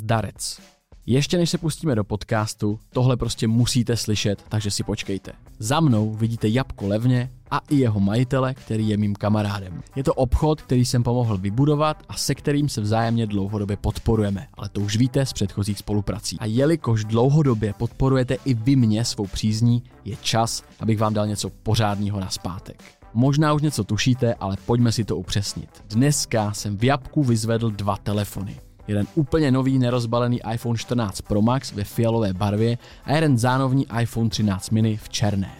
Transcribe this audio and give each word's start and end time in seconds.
Zdarec. 0.00 0.60
Ještě 1.06 1.38
než 1.38 1.50
se 1.50 1.58
pustíme 1.58 1.94
do 1.94 2.04
podcastu, 2.04 2.80
tohle 2.92 3.16
prostě 3.16 3.48
musíte 3.48 3.96
slyšet, 3.96 4.44
takže 4.48 4.70
si 4.70 4.82
počkejte. 4.82 5.32
Za 5.58 5.80
mnou 5.80 6.14
vidíte 6.14 6.48
Jabko 6.48 6.88
Levně 6.88 7.30
a 7.50 7.60
i 7.70 7.76
jeho 7.76 8.00
majitele, 8.00 8.54
který 8.54 8.88
je 8.88 8.96
mým 8.96 9.14
kamarádem. 9.14 9.82
Je 9.96 10.04
to 10.04 10.14
obchod, 10.14 10.62
který 10.62 10.84
jsem 10.84 11.02
pomohl 11.02 11.38
vybudovat 11.38 12.02
a 12.08 12.16
se 12.16 12.34
kterým 12.34 12.68
se 12.68 12.80
vzájemně 12.80 13.26
dlouhodobě 13.26 13.76
podporujeme, 13.76 14.46
ale 14.54 14.68
to 14.68 14.80
už 14.80 14.96
víte 14.96 15.26
z 15.26 15.32
předchozích 15.32 15.78
spoluprací. 15.78 16.36
A 16.38 16.46
jelikož 16.46 17.04
dlouhodobě 17.04 17.72
podporujete 17.72 18.36
i 18.44 18.54
vy 18.54 18.76
mě 18.76 19.04
svou 19.04 19.26
přízní, 19.26 19.82
je 20.04 20.16
čas, 20.22 20.62
abych 20.80 20.98
vám 20.98 21.14
dal 21.14 21.26
něco 21.26 21.50
pořádného 21.50 22.20
na 22.20 22.30
zpátek. 22.30 22.82
Možná 23.14 23.52
už 23.52 23.62
něco 23.62 23.84
tušíte, 23.84 24.34
ale 24.34 24.56
pojďme 24.66 24.92
si 24.92 25.04
to 25.04 25.16
upřesnit. 25.16 25.84
Dneska 25.88 26.52
jsem 26.52 26.76
v 26.76 26.84
Jabku 26.84 27.24
vyzvedl 27.24 27.70
dva 27.70 27.96
telefony. 27.96 28.60
Jeden 28.90 29.06
úplně 29.14 29.50
nový 29.50 29.78
nerozbalený 29.78 30.40
iPhone 30.52 30.78
14 30.78 31.20
Pro 31.20 31.42
Max 31.42 31.72
ve 31.72 31.84
fialové 31.84 32.32
barvě 32.32 32.78
a 33.04 33.12
jeden 33.12 33.38
zánovní 33.38 33.86
iPhone 34.00 34.30
13 34.30 34.70
mini 34.70 34.96
v 34.96 35.08
černé. 35.08 35.50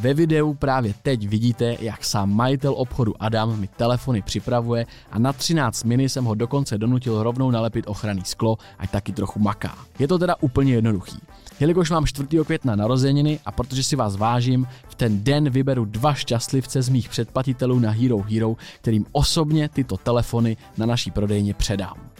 Ve 0.00 0.14
videu 0.14 0.54
právě 0.54 0.94
teď 1.02 1.28
vidíte, 1.28 1.76
jak 1.80 2.04
sám 2.04 2.34
majitel 2.34 2.74
obchodu 2.76 3.14
Adam 3.20 3.60
mi 3.60 3.66
telefony 3.66 4.22
připravuje 4.22 4.86
a 5.10 5.18
na 5.18 5.32
13 5.32 5.84
mini 5.84 6.08
jsem 6.08 6.24
ho 6.24 6.34
dokonce 6.34 6.78
donutil 6.78 7.22
rovnou 7.22 7.50
nalepit 7.50 7.84
ochranný 7.88 8.22
sklo, 8.24 8.58
ať 8.78 8.90
taky 8.90 9.12
trochu 9.12 9.40
maká. 9.40 9.78
Je 9.98 10.08
to 10.08 10.18
teda 10.18 10.36
úplně 10.40 10.74
jednoduchý. 10.74 11.18
Jelikož 11.60 11.90
mám 11.90 12.06
4. 12.06 12.28
května 12.44 12.76
narozeniny 12.76 13.38
a 13.44 13.52
protože 13.52 13.82
si 13.82 13.96
vás 13.96 14.16
vážím, 14.16 14.66
v 14.88 14.94
ten 14.94 15.24
den 15.24 15.50
vyberu 15.50 15.84
dva 15.84 16.14
šťastlivce 16.14 16.82
z 16.82 16.88
mých 16.88 17.08
předplatitelů 17.08 17.78
na 17.78 17.90
Hero 17.90 18.18
Hero, 18.18 18.56
kterým 18.80 19.06
osobně 19.12 19.68
tyto 19.68 19.96
telefony 19.96 20.56
na 20.78 20.86
naší 20.86 21.10
prodejně 21.10 21.54
předám. 21.54 22.11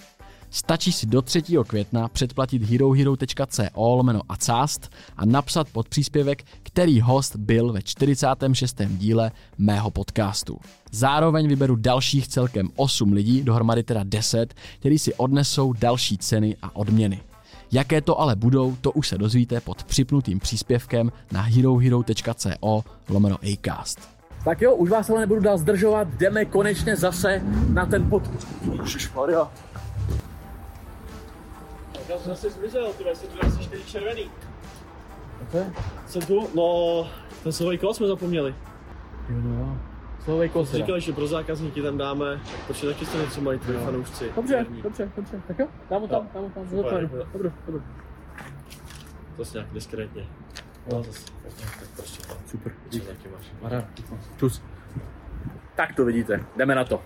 Stačí 0.55 0.93
si 0.93 1.07
do 1.07 1.23
3. 1.23 1.43
května 1.67 2.09
předplatit 2.09 2.63
herohero.co 2.63 3.63
lomeno 3.77 4.21
acast 4.29 4.93
a 5.17 5.27
napsat 5.27 5.69
pod 5.73 5.89
příspěvek, 5.89 6.43
který 6.63 7.01
host 7.01 7.37
byl 7.37 7.73
ve 7.73 7.83
46. 7.83 8.83
díle 8.87 9.31
mého 9.59 9.91
podcastu. 9.91 10.59
Zároveň 10.91 11.49
vyberu 11.49 11.77
dalších 11.77 12.29
celkem 12.29 12.69
8 12.77 13.13
lidí, 13.13 13.43
dohromady 13.43 13.83
teda 13.83 14.01
10, 14.05 14.55
kteří 14.79 14.99
si 14.99 15.15
odnesou 15.15 15.73
další 15.73 16.19
ceny 16.19 16.57
a 16.63 16.77
odměny. 16.77 17.21
Jaké 17.73 18.01
to 18.01 18.21
ale 18.21 18.37
budou, 18.37 18.77
to 18.81 18.93
už 18.93 19.09
se 19.09 19.19
dozvíte 19.19 19.61
pod 19.61 19.85
připnutým 19.85 20.39
příspěvkem 20.41 21.13
na 21.33 21.41
herohero.co 21.41 22.85
lomeno 23.09 23.39
acast. 23.53 24.13
Tak 24.45 24.63
jo, 24.63 24.75
už 24.75 24.91
vás 24.91 25.11
ale 25.11 25.21
nebudu 25.21 25.41
dál 25.41 25.59
zdržovat, 25.59 26.09
jdeme 26.09 26.45
konečně 26.45 26.97
zase 26.97 27.43
na 27.69 27.87
ten 27.87 28.11
pod... 28.11 28.23
Ježišmarja, 28.83 29.51
Já 32.13 32.19
jsem 32.19 32.31
zase 32.31 32.51
zmizel, 32.51 32.93
ty 32.93 33.05
jsi 33.15 33.27
tu 33.27 33.47
asi 33.47 33.59
čtyři 33.63 33.85
červený. 33.85 34.31
to 35.51 35.57
je? 35.57 35.73
Jsem 36.07 36.23
tu, 36.23 36.49
no, 36.55 37.11
ten 37.43 37.53
slový 37.53 37.79
kolo 37.79 37.95
jsme 37.95 38.07
zapomněli. 38.07 38.55
Jo, 39.29 39.37
no 39.43 39.59
jo. 39.59 39.77
Slovej 40.25 40.49
kosy. 40.49 40.77
Říkali, 40.77 41.01
že 41.01 41.13
pro 41.13 41.27
zákazníky 41.27 41.83
tam 41.83 41.99
dáme, 41.99 42.41
tak 42.51 42.67
počkej, 42.67 42.93
taky 42.93 43.07
se 43.07 43.19
něco 43.19 43.41
mají 43.41 43.59
tvoji 43.59 43.79
fanoušci. 43.79 44.33
Dobře, 44.37 44.67
dobře, 44.83 45.11
dobře. 45.17 45.43
Tak 45.49 45.59
jo, 45.59 45.69
dám 45.91 46.03
ho 46.03 46.09
tam, 46.09 46.29
dám 46.35 46.43
ho 46.43 46.51
tam, 46.51 46.69
Super. 46.69 47.09
Dobře, 47.33 47.53
dobře. 47.67 47.83
Zase 49.39 49.59
nějak 49.59 49.73
diskrétně. 49.73 50.27
No, 50.93 51.03
zase, 51.03 51.27
tak, 51.43 51.89
prostě 51.97 52.27
to. 52.27 52.35
Super. 52.47 52.73
Co 52.91 52.99
taky 52.99 53.29
máš? 53.29 54.53
Tak 55.75 55.95
to 55.95 56.05
vidíte, 56.05 56.45
jdeme 56.57 56.75
na 56.75 56.85
to. 56.85 57.03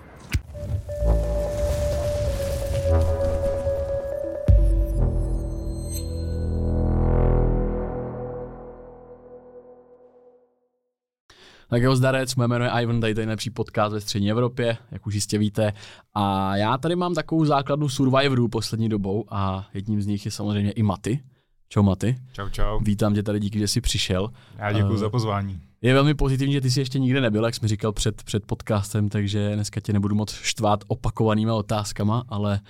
Tak 11.68 11.82
jo, 11.82 11.96
zdarec, 11.96 12.34
moje 12.34 12.48
jméno 12.48 12.64
je 12.64 12.70
Ivan, 12.70 13.00
tady 13.00 13.10
je 13.10 13.14
nejlepší 13.16 13.50
podcast 13.50 13.92
ve 13.92 14.00
střední 14.00 14.30
Evropě, 14.30 14.76
jak 14.90 15.06
už 15.06 15.14
jistě 15.14 15.38
víte. 15.38 15.72
A 16.14 16.56
já 16.56 16.78
tady 16.78 16.96
mám 16.96 17.14
takovou 17.14 17.44
základnu 17.44 17.88
survivorů 17.88 18.48
poslední 18.48 18.88
dobou 18.88 19.24
a 19.30 19.68
jedním 19.74 20.02
z 20.02 20.06
nich 20.06 20.24
je 20.24 20.30
samozřejmě 20.30 20.70
i 20.70 20.82
Maty. 20.82 21.20
Čau 21.68 21.82
Maty, 21.82 22.16
Čau, 22.32 22.48
čau. 22.48 22.80
vítám 22.82 23.14
tě 23.14 23.22
tady, 23.22 23.40
díky, 23.40 23.58
že 23.58 23.68
jsi 23.68 23.80
přišel. 23.80 24.28
Já 24.58 24.72
děkuji 24.72 24.94
Eh, 24.94 24.98
za 24.98 25.10
pozvání. 25.10 25.60
Je 25.82 25.94
velmi 25.94 26.14
pozitivní, 26.14 26.52
že 26.54 26.60
ty 26.60 26.70
jsi 26.70 26.80
ještě 26.80 26.98
nikde 26.98 27.20
nebyl, 27.20 27.44
jak 27.44 27.54
jsme 27.54 27.68
říkal 27.68 27.92
před, 27.92 28.22
před 28.22 28.46
podcastem, 28.46 29.08
takže 29.08 29.54
dneska 29.54 29.80
tě 29.80 29.92
nebudu 29.92 30.14
moc 30.14 30.32
štvát 30.34 30.84
opakovanýma 30.88 31.54
otázkama, 31.54 32.24
ale 32.28 32.60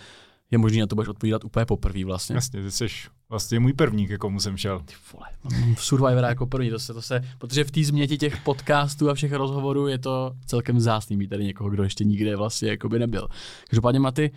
je 0.50 0.58
možné 0.58 0.80
na 0.80 0.86
to 0.86 0.94
budeš 0.94 1.08
odpovídat 1.08 1.44
úplně 1.44 1.66
poprvé 1.66 2.04
vlastně. 2.04 2.34
Jasně, 2.34 2.62
ty 2.62 2.70
jsi 2.70 2.86
vlastně 3.28 3.60
můj 3.60 3.72
první, 3.72 4.06
ke 4.06 4.18
komu 4.18 4.40
jsem 4.40 4.56
šel. 4.56 4.80
Ty 4.80 4.94
vole, 5.12 5.26
mám 5.44 5.76
Survivora 5.76 6.28
jako 6.28 6.46
první, 6.46 6.70
to 6.70 6.78
se, 6.78 6.94
to 6.94 7.02
se, 7.02 7.24
protože 7.38 7.64
v 7.64 7.70
té 7.70 7.84
změti 7.84 8.18
těch 8.18 8.36
podcastů 8.36 9.10
a 9.10 9.14
všech 9.14 9.32
rozhovorů 9.32 9.88
je 9.88 9.98
to 9.98 10.32
celkem 10.46 10.80
zásný 10.80 11.16
mít 11.16 11.28
tady 11.28 11.44
někoho, 11.44 11.70
kdo 11.70 11.82
ještě 11.82 12.04
nikde 12.04 12.36
vlastně 12.36 12.68
jako 12.70 12.88
by 12.88 12.98
nebyl. 12.98 13.28
Každopádně 13.70 14.00
Maty, 14.00 14.30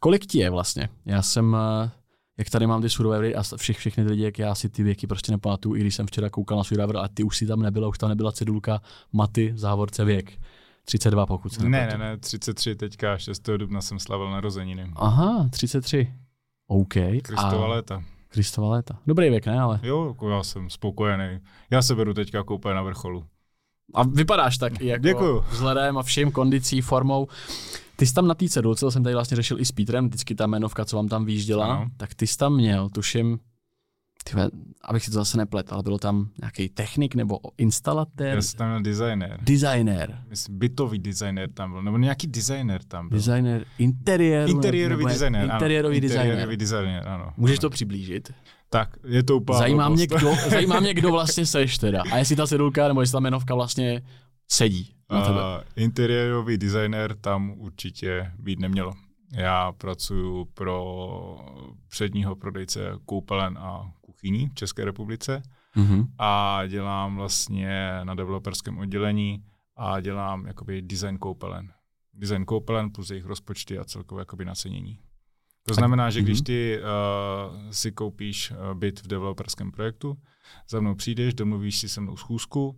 kolik 0.00 0.26
ti 0.26 0.38
je 0.38 0.50
vlastně? 0.50 0.88
Já 1.06 1.22
jsem, 1.22 1.56
eh, 1.84 1.90
jak 2.38 2.50
tady 2.50 2.66
mám 2.66 2.82
ty 2.82 2.90
Survivory 2.90 3.34
a 3.34 3.42
všech, 3.56 3.78
všechny 3.78 4.04
ty 4.04 4.10
lidi, 4.10 4.22
jak 4.22 4.38
já 4.38 4.54
si 4.54 4.68
ty 4.68 4.82
věky 4.82 5.06
prostě 5.06 5.32
nepamatuju, 5.32 5.76
i 5.76 5.80
když 5.80 5.94
jsem 5.94 6.06
včera 6.06 6.30
koukal 6.30 6.58
na 6.58 6.64
Survivor, 6.64 6.96
a 6.96 7.08
ty 7.08 7.22
už 7.22 7.36
si 7.36 7.46
tam 7.46 7.62
nebyla, 7.62 7.88
už 7.88 7.98
tam 7.98 8.08
nebyla 8.08 8.32
cedulka 8.32 8.82
Maty, 9.12 9.52
závorce 9.56 10.04
věk. 10.04 10.32
32, 10.84 11.26
pokud 11.26 11.52
se 11.52 11.68
Ne, 11.68 11.86
ne, 11.86 11.98
ne, 11.98 12.16
33 12.18 12.74
teďka, 12.74 13.18
6. 13.18 13.42
dubna 13.56 13.80
jsem 13.80 13.98
slavil 13.98 14.30
narozeniny. 14.30 14.90
Aha, 14.96 15.48
33. 15.50 16.12
OK. 16.66 16.94
Kristova 17.22 17.64
a 17.64 17.68
léta. 17.68 18.02
Kristova 18.28 18.68
léta. 18.68 18.98
Dobrý 19.06 19.30
věk, 19.30 19.46
ne? 19.46 19.60
Ale. 19.60 19.80
Jo, 19.82 20.06
jako 20.08 20.30
já 20.30 20.42
jsem 20.42 20.70
spokojený. 20.70 21.38
Já 21.70 21.82
se 21.82 21.94
beru 21.94 22.14
teďka 22.14 22.38
jako 22.38 22.54
úplně 22.54 22.74
na 22.74 22.82
vrcholu. 22.82 23.24
A 23.94 24.02
vypadáš 24.02 24.58
tak 24.58 24.80
i 24.80 24.86
jako 24.86 25.02
Děkuju. 25.02 25.44
vzhledem 25.50 25.98
a 25.98 26.02
všem 26.02 26.30
kondicí, 26.32 26.80
formou. 26.80 27.28
Ty 27.96 28.06
jsi 28.06 28.14
tam 28.14 28.26
na 28.28 28.34
té 28.34 28.48
cedulce, 28.48 28.90
jsem 28.90 29.02
tady 29.02 29.14
vlastně 29.14 29.36
řešil 29.36 29.60
i 29.60 29.64
s 29.64 29.72
Petrem, 29.72 30.06
vždycky 30.08 30.34
ta 30.34 30.44
jmenovka, 30.44 30.84
co 30.84 30.96
vám 30.96 31.08
tam 31.08 31.24
výjížděla, 31.24 31.66
Ano. 31.66 31.90
tak 31.96 32.14
ty 32.14 32.26
jsi 32.26 32.36
tam 32.38 32.54
měl, 32.54 32.88
tuším, 32.88 33.38
tyhle, 34.24 34.50
abych 34.84 35.04
si 35.04 35.10
to 35.10 35.14
zase 35.14 35.36
neplet, 35.36 35.72
ale 35.72 35.82
bylo 35.82 35.98
tam 35.98 36.28
nějaký 36.40 36.68
technik 36.68 37.14
nebo 37.14 37.38
instalatér, 37.58 38.34
Já 38.34 38.42
jsem 38.42 38.58
tam 38.58 38.82
designer. 38.82 39.38
designer, 39.42 40.18
Myslím, 40.30 40.58
bytový 40.58 40.98
designer 40.98 41.50
tam 41.54 41.72
byl, 41.72 41.82
nebo 41.82 41.98
nějaký 41.98 42.26
designer 42.26 42.82
tam 42.82 43.08
byl. 43.08 43.18
designer 43.18 43.64
interiéru. 43.78 44.50
Interiérový 44.50 45.04
designer. 45.04 45.44
Interiérový 45.52 46.00
designer. 46.00 46.26
Interiérový 46.26 46.56
designer, 46.56 47.08
ano. 47.08 47.32
Můžeš 47.36 47.56
ano. 47.58 47.60
to 47.60 47.70
přiblížit? 47.70 48.32
Tak, 48.70 48.96
je 49.06 49.22
to 49.22 49.36
úplně 49.36 49.58
Zajímá 49.58 49.88
mě, 49.88 50.06
kdo, 50.06 50.34
zajímá 50.50 50.80
mě, 50.80 50.94
kdo 50.94 51.10
vlastně 51.10 51.46
seš 51.46 51.78
teda. 51.78 52.02
A 52.12 52.16
jestli 52.18 52.36
ta 52.36 52.46
cedulka 52.46 52.88
nebo 52.88 53.00
jestli 53.00 53.12
ta 53.12 53.18
jmenovka 53.20 53.54
vlastně 53.54 54.02
sedí 54.48 54.94
na 55.10 55.22
tebe. 55.24 55.40
Uh, 55.40 55.62
interiérový 55.76 56.58
designer 56.58 57.14
tam 57.20 57.52
určitě 57.56 58.32
být 58.38 58.58
nemělo. 58.58 58.92
Já 59.36 59.72
pracuji 59.72 60.44
pro 60.54 60.84
předního 61.88 62.36
prodejce 62.36 62.80
koupelen 63.06 63.58
a 63.58 63.90
kuchyní 64.22 64.48
v 64.48 64.54
České 64.54 64.84
republice 64.84 65.42
Mhm. 65.76 66.06
a 66.18 66.62
dělám 66.66 67.16
vlastně 67.16 67.90
na 68.04 68.14
developerském 68.14 68.78
oddělení 68.78 69.44
a 69.76 70.00
dělám 70.00 70.46
jakoby 70.46 70.82
design 70.82 71.18
koupelen. 71.18 71.72
Design 72.14 72.44
koupelen 72.44 72.90
plus 72.90 73.10
jejich 73.10 73.24
rozpočty 73.24 73.78
a 73.78 73.84
celkové 73.84 74.20
jakoby 74.20 74.44
nacenění. 74.44 74.98
To 75.68 75.74
znamená, 75.74 76.10
že 76.10 76.22
když 76.22 76.38
mhm. 76.38 76.44
ty 76.44 76.78
uh, 76.78 77.70
si 77.70 77.92
koupíš 77.92 78.50
uh, 78.50 78.74
byt 78.74 79.02
v 79.02 79.06
developerském 79.06 79.72
projektu, 79.72 80.16
za 80.70 80.80
mnou 80.80 80.94
přijdeš, 80.94 81.34
domluvíš 81.34 81.78
si 81.78 81.88
se 81.88 82.00
mnou 82.00 82.16
schůzku, 82.16 82.68
uh, 82.68 82.76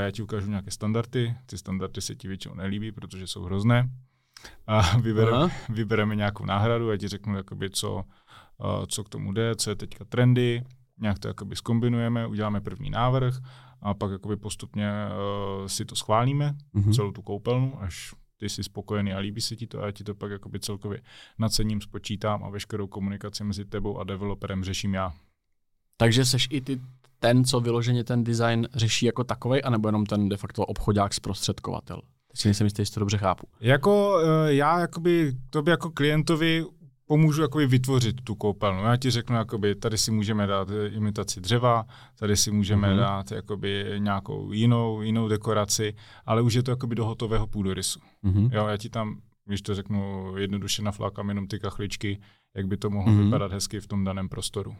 já 0.00 0.10
ti 0.10 0.22
ukážu 0.22 0.50
nějaké 0.50 0.70
standardy, 0.70 1.34
ty 1.46 1.58
standardy 1.58 2.00
se 2.00 2.14
ti 2.14 2.28
většinou 2.28 2.54
nelíbí, 2.54 2.92
protože 2.92 3.26
jsou 3.26 3.42
hrozné. 3.42 3.90
A 4.66 4.96
vybereme, 4.98 5.36
Aha. 5.36 5.50
vybereme 5.68 6.16
nějakou 6.16 6.44
náhradu, 6.44 6.90
já 6.90 6.96
ti 6.96 7.08
řeknu, 7.08 7.36
jakoby, 7.36 7.70
co, 7.70 8.04
co 8.86 9.04
k 9.04 9.08
tomu 9.08 9.32
jde, 9.32 9.56
co 9.56 9.70
je 9.70 9.76
teďka 9.76 10.04
trendy, 10.04 10.62
nějak 11.00 11.18
to 11.18 11.28
jakoby 11.28 11.56
skombinujeme, 11.56 12.26
uděláme 12.26 12.60
první 12.60 12.90
návrh 12.90 13.34
a 13.82 13.94
pak 13.94 14.10
jakoby 14.12 14.36
postupně 14.36 14.90
uh, 14.90 15.66
si 15.66 15.84
to 15.84 15.94
schválíme, 15.96 16.54
Mhm. 16.72 16.92
celou 16.92 17.12
tu 17.12 17.22
koupelnu, 17.22 17.82
až 17.82 18.14
ty 18.36 18.48
jsi 18.48 18.64
spokojený 18.64 19.12
a 19.12 19.18
líbí 19.18 19.40
se 19.40 19.56
ti 19.56 19.66
to 19.66 19.82
a 19.82 19.86
já 19.86 19.92
ti 19.92 20.04
to 20.04 20.14
pak 20.14 20.30
jakoby 20.30 20.60
celkově 20.60 21.00
nacením 21.38 21.80
spočítám 21.80 22.44
a 22.44 22.50
veškerou 22.50 22.86
komunikaci 22.86 23.44
mezi 23.44 23.64
tebou 23.64 23.98
a 23.98 24.04
developerem 24.04 24.64
řeším 24.64 24.94
já. 24.94 25.12
Takže 25.96 26.24
seš 26.24 26.48
i 26.50 26.60
ty 26.60 26.80
ten, 27.18 27.44
co 27.44 27.60
vyloženě 27.60 28.04
ten 28.04 28.24
design 28.24 28.68
řeší 28.74 29.06
jako 29.06 29.24
takovej, 29.24 29.62
anebo 29.64 29.88
jenom 29.88 30.06
ten 30.06 30.28
de 30.28 30.36
facto 30.36 30.66
obchodák 30.66 31.14
zprostředkovatel? 31.14 32.00
Teď 32.32 32.40
si 32.40 32.48
nejsem 32.48 32.64
jistý, 32.64 32.82
jestli 32.82 32.94
to 32.94 33.00
dobře 33.00 33.18
chápu. 33.18 33.46
Jako 33.60 34.18
eh, 34.46 34.54
já 34.54 34.78
jakoby 34.80 35.32
tobě 35.50 35.70
jako 35.70 35.90
klientovi 35.90 36.64
pomůžu 37.06 37.42
jakoby 37.42 37.66
vytvořit 37.66 38.20
tu 38.24 38.34
koupelnu. 38.34 38.82
Já 38.84 38.96
ti 38.96 39.10
řeknu, 39.10 39.36
jakoby, 39.36 39.74
tady 39.74 39.98
si 39.98 40.10
můžeme 40.10 40.46
dát 40.46 40.68
eh, 40.70 40.88
imitaci 40.88 41.40
dřeva, 41.40 41.86
tady 42.18 42.36
si 42.36 42.50
můžeme 42.50 42.88
Mhm. 42.88 42.96
mm-hmm. 42.96 43.00
dát 43.00 43.30
jakoby, 43.32 43.84
nějakou 43.98 44.52
jinou, 44.52 45.02
jinou 45.02 45.28
dekoraci, 45.28 45.94
ale 46.26 46.42
už 46.42 46.54
je 46.54 46.62
to 46.62 46.70
jakoby 46.70 46.94
do 46.94 47.04
hotového 47.04 47.46
půdorysu. 47.46 48.00
Mhm. 48.22 48.48
Jo, 48.52 48.66
já 48.66 48.76
ti 48.76 48.88
tam, 48.88 49.20
když 49.44 49.62
to 49.62 49.74
řeknu 49.74 50.32
jednoduše, 50.36 50.82
naflákám 50.82 51.28
jenom 51.28 51.46
ty 51.46 51.58
kachličky, 51.58 52.20
jak 52.56 52.66
by 52.66 52.76
to 52.76 52.90
mohlo 52.90 53.12
Mhm. 53.12 53.20
mm-hmm. 53.20 53.24
vypadat 53.24 53.52
hezky 53.52 53.80
v 53.80 53.86
tom 53.86 54.04
daném 54.04 54.28
prostoru. 54.28 54.76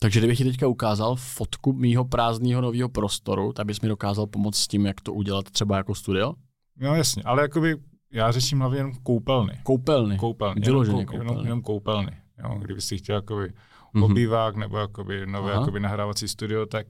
Takže 0.00 0.20
kdybych 0.20 0.38
ti 0.38 0.44
teďka 0.44 0.66
ukázal 0.66 1.16
fotku 1.16 1.72
mýho 1.72 2.04
prázdného 2.04 2.60
nového 2.60 2.88
prostoru, 2.88 3.52
tak 3.52 3.66
bys 3.66 3.80
mi 3.80 3.88
dokázal 3.88 4.26
pomoct 4.26 4.56
s 4.58 4.68
tím, 4.68 4.86
jak 4.86 5.00
to 5.00 5.12
udělat 5.12 5.50
třeba 5.50 5.76
jako 5.76 5.94
studio? 5.94 6.32
No 6.80 6.94
jasně, 6.94 7.22
ale 7.22 7.42
jakoby 7.42 7.76
já 8.12 8.32
řeším 8.32 8.58
hlavně 8.60 8.78
jenom 8.78 8.92
koupelny. 9.02 9.58
Koupelny. 9.62 10.18
Koupelny. 10.18 10.60
Vyloženě 10.60 10.98
jenom, 11.00 11.06
kou- 11.06 11.10
koupelny. 11.18 11.30
Jenom, 11.32 11.44
jenom 11.46 11.62
koupelny. 11.62 12.16
Jo, 12.42 12.58
kdyby 12.58 12.80
si 12.80 12.98
chtěl 12.98 13.16
jakoby 13.16 13.52
Mhm. 13.94 14.02
obývák 14.04 14.56
nebo 14.56 14.78
jakoby 14.78 15.26
nové 15.26 15.52
Aha. 15.52 15.60
jakoby 15.60 15.80
nahrávací 15.80 16.28
studio, 16.28 16.66
tak 16.66 16.86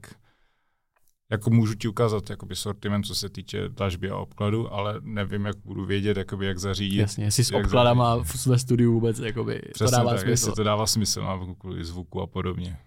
jako 1.31 1.49
můžu 1.49 1.73
ti 1.75 1.87
ukázat 1.87 2.29
jakoby 2.29 2.55
sortiment, 2.55 3.05
co 3.05 3.15
se 3.15 3.29
týče 3.29 3.69
dlažby 3.69 4.09
a 4.09 4.17
obkladu, 4.17 4.73
ale 4.73 4.95
nevím, 5.01 5.45
jak 5.45 5.55
budu 5.65 5.85
vědět, 5.85 6.17
jakoby 6.17 6.45
jak 6.45 6.59
zařídit. 6.59 6.97
Jasně, 6.99 7.23
jestli 7.25 7.43
s 7.43 7.51
obkladama 7.53 8.17
zařídit. 8.17 8.41
v- 8.41 8.47
ve 8.47 8.59
studiu 8.59 8.93
vůbec 8.93 9.19
jakoby, 9.19 9.61
to 9.61 9.69
Přesně 9.73 9.97
dává 9.97 10.11
tak, 10.11 10.19
smysl. 10.21 10.51
to 10.51 10.63
dává 10.63 10.87
smysl, 10.87 11.21
no, 11.21 11.55
kvůli 11.55 11.83
zvuku 11.85 12.21
a 12.21 12.27
podobně. 12.27 12.77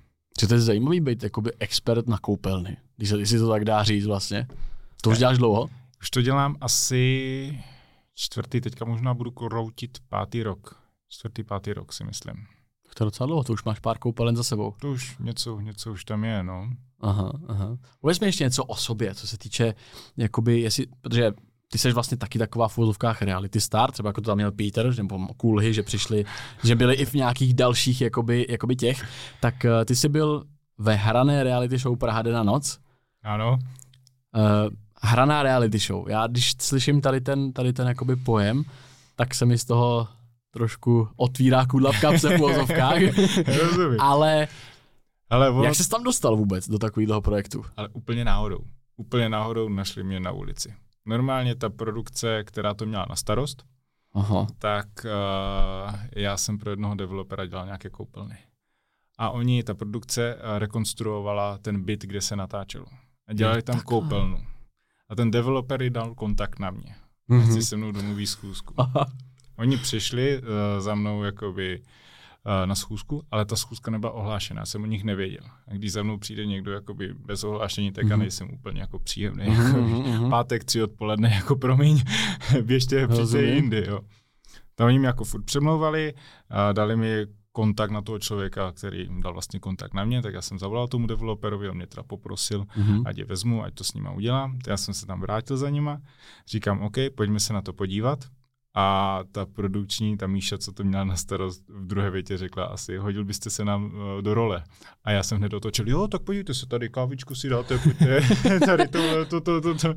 Že 0.41 0.47
to 0.49 0.55
je 0.55 0.61
zajímavý 0.61 1.01
být 1.01 1.23
jakoby 1.23 1.51
expert 1.59 2.07
na 2.09 2.19
koupelny, 2.19 2.77
když 2.97 3.09
se, 3.09 3.17
když 3.17 3.29
si 3.29 3.39
to 3.39 3.49
tak 3.49 3.65
dá 3.65 3.83
říct 3.83 4.07
vlastně. 4.07 4.47
To 5.03 5.11
už 5.11 5.19
děláš 5.19 5.39
dlouho? 5.39 5.69
Už 6.01 6.11
to 6.11 6.23
dělám 6.23 6.57
asi 6.61 7.59
čtvrtý, 8.17 8.61
teďka 8.61 8.85
možná 8.85 9.15
budu 9.15 9.31
kroutit 9.31 9.99
pátý 10.09 10.43
rok. 10.43 10.83
Čtvrtý, 11.09 11.45
pátý 11.45 11.73
rok 11.73 11.93
si 11.93 12.05
myslím. 12.05 12.47
To 12.95 13.05
je 13.05 13.07
docela 13.07 13.27
dlouho, 13.27 13.45
to 13.45 13.53
už 13.53 13.65
máš 13.65 13.79
pár 13.79 13.99
koupelen 13.99 14.37
za 14.37 14.43
sebou. 14.43 14.75
To 14.81 14.91
už 14.91 15.19
něco, 15.19 15.61
něco 15.61 15.93
už 15.93 16.05
tam 16.05 16.25
je, 16.25 16.43
no. 16.43 16.71
Aha, 17.01 17.33
aha. 17.49 17.77
Uvěz 18.01 18.21
mi 18.21 18.27
ještě 18.27 18.45
něco 18.45 18.65
o 18.65 18.77
sobě, 18.77 19.15
co 19.15 19.27
se 19.27 19.39
týče, 19.39 19.75
jakoby, 20.17 20.61
jestli, 20.61 20.87
protože 21.01 21.33
ty 21.73 21.79
jsi 21.79 21.93
vlastně 21.93 22.17
taky 22.17 22.39
taková 22.39 22.69
v 22.69 22.79
úvozovkách 22.79 23.23
reality 23.23 23.61
star, 23.61 23.93
třeba 23.93 24.09
jako 24.09 24.21
to 24.21 24.27
tam 24.31 24.39
měl 24.39 24.53
Peter, 24.53 24.97
nebo 24.97 25.27
Kulhy, 25.37 25.75
že 25.75 25.83
přišli, 25.83 26.25
že 26.65 26.77
byli 26.77 26.95
i 26.95 27.05
v 27.05 27.15
nějakých 27.15 27.55
dalších 27.55 28.01
jakoby, 28.01 28.47
jakoby 28.49 28.77
těch, 28.77 29.05
tak 29.41 29.55
uh, 29.65 29.85
ty 29.85 29.97
jsi 29.97 30.09
byl 30.09 30.45
ve 30.79 30.95
hrané 30.95 31.45
reality 31.45 31.79
show 31.79 31.99
Praha 31.99 32.23
den 32.23 32.35
na 32.35 32.43
noc. 32.43 32.79
Ano, 33.23 33.59
Uh, 34.37 34.71
hraná 35.03 35.43
reality 35.43 35.79
show. 35.79 36.09
Já 36.09 36.27
když 36.27 36.53
slyším 36.61 37.01
tady 37.01 37.21
ten, 37.21 37.53
tady 37.53 37.73
ten 37.73 37.89
jakoby 37.89 38.17
pojem, 38.17 38.65
tak 39.17 39.35
se 39.35 39.47
mi 39.47 39.59
z 39.59 39.65
toho 39.65 40.09
trošku 40.51 41.09
otvírá 41.17 41.67
kudla 41.67 41.93
v 41.93 42.01
kapse 42.01 42.39
v 42.39 42.41
úvozovkách. 42.41 42.99
rozumím. 43.47 44.01
Ale 44.01 44.49
Ale, 45.31 45.51
ono, 45.51 45.65
jak 45.65 45.75
jsi 45.75 45.89
tam 45.89 46.03
dostal 46.03 46.37
vůbec 46.37 46.69
do 46.69 46.79
takového 46.79 47.21
projektu? 47.23 47.65
ale 47.77 47.89
úplně 47.89 48.25
náhodou. 48.25 48.59
Úplně 48.97 49.29
náhodou 49.29 49.69
našli 49.69 50.05
mě 50.05 50.21
na 50.21 50.33
ulici. 50.33 50.75
Normálně 51.07 51.55
ta 51.55 51.71
produkce, 51.71 52.45
která 52.45 52.75
to 52.75 52.87
měla 52.87 53.07
na 53.09 53.17
starost, 53.17 53.65
Aha. 54.15 54.47
tak 54.59 54.87
uh, 55.05 55.95
já 56.17 56.37
jsem 56.37 56.59
pro 56.59 56.71
jednoho 56.71 56.95
developera 56.95 57.47
dělal 57.47 57.65
nějaké 57.67 57.91
koupelny. 57.91 58.39
A 59.19 59.31
oni, 59.31 59.63
ta 59.63 59.75
produkce, 59.75 60.35
uh, 60.35 60.59
rekonstruovala 60.59 61.59
ten 61.59 61.85
byt, 61.85 62.03
kde 62.03 62.21
se 62.21 62.37
natáčelo. 62.37 62.87
A 63.29 63.33
dělali 63.33 63.63
tam 63.63 63.77
takhle. 63.77 63.89
koupelnu. 64.01 64.39
A 65.09 65.15
ten 65.15 65.31
developer 65.31 65.83
jí 65.83 65.91
dal 65.91 66.15
kontakt 66.15 66.59
na 66.59 66.71
mě. 66.71 66.95
Mhm. 67.29 67.41
Mm-hmm. 67.41 67.55
Si 67.55 67.63
se 67.63 67.77
mnou 67.77 67.93
domluví 67.93 68.27
schůzku. 68.27 68.75
Aha. 68.77 69.07
Oni 69.59 69.77
přišli 69.77 70.39
uh, 70.39 70.45
za 70.79 70.95
mnou 70.95 71.23
jakoby 71.25 71.81
uh, 71.81 72.67
na 72.67 72.75
schůzku, 72.75 73.23
ale 73.31 73.45
ta 73.45 73.57
schůzka 73.57 73.91
nebyla 73.91 74.13
ohlášená, 74.13 74.61
já 74.63 74.67
jsem 74.67 74.83
o 74.83 74.87
nich 74.87 75.05
nevěděl. 75.05 75.41
A 75.69 75.75
když 75.75 75.93
za 75.93 76.03
mnou 76.03 76.19
přijde 76.19 76.47
někdo 76.47 76.73
jakoby 76.73 77.15
bez 77.15 77.45
ohlášení, 77.45 77.93
tak 77.93 78.05
já 78.09 78.17
Mhm. 78.17 78.21
nejsem 78.21 78.51
úplně 78.55 78.81
jako 78.81 78.99
příjemný. 78.99 79.45
Mhm, 79.51 79.67
Jako, 79.67 79.79
mhm, 79.81 80.11
mhm. 80.21 80.31
pátek, 80.31 80.65
tři 80.65 80.83
odpoledne, 80.83 81.31
jako 81.35 81.57
promiň, 81.57 82.03
běžte 82.63 83.07
Rozumím. 83.07 83.55
jindy, 83.55 83.85
jo. 83.89 84.01
Tam 84.75 84.87
oni 84.87 84.99
mě 84.99 85.07
jako 85.07 85.25
furt 85.25 85.43
přemlouvali, 85.45 86.15
a 86.51 86.73
dali 86.73 86.97
mi 86.97 87.27
kontakt 87.57 87.91
na 87.91 88.03
toho 88.03 88.19
člověka, 88.19 88.73
který 88.73 88.99
jim 89.01 89.21
dal 89.21 89.33
vlastně 89.33 89.61
kontakt 89.61 89.95
na 89.95 90.05
mě, 90.05 90.23
tak 90.23 90.35
já 90.35 90.43
jsem 90.43 90.59
zavolal 90.59 90.89
tomu 90.89 91.07
developerovi, 91.07 91.69
on 91.71 91.77
mě 91.77 91.87
teda 91.87 92.03
poprosil, 92.03 92.67
Mhm. 92.77 93.03
ať 93.07 93.19
je 93.19 93.25
vezmu, 93.25 93.65
ať 93.65 93.75
to 93.75 93.85
s 93.85 93.95
nima 93.95 94.11
udělám. 94.13 94.59
Já 94.67 94.77
jsem 94.77 94.95
se 94.95 95.07
tam 95.07 95.21
vrátil 95.21 95.57
za 95.57 95.71
nima, 95.71 96.01
říkám, 96.49 96.83
OK, 96.83 96.97
pojďme 97.15 97.41
se 97.41 97.53
na 97.53 97.63
to 97.63 97.73
podívat. 97.73 98.19
A 98.79 99.21
ta 99.33 99.47
produkční, 99.47 100.17
ta 100.17 100.27
Míša, 100.27 100.59
co 100.59 100.73
to 100.73 100.85
měla 100.85 101.05
na 101.05 101.17
starost, 101.17 101.65
v 101.69 101.87
druhé 101.87 102.11
větě 102.11 102.37
řekla 102.37 102.65
asi, 102.65 102.97
hodil 102.97 103.25
byste 103.25 103.51
se 103.51 103.65
nám 103.65 103.85
uh, 103.85 104.23
do 104.23 104.35
role. 104.35 104.65
A 105.05 105.11
já 105.11 105.23
jsem 105.23 105.39
hned 105.39 105.53
otočil, 105.55 105.89
jo, 105.89 106.09
tak 106.09 106.23
podívejte 106.23 106.55
se, 106.55 106.67
tady 106.67 106.89
kávičku 106.89 107.35
si 107.35 107.49
dáte, 107.49 107.79
pojďte, 107.79 108.21
tady 108.67 108.89
to, 108.89 109.25
to, 109.27 109.41
to, 109.41 109.61
to, 109.61 109.75
to. 109.75 109.95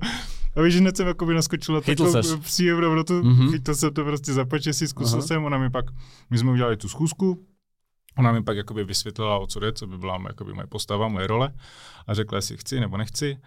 A 0.55 0.61
víš, 0.61 0.73
že 0.73 0.79
hned 0.79 0.97
jsem 0.97 1.07
jakoby 1.07 1.33
naskočil 1.33 1.75
na 1.75 1.81
takovou 1.81 2.37
příjemnou 2.37 2.95
no 2.95 3.03
to, 3.03 3.13
Mhm. 3.13 3.33
mm-hmm. 3.33 3.51
chytl 3.51 3.73
jsem 3.75 3.93
to 3.93 4.03
prostě 4.03 4.33
za 4.33 4.45
si 4.71 4.87
zkusil 4.87 5.17
Aha. 5.17 5.27
jsem, 5.27 5.43
ona 5.45 5.57
mi 5.57 5.69
pak, 5.69 5.85
my 6.29 6.37
jsme 6.37 6.51
udělali 6.51 6.77
tu 6.77 6.89
schůzku, 6.89 7.45
Ona 8.17 8.31
mi 8.31 8.43
pak 8.43 8.57
jakoby 8.57 8.83
vysvětlila, 8.83 9.37
o 9.39 9.47
co 9.47 9.59
jde, 9.59 9.73
co 9.73 9.87
by 9.87 9.97
byla 9.97 10.19
jakoby 10.27 10.53
moje 10.53 10.67
postava, 10.67 11.07
moje 11.07 11.27
role 11.27 11.53
a 12.07 12.13
řekla, 12.13 12.35
jestli 12.35 12.57
chci 12.57 12.79
nebo 12.79 12.97
nechci. 12.97 13.37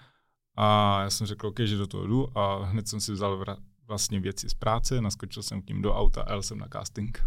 A 0.56 1.00
já 1.02 1.11
jsem 1.11 1.26
řekl, 1.26 1.46
OK, 1.46 1.61
že 1.61 1.76
do 1.76 1.87
toho 1.87 2.06
jdu 2.06 2.38
a 2.38 2.64
hned 2.64 2.88
jsem 2.88 3.00
si 3.00 3.12
vzal 3.12 3.37
vlastně 3.92 4.20
věci 4.20 4.48
z 4.50 4.54
práce, 4.54 5.00
naskočil 5.00 5.42
jsem 5.42 5.62
k 5.62 5.68
ním 5.68 5.82
do 5.82 5.94
auta 5.94 6.22
a 6.22 6.32
jel 6.32 6.42
jsem 6.42 6.58
na 6.58 6.66
casting. 6.72 7.24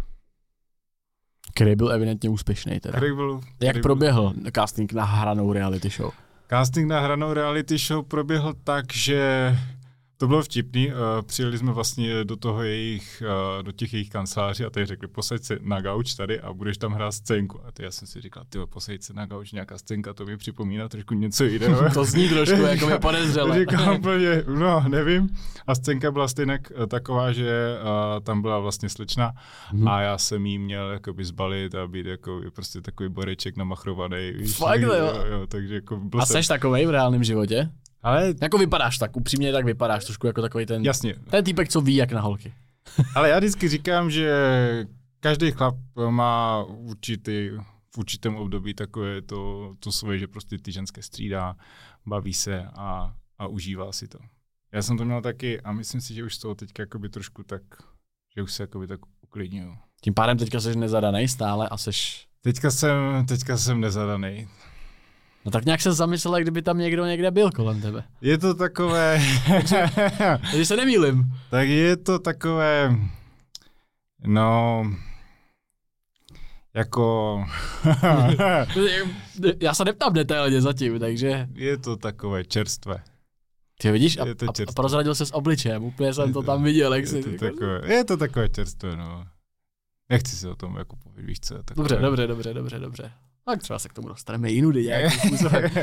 Který 1.54 1.76
byl 1.76 1.92
evidentně 1.92 2.30
úspěšný 2.30 2.80
teda. 2.80 2.98
Který 2.98 3.14
byl, 3.14 3.40
Jak 3.60 3.70
který 3.70 3.82
proběhl 3.82 4.34
casting 4.54 4.92
na 4.92 5.04
hranou 5.04 5.52
reality 5.52 5.88
show? 5.88 6.10
Casting 6.50 6.88
na 6.88 7.00
hranou 7.00 7.32
reality 7.32 7.78
show 7.78 8.04
proběhl 8.04 8.54
tak, 8.64 8.92
že 8.92 9.50
to 10.18 10.26
bylo 10.26 10.42
vtipný. 10.42 10.88
Uh, 10.88 10.92
přijeli 11.26 11.58
jsme 11.58 11.72
vlastně 11.72 12.24
do 12.24 12.36
toho 12.36 12.62
jejich, 12.62 13.22
uh, 13.56 13.62
do 13.62 13.72
těch 13.72 13.92
jejich 13.92 14.10
kanceláří 14.10 14.64
a 14.64 14.70
tady 14.70 14.86
řekli, 14.86 15.08
posaď 15.08 15.42
se 15.42 15.58
na 15.62 15.80
gauč 15.80 16.14
tady 16.14 16.40
a 16.40 16.52
budeš 16.52 16.78
tam 16.78 16.92
hrát 16.92 17.12
scénku. 17.12 17.60
A 17.66 17.72
ty 17.72 17.82
já 17.82 17.90
jsem 17.90 18.08
si 18.08 18.20
říkal, 18.20 18.44
ty 18.48 18.58
posaď 18.66 19.02
se 19.02 19.12
na 19.12 19.26
gauč, 19.26 19.52
nějaká 19.52 19.78
scénka, 19.78 20.14
to 20.14 20.24
mi 20.26 20.36
připomíná 20.36 20.88
trošku 20.88 21.14
něco 21.14 21.44
jiného. 21.44 21.86
To 21.94 22.04
zní 22.04 22.28
trošku 22.28 22.60
jako 22.60 22.86
by 22.86 22.98
podezřele. 22.98 23.58
Říkám 23.58 23.96
úplně, 23.96 24.42
no, 24.58 24.84
nevím. 24.88 25.28
A 25.66 25.74
scénka 25.74 26.10
byla 26.10 26.28
stejně 26.28 26.58
eh, 26.82 26.86
taková, 26.86 27.32
že 27.32 27.76
uh, 27.82 28.24
tam 28.24 28.42
byla 28.42 28.58
vlastně 28.58 28.88
slečna 28.88 29.32
Mhm. 29.72 29.88
a 29.88 30.00
já 30.00 30.18
jsem 30.18 30.46
jí 30.46 30.58
měl 30.58 30.90
jakoby 30.90 31.24
zbalit 31.24 31.74
a 31.74 31.86
být 31.86 32.06
jako 32.06 32.40
prostě 32.54 32.80
takový 32.80 33.08
boreček 33.08 33.56
namachrovaný. 33.56 34.32
Víš, 34.36 34.56
Fakt, 34.56 34.80
jo? 34.80 34.94
jo, 34.94 35.24
jo, 35.30 35.46
takže 35.46 35.74
jako 35.74 35.96
byl 35.96 36.20
A 36.20 36.26
jsem, 36.26 36.42
jsi 36.42 36.48
takovej 36.48 36.86
v 36.86 36.90
reálném 36.90 37.24
životě? 37.24 37.70
Ale 38.06 38.34
Jako 38.42 38.58
vypadáš 38.58 38.98
tak, 38.98 39.16
upřímně 39.16 39.52
tak 39.52 39.64
vypadáš 39.64 40.04
trošku 40.04 40.26
jako 40.26 40.42
takový 40.42 40.66
ten, 40.66 40.84
jasně, 40.84 41.14
ten 41.30 41.44
týpek, 41.44 41.68
co 41.68 41.80
ví 41.80 41.96
jak 41.96 42.12
na 42.12 42.20
holky. 42.20 42.54
ale 43.14 43.28
já 43.28 43.38
vždycky 43.38 43.68
říkám, 43.68 44.10
že 44.10 44.30
každý 45.20 45.50
chlap 45.50 45.76
má 46.10 46.64
určitý, 46.64 47.50
v 47.94 47.98
určitém 47.98 48.36
období 48.36 48.74
takové 48.74 49.22
to, 49.22 49.74
to 49.80 49.92
svoje, 49.92 50.18
že 50.18 50.26
prostě 50.26 50.58
ty 50.58 50.72
ženské 50.72 51.02
střídá, 51.02 51.56
baví 52.06 52.34
se 52.34 52.64
a, 52.74 53.14
a 53.38 53.46
užívá 53.46 53.92
si 53.92 54.08
to. 54.08 54.18
Já 54.72 54.82
jsem 54.82 54.98
to 54.98 55.04
měl 55.04 55.22
taky 55.22 55.60
a 55.60 55.72
myslím 55.72 56.00
si, 56.00 56.14
že 56.14 56.24
už 56.24 56.34
z 56.34 56.38
toho 56.38 56.54
teďka 56.54 56.82
jakoby 56.82 57.08
trošku 57.08 57.42
tak, 57.42 57.62
že 58.36 58.42
už 58.42 58.52
se 58.52 58.62
jakoby 58.62 58.86
tak 58.86 59.00
uklidňuju. 59.20 59.76
Tím 60.00 60.14
pádem 60.14 60.38
teďka 60.38 60.60
jsi 60.60 60.76
nezadaný 60.76 61.28
stále 61.28 61.68
a 61.68 61.76
seš... 61.76 62.26
Teďka 62.40 62.70
jsem, 62.70 63.26
teďka 63.28 63.58
jsem 63.58 63.80
nezadaný. 63.80 64.48
No 65.46 65.52
tak 65.52 65.64
nějak 65.64 65.80
se 65.80 65.92
zamyslel, 65.92 66.42
kdyby 66.42 66.62
tam 66.62 66.78
někdo 66.78 67.04
někde 67.06 67.30
byl 67.30 67.50
kolem 67.50 67.80
tebe. 67.80 68.04
Je 68.20 68.38
to 68.38 68.54
takové, 68.54 69.20
Když 70.54 70.68
se 70.68 70.76
nemýlim. 70.76 71.32
tak 71.50 71.68
je 71.68 71.96
to 71.96 72.18
takové, 72.18 72.96
no, 74.26 74.82
jako, 76.74 77.44
Já 79.60 79.74
se 79.74 79.84
neptám 79.84 80.12
detailně 80.12 80.60
zatím, 80.62 80.98
takže... 80.98 81.48
je 81.54 81.76
to 81.76 81.96
takové 81.96 82.44
čerstvé. 82.44 83.02
Ty 83.80 83.90
vidíš, 83.90 84.18
a, 84.18 84.26
Je 84.26 84.34
to 84.34 84.46
a, 84.46 84.52
a 84.68 84.72
prozradil 84.72 85.14
se 85.14 85.26
s 85.26 85.34
obličejem, 85.34 85.84
úplně 85.84 86.14
jsem 86.14 86.26
Je 86.28 86.32
to 86.32 86.40
to- 86.42 86.46
tam 86.46 86.62
viděl, 86.64 86.94
jak 86.94 87.02
Je 87.04 87.08
si... 87.08 87.22
to, 87.22 87.44
takové, 87.46 87.94
je 87.94 88.04
to 88.04 88.16
takové 88.16 88.48
čerstvé, 88.48 88.96
no. 88.96 89.24
Nechci 90.10 90.36
se 90.36 90.48
o 90.50 90.54
tom 90.54 90.76
jako 90.76 90.96
povědět, 90.96 91.26
víš 91.26 91.40
co. 91.40 91.54
je 91.54 91.62
Takové. 91.62 91.88
Dobře, 91.88 91.96
dobře, 92.02 92.26
dobře, 92.26 92.54
dobře, 92.54 92.78
dobře. 92.78 93.12
Tak 93.48 93.60
třeba 93.62 93.78
se 93.78 93.88
k 93.88 93.92
tomu 93.92 94.08
dostaneme 94.08 94.50
jinudy 94.50 94.82
nějakým 94.84 95.20
způsobem. 95.20 95.64
Uh, 95.64 95.80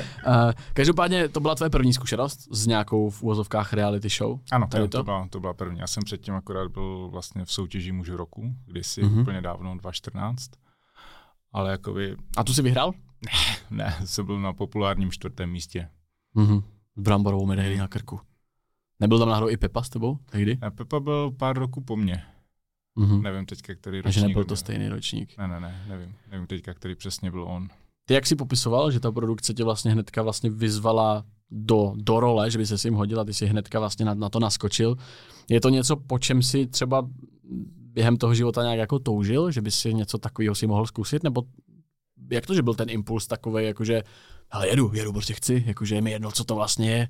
každopádně 0.73 1.27
to 1.29 1.39
byla 1.39 1.55
tvoje 1.55 1.69
první 1.69 1.93
zkušenost 1.93 2.47
s 2.51 2.67
nějakou 2.67 3.09
v 3.09 3.23
úvozovkách 3.23 3.73
reality 3.73 4.09
show? 4.09 4.39
Ano, 4.51 4.67
Tady 4.67 4.87
to? 4.87 4.97
to? 4.97 5.03
byla, 5.03 5.27
to 5.27 5.39
byla 5.39 5.53
první. 5.53 5.79
Já 5.79 5.87
jsem 5.87 6.03
předtím 6.03 6.33
akorát 6.35 6.71
byl 6.71 7.09
vlastně 7.11 7.45
v 7.45 7.51
soutěži 7.51 7.91
mužu 7.91 8.17
roku, 8.17 8.55
kdysi 8.65 9.03
Mhm. 9.03 9.15
mm-hmm. 9.17 9.21
úplně 9.21 9.41
dávno, 9.41 9.73
2014. 9.77 10.51
Ale 11.53 11.71
jakoby, 11.71 12.15
A 12.37 12.43
tu 12.43 12.53
si 12.53 12.61
vyhrál? 12.61 12.93
ne, 13.69 13.95
jsem 14.05 14.25
byl 14.25 14.39
na 14.41 14.53
populárním 14.53 15.11
čtvrtém 15.11 15.49
místě. 15.51 15.89
Mhm. 16.33 16.61
S 16.97 17.01
bramborovou 17.01 17.45
medailí 17.45 17.77
na 17.77 17.87
krku. 17.87 18.19
Nebyl 18.99 19.19
tam 19.19 19.29
náhodou 19.29 19.49
i 19.49 19.57
Pepa 19.57 19.83
s 19.83 19.89
tebou 19.89 20.17
tehdy? 20.31 20.57
A 20.61 20.71
Pepa 20.71 20.99
byl 20.99 21.31
pár 21.31 21.57
roku 21.59 21.81
po 21.81 21.95
mně. 21.95 22.23
Mhm. 22.95 23.21
Nevím 23.21 23.45
teďka, 23.45 23.75
který 23.75 23.99
A 23.99 24.01
ročník. 24.01 24.21
že 24.21 24.27
nebyl 24.27 24.43
to 24.43 24.55
stejný 24.55 24.89
ročník. 24.89 25.37
Ne, 25.37 25.47
ne, 25.47 25.59
ne, 25.59 25.85
nevím. 25.87 26.15
Nevím 26.31 26.47
teďka, 26.47 26.73
který 26.73 26.95
přesně 26.95 27.31
byl 27.31 27.43
on. 27.43 27.67
Ty 28.05 28.13
jak 28.13 28.27
jsi 28.27 28.35
popisoval, 28.35 28.91
že 28.91 28.99
ta 28.99 29.11
produkce 29.11 29.53
tě 29.53 29.63
vlastně 29.63 29.91
hnedka 29.91 30.21
vlastně 30.21 30.49
vyzvala 30.49 31.23
do, 31.51 31.93
do 31.95 32.19
role, 32.19 32.51
že 32.51 32.57
by 32.57 32.65
se 32.65 32.77
s 32.77 32.85
jim 32.85 32.93
hodila, 32.93 33.25
ty 33.25 33.33
si 33.33 33.45
hnedka 33.45 33.79
vlastně 33.79 34.05
na, 34.05 34.13
na 34.13 34.29
to 34.29 34.39
naskočil. 34.39 34.95
Je 35.49 35.61
to 35.61 35.69
něco, 35.69 35.95
po 35.95 36.19
čem 36.19 36.41
si 36.43 36.67
třeba 36.67 37.09
během 37.77 38.17
toho 38.17 38.33
života 38.33 38.63
nějak 38.63 38.79
jako 38.79 38.99
toužil, 38.99 39.51
že 39.51 39.61
by 39.61 39.71
si 39.71 39.93
něco 39.93 40.17
takového 40.17 40.55
si 40.55 40.67
mohl 40.67 40.85
zkusit, 40.85 41.23
nebo 41.23 41.43
jak 42.31 42.45
to, 42.45 42.53
že 42.55 42.61
byl 42.61 42.73
ten 42.73 42.89
impuls 42.89 43.27
takový, 43.27 43.65
jakože, 43.65 44.03
ale 44.51 44.67
jedu, 44.67 44.91
jedu, 44.93 45.13
prostě 45.13 45.33
chci, 45.33 45.63
jakože 45.67 45.95
je 45.95 46.01
mi 46.01 46.11
jedno, 46.11 46.31
co 46.31 46.43
to 46.43 46.55
vlastně 46.55 46.91
je. 46.91 47.09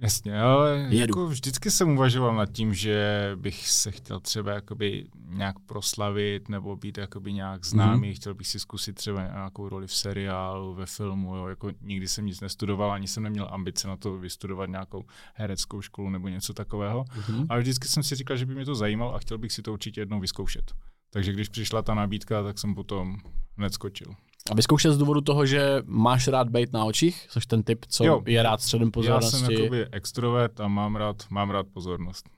Jasně, 0.00 0.40
ale 0.40 0.78
Jedu. 0.78 0.96
jako 0.96 1.26
vždycky 1.26 1.70
jsem 1.70 1.88
uvažoval 1.88 2.34
nad 2.36 2.52
tím, 2.52 2.74
že 2.74 3.30
bych 3.36 3.68
se 3.68 3.90
chtěl 3.90 4.20
třeba 4.20 4.52
jakoby 4.52 5.06
nějak 5.28 5.58
proslavit 5.58 6.48
nebo 6.48 6.76
být 6.76 6.98
jakoby 6.98 7.32
nějak 7.32 7.64
známý, 7.64 8.10
mm-hmm. 8.10 8.16
chtěl 8.16 8.34
bych 8.34 8.46
si 8.46 8.60
zkusit 8.60 8.92
třeba 8.92 9.22
nějakou 9.22 9.68
roli 9.68 9.86
v 9.86 9.94
seriálu, 9.94 10.74
ve 10.74 10.86
filmu, 10.86 11.36
jo. 11.36 11.46
jako 11.48 11.70
nikdy 11.80 12.08
jsem 12.08 12.26
nic 12.26 12.40
nestudoval, 12.40 12.92
ani 12.92 13.08
jsem 13.08 13.22
neměl 13.22 13.48
ambice 13.50 13.88
na 13.88 13.96
to 13.96 14.18
vystudovat 14.18 14.70
nějakou 14.70 15.04
hereckou 15.34 15.82
školu 15.82 16.10
nebo 16.10 16.28
něco 16.28 16.54
takového, 16.54 17.04
Mm-hmm. 17.04 17.46
ale 17.48 17.60
vždycky 17.60 17.88
jsem 17.88 18.02
si 18.02 18.14
říkal, 18.14 18.36
že 18.36 18.46
by 18.46 18.54
mě 18.54 18.64
to 18.64 18.74
zajímalo 18.74 19.14
a 19.14 19.18
chtěl 19.18 19.38
bych 19.38 19.52
si 19.52 19.62
to 19.62 19.72
určitě 19.72 20.00
jednou 20.00 20.20
vyzkoušet. 20.20 20.72
Takže 21.10 21.32
když 21.32 21.48
přišla 21.48 21.82
ta 21.82 21.94
nabídka, 21.94 22.42
tak 22.42 22.58
jsem 22.58 22.74
potom 22.74 23.16
hned 23.56 23.74
skočil. 23.74 24.14
A 24.50 24.54
vyzkoušel 24.54 24.92
z 24.92 24.98
důvodu 24.98 25.20
toho, 25.20 25.46
že 25.46 25.82
máš 25.86 26.28
rád 26.28 26.48
být 26.48 26.72
na 26.72 26.84
očích, 26.84 27.26
což 27.30 27.46
ten 27.46 27.62
typ, 27.62 27.84
co 27.88 28.04
Jo. 28.04 28.22
je 28.26 28.42
rád 28.42 28.60
středem 28.60 28.88
Já 28.88 28.90
pozornosti. 28.92 29.36
jsem 29.38 29.50
jakoby 29.52 29.86
extrovert 29.92 30.60
a 30.60 30.68
mám 30.68 30.96
rád, 30.96 31.16
mám 31.30 31.50
rád 31.50 31.66
pozornost. 31.72 32.28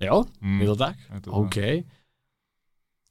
Jo? 0.00 0.24
Hmm. 0.40 0.60
Je 0.60 0.66
to 0.66 0.76
tak? 0.76 0.96
Je 1.14 1.20
to 1.20 1.30
OK. 1.32 1.54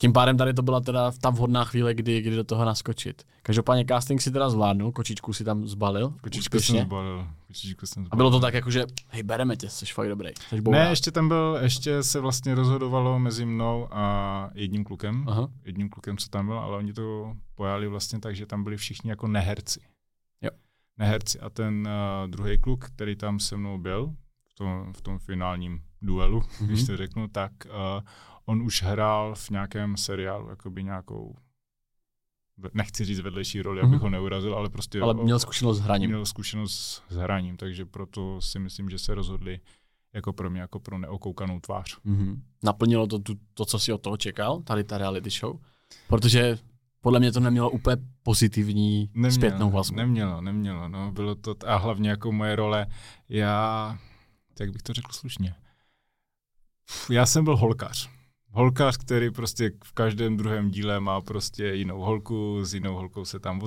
Tím 0.03 0.13
pádem 0.13 0.37
tady 0.37 0.53
to 0.53 0.61
byla 0.61 0.81
teda 0.81 1.11
ta 1.21 1.29
vhodná 1.29 1.63
chvíle, 1.65 1.93
kdy, 1.93 2.21
kdy 2.21 2.35
do 2.35 2.43
toho 2.43 2.65
naskočit. 2.65 3.23
Každopádně 3.41 3.85
casting 3.87 4.21
si 4.21 4.31
teda 4.31 4.49
zvládnul, 4.49 4.91
kočičku 4.91 5.33
si 5.33 5.43
tam 5.43 5.67
zbalil. 5.67 6.09
Kočičku 6.21 6.39
úspěšně. 6.39 6.79
jsem 6.79 6.85
zbalil. 6.87 7.27
Kočičku 7.47 7.85
jsem 7.85 8.03
A 8.03 8.05
zbalil. 8.05 8.17
bylo 8.17 8.31
to 8.31 8.39
tak 8.39 8.53
jako, 8.53 8.71
že 8.71 8.85
hej, 9.07 9.23
bereme 9.23 9.55
tě, 9.55 9.69
jsi 9.69 9.85
fakt 9.85 10.09
dobrý. 10.09 10.29
Jsi 10.49 10.61
Ne, 10.61 10.87
ještě 10.89 11.11
tam 11.11 11.27
byl, 11.27 11.59
ještě 11.61 12.03
se 12.03 12.19
vlastně 12.19 12.55
rozhodovalo 12.55 13.19
mezi 13.19 13.45
mnou 13.45 13.87
a 13.91 14.49
jedním 14.53 14.83
klukem. 14.83 15.25
Aha. 15.27 15.47
Jedním 15.65 15.89
klukem, 15.89 16.17
co 16.17 16.29
tam 16.29 16.45
byl, 16.45 16.59
ale 16.59 16.77
oni 16.77 16.93
to 16.93 17.35
pojali 17.55 17.87
vlastně 17.87 18.19
tak, 18.19 18.35
že 18.35 18.45
tam 18.45 18.63
byli 18.63 18.77
všichni 18.77 19.09
jako 19.09 19.27
neherci. 19.27 19.79
Jo. 20.41 20.49
Neherci. 20.97 21.39
A 21.39 21.49
ten 21.49 21.87
uh, 22.23 22.29
druhý 22.31 22.57
kluk, 22.57 22.85
který 22.85 23.15
tam 23.15 23.39
se 23.39 23.57
mnou 23.57 23.77
byl, 23.77 24.13
v 24.49 24.53
tom, 24.55 24.93
v 24.93 25.01
tom 25.01 25.19
finálním 25.19 25.81
duelu, 26.01 26.39
mm-hmm. 26.39 26.65
když 26.65 26.79
Mhm. 26.79 26.87
to 26.87 26.97
řeknu, 26.97 27.27
tak 27.27 27.51
uh, 27.65 28.01
on 28.45 28.61
už 28.61 28.83
hrál 28.83 29.35
v 29.35 29.49
nějakém 29.49 29.97
seriálu, 29.97 30.49
jakoby 30.49 30.83
nějakou 30.83 31.35
nechci 32.73 33.05
říct 33.05 33.19
vedlejší 33.19 33.61
roli, 33.61 33.79
abych 33.81 33.91
Mhm. 33.93 34.01
ho 34.01 34.09
neurazil, 34.09 34.55
ale 34.55 34.69
prostě 34.69 35.01
Ale 35.01 35.13
měl 35.13 35.39
zkušenost 35.39 35.77
s 35.77 35.81
hraním. 35.81 36.09
měl 36.09 36.25
zkušenost 36.25 37.03
s 37.09 37.15
hraním, 37.15 37.57
takže 37.57 37.85
proto 37.85 38.41
si 38.41 38.59
myslím, 38.59 38.89
že 38.89 38.99
se 38.99 39.15
rozhodli 39.15 39.59
jako 40.13 40.33
pro 40.33 40.49
mě, 40.49 40.61
jako 40.61 40.79
pro 40.79 40.97
neokoukanou 40.97 41.59
tvář. 41.59 41.97
Mm-hmm. 42.05 42.41
Naplnilo 42.63 43.07
to 43.07 43.19
tu, 43.19 43.33
to, 43.53 43.65
co 43.65 43.79
si 43.79 43.93
od 43.93 44.01
toho 44.01 44.17
čekal, 44.17 44.61
tady 44.61 44.83
ta 44.83 44.97
reality 44.97 45.29
show? 45.29 45.59
Protože 46.07 46.57
podle 47.01 47.19
mě 47.19 47.31
to 47.31 47.39
nemělo 47.39 47.69
úplně 47.69 47.97
pozitivní 48.23 49.09
zpětnou 49.29 49.71
vazbu. 49.71 49.95
Nemělo, 49.97 50.41
nemělo, 50.41 50.87
no, 50.89 51.11
bylo 51.11 51.35
to, 51.35 51.55
t- 51.55 51.67
a 51.67 51.75
hlavně 51.77 52.09
jako 52.09 52.31
moje 52.31 52.55
role, 52.55 52.87
já, 53.29 53.97
jak 54.59 54.71
bych 54.71 54.81
to 54.81 54.93
řekl 54.93 55.11
slušně, 55.11 55.55
já 57.09 57.25
jsem 57.25 57.43
byl 57.43 57.57
holkař. 57.57 58.09
Holkař, 58.55 58.97
který 58.97 59.31
prostě 59.31 59.71
v 59.83 59.91
každém 59.93 60.37
druhém 60.37 60.69
díle 60.71 60.99
má 60.99 61.21
prostě 61.21 61.65
jinou 61.65 61.99
holku, 61.99 62.59
s 62.65 62.73
jinou 62.73 62.95
holkou 62.95 63.25
se 63.25 63.39
tam 63.39 63.59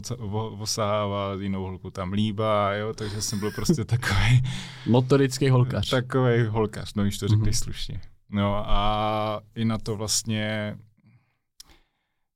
s 1.39 1.41
jinou 1.43 1.63
holkou 1.63 1.91
tam 1.91 2.13
líbá, 2.13 2.73
jo, 2.75 2.93
takže 2.95 3.23
jsem 3.23 3.39
byl 3.39 3.51
prostě 3.51 3.85
takový 3.95 4.43
Notorický 4.87 5.49
holkař. 5.49 5.91
Takový 5.91 6.43
holkař, 6.49 6.95
no 6.95 7.03
když 7.03 7.19
to 7.19 7.27
Mhm. 7.27 7.35
mm-hmm. 7.61 7.65
slušně. 7.65 8.01
No 8.31 8.71
a 8.71 9.41
i 9.55 9.65
na 9.65 9.79
to 9.79 9.97
vlastně 9.97 10.77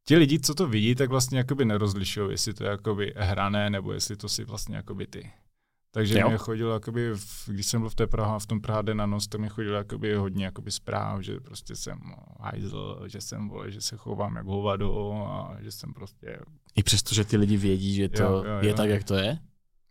ti 0.06 0.16
lidi, 0.16 0.40
co 0.40 0.54
to 0.54 0.66
vidí, 0.68 0.94
tak 0.94 1.10
vlastně 1.10 1.38
jakoby 1.38 1.64
nerozlišují, 1.64 2.30
jestli 2.30 2.54
to 2.54 2.64
je 2.64 2.70
jakoby 2.70 3.12
hrané, 3.16 3.70
nebo 3.70 3.92
jestli 3.92 4.16
to 4.16 4.28
si 4.28 4.44
vlastně 4.44 4.76
jakoby 4.76 5.06
ty. 5.06 5.30
Takže 5.92 6.18
Jo. 6.18 6.28
mě 6.28 6.38
chodilo, 6.38 6.72
jakoby, 6.72 7.12
když 7.46 7.66
jsem 7.66 7.80
byl 7.80 7.90
v, 7.90 7.94
té 7.94 8.06
Praha, 8.06 8.38
v 8.38 8.46
tom 8.46 8.60
Praha 8.60 8.82
den 8.82 8.96
na 8.96 9.06
noc, 9.06 9.26
tak 9.26 9.40
mě 9.40 9.48
chodilo 9.48 9.76
jakoby 9.76 10.14
hodně 10.14 10.44
jakoby 10.44 10.70
zpráv, 10.70 11.20
že 11.20 11.40
prostě 11.40 11.76
jsem 11.76 11.98
hajzl, 12.40 13.00
že 13.06 13.20
jsem, 13.20 13.48
vole, 13.48 13.70
že 13.70 13.80
se 13.80 13.96
chovám 13.96 14.36
jak 14.36 14.46
hovado 14.46 15.12
a 15.26 15.56
že 15.60 15.72
jsem 15.72 15.94
prostě, 15.94 16.38
I 16.74 16.82
přesto, 16.82 17.14
že 17.14 17.24
ty 17.24 17.36
lidi 17.36 17.56
vědí, 17.56 17.94
že 17.94 18.08
to 18.08 18.22
Jo, 18.22 18.30
jo, 18.32 18.58
je 18.60 18.68
jo. 18.68 18.74
tak, 18.76 18.90
jak 18.90 19.04
to 19.04 19.14
je. 19.14 19.38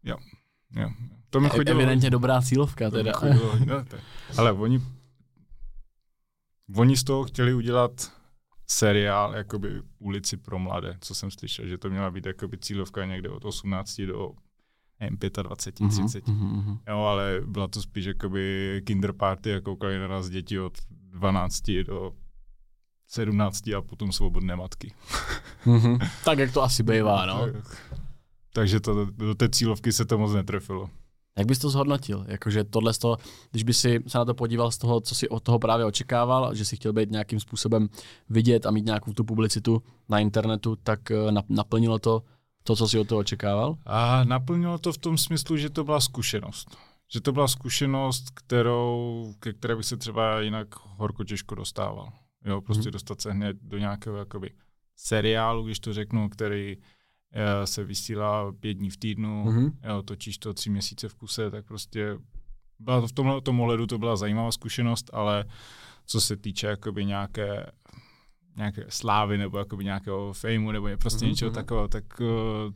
jo. 0.03 0.17
To 1.29 1.39
mi 1.39 1.49
chodilo, 1.49 1.79
Evidentně 1.79 2.09
dobrá 2.09 2.41
cílovka 2.41 2.89
To 2.89 2.95
teda. 2.95 3.11
chodilo 3.13 3.55
no, 3.65 3.85
to 3.85 3.95
je- 3.95 4.01
Ale 4.37 4.51
oni, 4.51 4.81
oni 6.75 6.97
z 6.97 7.03
toho 7.03 7.23
chtěli 7.23 7.53
udělat 7.53 8.11
seriál 8.67 9.33
jakoby 9.35 9.81
ulici 9.99 10.37
pro 10.37 10.59
mladé, 10.59 10.97
co 11.01 11.15
jsem 11.15 11.31
slyšel, 11.31 11.67
že 11.67 11.77
to 11.77 11.89
měla 11.89 12.11
být 12.11 12.25
jakoby 12.25 12.57
cílovka 12.57 13.05
někde 13.05 13.29
od 13.29 13.45
18 13.45 14.01
do 14.01 14.31
nevím, 14.99 15.17
25, 15.43 15.79
Mhm, 15.85 16.07
30. 16.07 16.27
mhm, 16.27 16.47
mhm. 16.57 16.77
Jo, 16.89 16.97
ale 16.99 17.41
byla 17.45 17.67
to 17.67 17.81
spíš 17.81 18.05
jakoby 18.05 18.81
kinder 18.85 19.13
party 19.13 19.55
a 19.55 19.61
koukali 19.61 19.99
na 19.99 20.07
nás 20.07 20.29
děti 20.29 20.59
od 20.59 20.73
12 21.11 21.83
do 21.87 22.13
17 23.07 23.67
a 23.77 23.81
potom 23.81 24.11
svobodné 24.11 24.55
matky. 24.55 24.93
Mhm. 25.65 25.97
Tak, 26.25 26.39
jak 26.39 26.51
to 26.53 26.63
asi 26.63 26.83
bývá, 26.83 27.25
no. 27.25 27.47
Takže 28.53 28.79
to, 28.79 29.05
do 29.05 29.35
té 29.35 29.49
cílovky 29.49 29.91
se 29.91 30.05
to 30.05 30.17
moc 30.17 30.33
netrefilo. 30.33 30.89
Jak 31.37 31.47
bys 31.47 31.59
to 31.59 31.69
zhodnotil? 31.69 32.25
Jakože 32.27 32.63
tohle 32.63 32.93
z 32.93 32.97
toho, 32.97 33.17
když 33.51 33.63
by 33.63 33.73
si 33.73 33.99
se 34.07 34.17
na 34.17 34.25
to 34.25 34.33
podíval 34.33 34.71
z 34.71 34.77
toho, 34.77 35.01
co 35.01 35.15
si 35.15 35.29
od 35.29 35.43
toho 35.43 35.59
právě 35.59 35.85
očekával, 35.85 36.55
že 36.55 36.65
si 36.65 36.75
chtěl 36.75 36.93
být 36.93 37.11
nějakým 37.11 37.39
způsobem 37.39 37.89
vidět 38.29 38.65
a 38.65 38.71
mít 38.71 38.85
nějakou 38.85 39.13
tu 39.13 39.23
publicitu 39.23 39.83
na 40.09 40.19
internetu, 40.19 40.75
tak 40.83 41.11
eh, 41.11 41.15
nap- 41.31 41.45
naplnilo 41.49 41.99
to 41.99 42.23
to, 42.69 42.75
co 42.75 42.87
si 42.87 42.99
od 42.99 43.07
toho 43.07 43.19
očekával? 43.19 43.77
A 43.85 44.23
naplnilo 44.23 44.77
to 44.77 44.93
v 44.93 44.97
tom 44.97 45.17
smyslu, 45.17 45.57
že 45.57 45.69
to 45.69 45.83
byla 45.83 45.99
zkušenost. 45.99 46.77
Že 47.13 47.21
to 47.21 47.31
byla 47.31 47.47
zkušenost, 47.47 48.29
kterou, 48.29 49.33
ke 49.39 49.53
které 49.53 49.75
bych 49.75 49.85
se 49.85 49.97
třeba 49.97 50.41
jinak 50.41 50.67
horko 50.83 51.23
těžko 51.23 51.55
dostával. 51.55 52.11
Jo, 52.45 52.61
prostě 52.61 52.83
hmm. 52.83 52.91
dostat 52.91 53.21
se 53.21 53.31
hned 53.31 53.57
do 53.61 53.77
nějakého 53.77 54.17
jakoby 54.17 54.51
seriálu, 54.95 55.63
když 55.63 55.79
to 55.79 55.93
řeknu, 55.93 56.29
který 56.29 56.77
eh, 57.33 57.67
se 57.67 57.83
vysílá 57.83 58.51
pět 58.59 58.73
dní 58.73 58.89
v 58.89 58.97
týdnu, 58.97 59.43
Mhm. 59.45 59.71
jo, 59.83 60.01
točíš 60.03 60.37
to 60.37 60.53
tři 60.53 60.69
měsíce 60.69 61.09
v 61.09 61.15
kuse, 61.15 61.51
tak 61.51 61.65
prostě 61.65 62.17
byla 62.79 63.01
to 63.01 63.07
v 63.07 63.11
tomhle 63.11 63.41
tom 63.41 63.61
ohledu 63.61 63.87
to 63.87 63.97
byla 63.97 64.15
zajímavá 64.15 64.51
zkušenost, 64.51 65.09
ale 65.13 65.45
co 66.05 66.21
se 66.21 66.37
týče 66.37 66.67
jakoby 66.67 67.05
nějaké 67.05 67.71
nějaké 68.59 68.85
slávy 68.89 69.37
nebo 69.37 69.57
jakoby 69.57 69.83
nějakého 69.83 70.33
fejmu 70.33 70.71
nebo 70.71 70.87
prostě 71.01 71.25
Mhm, 71.25 71.29
něčeho 71.29 71.51
mhm. 71.51 71.55
takového, 71.55 71.87
tak 71.87 72.03
eh, 72.21 72.25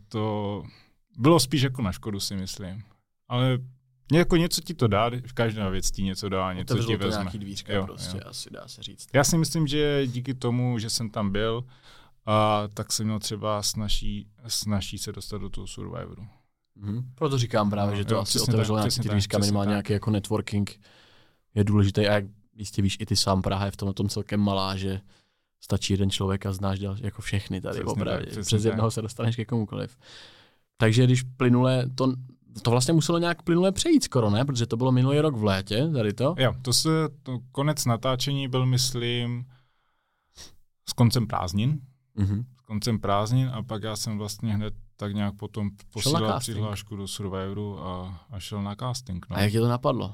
to 0.09 0.63
bylo 1.17 1.39
spíš 1.39 1.61
jako 1.61 1.81
na 1.81 1.91
škodu 1.91 2.19
si 2.19 2.35
myslím. 2.35 2.83
Ale 3.27 3.57
jako 4.13 4.35
něco 4.35 4.61
ti 4.61 4.73
to 4.73 4.87
dá, 4.87 5.11
každá 5.33 5.69
věc 5.69 5.91
ti 5.91 6.03
něco 6.03 6.29
dá, 6.29 6.53
něco 6.53 6.73
ti 6.73 6.79
Otevřelo 6.79 6.97
to 6.97 7.05
vezme. 7.05 7.21
nějaký 7.23 7.39
dvířka 7.39 7.73
Jo, 7.73 7.85
prostě, 7.85 8.17
jo. 8.17 8.23
asi 8.29 8.49
dá 8.49 8.67
se 8.67 8.83
říct. 8.83 9.07
Já 9.13 9.23
si 9.23 9.37
myslím, 9.37 9.67
že 9.67 10.07
díky 10.07 10.33
tomu, 10.33 10.79
že 10.79 10.89
jsem 10.89 11.09
tam 11.09 11.31
byl, 11.31 11.63
a 12.25 12.63
tak 12.73 12.91
jsem 12.91 13.05
měl 13.05 13.19
třeba 13.19 13.63
snaží, 13.63 14.27
snaží 14.47 14.97
se 14.97 15.11
dostat 15.11 15.37
do 15.37 15.49
toho 15.49 15.67
Survivoru. 15.67 16.27
Mhm. 16.75 17.03
Proto 17.15 17.37
říkám 17.37 17.69
právě, 17.69 17.91
No, 17.91 17.97
že 17.97 18.05
to 18.05 18.13
jo, 18.13 18.19
asi 18.19 18.39
otevřelo 18.39 18.77
nějaký 18.77 18.95
ty 18.95 19.03
tak, 19.03 19.11
dvířka, 19.11 19.37
minimálně 19.37 19.69
nějaký 19.69 19.93
jako 19.93 20.11
networking 20.11 20.79
je 21.55 21.63
důležitý 21.63 22.07
a 22.07 22.13
jak 22.13 22.25
jistě 22.55 22.81
víš, 22.81 22.97
i 22.99 23.05
ty 23.05 23.15
sám 23.15 23.41
Praha 23.41 23.65
je 23.65 23.71
v 23.71 23.77
tomhle 23.77 23.93
tom 23.93 24.09
celkem 24.09 24.39
malá, 24.39 24.75
že 24.77 25.01
stačí 25.63 25.93
jeden 25.93 26.09
člověk 26.09 26.45
a 26.45 26.53
znáš 26.53 26.79
dal, 26.79 26.95
jako 26.99 27.21
všechny 27.21 27.61
tady 27.61 27.79
Přesně 27.79 27.91
opravdu. 27.91 28.25
tak, 28.25 28.45
Přes 28.45 28.63
tak. 28.63 28.69
jednoho 28.71 28.91
se 28.91 29.01
dostaneš 29.01 29.35
ke 29.35 29.45
komukoliv. 29.45 29.97
Takže 30.77 31.03
když 31.03 31.23
plynule, 31.23 31.85
to, 31.95 32.13
to 32.61 32.71
vlastně 32.71 32.93
muselo 32.93 33.17
nějak 33.17 33.41
plynule 33.41 33.71
přejít 33.71 34.03
skoro, 34.03 34.29
ne? 34.29 34.45
Protože 34.45 34.65
to 34.65 34.77
bylo 34.77 34.91
minulý 34.91 35.19
rok 35.19 35.35
v 35.35 35.43
létě, 35.43 35.89
tady 35.93 36.13
to. 36.13 36.35
Jo, 36.37 36.53
to 36.61 36.73
se, 36.73 36.89
to 37.23 37.39
konec 37.51 37.85
natáčení 37.85 38.47
byl, 38.47 38.65
myslím, 38.65 39.45
s 40.89 40.93
koncem 40.93 41.27
prázdnin. 41.27 41.79
Mhm. 42.15 42.45
S 42.57 42.61
koncem 42.65 42.99
prázdnin 42.99 43.49
a 43.53 43.63
pak 43.63 43.83
já 43.83 43.95
jsem 43.95 44.17
vlastně 44.17 44.53
hned 44.53 44.73
tak 44.95 45.13
nějak 45.13 45.35
potom 45.35 45.69
posílal 45.89 46.39
přihlášku 46.39 46.95
do 46.95 47.07
Survivoru 47.07 47.79
a, 47.79 48.19
a 48.29 48.39
šel 48.39 48.63
na 48.63 48.75
casting. 48.75 49.25
No. 49.29 49.35
A 49.37 49.41
jak 49.41 49.51
tě 49.51 49.59
to 49.59 49.67
napadlo? 49.67 50.13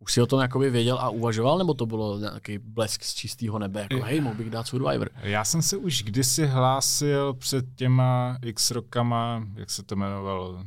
Už 0.00 0.12
jsi 0.12 0.22
o 0.22 0.26
tom 0.26 0.40
jakoby 0.40 0.70
věděl 0.70 0.98
a 0.98 1.08
uvažoval, 1.08 1.58
nebo 1.58 1.74
to 1.74 1.86
bylo 1.86 2.18
nějaký 2.18 2.58
blesk 2.58 3.04
z 3.04 3.14
čistého 3.14 3.58
nebe, 3.58 3.80
jako 3.90 4.04
hej, 4.04 4.20
mohl 4.20 4.36
bych 4.36 4.50
dát 4.50 4.66
Survivor? 4.66 5.10
Já 5.22 5.44
jsem 5.44 5.62
se 5.62 5.76
už 5.76 6.02
kdysi 6.02 6.46
hlásil 6.46 7.34
před 7.34 7.64
těma 7.76 8.38
x 8.42 8.70
rokama, 8.70 9.46
jak 9.54 9.70
se 9.70 9.82
to 9.82 9.94
jmenovalo, 9.94 10.64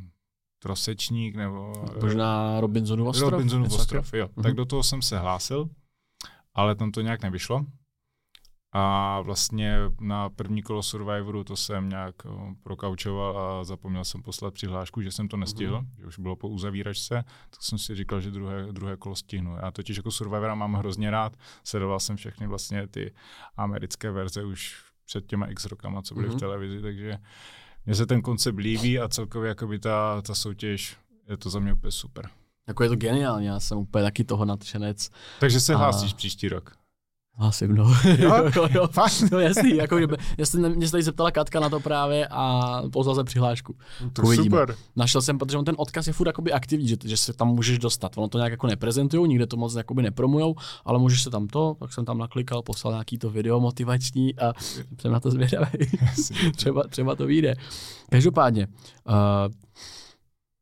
Trosečník 0.59 1.35
nebo... 1.35 1.73
Možná 2.01 2.59
Robinsonův 2.61 3.07
ostrov? 3.07 3.31
Robinsonův 3.31 3.73
ostrov, 3.73 4.13
jo. 4.13 4.29
Mhm. 4.35 4.43
Tak 4.43 4.53
do 4.53 4.65
toho 4.65 4.83
jsem 4.83 5.01
se 5.01 5.19
hlásil, 5.19 5.69
ale 6.53 6.75
tam 6.75 6.91
to 6.91 7.01
nějak 7.01 7.21
nevyšlo. 7.21 7.65
A 8.75 9.21
vlastně 9.21 9.77
na 9.99 10.29
první 10.29 10.61
kolo 10.61 10.83
Survivoru 10.83 11.43
to 11.43 11.55
jsem 11.55 11.89
nějak 11.89 12.25
o, 12.25 12.53
prokaučoval 12.63 13.37
a 13.37 13.63
zapomněl 13.63 14.05
jsem 14.05 14.21
poslat 14.23 14.53
přihlášku, 14.53 15.01
že 15.01 15.11
jsem 15.11 15.27
to 15.27 15.37
nestihl, 15.37 15.81
mm-hmm. 15.81 15.99
že 15.99 16.05
už 16.05 16.19
bylo 16.19 16.35
po 16.35 16.49
uzavíračce, 16.49 17.23
tak 17.49 17.61
jsem 17.61 17.77
si 17.79 17.95
říkal, 17.95 18.21
že 18.21 18.31
druhé, 18.31 18.67
druhé 18.71 18.97
kolo 18.97 19.15
stihnu. 19.15 19.55
Já 19.61 19.71
totiž 19.71 19.97
jako 19.97 20.11
Survivora 20.11 20.55
mám 20.55 20.73
hrozně 20.73 21.11
rád, 21.11 21.37
sledoval 21.63 21.99
jsem 21.99 22.15
všechny 22.15 22.47
vlastně 22.47 22.87
ty 22.87 23.13
americké 23.57 24.11
verze 24.11 24.43
už 24.43 24.83
před 25.05 25.25
těma 25.25 25.45
x 25.45 25.65
rokama, 25.65 26.01
co 26.01 26.15
byly 26.15 26.29
mm-hmm. 26.29 26.37
v 26.37 26.39
televizi, 26.39 26.81
takže 26.81 27.17
mně 27.85 27.95
se 27.95 28.05
ten 28.05 28.21
koncept 28.21 28.57
líbí 28.57 28.99
a 28.99 29.07
celkově 29.07 29.49
jakoby 29.49 29.79
ta, 29.79 30.21
ta 30.21 30.35
soutěž 30.35 30.97
je 31.29 31.37
to 31.37 31.49
za 31.49 31.59
mě 31.59 31.73
úplně 31.73 31.91
super. 31.91 32.29
Jako 32.67 32.83
je 32.83 32.89
to 32.89 32.95
geniální, 32.95 33.45
já 33.45 33.59
jsem 33.59 33.77
úplně 33.77 34.03
taky 34.03 34.23
toho 34.23 34.45
nadšenec. 34.45 35.09
Takže 35.39 35.59
se 35.59 35.73
a... 35.73 35.77
hlásíš 35.77 36.13
příští 36.13 36.49
rok? 36.49 36.82
Hlasím, 37.35 37.75
no. 37.75 37.83
Jo, 38.17 38.51
jo, 38.55 38.67
jo. 38.71 38.87
Fakt? 38.87 39.31
No 39.31 39.39
jasný, 39.39 39.75
jako, 39.75 39.95
mě, 39.95 40.45
se, 40.45 40.69
mě 40.69 40.87
se 40.87 40.91
tady 40.91 41.03
zeptala 41.03 41.31
Katka 41.31 41.59
na 41.59 41.69
to 41.69 41.79
právě 41.79 42.27
a 42.31 42.81
poslal 42.91 43.15
jsem 43.15 43.25
přihlášku. 43.25 43.75
To 44.13 44.21
Uvidíme. 44.21 44.43
super. 44.43 44.75
Našel 44.95 45.21
jsem, 45.21 45.37
protože 45.37 45.57
on 45.57 45.65
ten 45.65 45.75
odkaz 45.77 46.07
je 46.07 46.13
furt 46.13 46.27
jakoby 46.27 46.51
aktivní, 46.51 46.87
že, 46.87 46.95
že 47.05 47.17
se 47.17 47.33
tam 47.33 47.47
můžeš 47.47 47.79
dostat. 47.79 48.17
Ono 48.17 48.27
to 48.27 48.37
nějak 48.37 48.51
jako 48.51 48.67
neprezentují, 48.67 49.29
nikde 49.29 49.47
to 49.47 49.57
moc 49.57 49.75
jakoby 49.75 50.01
nepromujou, 50.01 50.55
ale 50.85 50.99
můžeš 50.99 51.23
se 51.23 51.29
tam 51.29 51.47
to, 51.47 51.75
tak 51.79 51.93
jsem 51.93 52.05
tam 52.05 52.17
naklikal, 52.17 52.61
poslal 52.61 52.93
nějaký 52.93 53.17
to 53.17 53.29
video 53.29 53.59
motivační 53.59 54.39
a 54.39 54.53
jsem 55.01 55.11
na 55.11 55.19
to 55.19 55.31
zvědavý. 55.31 55.69
třeba, 56.55 56.83
třeba 56.89 57.15
to 57.15 57.25
vyjde. 57.25 57.55
Každopádně, 58.09 58.67
uh, 59.07 59.13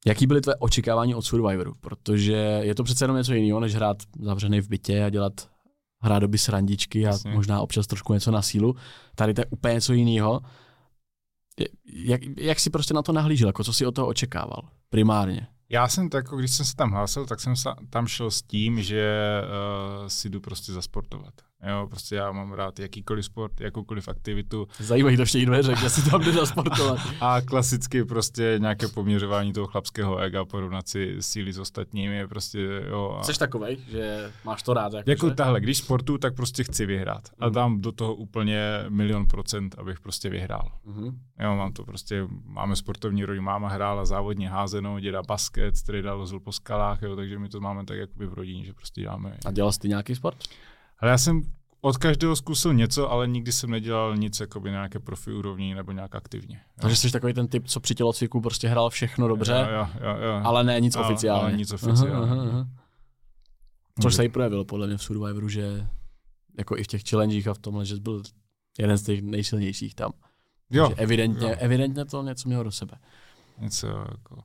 Jaký 0.06 0.28
byly 0.28 0.42
tvé 0.42 0.56
očekávání 0.56 1.16
od 1.16 1.22
Survivoru? 1.22 1.74
Protože 1.82 2.60
je 2.64 2.76
to 2.76 2.84
přece 2.84 3.04
jenom 3.04 3.18
něco 3.18 3.34
jiného, 3.34 3.60
než 3.60 3.76
hrát 3.76 3.98
zavřený 4.20 4.62
v 4.62 4.70
bytě 4.70 5.04
a 5.04 5.10
dělat 5.10 5.34
hrát 6.02 6.20
doby 6.20 6.38
srandičky 6.38 7.06
a 7.06 7.10
Jasně. 7.10 7.32
možná 7.32 7.62
občas 7.62 7.88
trošku 7.88 8.14
něco 8.14 8.32
na 8.32 8.42
sílu. 8.42 8.76
Tady 9.16 9.34
to 9.34 9.42
je 9.42 9.46
úplně 9.46 9.74
něco 9.74 9.94
jiného. 9.94 10.42
Jak, 11.86 12.22
jak 12.38 12.60
jsi 12.60 12.70
prostě 12.70 12.94
na 12.94 13.02
to 13.02 13.12
nahlížel? 13.12 13.50
Jako 13.50 13.64
co 13.64 13.74
jsi 13.74 13.86
od 13.86 13.96
toho 13.96 14.08
očekával 14.08 14.62
primárně? 14.90 15.48
Já 15.70 15.88
jsem 15.88 16.10
tak, 16.10 16.26
jako 16.26 16.38
když 16.38 16.52
jsem 16.52 16.66
se 16.66 16.76
tam 16.76 16.92
hlásil, 16.92 17.26
tak 17.26 17.40
jsem 17.40 17.54
tam 17.90 18.08
šel 18.08 18.32
s 18.32 18.42
tím, 18.42 18.84
že 18.84 19.16
uh, 20.02 20.08
si 20.08 20.30
jdu 20.30 20.42
prostě 20.42 20.74
zasportovat. 20.74 21.34
Jo, 21.70 21.88
prostě 21.90 22.16
já 22.16 22.32
mám 22.32 22.54
rád 22.54 22.80
jakýkoliv 22.80 23.26
sport, 23.26 23.62
jakoukoliv 23.62 24.08
aktivitu. 24.08 24.68
Zajímají 24.80 25.18
to 25.18 25.26
všichni 25.26 25.46
dveře, 25.46 25.76
že 25.76 25.90
si 25.90 26.10
tam 26.10 26.22
jde 26.22 26.46
sportovat. 26.46 27.00
a 27.22 27.42
klasicky 27.42 28.06
prostě 28.06 28.56
nějaké 28.62 28.88
poměřování 28.88 29.54
toho 29.54 29.68
chlapského 29.68 30.18
ega, 30.18 30.46
porovnat 30.46 30.88
si 30.88 31.18
síly 31.20 31.54
s 31.54 31.60
ostatními, 31.60 32.28
prostě 32.28 32.60
jo. 32.90 33.18
A... 33.20 33.24
Jsi 33.24 33.40
takovej, 33.40 33.78
že 33.88 34.32
máš 34.46 34.64
to 34.64 34.74
rád? 34.74 34.94
Jako, 34.94 35.10
jako 35.10 35.30
že? 35.30 35.36
tahle, 35.36 35.62
když 35.62 35.78
sportu, 35.78 36.18
tak 36.18 36.36
prostě 36.36 36.64
chci 36.64 36.86
vyhrát. 36.86 37.30
A 37.40 37.48
mm. 37.48 37.54
dám 37.54 37.82
do 37.82 37.92
toho 37.92 38.16
úplně 38.16 38.86
milion 38.90 39.26
procent, 39.26 39.76
abych 39.78 40.00
prostě 40.00 40.30
vyhrál. 40.30 40.72
Mm. 40.86 41.20
Jo, 41.40 41.56
mám 41.56 41.74
to 41.74 41.84
prostě, 41.84 42.28
máme 42.46 42.76
sportovní 42.76 43.26
rodinu, 43.26 43.44
máma 43.44 43.70
hrála 43.70 44.06
závodně 44.06 44.50
házenou, 44.50 45.00
děda 45.00 45.22
basket, 45.24 45.78
strida 45.78 46.14
lozil 46.14 46.40
po 46.40 46.52
skalách, 46.52 47.02
jo, 47.02 47.16
takže 47.16 47.40
my 47.40 47.50
to 47.50 47.60
máme 47.60 47.86
tak 47.86 47.98
jakoby 47.98 48.26
v 48.26 48.34
rodině, 48.34 48.66
že 48.66 48.74
prostě 48.74 49.02
děláme. 49.02 49.38
A 49.46 49.52
dělal 49.52 49.72
jsi 49.72 49.88
nějaký 49.88 50.16
sport? 50.16 50.38
Ale 51.02 51.12
já 51.12 51.18
jsem 51.18 51.42
od 51.82 51.98
každého 51.98 52.36
zkusil 52.36 52.74
něco, 52.74 53.12
ale 53.12 53.28
nikdy 53.28 53.52
jsem 53.52 53.70
nedělal 53.70 54.18
nic 54.18 54.40
jakoby 54.40 54.70
na 54.70 54.76
nějaké 54.76 55.00
profi 55.00 55.34
úrovni 55.34 55.76
nebo 55.76 55.92
nějak 55.92 56.16
aktivně. 56.16 56.56
Jo. 56.56 56.82
Takže 56.82 56.96
jsi 56.96 57.12
takový 57.12 57.34
ten 57.34 57.48
typ, 57.48 57.68
co 57.68 57.80
při 57.80 57.96
tělocviku 57.96 58.42
prostě 58.42 58.68
hrál 58.68 58.90
všechno 58.90 59.28
dobře, 59.28 59.68
jo, 59.72 59.78
jo, 59.78 60.10
jo, 60.10 60.24
jo. 60.24 60.42
ale 60.44 60.64
ne 60.64 60.80
nic 60.80 60.96
oficiálně. 60.96 61.44
Ale 61.44 61.58
nic 61.58 61.72
oficiálně. 61.72 62.16
Aha, 62.16 62.42
aha, 62.42 62.68
Což 64.02 64.16
se 64.16 64.26
i 64.26 64.30
projevilo 64.30 64.66
podle 64.66 64.88
mě 64.88 64.98
v 64.98 65.04
Survivoru, 65.04 65.50
že 65.50 65.88
jako 66.58 66.78
i 66.78 66.84
v 66.84 66.88
těch 66.88 67.10
challengech 67.10 67.48
a 67.48 67.54
v 67.54 67.58
tomhle, 67.58 67.86
že 67.86 67.96
jsi 67.96 68.02
byl 68.02 68.24
jeden 68.80 68.98
z 68.98 69.04
těch 69.04 69.22
nejsilnějších 69.22 69.96
tam. 69.96 70.12
Jo, 70.70 70.88
Takže 70.88 71.04
evidentně, 71.04 71.50
jo. 71.50 71.56
evidentně 71.60 72.06
to 72.06 72.24
něco 72.24 72.50
mělo 72.50 72.64
do 72.64 72.72
sebe. 72.72 72.98
Něco 73.60 73.88
jako... 73.88 74.44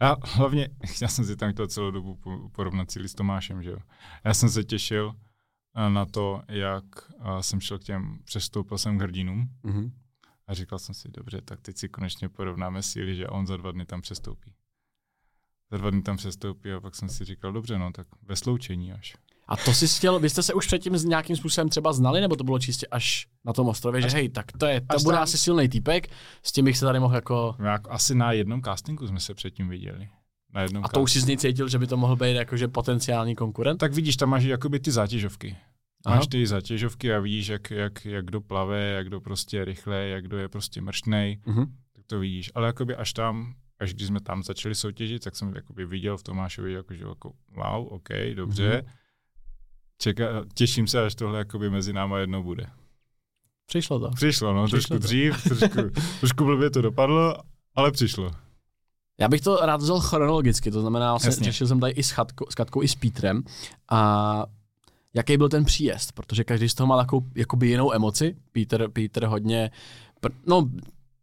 Já 0.00 0.16
hlavně, 0.24 0.68
já 1.02 1.08
jsem 1.08 1.24
si 1.24 1.36
tam 1.36 1.52
chtěl 1.52 1.66
celou 1.66 1.90
dobu 1.90 2.18
porovnat 2.52 2.90
si 2.90 3.08
s 3.08 3.14
Tomášem, 3.14 3.62
že 3.62 3.70
jo. 3.70 3.78
Já 4.24 4.34
jsem 4.34 4.48
se 4.48 4.64
těšil, 4.64 5.14
na 5.88 6.06
to, 6.06 6.42
jak 6.48 6.84
jsem 7.40 7.60
šel 7.60 7.78
k 7.78 7.84
těm, 7.84 8.18
přestoupil 8.24 8.78
jsem 8.78 8.98
k 8.98 9.02
hrdinům 9.02 9.48
mm-hmm. 9.64 9.90
a 10.46 10.54
říkal 10.54 10.78
jsem 10.78 10.94
si, 10.94 11.08
dobře, 11.08 11.40
tak 11.44 11.60
teď 11.60 11.76
si 11.76 11.88
konečně 11.88 12.28
porovnáme 12.28 12.82
síly, 12.82 13.16
že 13.16 13.28
on 13.28 13.46
za 13.46 13.56
dva 13.56 13.72
dny 13.72 13.86
tam 13.86 14.00
přestoupí. 14.00 14.54
Za 15.70 15.76
dva 15.76 15.90
dny 15.90 16.02
tam 16.02 16.16
přestoupí 16.16 16.72
a 16.72 16.80
pak 16.80 16.94
jsem 16.94 17.08
si 17.08 17.24
říkal, 17.24 17.52
dobře, 17.52 17.78
no 17.78 17.92
tak 17.92 18.06
ve 18.22 18.36
sloučení 18.36 18.92
až. 18.92 19.16
A 19.48 19.56
to 19.56 19.74
si 19.74 19.88
chtěl, 19.88 20.18
vy 20.18 20.30
jste 20.30 20.42
se 20.42 20.54
už 20.54 20.66
předtím 20.66 20.92
nějakým 20.92 21.36
způsobem 21.36 21.68
třeba 21.68 21.92
znali, 21.92 22.20
nebo 22.20 22.36
to 22.36 22.44
bylo 22.44 22.58
čistě 22.58 22.86
až 22.86 23.26
na 23.44 23.52
tom 23.52 23.68
ostrově, 23.68 24.04
až, 24.04 24.10
že 24.10 24.16
hej, 24.16 24.28
tak 24.28 24.52
to 24.52 24.66
je, 24.66 24.80
to 24.80 25.02
bude 25.02 25.16
tam, 25.16 25.22
asi 25.22 25.38
silný 25.38 25.68
týpek, 25.68 26.08
s 26.42 26.52
tím 26.52 26.64
bych 26.64 26.78
se 26.78 26.84
tady 26.84 27.00
mohl 27.00 27.14
jako... 27.14 27.56
Jak 27.64 27.88
asi 27.90 28.14
na 28.14 28.32
jednom 28.32 28.62
castingu 28.62 29.06
jsme 29.06 29.20
se 29.20 29.34
předtím 29.34 29.68
viděli 29.68 30.08
na 30.54 30.62
jednom 30.62 30.84
A 30.84 30.88
to 30.88 31.02
už 31.02 31.12
si 31.12 31.20
z 31.20 31.26
něj 31.26 31.36
cítil, 31.36 31.68
že 31.68 31.78
by 31.78 31.86
to 31.86 31.96
mohl 31.96 32.16
být 32.16 32.34
jakože 32.34 32.68
potenciální 32.68 33.34
konkurent? 33.34 33.80
Tak 33.80 33.92
vidíš, 33.92 34.16
tam 34.16 34.28
máš 34.28 34.44
jakoby 34.44 34.80
ty 34.80 34.90
zátěžovky. 34.90 35.56
Aha. 36.04 36.16
Máš 36.16 36.26
ty 36.26 36.46
zátěžovky 36.46 37.14
a 37.14 37.20
vidíš, 37.20 37.48
jak, 37.48 37.70
jak, 37.70 38.04
jak 38.04 38.24
kdo 38.24 38.40
plave, 38.40 38.84
jak 38.84 39.06
kdo 39.06 39.20
prostě 39.20 39.64
rychle, 39.64 40.08
jak 40.08 40.24
kdo 40.24 40.38
je 40.38 40.48
prostě 40.48 40.80
mrštnej, 40.80 41.40
uh-huh. 41.46 41.66
tak 41.92 42.04
to 42.06 42.18
vidíš. 42.18 42.50
Ale 42.54 42.66
jakoby 42.66 42.96
až 42.96 43.12
tam, 43.12 43.54
až 43.80 43.94
když 43.94 44.06
jsme 44.06 44.20
tam 44.20 44.42
začali 44.42 44.74
soutěžit, 44.74 45.24
tak 45.24 45.36
jsem 45.36 45.54
jakoby 45.56 45.86
viděl 45.86 46.16
v 46.16 46.22
Tomášovi, 46.22 46.72
jako, 46.72 46.94
že 46.94 47.04
jako 47.04 47.32
wow, 47.48 47.86
OK, 47.92 48.08
dobře. 48.34 48.82
Uh-huh. 48.86 48.92
Čeká, 49.98 50.24
těším 50.54 50.86
se, 50.86 51.04
až 51.04 51.14
tohle 51.14 51.38
jakoby 51.38 51.70
mezi 51.70 51.92
náma 51.92 52.18
jednou 52.18 52.42
bude. 52.42 52.66
Přišlo 53.66 54.00
to. 54.00 54.10
Přišlo, 54.10 54.54
no, 54.54 54.66
přišlo 54.66 54.78
trošku 54.78 54.94
to. 54.94 54.98
dřív, 54.98 55.42
trošku, 55.48 56.00
trošku 56.20 56.44
blbě 56.44 56.70
to 56.70 56.82
dopadlo, 56.82 57.36
ale 57.74 57.92
přišlo. 57.92 58.30
Já 59.20 59.28
bych 59.28 59.40
to 59.40 59.56
rád 59.56 59.76
vzal 59.76 60.00
chronologicky, 60.00 60.70
to 60.70 60.80
znamená, 60.80 61.12
vlastně 61.12 61.44
řešil 61.44 61.66
jsem 61.66 61.80
tady 61.80 61.92
i 61.92 62.02
s, 62.02 62.10
Chatko, 62.10 62.46
s 62.50 62.54
Katkou, 62.54 62.82
i 62.82 62.88
s 62.88 62.94
Pítrem 62.94 63.42
a 63.90 64.44
jaký 65.18 65.36
byl 65.36 65.48
ten 65.48 65.64
příjezd, 65.64 66.12
protože 66.12 66.44
každý 66.44 66.68
z 66.68 66.74
toho 66.74 66.86
má 66.86 66.96
takovou 66.96 67.26
jakoby 67.34 67.68
jinou 67.68 67.94
emoci. 67.94 68.36
Peter, 68.52 68.88
Peter 68.88 69.26
hodně, 69.26 69.70
no 70.46 70.68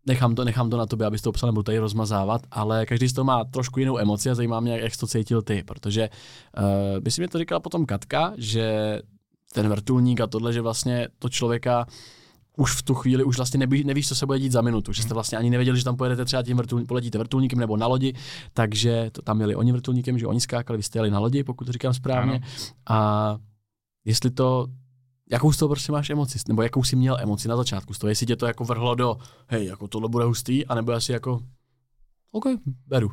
nechám 0.08 0.36
to, 0.36 0.44
nechám 0.46 0.70
to 0.70 0.78
na 0.78 0.86
tobě, 0.86 1.08
abys 1.08 1.22
to 1.22 1.30
obsal, 1.30 1.48
nebudu 1.48 1.64
tady 1.64 1.78
rozmazávat, 1.80 2.42
ale 2.52 2.86
každý 2.86 3.08
z 3.08 3.14
toho 3.14 3.26
má 3.26 3.44
trošku 3.44 3.80
jinou 3.80 3.98
emoci 3.98 4.30
a 4.30 4.36
zajímá 4.36 4.60
mě, 4.60 4.72
jak, 4.72 4.82
jak 4.82 4.94
jsi 4.94 5.00
to 5.00 5.08
cítil 5.08 5.42
ty, 5.42 5.64
protože 5.64 6.10
uh, 6.58 7.00
by 7.00 7.12
si 7.12 7.22
mi 7.22 7.28
to 7.28 7.40
říkala 7.40 7.60
potom 7.60 7.86
Katka, 7.86 8.34
že 8.38 9.00
ten 9.54 9.70
vrtulník 9.70 10.22
a 10.22 10.28
tohle, 10.28 10.54
že 10.54 10.62
vlastně 10.62 11.08
to 11.20 11.30
člověka 11.30 11.86
už 12.58 12.76
v 12.76 12.84
tu 12.84 12.94
chvíli 12.94 13.24
už 13.24 13.38
vlastně 13.38 13.58
neví, 13.58 13.84
nevíš, 13.84 14.08
co 14.08 14.16
se 14.16 14.26
bude 14.26 14.40
dít 14.40 14.52
za 14.52 14.62
minutu, 14.62 14.94
že 14.94 15.04
jste 15.04 15.14
vlastně 15.14 15.38
ani 15.38 15.50
nevěděli, 15.50 15.78
že 15.78 15.84
tam 15.84 15.96
pojedete 15.96 16.26
třeba 16.26 16.44
tím 16.44 16.58
vrtul, 16.58 16.86
poletíte 16.86 17.18
vrtulníkem 17.18 17.60
nebo 17.60 17.78
na 17.78 17.88
lodi, 17.88 18.14
takže 18.54 19.10
to 19.12 19.22
tam 19.22 19.38
měli 19.38 19.56
oni 19.56 19.72
vrtulníkem, 19.72 20.20
že 20.20 20.28
oni 20.28 20.40
skákali, 20.40 20.78
vy 20.78 20.84
jste 20.84 21.00
jeli 21.00 21.12
na 21.12 21.20
lodi, 21.20 21.44
pokud 21.44 21.66
to 21.66 21.72
říkám 21.72 21.94
správně. 21.94 22.36
Ano. 22.36 22.46
A 22.90 23.38
jestli 24.06 24.32
to, 24.32 24.68
jakou 25.32 25.52
z 25.52 25.58
toho 25.58 25.70
prostě 25.70 25.92
máš 25.92 26.10
emoci, 26.10 26.40
nebo 26.48 26.62
jakou 26.62 26.84
jsi 26.84 26.96
měl 26.96 27.18
emoci 27.20 27.48
na 27.48 27.58
začátku 27.58 27.94
z 27.94 28.00
toho, 28.00 28.10
jestli 28.10 28.26
tě 28.26 28.36
to 28.36 28.46
jako 28.46 28.64
vrhlo 28.64 28.96
do, 28.96 29.18
hej, 29.48 29.66
jako 29.66 29.88
tohle 29.88 30.10
bude 30.10 30.26
hustý, 30.26 30.66
anebo 30.66 30.92
asi 30.92 31.12
jako, 31.12 31.40
OK, 32.32 32.46
beru. 32.88 33.12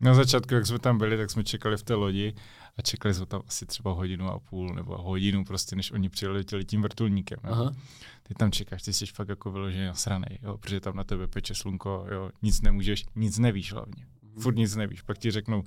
Na 0.00 0.14
začátku, 0.14 0.54
jak 0.54 0.66
jsme 0.66 0.78
tam 0.78 0.98
byli, 0.98 1.16
tak 1.16 1.30
jsme 1.30 1.44
čekali 1.44 1.76
v 1.76 1.82
té 1.82 1.94
lodi 1.94 2.34
a 2.76 2.82
čekali 2.82 3.14
jsme 3.14 3.26
tam 3.26 3.42
asi 3.46 3.66
třeba 3.66 3.92
hodinu 3.92 4.28
a 4.28 4.38
půl 4.38 4.74
nebo 4.74 4.98
hodinu 4.98 5.44
prostě, 5.44 5.76
než 5.76 5.92
oni 5.92 6.08
přiletěli 6.08 6.64
tím 6.64 6.82
vrtulníkem. 6.82 7.38
Aha. 7.42 7.72
Ty 8.22 8.34
tam 8.34 8.52
čekáš, 8.52 8.82
ty 8.82 8.92
jsi 8.92 9.06
fakt 9.06 9.28
jako 9.28 9.50
vyložený 9.50 9.86
nasranej, 9.86 10.38
jo, 10.42 10.58
protože 10.58 10.80
tam 10.80 10.96
na 10.96 11.04
tebe 11.04 11.26
peče 11.28 11.54
slunko, 11.54 12.06
jo, 12.10 12.30
nic 12.42 12.60
nemůžeš, 12.60 13.06
nic 13.16 13.38
nevíš 13.38 13.72
hlavně. 13.72 14.06
Mm. 14.22 14.42
Furt 14.42 14.56
nic 14.56 14.76
nevíš. 14.76 15.02
Pak 15.02 15.18
ti 15.18 15.30
řeknou, 15.30 15.62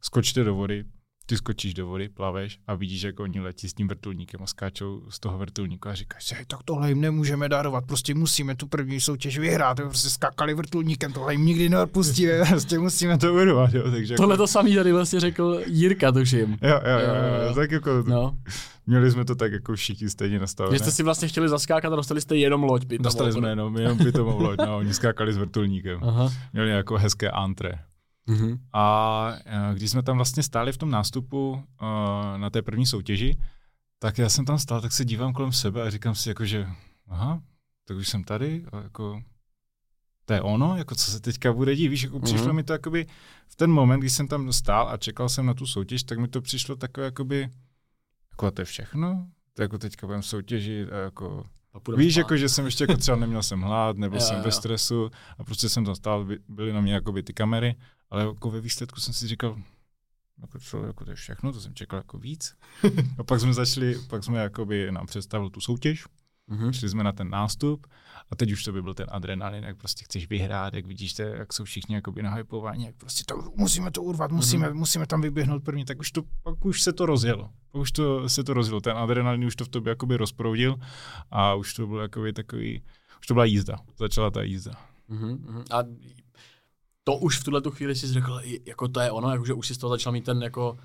skočte 0.00 0.44
do 0.44 0.54
vody, 0.54 0.84
ty 1.26 1.36
skočíš 1.36 1.74
do 1.74 1.86
vody, 1.86 2.08
plaveš 2.08 2.58
a 2.66 2.74
vidíš, 2.74 3.02
jak 3.02 3.20
oni 3.20 3.40
letí 3.40 3.68
s 3.68 3.74
tím 3.74 3.88
vrtulníkem 3.88 4.42
a 4.42 4.46
skáčou 4.46 5.02
z 5.08 5.20
toho 5.20 5.38
vrtulníku 5.38 5.88
a 5.88 5.94
říkáš 5.94 6.24
si, 6.24 6.34
tak 6.46 6.62
tohle 6.64 6.88
jim 6.88 7.00
nemůžeme 7.00 7.48
darovat, 7.48 7.84
prostě 7.86 8.14
musíme 8.14 8.56
tu 8.56 8.66
první 8.66 9.00
soutěž 9.00 9.38
vyhrát, 9.38 9.78
jo, 9.78 9.88
prostě 9.88 10.10
skákali 10.10 10.54
vrtulníkem, 10.54 11.12
tohle 11.12 11.34
jim 11.34 11.44
nikdy 11.44 11.68
neodpustíme, 11.68 12.32
prostě 12.48 12.78
musíme 12.78 13.18
to 13.18 13.34
urvat. 13.34 13.74
Jo, 13.74 13.90
takže 13.90 14.14
tohle 14.14 14.34
jako... 14.34 14.42
to 14.42 14.46
samý 14.46 14.74
tady 14.74 14.92
vlastně 14.92 15.20
řekl 15.20 15.62
Jirka, 15.66 16.12
tuším. 16.12 16.58
Jo, 16.62 16.80
jo, 16.84 16.98
jo, 16.98 17.14
jo, 17.14 17.48
jo. 17.48 17.54
tak 17.54 17.70
jako, 17.70 17.90
no. 18.06 18.36
Měli 18.86 19.10
jsme 19.10 19.24
to 19.24 19.34
tak 19.34 19.52
jako 19.52 19.76
všichni 19.76 20.10
stejně 20.10 20.38
nastavené. 20.38 20.78
Že 20.78 20.78
jste 20.78 20.90
si 20.90 21.02
vlastně 21.02 21.28
chtěli 21.28 21.48
zaskákat 21.48 21.92
a 21.92 21.96
dostali 21.96 22.20
jste 22.20 22.36
jenom 22.36 22.62
loď. 22.62 22.84
Dostali 22.84 23.32
jsme 23.32 23.48
jenom, 23.48 23.76
jenom 23.76 23.98
pitomovou 23.98 24.42
loď, 24.42 24.58
no, 24.58 24.76
oni 24.76 24.94
skákali 24.94 25.32
s 25.32 25.36
vrtulníkem. 25.36 25.98
Aha. 26.02 26.32
Měli 26.52 26.70
jako 26.70 26.98
hezké 26.98 27.30
antre. 27.30 27.78
Mm-hmm. 28.28 28.58
A 28.72 29.36
e, 29.44 29.74
když 29.74 29.90
jsme 29.90 30.02
tam 30.02 30.16
vlastně 30.16 30.42
stáli 30.42 30.72
v 30.72 30.76
tom 30.76 30.90
nástupu 30.90 31.50
uh, 31.52 31.58
na 32.36 32.50
té 32.50 32.62
první 32.62 32.86
soutěži, 32.86 33.38
tak 33.98 34.18
já 34.18 34.28
jsem 34.28 34.44
tam 34.44 34.58
stál, 34.58 34.80
tak 34.80 34.92
se 34.92 35.04
dívám 35.04 35.32
kolem 35.32 35.52
sebe 35.52 35.82
a 35.82 35.90
říkám 35.90 36.14
si 36.14 36.28
jako, 36.28 36.44
že 36.44 36.68
aha, 37.08 37.42
tak 37.88 37.96
už 37.96 38.08
jsem 38.08 38.24
tady 38.24 38.64
a 38.72 38.82
jako 38.82 39.22
to 40.24 40.32
je 40.32 40.42
ono, 40.42 40.76
jako 40.76 40.94
co 40.94 41.10
se 41.10 41.20
teďka 41.20 41.52
bude 41.52 41.76
dít, 41.76 41.88
víš, 41.88 42.02
jako 42.02 42.18
mm-hmm. 42.18 42.24
přišlo 42.24 42.52
mi 42.52 42.62
to 42.62 42.72
jakoby 42.72 43.06
v 43.48 43.56
ten 43.56 43.70
moment, 43.70 44.00
když 44.00 44.12
jsem 44.12 44.28
tam 44.28 44.52
stál 44.52 44.88
a 44.88 44.96
čekal 44.96 45.28
jsem 45.28 45.46
na 45.46 45.54
tu 45.54 45.66
soutěž, 45.66 46.04
tak 46.04 46.18
mi 46.18 46.28
to 46.28 46.40
přišlo 46.40 46.76
takové 46.76 47.04
jakoby, 47.04 47.48
jako 48.30 48.50
to 48.50 48.60
je 48.60 48.64
všechno, 48.64 49.26
to 49.54 49.62
jako 49.62 49.78
teďka 49.78 50.06
budeme 50.06 50.22
soutěžit 50.22 50.92
a 50.92 50.96
jako 50.96 51.44
Víš, 51.96 52.16
jako, 52.16 52.36
že 52.36 52.48
jsem 52.48 52.64
ještě 52.64 52.84
jako 52.84 52.96
třeba 52.96 53.16
neměl 53.16 53.42
jsem 53.42 53.60
hlad, 53.60 53.96
nebo 53.96 54.14
Jo, 54.16 54.20
jsem 54.20 54.36
jo. 54.36 54.42
ve 54.42 54.52
stresu 54.52 55.10
a 55.38 55.44
prostě 55.44 55.68
jsem 55.68 55.84
tam 55.84 55.94
stál, 55.94 56.24
by- 56.24 56.38
byly 56.48 56.72
na 56.72 56.80
mě 56.80 56.94
jakoby 56.94 57.22
ty 57.22 57.32
kamery, 57.32 57.74
ale 58.10 58.22
jako 58.24 58.50
ve 58.50 58.60
výsledku 58.60 59.00
jsem 59.00 59.14
si 59.14 59.28
říkal, 59.28 59.58
jako 60.40 60.58
co, 60.58 60.84
jako 60.86 61.04
to 61.04 61.10
je 61.10 61.14
všechno, 61.16 61.52
to 61.52 61.60
jsem 61.60 61.74
čekal 61.74 61.96
jako 61.98 62.18
víc. 62.18 62.54
a 63.18 63.24
pak 63.24 63.40
jsme 63.40 63.54
začali, 63.54 63.98
pak 64.08 64.24
jsme 64.24 64.38
jakoby 64.38 64.92
nám 64.92 65.06
představil 65.06 65.50
tu 65.50 65.60
soutěž, 65.60 66.04
Mhm. 66.46 66.72
šli 66.72 66.88
jsme 66.88 67.04
na 67.04 67.12
ten 67.12 67.30
nástup 67.30 67.86
a 68.30 68.36
teď 68.36 68.52
už 68.52 68.64
to 68.64 68.72
by 68.72 68.82
byl 68.82 68.94
ten 68.94 69.06
adrenalin, 69.10 69.64
jak 69.64 69.76
prostě 69.76 70.04
chceš 70.04 70.28
vyhrát, 70.28 70.74
jak 70.74 70.86
vidíš, 70.86 71.12
te, 71.12 71.22
jak 71.22 71.52
jsou 71.52 71.64
všichni 71.64 71.94
jakoby 71.94 72.22
nahypováni, 72.22 72.86
jak 72.86 72.96
prostě 72.96 73.24
to, 73.24 73.52
musíme 73.56 73.90
to 73.90 74.02
urvat, 74.02 74.32
musíme, 74.32 74.68
mm-hmm. 74.68 74.74
musíme 74.74 75.06
tam 75.06 75.20
vyběhnout 75.20 75.64
první, 75.64 75.84
tak 75.84 75.98
už 76.00 76.10
to, 76.10 76.22
pak 76.42 76.64
už 76.64 76.82
se 76.82 76.92
to 76.92 77.06
rozjelo. 77.06 77.50
Pak 77.72 77.80
už 77.80 77.92
to, 77.92 78.28
se 78.28 78.44
to 78.44 78.54
rozjelo, 78.54 78.80
ten 78.80 78.96
adrenalin 78.96 79.44
už 79.44 79.56
to 79.56 79.64
v 79.64 79.68
tobě 79.68 79.90
jakoby 79.90 80.16
rozproudil 80.16 80.76
a 81.30 81.54
už 81.54 81.74
to 81.74 81.86
bylo 81.86 82.00
jakoby 82.00 82.32
takový, 82.32 82.82
už 83.20 83.26
to 83.26 83.34
byla 83.34 83.44
jízda, 83.44 83.78
začala 83.98 84.30
ta 84.30 84.42
jízda. 84.42 84.72
Mhm, 85.08 85.30
mhm. 85.30 85.64
A 85.70 85.82
to 87.04 87.16
už 87.16 87.38
v 87.38 87.44
tuhle 87.44 87.60
tu 87.60 87.70
chvíli 87.70 87.94
si 87.94 88.06
řekl, 88.06 88.40
jako 88.64 88.88
to 88.88 89.00
je 89.00 89.10
ono, 89.10 89.30
jakože 89.30 89.52
už 89.54 89.66
si 89.66 89.74
z 89.74 89.78
toho 89.78 89.90
začal 89.90 90.12
mít 90.12 90.24
ten 90.24 90.42
jako, 90.42 90.78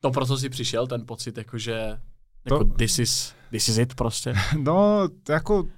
to 0.00 0.10
pro 0.10 0.26
co 0.26 0.38
jsi 0.38 0.48
přišel, 0.48 0.86
ten 0.86 1.06
pocit, 1.06 1.36
jakože 1.38 2.00
jako 2.44 2.64
To- 2.64 2.74
this, 2.74 2.98
is, 2.98 3.34
this 3.50 3.68
is 3.68 3.78
it 3.78 3.94
prostě. 3.94 4.34
No, 4.58 5.08
jako, 5.28 5.68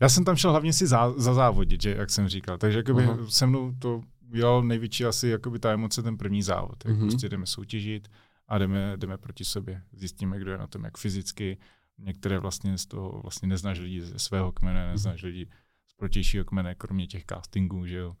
já 0.00 0.08
jsem 0.08 0.24
tam 0.24 0.36
šel 0.36 0.50
hlavně 0.50 0.72
si 0.72 0.86
za, 0.86 1.12
za 1.16 1.34
závodit, 1.34 1.82
že, 1.82 1.94
jak 1.98 2.10
jsem 2.10 2.28
říkal, 2.28 2.58
takže 2.58 2.78
jakoby 2.78 3.04
Aha. 3.04 3.16
se 3.28 3.46
mnou 3.46 3.72
to 3.78 4.02
udělal 4.32 4.62
největší 4.62 5.04
asi 5.04 5.28
jakoby 5.28 5.58
ta 5.58 5.72
emoce 5.72 6.02
ten 6.02 6.16
první 6.16 6.42
závod, 6.42 6.84
jak 6.84 6.94
Mhm. 6.96 7.08
prostě 7.08 7.28
jdeme 7.28 7.46
soutěžit 7.46 8.08
a 8.48 8.58
jdeme, 8.58 8.92
jdeme 8.96 9.18
proti 9.18 9.44
sobě, 9.44 9.82
zjistíme, 9.92 10.38
kdo 10.38 10.50
je 10.52 10.58
na 10.58 10.66
tom 10.66 10.84
jak 10.84 10.98
fyzicky, 10.98 11.58
některé 11.98 12.38
vlastně 12.38 12.78
z 12.78 12.86
toho 12.86 13.20
vlastně 13.22 13.48
neznáš 13.48 13.78
lidi 13.78 14.00
ze 14.02 14.18
svého 14.18 14.52
kmene, 14.52 14.82
Mhm. 14.82 14.92
neznáš 14.92 15.22
lidi 15.22 15.46
z 15.88 15.92
protějšího 15.96 16.44
kmene, 16.44 16.74
kromě 16.74 17.06
těch 17.06 17.24
castingů, 17.26 17.86
že 17.86 17.96
jo. 17.96 18.14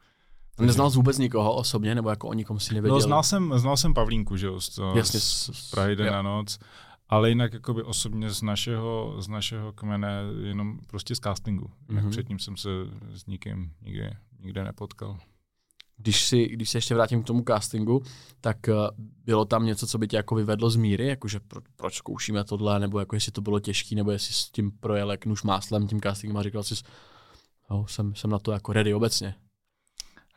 Takže- 0.56 0.66
Neznal 0.66 0.90
jsi 0.90 0.96
vůbec 0.96 1.18
nikoho 1.18 1.54
osobně, 1.54 1.94
nebo 1.94 2.10
jako 2.10 2.28
o 2.28 2.34
nikom 2.34 2.60
si 2.60 2.74
nevěděl? 2.74 2.96
No, 2.96 3.00
znal 3.00 3.22
jsem, 3.22 3.52
znal 3.58 3.76
jsem 3.76 3.94
Pavlínku, 3.94 4.36
že 4.36 4.46
jo, 4.46 4.60
z, 4.60 4.68
to, 4.74 4.96
Jasně, 4.96 5.20
z, 5.20 5.50
z 5.52 5.70
Prahy 5.70 5.96
den 5.96 6.12
na 6.12 6.22
noc, 6.22 6.58
ale 7.12 7.28
jinak 7.28 7.52
jakoby 7.52 7.82
osobně 7.82 8.30
z 8.30 8.42
našeho, 8.42 9.16
z 9.18 9.28
našeho 9.28 9.72
kmene 9.72 10.22
jenom 10.42 10.78
prostě 10.86 11.14
z 11.14 11.18
castingu. 11.18 11.70
Jinak 11.88 12.04
Mhm. 12.04 12.10
předtím 12.10 12.38
jsem 12.38 12.56
se 12.56 12.68
s 13.12 13.26
nikým 13.26 13.72
nikde, 13.82 14.16
nikde 14.40 14.64
nepotkal. 14.64 15.18
Když, 15.96 16.24
si, 16.24 16.48
když 16.48 16.70
se 16.70 16.78
ještě 16.78 16.94
vrátím 16.94 17.22
k 17.22 17.26
tomu 17.26 17.42
castingu, 17.48 18.02
tak 18.40 18.68
eh, 18.68 18.72
bylo 19.24 19.44
tam 19.44 19.66
něco, 19.66 19.86
co 19.86 19.98
by 19.98 20.08
tě 20.08 20.16
jako 20.16 20.34
vyvedlo 20.34 20.70
z 20.70 20.76
míry, 20.76 21.06
jakože 21.06 21.40
pro, 21.40 21.60
proč 21.76 21.94
zkoušíme 21.94 22.44
tohle, 22.44 22.80
nebo 22.80 22.98
jako 22.98 23.16
jestli 23.16 23.32
to 23.32 23.40
bylo 23.40 23.60
těžké, 23.60 23.94
nebo 23.94 24.10
jestli 24.10 24.34
s 24.34 24.50
tím 24.50 24.70
projel 24.70 25.10
jak 25.10 25.26
nůž 25.26 25.42
máslem 25.42 25.88
tím 25.88 26.00
castingem 26.00 26.36
a 26.36 26.42
říkal 26.42 26.62
jsi, 26.62 26.74
jo, 27.70 27.86
jsem, 27.88 28.14
jsem 28.14 28.30
na 28.30 28.38
to 28.38 28.52
jako 28.52 28.72
ready 28.72 28.94
obecně. 28.94 29.34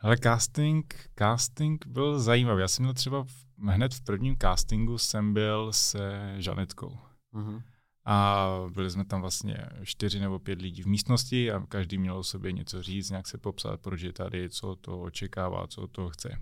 Ale 0.00 0.16
casting, 0.18 0.94
casting 1.18 1.86
byl 1.86 2.20
zajímavý. 2.20 2.60
Já 2.60 2.68
jsem 2.68 2.82
měl 2.82 2.94
třeba 2.94 3.24
v, 3.24 3.43
hned 3.58 3.94
v 3.94 4.00
prvním 4.00 4.36
castingu 4.38 4.98
jsem 4.98 5.34
byl 5.34 5.72
se 5.72 6.34
Žanetkou. 6.36 6.98
Mhm. 7.32 7.62
A 8.06 8.48
byli 8.70 8.90
jsme 8.90 9.04
tam 9.04 9.20
vlastně 9.20 9.66
čtyři 9.82 10.20
nebo 10.20 10.38
pět 10.38 10.62
lidí 10.62 10.82
v 10.82 10.86
místnosti 10.86 11.52
a 11.52 11.66
každý 11.68 11.98
měl 11.98 12.16
o 12.18 12.24
sobě 12.24 12.52
něco 12.52 12.82
říct, 12.82 13.10
nějak 13.10 13.26
se 13.26 13.38
popsat, 13.38 13.80
proč 13.80 14.00
je 14.00 14.12
tady, 14.12 14.50
co 14.50 14.76
to 14.76 15.00
očekává, 15.00 15.66
co 15.66 15.86
to 15.86 16.08
chce. 16.08 16.40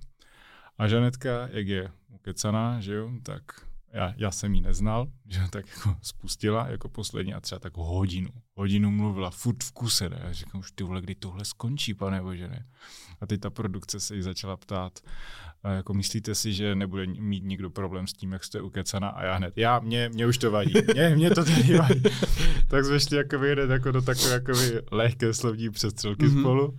A 0.78 0.88
Žanetka, 0.88 1.48
jak 1.48 1.66
je 1.66 1.92
ukecaná, 2.08 2.80
že 2.80 2.94
jo, 2.94 3.10
tak 3.22 3.42
já, 3.92 4.14
já 4.16 4.30
jsem 4.30 4.54
ji 4.54 4.60
neznal, 4.60 5.06
že 5.28 5.40
tak 5.50 5.64
jako 5.76 5.96
spustila 6.02 6.68
jako 6.68 6.88
poslední 6.88 7.34
a 7.34 7.40
třeba 7.40 7.58
tak 7.58 7.76
hodinu. 7.76 8.28
Hodinu 8.54 8.90
mluvila 8.90 9.30
furt 9.30 9.64
v 9.64 9.72
kuse, 9.72 10.08
ne? 10.08 10.20
Já 10.24 10.32
říkám, 10.32 10.60
už 10.60 10.72
ty 10.72 10.84
vole, 10.84 11.00
kdy 11.02 11.14
tohle 11.14 11.44
skončí, 11.44 11.94
pane 11.94 12.22
bože, 12.22 12.48
ne? 12.48 12.66
A 13.20 13.26
teď 13.26 13.40
ta 13.40 13.50
produkce 13.50 14.00
se 14.00 14.16
jí 14.16 14.22
začala 14.22 14.56
ptát, 14.56 15.00
jako 15.74 15.94
myslíte 15.94 16.34
si, 16.34 16.52
že 16.54 16.74
nebude 16.74 17.06
mít 17.06 17.44
nikdo 17.44 17.70
problém 17.70 18.06
s 18.06 18.12
tím, 18.12 18.32
jak 18.32 18.44
jste 18.44 18.60
ukecaná? 18.60 19.08
A 19.08 19.24
já 19.24 19.34
hned, 19.36 19.58
já, 19.58 19.78
mě, 19.78 20.08
mě 20.08 20.26
už 20.26 20.38
to 20.38 20.50
vadí, 20.50 20.74
mě, 20.94 21.08
mě 21.16 21.30
to 21.30 21.44
tady 21.44 21.78
vadí. 21.78 22.02
tak 22.68 22.84
jsme 22.84 23.00
šli 23.00 23.16
jakoby 23.16 23.52
hned 23.52 23.70
jako 23.70 23.92
do 23.92 24.02
takové 24.02 24.30
jakoby 24.30 24.82
lehké 24.90 25.34
slovní 25.34 25.70
přestřelky 25.70 26.24
Mhm. 26.26 26.34
mm-hmm. 26.36 26.40
spolu. 26.40 26.78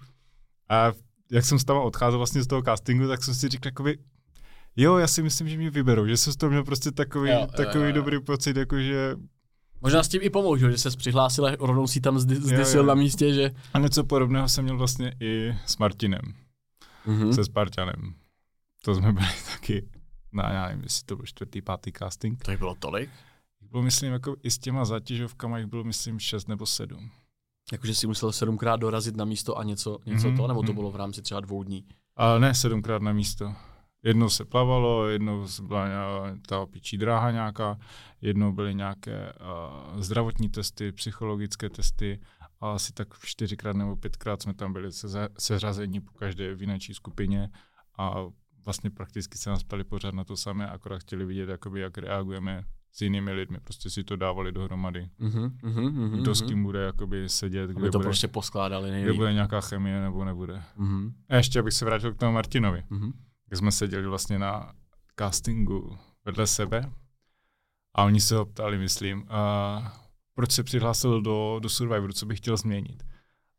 A 0.70 0.92
jak 1.32 1.46
jsem 1.46 1.60
tam 1.60 1.78
odcházel 1.78 2.18
vlastně 2.20 2.44
z 2.44 2.48
toho 2.48 2.62
castingu, 2.62 3.08
tak 3.08 3.24
jsem 3.24 3.36
si 3.36 3.50
říkal 3.50 3.68
jakoby, 3.68 3.98
jo, 4.76 4.98
já 4.98 5.08
si 5.08 5.24
myslím, 5.24 5.50
že 5.50 5.58
mě 5.58 5.70
vyberou, 5.70 6.08
že 6.08 6.18
jsem 6.18 6.34
z 6.34 6.36
toho 6.38 6.50
měl 6.50 6.64
prostě 6.64 6.92
takový, 6.92 7.30
Jo, 7.30 7.40
jo, 7.40 7.48
takový 7.58 7.86
jo. 7.86 7.92
dobrý 7.92 8.20
pocit, 8.22 8.58
jakože 8.58 9.16
Možná 9.82 10.04
s 10.04 10.08
tím 10.08 10.22
i 10.24 10.30
pomohl, 10.30 10.58
že 10.58 10.78
jsi 10.78 10.98
přihlásil 10.98 11.46
a 11.46 11.56
rovnou 11.60 11.88
si 11.88 12.02
tam 12.02 12.20
zdy- 12.20 12.36
zdysil 12.36 12.80
jo. 12.82 12.86
na 12.88 12.94
místě, 12.96 13.34
že... 13.34 13.52
a 13.74 13.80
něco 13.80 14.04
podobného 14.04 14.50
jsem 14.50 14.64
měl 14.64 14.78
vlastně 14.78 15.16
i 15.20 15.54
s 15.66 15.78
Martinem, 15.78 16.22
Mhm. 17.06 17.34
se 17.34 17.46
Spartanem. 17.46 18.14
To 18.84 18.96
jsme 18.96 19.12
byli 19.14 19.26
taky, 19.54 19.90
na, 20.34 20.52
já 20.54 20.68
nevím, 20.68 20.84
jestli 20.84 21.06
to 21.06 21.16
byl 21.16 21.26
čtvrtý, 21.26 21.62
pátý 21.62 21.92
casting. 22.00 22.44
To 22.44 22.52
jich 22.52 22.60
bylo 22.60 22.76
tolik? 22.80 23.10
Bylo, 23.72 23.84
myslím, 23.84 24.14
jako 24.14 24.36
i 24.44 24.52
s 24.52 24.58
těma 24.58 24.86
zatěžovkama 24.86 25.58
jich 25.58 25.68
bylo, 25.68 25.84
myslím, 25.84 26.20
šest 26.20 26.48
nebo 26.48 26.66
sedm. 26.66 27.10
Jakože 27.72 27.96
si 27.96 28.08
musel 28.08 28.32
sedmkrát 28.32 28.80
dorazit 28.80 29.18
na 29.18 29.26
místo 29.26 29.58
a 29.58 29.64
něco, 29.64 30.00
něco 30.06 30.28
Mhm, 30.28 30.38
to, 30.38 30.48
nebo 30.48 30.62
to 30.62 30.66
mhm. 30.72 30.76
bylo 30.76 30.92
v 30.92 30.96
rámci 30.96 31.22
třeba 31.22 31.40
dvou 31.40 31.64
dní? 31.64 31.86
Ale 32.16 32.40
ne 32.40 32.56
sedmkrát 32.56 33.02
na 33.02 33.14
místo. 33.14 33.54
Jednou 34.04 34.30
se 34.30 34.46
plavalo, 34.46 35.08
jednou 35.08 35.48
se 35.48 35.64
byla 35.64 35.88
ta 36.48 36.60
opičí 36.60 36.98
dráha 36.98 37.32
nějaká, 37.32 37.78
jednou 38.22 38.52
byly 38.52 38.76
nějaké 38.76 39.34
uh, 39.34 40.02
zdravotní 40.02 40.50
testy, 40.50 40.92
psychologické 40.92 41.70
testy 41.70 42.20
a 42.62 42.72
asi 42.72 42.94
tak 42.94 43.08
čtyřikrát 43.26 43.76
nebo 43.76 43.96
pětkrát 43.96 44.42
jsme 44.42 44.54
tam 44.54 44.74
byli 44.74 44.92
se, 44.92 45.30
seřazení 45.40 46.02
po 46.02 46.12
každé 46.12 46.56
vinačí 46.56 46.94
skupině 46.94 47.50
a 47.98 48.26
vlastně 48.66 48.90
prakticky 48.90 49.38
se 49.38 49.50
nás 49.50 49.64
ptali 49.64 49.84
pořád 49.84 50.14
na 50.14 50.24
to 50.24 50.38
samé, 50.38 50.70
akorát 50.70 51.00
chtěli 51.00 51.26
vidět, 51.26 51.50
jakoby, 51.50 51.80
jak 51.80 51.98
reagujeme 51.98 52.64
s 52.92 53.02
jinými 53.02 53.32
lidmi. 53.32 53.58
Prostě 53.64 53.90
si 53.90 54.04
to 54.04 54.16
dávali 54.16 54.52
dohromady. 54.52 55.10
Mhm, 55.20 55.58
mhm, 55.64 56.22
Kdo 56.22 56.36
s 56.36 56.42
kým 56.42 56.64
bude 56.64 56.84
jakoby 56.84 57.30
sedět, 57.30 57.70
kde 57.70 57.92
to 57.92 57.98
bude, 57.98 58.08
prostě 58.08 58.28
poskládali 58.28 59.02
kde 59.04 59.14
bude 59.14 59.34
nějaká 59.34 59.62
chemie 59.62 60.02
nebo 60.02 60.26
nebude. 60.26 60.64
Mhm, 60.78 61.14
A 61.30 61.36
ještě 61.36 61.60
abych 61.60 61.74
se 61.74 61.86
vrátil 61.86 62.14
k 62.14 62.18
tomu 62.18 62.32
Martinovi 62.32 62.84
mhm. 62.90 63.14
Jak 63.54 63.58
jsme 63.58 63.72
seděli 63.72 64.08
vlastně 64.08 64.40
na 64.40 64.74
castingu 65.20 65.98
vedle 66.26 66.48
sebe 66.48 66.92
a 67.96 68.04
oni 68.04 68.22
se 68.22 68.36
ho 68.36 68.46
ptali, 68.46 68.78
myslím, 68.78 69.26
a 69.30 70.02
proč 70.34 70.52
se 70.52 70.64
přihlásil 70.64 71.22
do, 71.22 71.60
do 71.64 71.70
Survivoru, 71.70 72.14
co 72.14 72.26
bych 72.26 72.38
chtěl 72.38 72.58
změnit. 72.58 73.04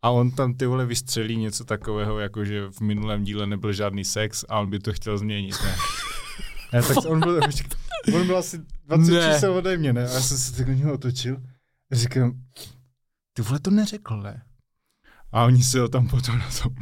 A 0.02 0.11
on 0.11 0.30
tam 0.30 0.54
ty 0.54 0.66
vole 0.66 0.87
vystřelí 0.87 1.37
něco 1.37 1.64
takového, 1.64 2.18
jako 2.18 2.44
že 2.44 2.70
v 2.70 2.80
minulém 2.80 3.24
díle 3.24 3.46
nebyl 3.46 3.72
žádný 3.72 4.04
sex 4.04 4.44
a 4.48 4.61
on 4.61 4.70
by 4.70 4.78
to 4.78 4.92
chtěl 4.92 5.18
změnit, 5.18 5.54
ne? 5.64 5.76
ne 6.72 6.83
tak 6.83 6.96
on 7.07 7.20
byl, 7.20 7.40
on 8.14 8.26
byl 8.26 8.38
asi 8.38 8.59
20 8.85 9.12
Ne. 9.12 9.35
čísel 9.35 9.54
ode 9.54 9.76
mě, 9.76 9.92
ne? 9.92 10.09
A 10.09 10.12
já 10.12 10.20
jsem 10.20 10.38
se 10.38 10.57
tak 10.57 10.68
na 10.68 10.74
něho 10.74 10.92
otočil 10.92 11.42
a 11.92 11.94
říkám, 11.94 12.33
ty 13.33 13.42
vole 13.42 13.61
to 13.61 13.70
neřekl, 13.70 14.16
ne? 14.16 14.42
A 15.33 15.44
oni 15.44 15.62
se 15.62 15.80
ho 15.80 15.88
tam 15.88 16.09
potom 16.09 16.38
na 16.38 16.48
tom 16.62 16.74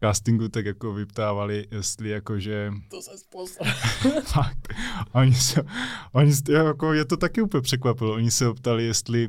castingu 0.00 0.48
tak 0.48 0.66
jako 0.66 0.92
vyptávali, 0.92 1.66
jestli 1.70 2.08
jakože 2.10 2.72
To 2.90 3.02
se. 3.02 3.10
Fakt. 4.22 4.74
Oni 5.12 5.34
se, 5.34 5.62
oni, 6.12 6.32
se- 6.34 6.52
jako, 6.52 6.92
je 6.92 7.04
to 7.04 7.16
taky 7.16 7.42
úplně 7.42 7.60
překvapilo. 7.62 8.14
Oni 8.14 8.30
se 8.30 8.48
optali, 8.48 8.84
jestli 8.84 9.28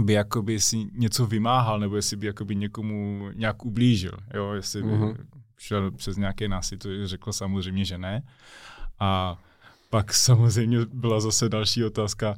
by 0.00 0.12
jakoby 0.12 0.60
si 0.60 0.76
něco 0.92 1.26
vymáhal, 1.26 1.80
nebo 1.80 1.96
jestli 1.96 2.16
by 2.16 2.26
jakoby 2.26 2.56
někomu 2.56 3.28
nějak 3.34 3.64
ublížil. 3.64 4.12
Jo, 4.34 4.52
jestli 4.52 4.82
by 4.82 4.88
Mhm. 4.92 5.26
šel 5.58 5.90
přes 5.90 6.16
nějaké 6.16 6.48
násilí, 6.48 6.78
to 6.78 6.88
řekl 7.08 7.32
samozřejmě, 7.32 7.84
že 7.84 7.98
ne. 7.98 8.22
A 9.00 9.38
pak 9.90 10.14
samozřejmě 10.14 10.78
byla 10.92 11.20
zase 11.20 11.48
další 11.48 11.84
otázka. 11.84 12.30
Uh, 12.30 12.36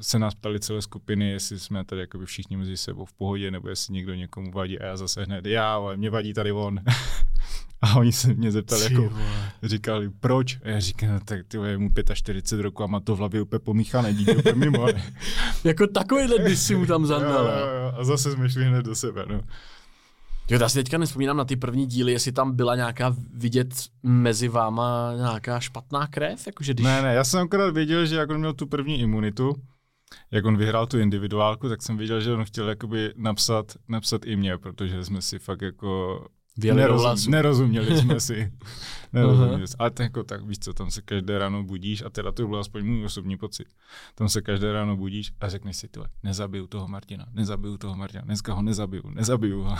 se 0.00 0.18
nás 0.18 0.34
ptali 0.34 0.60
celé 0.60 0.82
skupiny, 0.82 1.30
jestli 1.30 1.60
jsme 1.60 1.84
tady 1.84 2.00
jakoby 2.00 2.26
všichni 2.26 2.56
mezi 2.56 2.76
sebou 2.76 3.04
v 3.04 3.12
pohodě, 3.12 3.50
nebo 3.50 3.68
jestli 3.68 3.94
někdo 3.94 4.14
někomu 4.14 4.50
vadí. 4.52 4.78
A 4.78 4.86
já 4.86 4.96
zase 4.96 5.24
hned, 5.24 5.46
já, 5.46 5.74
ale 5.74 5.96
mě 5.96 6.10
vadí 6.10 6.34
tady 6.34 6.52
on. 6.52 6.80
a 7.82 7.96
oni 7.96 8.12
se 8.12 8.34
mě 8.34 8.52
zeptali, 8.52 8.82
jako, 8.82 9.12
říkali, 9.62 10.10
proč? 10.20 10.58
A 10.64 10.68
já 10.68 10.80
říkám, 10.80 11.08
no, 11.08 11.20
tak 11.24 11.40
ty 11.48 11.58
je 11.64 11.78
mu 11.78 11.90
45 12.14 12.62
roku 12.62 12.82
a 12.82 12.86
má 12.86 13.00
to 13.00 13.14
v 13.14 13.18
hlavě 13.18 13.42
úplně 13.42 13.60
pomíchané, 13.60 14.14
díky 14.14 14.36
úplně 14.36 14.54
mimo. 14.54 14.86
Jako 15.64 15.86
takovýhle 15.86 16.56
si 16.56 16.74
mu 16.74 16.86
tam 16.86 17.06
zandal. 17.12 17.48
a 17.96 18.04
zase 18.04 18.32
jsme 18.32 18.50
šli 18.50 18.64
hned 18.64 18.86
do 18.86 18.94
sebe. 18.94 19.24
No. 19.28 19.40
Jo, 20.50 20.58
já 20.60 20.68
si 20.68 20.78
teďka 20.78 20.98
nespomínám 20.98 21.36
na 21.36 21.44
ty 21.44 21.56
první 21.56 21.86
díly, 21.86 22.12
jestli 22.12 22.32
tam 22.32 22.56
byla 22.56 22.76
nějaká 22.76 23.16
vidět 23.34 23.74
mezi 24.02 24.48
váma 24.48 25.12
nějaká 25.16 25.60
špatná 25.60 26.06
krev, 26.06 26.46
jakože 26.46 26.74
když... 26.74 26.84
Ne, 26.84 27.02
ne, 27.02 27.14
já 27.14 27.24
jsem 27.24 27.40
akorát 27.40 27.74
věděl, 27.74 28.06
že 28.06 28.16
jak 28.16 28.30
on 28.30 28.38
měl 28.38 28.52
tu 28.52 28.66
první 28.66 29.00
imunitu, 29.00 29.54
jak 30.30 30.44
on 30.44 30.56
vyhrál 30.56 30.86
tu 30.86 30.98
individuálku, 30.98 31.68
tak 31.68 31.82
jsem 31.82 31.96
věděl, 31.96 32.20
že 32.20 32.32
on 32.32 32.44
chtěl 32.44 32.68
jakoby 32.68 33.12
napsat, 33.16 33.72
napsat 33.88 34.26
i 34.26 34.36
mě, 34.36 34.58
protože 34.58 35.04
jsme 35.04 35.22
si 35.22 35.38
fakt 35.38 35.62
jako 35.62 36.20
Nerozum, 36.58 37.30
nerozuměli 37.30 37.96
jsme 37.96 38.20
si. 38.20 38.52
nerozuměli. 39.12 39.66
jsme. 39.66 39.76
Ale 39.78 39.90
to 39.90 40.02
jako 40.02 40.24
tak 40.24 40.44
víš 40.44 40.58
co, 40.58 40.72
tam 40.72 40.90
se 40.90 41.02
každé 41.02 41.38
ráno 41.38 41.62
budíš 41.64 42.02
a 42.02 42.10
teda 42.10 42.32
to 42.32 42.48
byl 42.48 42.58
aspoň 42.58 42.86
můj 42.86 43.04
osobní 43.04 43.36
pocit. 43.36 43.66
Tam 44.14 44.28
se 44.28 44.42
každé 44.42 44.72
ráno 44.72 44.96
budíš 44.96 45.32
a 45.40 45.48
řekneš 45.48 45.76
si, 45.76 45.88
tyhle, 45.88 46.08
nezabiju 46.22 46.66
toho 46.66 46.88
Martina, 46.88 47.26
nezabiju 47.32 47.76
toho 47.78 47.96
Martina, 47.96 48.24
dneska 48.24 48.52
ho 48.54 48.62
nezabiju, 48.62 49.10
nezabiju 49.10 49.62
ho. 49.62 49.76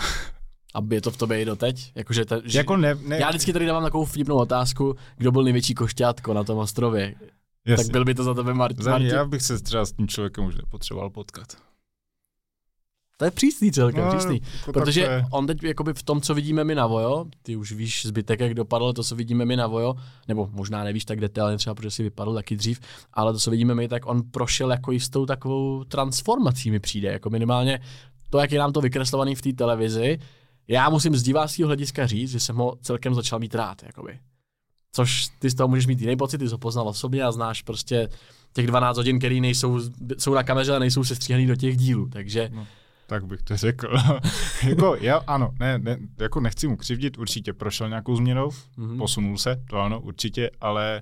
A 0.75 0.79
je 0.91 1.01
to 1.01 1.11
v 1.11 1.17
tobě 1.17 1.41
i 1.41 1.45
doteď? 1.45 1.91
Jakože 1.95 2.25
ta, 2.25 2.35
že, 2.45 2.57
jako 2.57 2.77
ne, 2.77 2.95
ne, 3.07 3.19
Já 3.19 3.29
vždycky 3.29 3.53
tady 3.53 3.65
dávám 3.65 3.83
takovou 3.83 4.05
vtipnou 4.05 4.35
otázku, 4.35 4.95
kdo 5.17 5.31
byl 5.31 5.43
největší 5.43 5.73
košťátko 5.73 6.33
na 6.33 6.43
tom 6.43 6.57
ostrově. 6.57 7.15
jasně. 7.65 7.83
Tak 7.85 7.91
byl 7.91 8.05
by 8.05 8.13
to 8.15 8.23
za 8.23 8.33
tebe 8.33 8.53
Mart- 8.53 8.75
Za 8.83 8.89
mě, 8.97 9.05
Martin? 9.05 9.09
já 9.17 9.25
bych 9.25 9.41
se 9.41 9.59
třeba 9.63 9.85
s 9.85 9.91
tím 9.91 10.07
člověkem 10.07 10.45
už 10.45 10.55
nepotřeboval 10.55 11.09
potkat. 11.09 11.47
To 13.19 13.25
je 13.25 13.31
přísný 13.31 13.71
celkem, 13.71 14.03
No, 14.05 14.09
přísný. 14.15 14.41
jako 14.57 14.71
Protože 14.73 15.23
on 15.31 15.47
teď 15.47 15.63
jakoby 15.63 15.93
v 15.93 16.03
tom, 16.03 16.21
co 16.21 16.35
vidíme 16.35 16.63
my 16.63 16.75
na 16.75 16.87
Vojo, 16.87 17.25
ty 17.43 17.55
už 17.55 17.71
víš 17.71 18.05
zbytek, 18.05 18.39
jak 18.39 18.53
dopadlo 18.53 18.93
to, 18.93 19.03
co 19.03 19.15
vidíme 19.15 19.45
my 19.45 19.55
na 19.55 19.67
Vojo, 19.67 19.95
nebo 20.27 20.49
možná 20.51 20.83
nevíš 20.83 21.05
tak 21.05 21.19
detailně 21.19 21.57
třeba, 21.57 21.75
protože 21.75 21.91
si 21.91 22.03
vypadl 22.03 22.33
taky 22.33 22.55
dřív, 22.55 22.79
ale 23.13 23.33
to, 23.33 23.39
co 23.39 23.51
vidíme 23.51 23.75
my, 23.75 23.87
tak 23.87 24.05
on 24.05 24.21
prošel 24.31 24.71
jako 24.71 24.91
jistou 24.91 25.25
takovou 25.25 25.83
transformací 25.83 26.71
mi 26.71 26.79
přijde, 26.79 27.11
jako 27.11 27.29
minimálně 27.29 27.79
to, 28.29 28.37
jak 28.39 28.51
je 28.51 28.59
nám 28.59 28.73
to 28.73 28.81
vykreslovaný 28.81 29.35
v 29.35 29.41
té 29.41 29.53
televizi, 29.53 30.19
já 30.67 30.89
musím 30.89 31.15
z 31.15 31.23
diváckého 31.23 31.67
hlediska 31.67 32.07
říct, 32.07 32.31
že 32.31 32.39
jsem 32.39 32.55
ho 32.55 32.77
celkem 32.81 33.13
začal 33.15 33.39
mít 33.39 33.55
rád, 33.55 33.83
jakoby. 33.83 34.19
Což 34.91 35.27
ty 35.39 35.49
z 35.49 35.55
toho 35.55 35.67
můžeš 35.67 35.87
mít 35.87 36.01
jiný 36.01 36.17
pocit, 36.17 36.37
ty 36.37 36.47
jsi 36.47 36.51
ho 36.51 36.57
poznal 36.57 36.87
osobně 36.87 37.23
a 37.23 37.31
znáš 37.31 37.61
prostě 37.61 38.09
těch 38.53 38.67
12 38.67 38.97
hodin, 38.97 39.17
které 39.19 39.35
nejsou, 39.39 39.79
jsou 40.17 40.33
na 40.33 40.43
kameře 40.43 40.75
a 40.75 40.79
nejsou 40.79 41.03
sestříhaný 41.03 41.47
do 41.47 41.55
těch 41.55 41.77
dílů, 41.77 42.09
takže 42.09 42.49
Tak 43.07 43.25
bych 43.25 43.41
to 43.41 43.57
řekl. 43.57 43.97
jako 44.67 44.95
já, 45.01 45.17
ano, 45.17 45.53
ne, 45.59 45.77
ne, 45.79 45.97
jako 46.19 46.39
nechci 46.39 46.67
mu 46.67 46.77
křivdit, 46.77 47.17
určitě 47.17 47.53
prošel 47.53 47.89
nějakou 47.89 48.15
změnou, 48.15 48.51
Mhm. 48.77 48.97
posunul 48.97 49.37
se, 49.37 49.63
to 49.69 49.77
ano, 49.77 50.01
určitě, 50.01 50.49
ale 50.61 51.01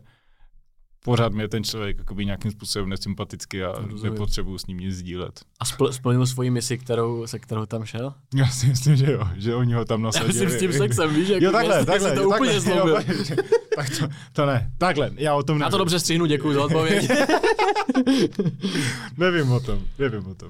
pořád 1.06 1.34
mě 1.34 1.48
ten 1.48 1.64
člověk 1.64 1.98
jakoby 1.98 2.26
nějakým 2.26 2.52
způsobem 2.52 2.90
nesympatický 2.90 3.64
a 3.64 3.72
Rozumím. 3.72 4.04
nepotřebuju 4.14 4.58
s 4.58 4.68
ním 4.68 4.78
nic 4.78 4.96
sdílet. 4.96 5.40
A 5.60 5.66
spl- 5.66 5.92
splnil 5.92 6.28
svoji 6.28 6.50
misi, 6.50 6.78
kterou, 6.78 7.28
se 7.28 7.40
kterou 7.40 7.66
tam 7.66 7.86
šel? 7.86 8.14
Já 8.36 8.48
si 8.48 8.68
myslím, 8.68 8.96
že 8.96 9.12
jo, 9.12 9.28
že 9.36 9.56
oni 9.56 9.74
ho 9.74 9.86
tam 9.86 10.00
Já 10.00 10.06
nasadili. 10.06 10.28
myslím 10.34 10.50
s 10.50 10.60
tím 10.60 10.74
sexem, 10.74 11.16
víš, 11.16 11.30
jako 11.30 11.46
Jo, 11.46 11.52
takhle, 11.52 11.76
jestli 11.76 11.86
takhle, 11.86 12.10
si 12.10 12.16
to 12.16 12.22
jo, 12.22 12.28
úplně 12.30 12.54
takhle, 12.54 12.74
zlobil. 12.74 12.96
jo, 13.30 13.36
tak 13.76 13.90
to, 14.00 14.08
to 14.34 14.46
ne, 14.46 14.72
takhle, 14.78 15.12
já 15.16 15.36
o 15.36 15.44
tom 15.44 15.58
nevím. 15.58 15.66
Já 15.66 15.70
to 15.72 15.78
dobře 15.78 16.00
střihnu, 16.00 16.26
děkuji 16.26 16.54
za 16.54 16.64
odpověď. 16.64 17.10
Nevím 19.18 19.52
o 19.52 19.60
tom, 19.60 19.82
nevím 20.00 20.28
o 20.28 20.36
tom. 20.36 20.50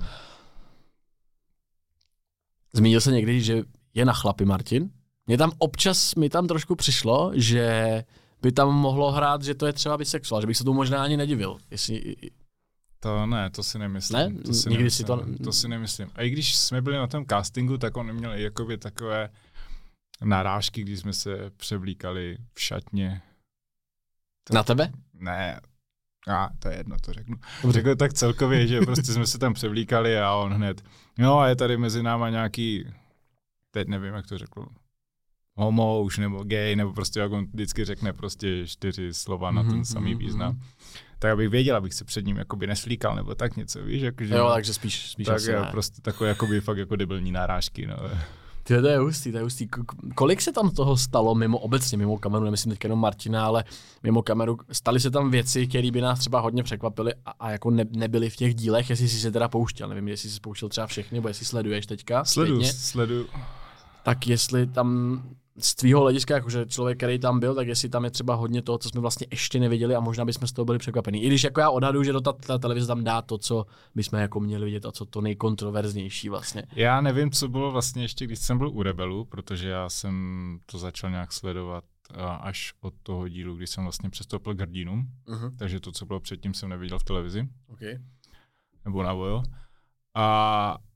Zmínil 2.73 3.01
se 3.01 3.11
někdy, 3.11 3.41
že 3.41 3.61
je 3.93 4.05
na 4.05 4.13
chlapy 4.13 4.45
Martin? 4.45 4.89
Mně 5.27 5.37
tam 5.37 5.51
občas 5.57 6.15
mi 6.15 6.29
tam 6.29 6.47
trošku 6.47 6.75
přišlo, 6.75 7.31
že 7.35 8.03
by 8.45 8.51
tam 8.51 8.69
mohlo 8.75 9.12
hrát, 9.12 9.41
že 9.43 9.55
to 9.55 9.65
je 9.65 9.73
třeba 9.73 9.97
bisexuál, 9.97 10.41
že 10.41 10.47
bych 10.47 10.58
se 10.58 10.63
tomu 10.63 10.75
možná 10.77 11.03
ani 11.03 11.17
nedivil. 11.17 11.58
Jestli, 11.71 12.15
To 12.99 13.25
ne, 13.25 13.49
to 13.49 13.63
si 13.63 13.79
nemyslím. 13.79 14.17
Ne? 14.19 14.43
To 14.45 14.53
si 14.53 14.69
Nikdy 14.69 14.84
nemyslím, 14.84 14.91
si 14.91 15.03
to- 15.03 15.43
to 15.43 15.51
si 15.53 15.67
nemyslím. 15.67 16.10
A 16.15 16.21
i 16.21 16.29
když 16.29 16.55
jsme 16.55 16.81
byli 16.81 16.97
na 16.97 17.08
tom 17.08 17.25
castingu, 17.25 17.77
tak 17.77 17.97
on 17.97 18.13
měl 18.13 18.34
i 18.34 18.43
jakoby 18.43 18.77
takové 18.77 19.29
narážky, 20.21 20.81
když 20.81 20.99
jsme 20.99 21.13
se 21.13 21.51
převlíkali 21.58 22.38
v 22.53 22.62
šatně. 22.62 23.21
na 24.53 24.63
tebe? 24.63 24.91
Ne, 25.13 25.60
a 26.27 26.49
to 26.60 26.67
je 26.69 26.77
jedno, 26.77 26.95
to 27.01 27.13
řeknu. 27.13 27.36
Dobře. 27.63 27.79
Řekl 27.79 27.95
tak 27.95 28.13
celkově, 28.13 28.67
že 28.67 28.81
prostě 28.81 29.13
jsme 29.13 29.27
se 29.27 29.38
tam 29.38 29.53
převlíkali 29.53 30.19
a 30.19 30.34
on 30.34 30.53
hned, 30.53 30.84
no 31.17 31.39
a 31.39 31.47
je 31.47 31.55
tady 31.55 31.77
mezi 31.77 32.03
náma 32.03 32.29
nějaký, 32.29 32.86
teď 33.71 33.88
nevím, 33.88 34.13
jak 34.13 34.27
to 34.27 34.38
řekl, 34.38 34.65
homo 35.57 36.01
už 36.01 36.17
nebo 36.17 36.43
gay, 36.43 36.75
nebo 36.75 36.93
prostě 36.93 37.19
jak 37.19 37.31
on 37.31 37.45
vždycky 37.53 37.85
řekne 37.85 38.13
prostě 38.13 38.67
čtyři 38.67 39.13
slova 39.13 39.51
na 39.51 39.63
ten 39.63 39.71
Mhm, 39.73 39.85
samý 39.85 40.09
mhm, 40.11 40.19
význam. 40.19 40.51
mhm. 40.51 40.61
Tak 41.19 41.31
abych 41.31 41.49
věděl, 41.49 41.75
abych 41.75 41.93
se 41.93 42.05
před 42.05 42.25
ním 42.25 42.37
jakoby 42.37 42.67
neslíkal, 42.67 43.15
nebo 43.15 43.35
tak 43.35 43.55
něco, 43.55 43.83
víš, 43.83 44.01
jakože... 44.01 44.35
Jo, 44.35 44.49
takže 44.53 44.73
spíš, 44.73 45.09
spíš 45.11 45.25
tak 45.27 45.35
asi 45.35 45.51
ne. 45.51 45.67
prostě 45.71 46.01
takové 46.01 46.29
jakoby 46.29 46.61
fakt 46.61 46.77
jako 46.77 46.95
debilní 46.95 47.31
nárážky, 47.31 47.87
no. 47.87 47.95
Ty, 48.63 48.81
to 48.81 48.87
je 48.87 48.97
hustý, 48.97 49.31
to 49.31 49.37
je 49.37 49.43
hustý. 49.43 49.67
Kolik 50.15 50.41
se 50.41 50.51
tam 50.51 50.71
toho 50.71 50.97
stalo 50.97 51.35
mimo, 51.35 51.57
obecně 51.57 51.97
mimo 51.97 52.17
kameru, 52.17 52.43
nemyslím 52.45 52.71
teď 52.73 52.83
jenom 52.83 52.99
Martina, 52.99 53.45
ale 53.45 53.63
mimo 54.03 54.21
kameru, 54.23 54.57
staly 54.71 54.99
se 54.99 55.11
tam 55.11 55.31
věci, 55.31 55.67
které 55.67 55.91
by 55.91 56.01
nás 56.01 56.19
třeba 56.19 56.39
hodně 56.39 56.63
překvapily 56.63 57.13
a, 57.25 57.31
a 57.39 57.51
jako 57.51 57.71
ne, 57.71 57.85
nebyly 57.91 58.29
v 58.29 58.35
těch 58.35 58.55
dílech, 58.55 58.89
jestli 58.89 59.07
jsi 59.09 59.19
se 59.19 59.31
teda 59.31 59.47
pouštěl, 59.47 59.89
nevím, 59.89 60.07
jestli 60.07 60.29
jsi 60.29 60.39
pouštěl 60.39 60.69
třeba 60.69 60.87
všechny, 60.87 61.15
nebo 61.17 61.27
jestli 61.27 61.45
sleduješ 61.45 61.85
teďka 61.85 62.25
Sledu, 62.25 62.63
sledu. 62.63 63.25
tak 64.03 64.27
jestli 64.27 64.67
tam 64.67 65.21
z 65.59 65.75
tvýho 65.75 66.01
hlediska, 66.01 66.33
jakože 66.33 66.65
člověk, 66.65 66.97
který 66.97 67.19
tam 67.19 67.39
byl, 67.39 67.55
tak 67.55 67.67
jestli 67.67 67.89
tam 67.89 68.03
je 68.03 68.11
třeba 68.11 68.35
hodně 68.35 68.61
toho, 68.61 68.77
co 68.77 68.89
jsme 68.89 69.01
vlastně 69.01 69.27
ještě 69.31 69.59
neviděli 69.59 69.95
a 69.95 69.99
možná 69.99 70.25
bychom 70.25 70.47
z 70.47 70.51
toho 70.53 70.65
byli 70.65 70.77
překvapení. 70.77 71.23
I 71.23 71.27
když 71.27 71.43
jako 71.43 71.59
já 71.59 71.69
odhaduju, 71.69 72.03
že 72.03 72.13
do 72.13 72.21
ta, 72.21 72.33
ta 72.33 72.57
televize 72.57 72.87
tam 72.87 73.03
dá 73.03 73.21
to, 73.21 73.37
co 73.37 73.65
bychom 73.95 74.19
jako 74.19 74.39
měli 74.39 74.65
vidět 74.65 74.85
a 74.85 74.91
co 74.91 75.05
to 75.05 75.21
nejkontroverznější 75.21 76.29
vlastně. 76.29 76.63
Já 76.75 77.01
nevím, 77.01 77.31
co 77.31 77.47
bylo 77.47 77.71
vlastně 77.71 78.01
ještě, 78.03 78.25
když 78.25 78.39
jsem 78.39 78.57
byl 78.57 78.69
u 78.69 78.83
Rebelu, 78.83 79.25
protože 79.25 79.69
já 79.69 79.89
jsem 79.89 80.59
to 80.65 80.77
začal 80.77 81.09
nějak 81.09 81.33
sledovat 81.33 81.83
a, 82.13 82.35
až 82.35 82.73
od 82.81 82.93
toho 83.03 83.27
dílu, 83.27 83.55
kdy 83.55 83.67
jsem 83.67 83.83
vlastně 83.83 84.09
přestoupil 84.09 84.55
k 84.55 84.61
hrdinům, 84.61 85.07
Uh-huh. 85.27 85.55
takže 85.57 85.79
to, 85.79 85.91
co 85.91 86.05
bylo 86.05 86.19
předtím, 86.19 86.53
jsem 86.53 86.69
neviděl 86.69 86.99
v 86.99 87.03
televizi, 87.03 87.47
Okay. 87.67 87.97
nebo 88.85 89.03
na 89.03 89.13
Vojo. 89.13 89.43
A 90.13 90.77
eh, 90.79 90.94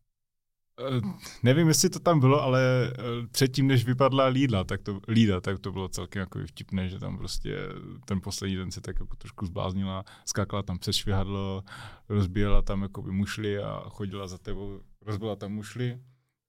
nevím, 1.44 1.68
jestli 1.68 1.90
to 1.90 2.00
tam 2.00 2.20
bylo, 2.20 2.42
ale 2.42 2.62
eh, 2.92 3.28
předtím, 3.32 3.68
než 3.68 3.86
vypadla 3.86 4.26
Lída, 4.26 4.64
tak 4.64 4.82
to, 4.82 5.00
Lída, 5.08 5.42
tak 5.42 5.60
to 5.60 5.72
bylo 5.72 5.88
celkem 5.88 6.20
jako 6.20 6.40
vtipné, 6.46 6.90
že 6.90 7.00
tam 7.00 7.18
prostě 7.18 7.58
ten 8.06 8.22
poslední 8.22 8.56
den 8.56 8.72
se 8.72 8.82
tak 8.82 9.00
jako 9.00 9.16
trošku 9.16 9.46
zbláznila, 9.46 10.04
skákala 10.26 10.64
tam 10.64 10.80
přes 10.80 10.96
švihadlo, 10.96 11.64
rozbíjela 12.10 12.62
tam 12.62 12.82
jako 12.82 13.02
mušly 13.02 13.60
a 13.60 13.84
chodila 13.90 14.28
za 14.28 14.38
tebou, 14.38 14.80
rozbila 15.02 15.36
tam 15.36 15.52
mušly, 15.52 16.00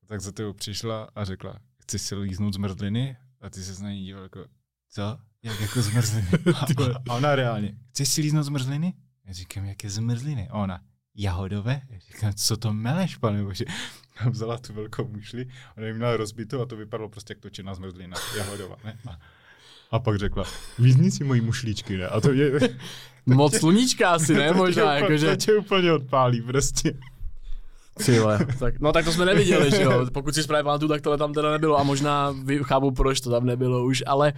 tak 0.06 0.20
za 0.20 0.32
tebou 0.32 0.52
přišla 0.52 1.08
a 1.14 1.24
řekla, 1.24 1.54
chci 1.82 1.98
si 1.98 2.14
líznout 2.14 2.54
zmrzliny? 2.54 3.16
A 3.40 3.50
ty 3.50 3.62
se 3.62 3.82
na 3.82 3.92
ní 3.92 4.04
díval 4.04 4.22
jako, 4.22 4.44
co? 4.88 5.18
Jak 5.42 5.60
jako 5.60 5.82
zmrzliny? 5.82 6.28
A, 6.54 6.66
a 7.10 7.14
ona 7.14 7.34
reálně, 7.34 7.78
chci 7.88 8.06
si 8.06 8.20
líznout 8.20 8.44
zmrzliny? 8.44 8.94
Já 9.24 9.32
říkám, 9.32 9.64
jaké 9.64 9.90
zmrzliny? 9.90 10.48
A 10.48 10.54
ona, 10.54 10.80
jahodové? 11.14 11.80
Říkám, 12.12 12.32
co 12.34 12.56
to 12.56 12.72
meleš, 12.72 13.16
pane 13.16 13.44
bože? 13.44 13.64
Vzala 14.30 14.58
tu 14.58 14.72
velkou 14.72 15.08
mušli, 15.08 15.46
ona 15.76 15.86
ji 15.86 15.92
měla 15.92 16.16
rozbitou 16.16 16.60
a 16.60 16.66
to 16.66 16.76
vypadalo 16.76 17.08
prostě 17.08 17.32
jak 17.32 17.38
točená 17.38 17.74
zmrzlina, 17.74 18.16
jahodová, 18.36 18.76
ne? 18.84 18.98
A, 19.08 19.18
a 19.90 19.98
pak 19.98 20.18
řekla, 20.18 20.44
lízni 20.78 21.10
si 21.10 21.24
moji 21.24 21.40
mušlíčky, 21.40 21.96
ne? 21.96 22.06
A 22.06 22.20
to 22.20 22.32
je... 22.32 22.60
Moc 23.26 23.56
sluníčka 23.56 24.10
asi, 24.10 24.34
ne? 24.34 24.52
Možná, 24.56 24.94
jakože... 24.94 25.30
To 25.30 25.36
tě 25.36 25.56
úplně 25.56 25.92
odpálí 25.92 26.42
prostě. 26.42 26.94
Vole, 28.20 28.46
tak, 28.58 28.80
no 28.80 28.92
tak 28.92 29.04
to 29.04 29.12
jsme 29.12 29.24
neviděli, 29.24 29.70
že 29.70 29.82
jo. 29.82 30.06
Pokud 30.12 30.34
si 30.34 30.42
správně 30.42 30.64
pamatuju, 30.64 30.88
tak 30.88 31.00
tohle 31.00 31.18
tam 31.18 31.32
teda 31.32 31.50
nebylo 31.50 31.80
a 31.80 31.82
možná 31.82 32.34
chápu, 32.62 32.90
proč 32.90 33.20
to 33.20 33.30
tam 33.30 33.46
nebylo 33.46 33.84
už, 33.84 34.02
ale 34.06 34.32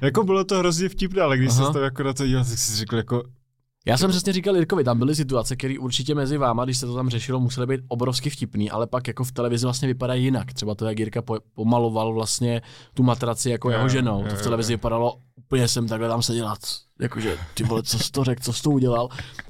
Jako 0.00 0.24
bylo 0.24 0.44
to 0.44 0.58
hrozně 0.58 0.88
vtipné, 0.88 1.22
ale 1.22 1.38
když 1.38 1.50
Aha. 1.50 1.66
se 1.66 1.72
to 1.72 1.80
jako 1.80 2.02
na 2.02 2.12
to 2.12 2.26
díval, 2.26 2.44
tak 2.44 2.58
si 2.58 2.76
řekl 2.76 2.96
jako, 2.96 3.22
já 3.88 3.96
jsem 3.96 4.10
přesně 4.10 4.32
říkal 4.32 4.56
Jirkovi, 4.56 4.84
tam 4.84 4.98
byly 4.98 5.14
situace, 5.14 5.56
které 5.56 5.78
určitě 5.78 6.14
mezi 6.14 6.38
váma, 6.38 6.64
když 6.64 6.78
se 6.78 6.86
to 6.86 6.94
tam 6.94 7.08
řešilo, 7.10 7.40
musely 7.40 7.66
být 7.66 7.80
obrovsky 7.88 8.30
vtipný, 8.30 8.70
ale 8.70 8.86
pak 8.86 9.08
jako 9.08 9.24
v 9.24 9.32
televizi 9.32 9.66
vlastně 9.66 9.88
vypadají 9.88 10.24
jinak. 10.24 10.52
Třeba 10.52 10.74
to, 10.74 10.86
jak 10.86 10.98
Jirka 10.98 11.22
po, 11.22 11.36
pomaloval 11.54 12.12
vlastně 12.14 12.62
tu 12.94 13.02
matraci 13.02 13.50
jako 13.50 13.70
jeho 13.70 13.88
ženou. 13.88 14.24
To 14.30 14.36
v 14.36 14.42
televizi 14.42 14.72
vypadalo, 14.72 15.18
úplně 15.36 15.68
jsem 15.68 15.88
takhle 15.88 16.08
tam 16.08 16.22
seděl, 16.22 16.54
jakože 17.00 17.38
ty 17.54 17.64
vole, 17.64 17.82
co 17.82 17.98
jsi 17.98 18.12
to 18.12 18.24
řekl, 18.24 18.42
co 18.42 18.52
jsi 18.52 18.62
to 18.62 18.70
udělal. 18.70 19.08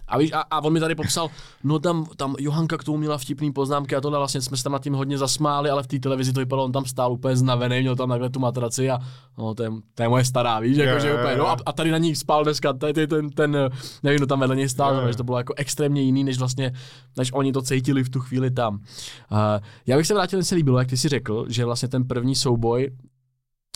A, 0.08 0.18
víš, 0.18 0.32
a, 0.32 0.40
a 0.40 0.64
on 0.64 0.72
mi 0.72 0.80
tady 0.80 0.94
popsal, 0.94 1.30
no 1.64 1.78
tam, 1.78 2.06
tam 2.16 2.34
Johanka 2.38 2.76
k 2.76 2.84
tomu 2.84 2.98
měla 2.98 3.18
vtipný 3.18 3.52
poznámky 3.52 3.96
a 3.96 4.00
tohle 4.00 4.18
vlastně 4.18 4.40
jsme 4.40 4.56
se 4.56 4.62
tam 4.62 4.72
nad 4.72 4.82
tím 4.82 4.94
hodně 4.94 5.18
zasmáli, 5.18 5.70
ale 5.70 5.82
v 5.82 5.86
té 5.86 5.98
televizi 5.98 6.32
to 6.32 6.40
vypadalo, 6.40 6.64
on 6.64 6.72
tam 6.72 6.84
stál 6.84 7.12
úplně 7.12 7.36
znavený, 7.36 7.80
měl 7.80 7.96
tam 7.96 8.08
takhle 8.08 8.30
tu 8.30 8.40
matraci 8.40 8.90
a 8.90 8.98
no, 9.38 9.54
to 9.54 9.62
je, 9.62 9.70
to 9.94 10.02
je 10.02 10.08
moje 10.08 10.24
stará, 10.24 10.60
víš, 10.60 10.76
Jo, 10.76 10.84
jakože 10.84 11.08
jo, 11.08 11.16
úplně, 11.18 11.36
no 11.36 11.48
a, 11.48 11.56
a 11.66 11.72
tady 11.72 11.90
na 11.90 11.98
ní 11.98 12.16
spal 12.16 12.44
dneska, 12.44 12.72
tady 12.72 12.92
ten, 12.92 13.08
ten, 13.08 13.30
ten 13.30 13.70
nevím, 14.02 14.18
kdo 14.18 14.26
tam 14.26 14.40
vedle 14.40 14.56
něj 14.56 14.68
stál, 14.68 14.94
jo. 14.94 15.00
takže 15.00 15.16
to 15.16 15.24
bylo 15.24 15.38
jako 15.38 15.54
extrémně 15.56 16.02
jiný, 16.02 16.24
než 16.24 16.38
vlastně, 16.38 16.72
než 17.16 17.30
oni 17.32 17.52
to 17.52 17.62
cítili 17.62 18.04
v 18.04 18.08
tu 18.08 18.20
chvíli 18.20 18.50
tam. 18.50 18.74
Uh, 18.74 19.38
já 19.86 19.96
bych 19.96 20.06
se 20.06 20.14
vrátil, 20.14 20.44
se 20.44 20.54
líbilo, 20.54 20.78
jak 20.78 20.88
ty 20.88 20.96
si 20.96 21.08
řekl, 21.08 21.44
že 21.48 21.64
vlastně 21.64 21.88
ten 21.88 22.04
první 22.04 22.34
souboj 22.34 22.90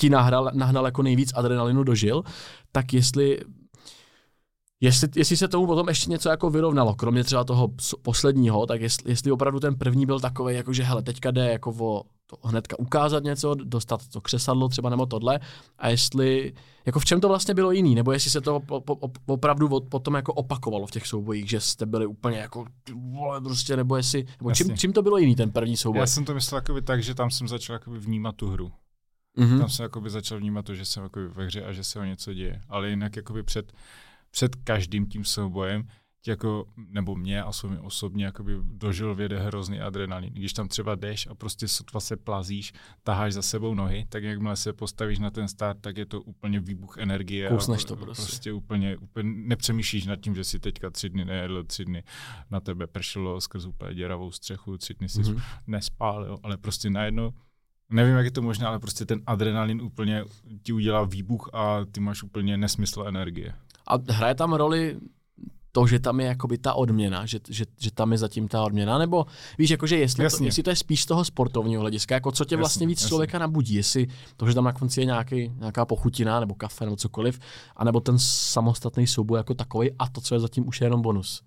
ti 0.01 0.11
nahnal, 0.11 0.51
nahnal 0.55 0.85
jako 0.85 1.03
nejvíc 1.03 1.33
adrenalinu 1.35 1.85
do 1.85 1.95
žil, 1.95 2.23
tak 2.73 2.93
jestli 2.93 3.39
Jestli, 4.83 5.09
jestli 5.17 5.37
se 5.37 5.49
tomu 5.49 5.67
potom 5.67 5.89
ještě 5.89 6.11
něco 6.11 6.29
jako 6.29 6.51
vyrovnalo, 6.51 6.95
kromě 6.95 7.25
třeba 7.25 7.45
toho 7.45 7.71
posledního, 8.03 8.67
tak 8.67 8.81
jestli, 8.81 9.11
jestli 9.11 9.33
opravdu 9.33 9.61
ten 9.61 9.75
první 9.75 10.07
byl 10.07 10.21
takový, 10.21 10.55
jako 10.55 10.73
že 10.73 10.83
hele, 10.83 11.03
teďka 11.03 11.31
jde 11.31 11.53
jako 11.53 11.75
o 11.79 12.03
to 12.27 12.49
hnedka 12.49 12.79
ukázat 12.79 13.25
něco, 13.25 13.55
dostat 13.55 14.09
to 14.09 14.21
křesadlo 14.21 14.69
třeba 14.69 14.91
nebo 14.91 15.07
tohle, 15.07 15.41
a 15.79 15.89
jestli, 15.89 16.53
jako 16.87 17.01
v 17.01 17.05
čem 17.05 17.21
to 17.21 17.29
vlastně 17.29 17.55
bylo 17.55 17.73
jiný, 17.73 17.95
nebo 17.95 18.13
jestli 18.13 18.31
se 18.31 18.41
to 18.41 18.61
po, 18.61 18.81
po, 18.81 18.95
op- 18.95 19.19
opravdu 19.27 19.69
od- 19.69 19.89
potom 19.89 20.15
jako 20.15 20.33
opakovalo 20.33 20.87
v 20.87 20.91
těch 20.91 21.07
soubojích, 21.07 21.51
že 21.51 21.61
jste 21.61 21.87
byli 21.87 22.07
úplně 22.07 22.39
jako, 22.39 22.65
vole, 22.95 23.41
prostě, 23.41 23.77
nebo 23.77 23.97
jestli, 23.97 24.27
nebo 24.41 24.53
čím, 24.53 24.77
čím 24.77 24.93
to 24.93 25.03
bylo 25.03 25.19
jiný 25.19 25.37
ten 25.37 25.51
první 25.51 25.77
souboj? 25.77 26.01
já 26.01 26.07
jsem 26.07 26.25
to 26.25 26.35
myslel 26.35 26.59
jakoby 26.59 26.83
tak, 26.83 27.03
že 27.03 27.15
tam 27.15 27.31
jsem 27.31 27.49
začal 27.49 27.75
jakoby 27.75 27.99
vnímat 27.99 28.37
tu 28.37 28.49
hru. 28.51 28.73
Mm-hmm. 29.39 29.59
Tam 29.59 29.69
jsem 29.69 29.83
jakoby 29.83 30.11
začal 30.11 30.39
vnímat 30.39 30.65
to, 30.65 30.75
že 30.75 30.85
jsem 30.85 31.03
jakoby 31.03 31.29
ve 31.29 31.45
hře 31.45 31.65
a 31.65 31.73
že 31.73 31.85
se 31.85 31.99
o 31.99 32.05
něco 32.05 32.35
děje. 32.35 32.61
Ale 32.69 32.91
jinak 32.91 33.17
jakoby 33.17 33.43
před, 33.43 33.73
před 34.33 34.57
každým 34.57 35.07
tím 35.07 35.25
soubojem 35.25 35.89
jako, 36.27 36.65
nebo 36.77 37.17
mě 37.17 37.43
a 37.43 37.53
svými 37.53 37.79
osobně 37.79 38.25
jakoby 38.25 38.53
dožil 38.63 39.15
věde 39.15 39.39
hrozný 39.39 39.81
adrenalin. 39.81 40.33
Když 40.33 40.53
tam 40.53 40.69
třeba 40.69 40.95
jdeš 40.95 41.27
a 41.27 41.35
prostě 41.35 41.69
sotva 41.69 42.01
se 42.01 42.17
plazíš, 42.17 42.73
taháš 43.03 43.33
za 43.33 43.43
sebou 43.43 43.75
nohy, 43.75 44.07
tak 44.09 44.25
jakmile 44.25 44.57
se 44.57 44.73
postavíš 44.73 45.19
na 45.19 45.31
ten 45.31 45.49
start, 45.49 45.81
tak 45.81 45.97
je 45.97 46.07
to 46.07 46.23
úplně 46.23 46.61
výbuch 46.61 46.99
energie. 46.99 47.49
Kousneš 47.49 47.85
to 47.85 47.97
prostě. 47.97 48.23
prostě 48.23 48.53
úplně, 48.53 48.97
úplně 48.97 49.31
nepřemýšlíš 49.35 50.07
nad 50.07 50.17
tím, 50.17 50.35
že 50.35 50.45
si 50.45 50.59
teďka 50.59 50.91
tři 50.91 51.09
dny 51.09 51.25
nejedl, 51.25 51.65
tři 51.65 51.85
dny 51.85 52.03
na 52.51 52.61
tebe 52.61 52.87
pršelo 52.87 53.41
skrz 53.41 53.67
úplně 53.67 53.95
děravou 53.95 54.31
střechu, 54.31 54.79
tři 54.79 54.95
dny 54.95 55.09
si 55.09 55.21
mm-hmm. 55.21 55.43
nespál, 55.67 56.25
jo, 56.25 56.39
ale 56.43 56.57
prostě 56.57 56.91
najednou 56.91 57.33
Nevím, 57.95 58.15
jak 58.15 58.25
je 58.25 58.31
to 58.31 58.43
možné, 58.43 58.67
ale 58.67 58.79
prostě 58.79 59.07
ten 59.07 59.23
adrenalin 59.27 59.83
úplně 59.83 60.25
ti 60.63 60.73
udělá 60.73 61.05
výbuch 61.05 61.51
a 61.53 61.85
ty 61.85 62.01
máš 62.01 62.23
úplně 62.23 62.57
nesmysl 62.57 63.05
energie. 63.09 63.55
A 63.87 63.99
hraje 64.09 64.35
tam 64.35 64.53
roli 64.53 64.97
to, 65.73 65.87
že 65.87 65.99
tam 65.99 66.21
je 66.21 66.27
jakoby 66.27 66.59
ta 66.59 66.75
odměna, 66.75 67.27
že, 67.27 67.39
že, 67.49 67.65
že 67.81 67.91
tam 67.91 68.13
je 68.13 68.19
zatím 68.19 68.49
ta 68.49 68.63
odměna, 68.63 68.99
nebo 68.99 69.27
víš, 69.59 69.71
jakože 69.71 69.99
jestli, 69.99 70.31
to, 70.31 70.45
jestli 70.45 70.63
to 70.63 70.71
je 70.71 70.77
spíš 70.77 71.03
z 71.03 71.07
toho 71.07 71.25
sportovního 71.25 71.81
hlediska, 71.81 72.15
jako 72.15 72.33
co 72.33 72.45
tě 72.45 72.55
jasně, 72.55 72.61
vlastně 72.61 72.87
víc 72.87 72.99
jasně. 72.99 73.09
člověka 73.09 73.39
nabudí, 73.39 73.75
jestli 73.75 74.07
to, 74.37 74.47
že 74.47 74.55
tam 74.55 74.65
na 74.65 74.73
konci 74.73 75.01
je 75.01 75.07
nějaký, 75.07 75.53
nějaká 75.59 75.85
pochutina 75.85 76.41
nebo 76.41 76.55
kafe 76.55 76.85
nebo 76.85 76.97
cokoliv, 76.97 77.39
anebo 77.77 78.01
ten 78.01 78.19
samostatný 78.19 79.07
souboj 79.07 79.39
jako 79.39 79.55
takový 79.55 79.91
a 79.99 80.09
to, 80.09 80.21
co 80.21 80.35
je 80.35 80.41
zatím 80.41 80.69
už 80.69 80.81
je 80.81 80.85
jenom 80.85 81.03
bonus. 81.03 81.43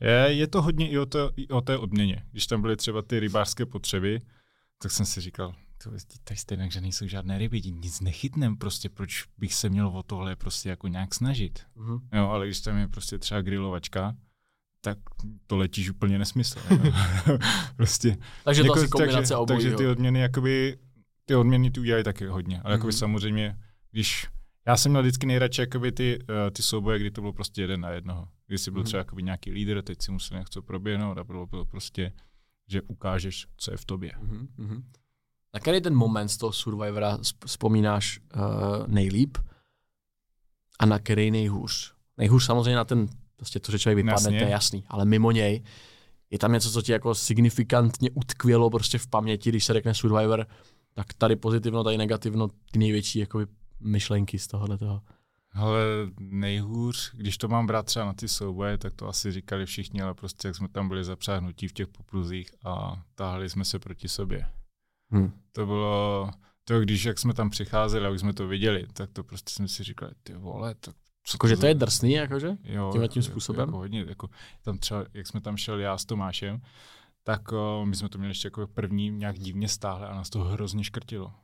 Je, 0.00 0.26
je 0.28 0.46
to 0.46 0.62
hodně 0.62 0.88
i 0.88 0.98
o, 0.98 1.06
to, 1.06 1.30
i 1.36 1.48
o 1.48 1.60
té 1.60 1.78
odměně. 1.78 2.22
Když 2.32 2.46
tam 2.46 2.62
byly 2.62 2.76
třeba 2.76 3.02
ty 3.02 3.20
rybářské 3.20 3.66
potřeby, 3.66 4.20
tak 4.82 4.92
jsem 4.92 5.06
si 5.06 5.20
říkal, 5.20 5.54
to, 5.82 5.90
tady 6.24 6.38
stejně, 6.38 6.70
že 6.70 6.80
nejsou 6.80 7.06
žádné 7.06 7.38
ryby, 7.38 7.62
nic 7.62 8.00
nechytnem, 8.00 8.56
prostě 8.56 8.88
proč 8.88 9.24
bych 9.38 9.54
se 9.54 9.68
měl 9.68 9.88
o 9.88 10.02
tohle 10.02 10.36
prostě 10.36 10.68
jako 10.68 10.88
nějak 10.88 11.14
snažit. 11.14 11.66
Mm-hmm. 11.76 12.00
Jo, 12.12 12.28
ale 12.28 12.46
když 12.46 12.60
tam 12.60 12.76
je 12.76 12.88
prostě 12.88 13.18
třeba 13.18 13.40
grilovačka, 13.40 14.16
tak 14.80 14.98
to 15.46 15.56
letíš 15.56 15.90
úplně 15.90 16.18
nesmysl. 16.18 16.60
prostě, 17.76 18.16
takže 18.44 18.62
to 18.62 18.66
jako, 18.66 18.78
asi 18.78 18.88
kombinace 18.88 19.18
takže, 19.18 19.34
obojí, 19.34 19.58
Takže 19.58 19.76
ty 19.76 19.86
odměny, 19.86 20.20
jakoby, 20.20 20.78
ty 21.24 21.34
odměny 21.34 21.70
tu 21.70 21.80
udělají 21.80 22.04
taky 22.04 22.26
hodně, 22.26 22.60
ale 22.60 22.64
mm-hmm. 22.64 22.76
jakoby 22.76 22.92
mhm. 22.92 22.98
samozřejmě, 22.98 23.58
když 23.90 24.26
já 24.66 24.76
jsem 24.76 24.92
měl 24.92 25.02
vždycky 25.02 25.26
nejradši 25.26 25.60
jakoby 25.60 25.92
ty, 25.92 26.18
uh, 26.18 26.50
ty 26.52 26.62
souboje, 26.62 26.98
kdy 26.98 27.10
to 27.10 27.20
bylo 27.20 27.32
prostě 27.32 27.62
jeden 27.62 27.80
na 27.80 27.90
jednoho. 27.90 28.28
Když 28.46 28.60
jsi 28.60 28.70
byl 28.70 28.82
mm-hmm. 28.82 28.84
třeba 28.84 28.98
jakoby 28.98 29.22
nějaký 29.22 29.50
lídr, 29.50 29.82
teď 29.82 30.02
si 30.02 30.10
musel 30.10 30.38
něco 30.38 30.62
proběhnout 30.62 31.18
a 31.18 31.24
bylo, 31.24 31.46
bylo 31.46 31.64
prostě, 31.64 32.12
že 32.66 32.82
ukážeš, 32.82 33.46
co 33.56 33.70
je 33.70 33.76
v 33.76 33.84
tobě. 33.84 34.12
Mm-hmm. 34.22 34.82
Na 35.54 35.60
který 35.60 35.80
ten 35.80 35.94
moment 35.94 36.28
z 36.28 36.36
toho 36.36 36.52
Survivora 36.52 37.18
vzpomínáš 37.46 38.20
uh, 38.36 38.42
nejlíp 38.86 39.38
a 40.78 40.86
na 40.86 40.98
který 40.98 41.30
nejhůř? 41.30 41.94
Nejhůř 42.16 42.44
samozřejmě 42.44 42.76
na 42.76 42.84
ten, 42.84 43.08
prostě 43.36 43.60
to, 43.60 43.72
že 43.72 43.78
člověk 43.78 43.96
vypadne, 43.96 44.12
Jasně. 44.12 44.38
to 44.38 44.44
je 44.44 44.50
jasný, 44.50 44.84
ale 44.88 45.04
mimo 45.04 45.30
něj 45.30 45.62
je 46.30 46.38
tam 46.38 46.52
něco, 46.52 46.70
co 46.70 46.82
ti 46.82 46.92
jako 46.92 47.14
signifikantně 47.14 48.10
utkvělo 48.10 48.70
prostě 48.70 48.98
v 48.98 49.06
paměti, 49.06 49.50
když 49.50 49.64
se 49.64 49.72
řekne 49.72 49.94
Survivor, 49.94 50.46
tak 50.94 51.12
tady 51.12 51.36
pozitivno, 51.36 51.84
tady 51.84 51.98
negativno, 51.98 52.48
ty 52.70 52.78
největší 52.78 53.18
jako 53.18 53.40
myšlenky 53.80 54.38
z 54.38 54.46
tohohle 54.46 54.78
toho. 54.78 55.02
Ale 55.52 55.80
nejhůř, 56.20 57.10
když 57.14 57.38
to 57.38 57.48
mám 57.48 57.66
brát 57.66 57.86
třeba 57.86 58.04
na 58.04 58.12
ty 58.12 58.28
souboje, 58.28 58.78
tak 58.78 58.94
to 58.94 59.08
asi 59.08 59.32
říkali 59.32 59.66
všichni, 59.66 60.02
ale 60.02 60.14
prostě 60.14 60.48
jak 60.48 60.56
jsme 60.56 60.68
tam 60.68 60.88
byli 60.88 61.04
zapřáhnutí 61.04 61.68
v 61.68 61.72
těch 61.72 61.88
popruzích 61.88 62.50
a 62.64 63.02
táhli 63.14 63.50
jsme 63.50 63.64
se 63.64 63.78
proti 63.78 64.08
sobě. 64.08 64.46
Hmm. 65.10 65.32
To 65.52 65.66
bylo, 65.66 66.30
to 66.64 66.80
když 66.80 67.04
jak 67.04 67.18
jsme 67.18 67.34
tam 67.34 67.50
přicházeli 67.50 68.06
a 68.06 68.10
už 68.10 68.20
jsme 68.20 68.32
to 68.32 68.48
viděli, 68.48 68.86
tak 68.92 69.10
to 69.12 69.24
prostě 69.24 69.52
jsme 69.52 69.68
si 69.68 69.84
říkali, 69.84 70.12
ty 70.22 70.34
vole, 70.34 70.74
tak 70.74 70.94
Jakože 71.32 71.56
to 71.56 71.66
je 71.66 71.74
drsný, 71.74 72.12
jakože? 72.12 72.56
Jo, 72.64 72.90
tím 72.92 73.08
tím 73.08 73.22
způsobem? 73.22 73.60
Jako, 73.60 73.70
jako 73.70 73.78
hodně, 73.78 74.04
jako, 74.08 74.28
tam 74.62 74.78
třeba, 74.78 75.04
jak 75.14 75.26
jsme 75.26 75.40
tam 75.40 75.56
šeli 75.56 75.82
já 75.82 75.98
s 75.98 76.04
Tomášem, 76.04 76.60
tak 77.22 77.52
o, 77.52 77.86
my 77.86 77.96
jsme 77.96 78.08
to 78.08 78.18
měli 78.18 78.30
ještě 78.30 78.46
jako 78.46 78.66
první 78.66 79.10
nějak 79.10 79.38
divně 79.38 79.68
stáhle 79.68 80.08
a 80.08 80.14
nás 80.14 80.30
to 80.30 80.40
hrozně 80.40 80.84
škrtilo. 80.84 81.34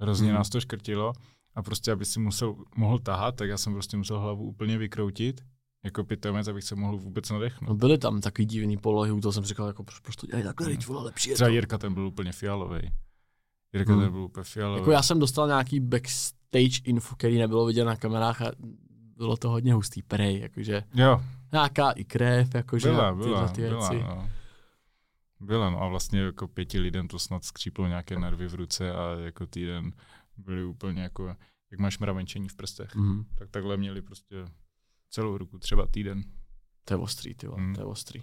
Hrozně 0.00 0.26
hmm. 0.26 0.36
nás 0.36 0.48
to 0.48 0.60
škrtilo 0.60 1.12
a 1.54 1.62
prostě, 1.62 1.92
aby 1.92 2.04
si 2.04 2.20
musel, 2.20 2.56
mohl 2.76 2.98
tahat, 2.98 3.36
tak 3.36 3.48
já 3.48 3.58
jsem 3.58 3.72
prostě 3.72 3.96
musel 3.96 4.20
hlavu 4.20 4.44
úplně 4.44 4.78
vykroutit 4.78 5.44
jako 5.84 6.04
pitomec, 6.04 6.48
abych 6.48 6.64
se 6.64 6.74
mohl 6.74 6.96
vůbec 6.96 7.30
nadechnout. 7.30 7.68
No 7.68 7.74
byly 7.74 7.98
tam 7.98 8.20
takový 8.20 8.46
divný 8.46 8.76
polohy, 8.76 9.12
u 9.12 9.20
toho 9.20 9.32
jsem 9.32 9.44
říkal, 9.44 9.66
jako 9.66 9.84
proč, 9.84 10.16
to 10.16 10.26
dělají 10.26 10.44
takhle, 10.44 10.66
teď 10.66 10.86
vole, 10.86 11.02
lepší 11.02 11.28
je 11.28 11.34
Třeba 11.34 11.48
to. 11.48 11.54
Jirka 11.54 11.78
ten 11.78 11.94
byl 11.94 12.06
úplně 12.06 12.32
fialový. 12.32 12.80
Jirka 13.72 13.92
hmm. 13.92 14.02
ten 14.02 14.12
byl 14.12 14.20
úplně 14.20 14.44
fialový. 14.44 14.80
Jako 14.80 14.90
já 14.90 15.02
jsem 15.02 15.18
dostal 15.18 15.46
nějaký 15.46 15.80
backstage 15.80 16.80
info, 16.84 17.16
který 17.16 17.38
nebylo 17.38 17.66
vidět 17.66 17.84
na 17.84 17.96
kamerách 17.96 18.42
a 18.42 18.52
bylo 19.16 19.36
to 19.36 19.50
hodně 19.50 19.74
hustý 19.74 20.02
prej, 20.02 20.40
jakože 20.40 20.82
jo. 20.94 21.22
nějaká 21.52 21.90
i 21.90 22.04
krev, 22.04 22.54
jakože 22.54 22.88
byla, 22.88 23.14
byla, 23.14 23.48
ty 23.48 23.60
byla, 23.60 23.88
věci. 23.90 24.04
No. 24.04 24.28
Byla, 25.40 25.70
no 25.70 25.82
a 25.82 25.88
vlastně 25.88 26.20
jako 26.20 26.48
pěti 26.48 26.78
lidem 26.78 27.08
to 27.08 27.18
snad 27.18 27.44
skříplo 27.44 27.86
nějaké 27.86 28.18
nervy 28.18 28.48
v 28.48 28.54
ruce 28.54 28.92
a 28.92 29.10
jako 29.20 29.46
týden 29.46 29.92
byli 30.36 30.64
úplně 30.64 31.02
jako, 31.02 31.36
jak 31.70 31.80
máš 31.80 31.98
mravenčení 31.98 32.48
v 32.48 32.54
prstech, 32.54 32.94
mm. 32.94 33.24
tak 33.38 33.50
takhle 33.50 33.76
měli 33.76 34.02
prostě 34.02 34.44
celou 35.12 35.38
ruku, 35.38 35.58
třeba 35.58 35.86
týden. 35.86 36.22
To 36.84 36.94
je 36.94 36.98
ostrý, 36.98 37.34
ty 37.34 37.48
mm. 37.48 37.74
to 37.74 37.80
je 37.80 37.84
ostrý. 37.84 38.22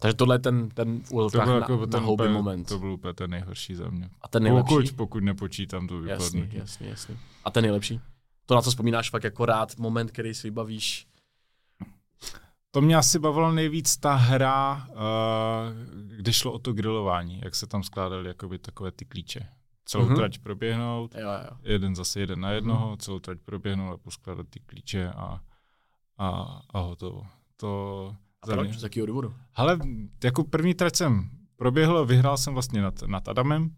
Takže 0.00 0.14
tohle 0.14 0.34
je 0.34 0.38
ten, 0.38 0.68
ten 0.68 1.00
to 1.00 1.14
byl 1.14 1.30
jako 1.40 1.76
na, 1.76 1.86
ten 1.86 2.02
na 2.02 2.08
úplně, 2.08 2.30
moment. 2.30 2.68
To 2.68 2.78
byl 2.78 2.92
úplně 2.92 3.14
ten 3.14 3.30
nejhorší 3.30 3.74
za 3.74 3.90
mě. 3.90 4.10
A 4.20 4.28
ten 4.28 4.42
nejlepší? 4.42 4.74
Pokud, 4.74 4.92
pokud 4.92 5.24
nepočítám 5.24 5.86
to 5.86 6.00
vypadnutí. 6.00 6.38
Jasný, 6.38 6.58
jasný, 6.58 6.88
jasný. 6.88 7.18
A 7.44 7.50
ten 7.50 7.62
nejlepší? 7.62 8.00
To, 8.46 8.54
na 8.54 8.62
co 8.62 8.70
vzpomínáš 8.70 9.10
fakt 9.10 9.24
jako 9.24 9.46
rád, 9.46 9.78
moment, 9.78 10.10
který 10.10 10.34
si 10.34 10.46
vybavíš? 10.46 11.06
To 12.70 12.80
mě 12.80 12.96
asi 12.96 13.18
bavilo 13.18 13.52
nejvíc 13.52 13.96
ta 13.96 14.14
hra, 14.14 14.86
uh, 14.88 14.96
kde 16.16 16.32
šlo 16.32 16.52
o 16.52 16.58
to 16.58 16.72
grilování, 16.72 17.40
jak 17.44 17.54
se 17.54 17.66
tam 17.66 17.82
skládaly 17.82 18.28
jakoby 18.28 18.58
takové 18.58 18.92
ty 18.92 19.04
klíče. 19.04 19.48
Celou 19.84 20.06
mm-hmm. 20.06 20.16
trať 20.16 20.38
proběhnout, 20.38 21.14
jo, 21.14 21.20
jo. 21.20 21.56
jeden 21.62 21.94
zase 21.94 22.20
jeden 22.20 22.40
na 22.40 22.50
jednoho, 22.50 22.92
mm-hmm. 22.92 22.98
celou 22.98 23.18
trať 23.18 23.38
proběhnout 23.44 23.92
a 23.92 23.96
poskládat 23.96 24.46
ty 24.50 24.60
klíče 24.60 25.08
a 25.08 25.40
a, 26.18 26.60
a 26.70 26.78
hotovo. 26.78 27.26
To 27.56 28.16
a 28.42 28.46
proč? 28.46 28.78
Z 28.78 28.82
jakého 28.82 29.06
důvodu? 29.06 29.34
Ale 29.54 29.78
jako 30.24 30.44
první 30.44 30.74
trať 30.74 30.96
jsem 30.96 31.30
proběhl, 31.56 32.06
vyhrál 32.06 32.36
jsem 32.36 32.54
vlastně 32.54 32.82
nad, 32.82 33.02
nad 33.02 33.28
Adamem 33.28 33.76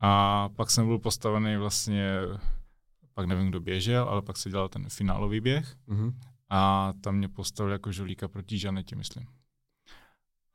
a 0.00 0.48
pak 0.48 0.70
jsem 0.70 0.86
byl 0.86 0.98
postavený 0.98 1.56
vlastně, 1.56 2.12
pak 3.14 3.26
nevím, 3.26 3.48
kdo 3.48 3.60
běžel, 3.60 4.04
ale 4.04 4.22
pak 4.22 4.36
se 4.36 4.50
dělal 4.50 4.68
ten 4.68 4.88
finálový 4.88 5.40
běh 5.40 5.76
mm-hmm. 5.88 6.14
a 6.50 6.92
tam 7.00 7.16
mě 7.16 7.28
postavil 7.28 7.72
jako 7.72 7.92
žolíka 7.92 8.28
proti 8.28 8.58
Žanetě, 8.58 8.96
myslím. 8.96 9.26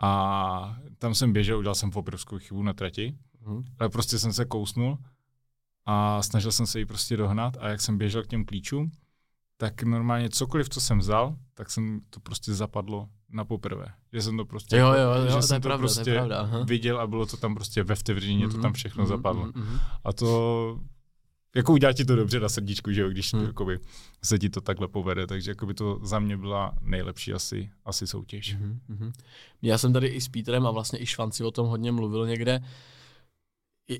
A 0.01 0.77
tam 0.97 1.15
jsem 1.15 1.33
běžel, 1.33 1.57
udělal 1.57 1.75
jsem 1.75 1.91
obrovskou 1.95 2.39
chybu 2.39 2.63
na 2.63 2.73
trati, 2.73 3.17
mm-hmm. 3.43 3.63
ale 3.79 3.89
prostě 3.89 4.19
jsem 4.19 4.33
se 4.33 4.45
kousnul 4.45 4.97
a 5.85 6.21
snažil 6.21 6.51
jsem 6.51 6.67
se 6.67 6.79
jí 6.79 6.85
prostě 6.85 7.17
dohnat 7.17 7.57
a 7.59 7.67
jak 7.69 7.81
jsem 7.81 7.97
běžel 7.97 8.23
k 8.23 8.27
těm 8.27 8.45
klíčům, 8.45 8.91
tak 9.57 9.83
normálně 9.83 10.29
cokoliv, 10.29 10.69
co 10.69 10.81
jsem 10.81 10.99
vzal, 10.99 11.35
tak 11.53 11.71
jsem 11.71 12.01
to 12.09 12.19
prostě 12.19 12.53
zapadlo 12.53 13.09
na 13.29 13.45
poprvé. 13.45 13.85
Že 14.13 14.21
jsem 14.21 14.37
to 14.37 14.45
prostě, 14.45 14.77
jo, 14.77 14.87
jo, 14.87 15.11
jo, 15.11 15.25
že 15.27 15.35
to 15.35 15.41
jsem 15.41 15.55
je 15.55 15.59
to 15.59 15.67
pravda, 15.67 15.81
prostě 15.81 16.03
to 16.03 16.11
pravda, 16.11 16.39
aha. 16.39 16.63
viděl 16.63 16.99
a 16.99 17.07
bylo 17.07 17.25
to 17.25 17.37
tam 17.37 17.55
prostě 17.55 17.83
ve 17.83 17.95
vtevřině, 17.95 18.47
mm-hmm, 18.47 18.55
to 18.55 18.61
tam 18.61 18.73
všechno 18.73 19.03
mm-hmm, 19.03 19.07
zapadlo. 19.07 19.45
Mm-hmm. 19.45 19.79
A 20.03 20.13
to 20.13 20.79
jako 21.55 21.73
udělá 21.73 21.93
ti 21.93 22.05
to 22.05 22.15
dobře 22.15 22.39
na 22.39 22.49
srdíčku, 22.49 22.91
že 22.91 23.01
jo, 23.01 23.09
když 23.09 23.33
mm. 23.33 23.45
jakoby, 23.45 23.79
se 24.23 24.39
ti 24.39 24.49
to 24.49 24.61
takhle 24.61 24.87
povede, 24.87 25.27
takže 25.27 25.51
jakoby 25.51 25.73
to 25.73 25.99
za 26.03 26.19
mě 26.19 26.37
byla 26.37 26.73
nejlepší 26.81 27.33
asi, 27.33 27.69
asi 27.85 28.07
soutěž. 28.07 28.57
Mm-hmm. 28.57 29.11
Já 29.61 29.77
jsem 29.77 29.93
tady 29.93 30.07
i 30.07 30.21
s 30.21 30.27
Petrem 30.27 30.67
a 30.67 30.71
vlastně 30.71 30.99
i 30.99 31.05
Švanci 31.05 31.43
o 31.43 31.51
tom 31.51 31.67
hodně 31.67 31.91
mluvil 31.91 32.27
někde. 32.27 32.59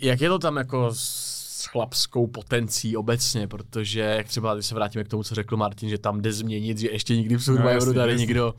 Jak 0.02 0.22
je 0.22 0.30
to 0.30 0.40
tam 0.40 0.58
jako 0.58 0.90
s 0.94 1.37
chlapskou 1.66 2.28
potencí 2.28 2.98
obecně, 2.98 3.48
protože 3.48 4.00
jak 4.00 4.28
třeba, 4.28 4.54
když 4.54 4.66
se 4.66 4.76
vrátíme 4.76 5.04
k 5.04 5.08
tomu, 5.08 5.24
co 5.24 5.36
řekl 5.36 5.58
Martin, 5.58 5.90
že 5.90 5.98
tam 5.98 6.22
jde 6.22 6.34
změnit, 6.34 6.78
že 6.78 6.92
ještě 6.92 7.16
nikdy 7.16 7.36
v 7.36 7.44
Survivoru 7.44 7.86
no, 7.86 7.94
tady 7.94 8.12
jasný. 8.12 8.22
nikdo 8.22 8.54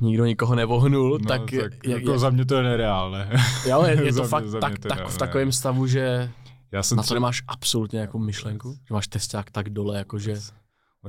nikdo 0.00 0.24
nikoho 0.24 0.54
nevohnul, 0.54 1.10
no, 1.10 1.18
tak, 1.18 1.40
tak 1.40 1.52
jak, 1.52 1.86
jako 1.86 2.10
jak, 2.10 2.18
za 2.18 2.30
mě 2.30 2.44
to 2.44 2.54
je 2.54 2.62
nereálné. 2.62 3.30
Jo, 3.68 3.82
je, 3.82 4.04
je 4.04 4.12
to 4.12 4.24
fakt 4.24 4.44
mě, 4.44 4.60
tak, 4.60 4.78
tak, 4.78 5.08
v 5.08 5.18
takovém 5.18 5.52
stavu, 5.52 5.86
že 5.86 6.32
já 6.72 6.82
jsem 6.82 6.96
na 6.96 7.02
to 7.02 7.14
nemáš 7.14 7.42
absolutně 7.48 7.96
nějakou 7.96 8.18
myšlenku, 8.18 8.78
že 8.88 8.94
máš 8.94 9.08
testák 9.08 9.50
tak 9.50 9.70
dole, 9.70 9.98
jakože... 9.98 10.40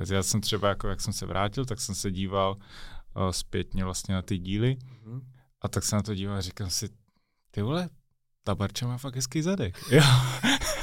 Já 0.09 0.23
jsem 0.23 0.41
třeba, 0.41 0.69
jako 0.69 0.87
jak 0.87 1.01
jsem 1.01 1.13
se 1.13 1.25
vrátil, 1.25 1.65
tak 1.65 1.81
jsem 1.81 1.95
se 1.95 2.11
díval 2.11 2.55
uh, 2.55 3.29
zpětně 3.29 3.83
vlastně 3.83 4.15
na 4.15 4.21
ty 4.21 4.37
díly 4.37 4.77
mm-hmm. 4.77 5.21
a 5.61 5.67
tak 5.67 5.83
se 5.83 5.95
na 5.95 6.01
to 6.01 6.15
díval 6.15 6.37
a 6.37 6.41
říkám 6.41 6.69
si, 6.69 6.89
ty 7.51 7.61
vole, 7.61 7.89
ta 8.43 8.55
barča 8.55 8.87
má 8.87 8.97
fakt 8.97 9.15
hezký 9.15 9.41
zadek. 9.41 9.91
Jo. 9.91 10.03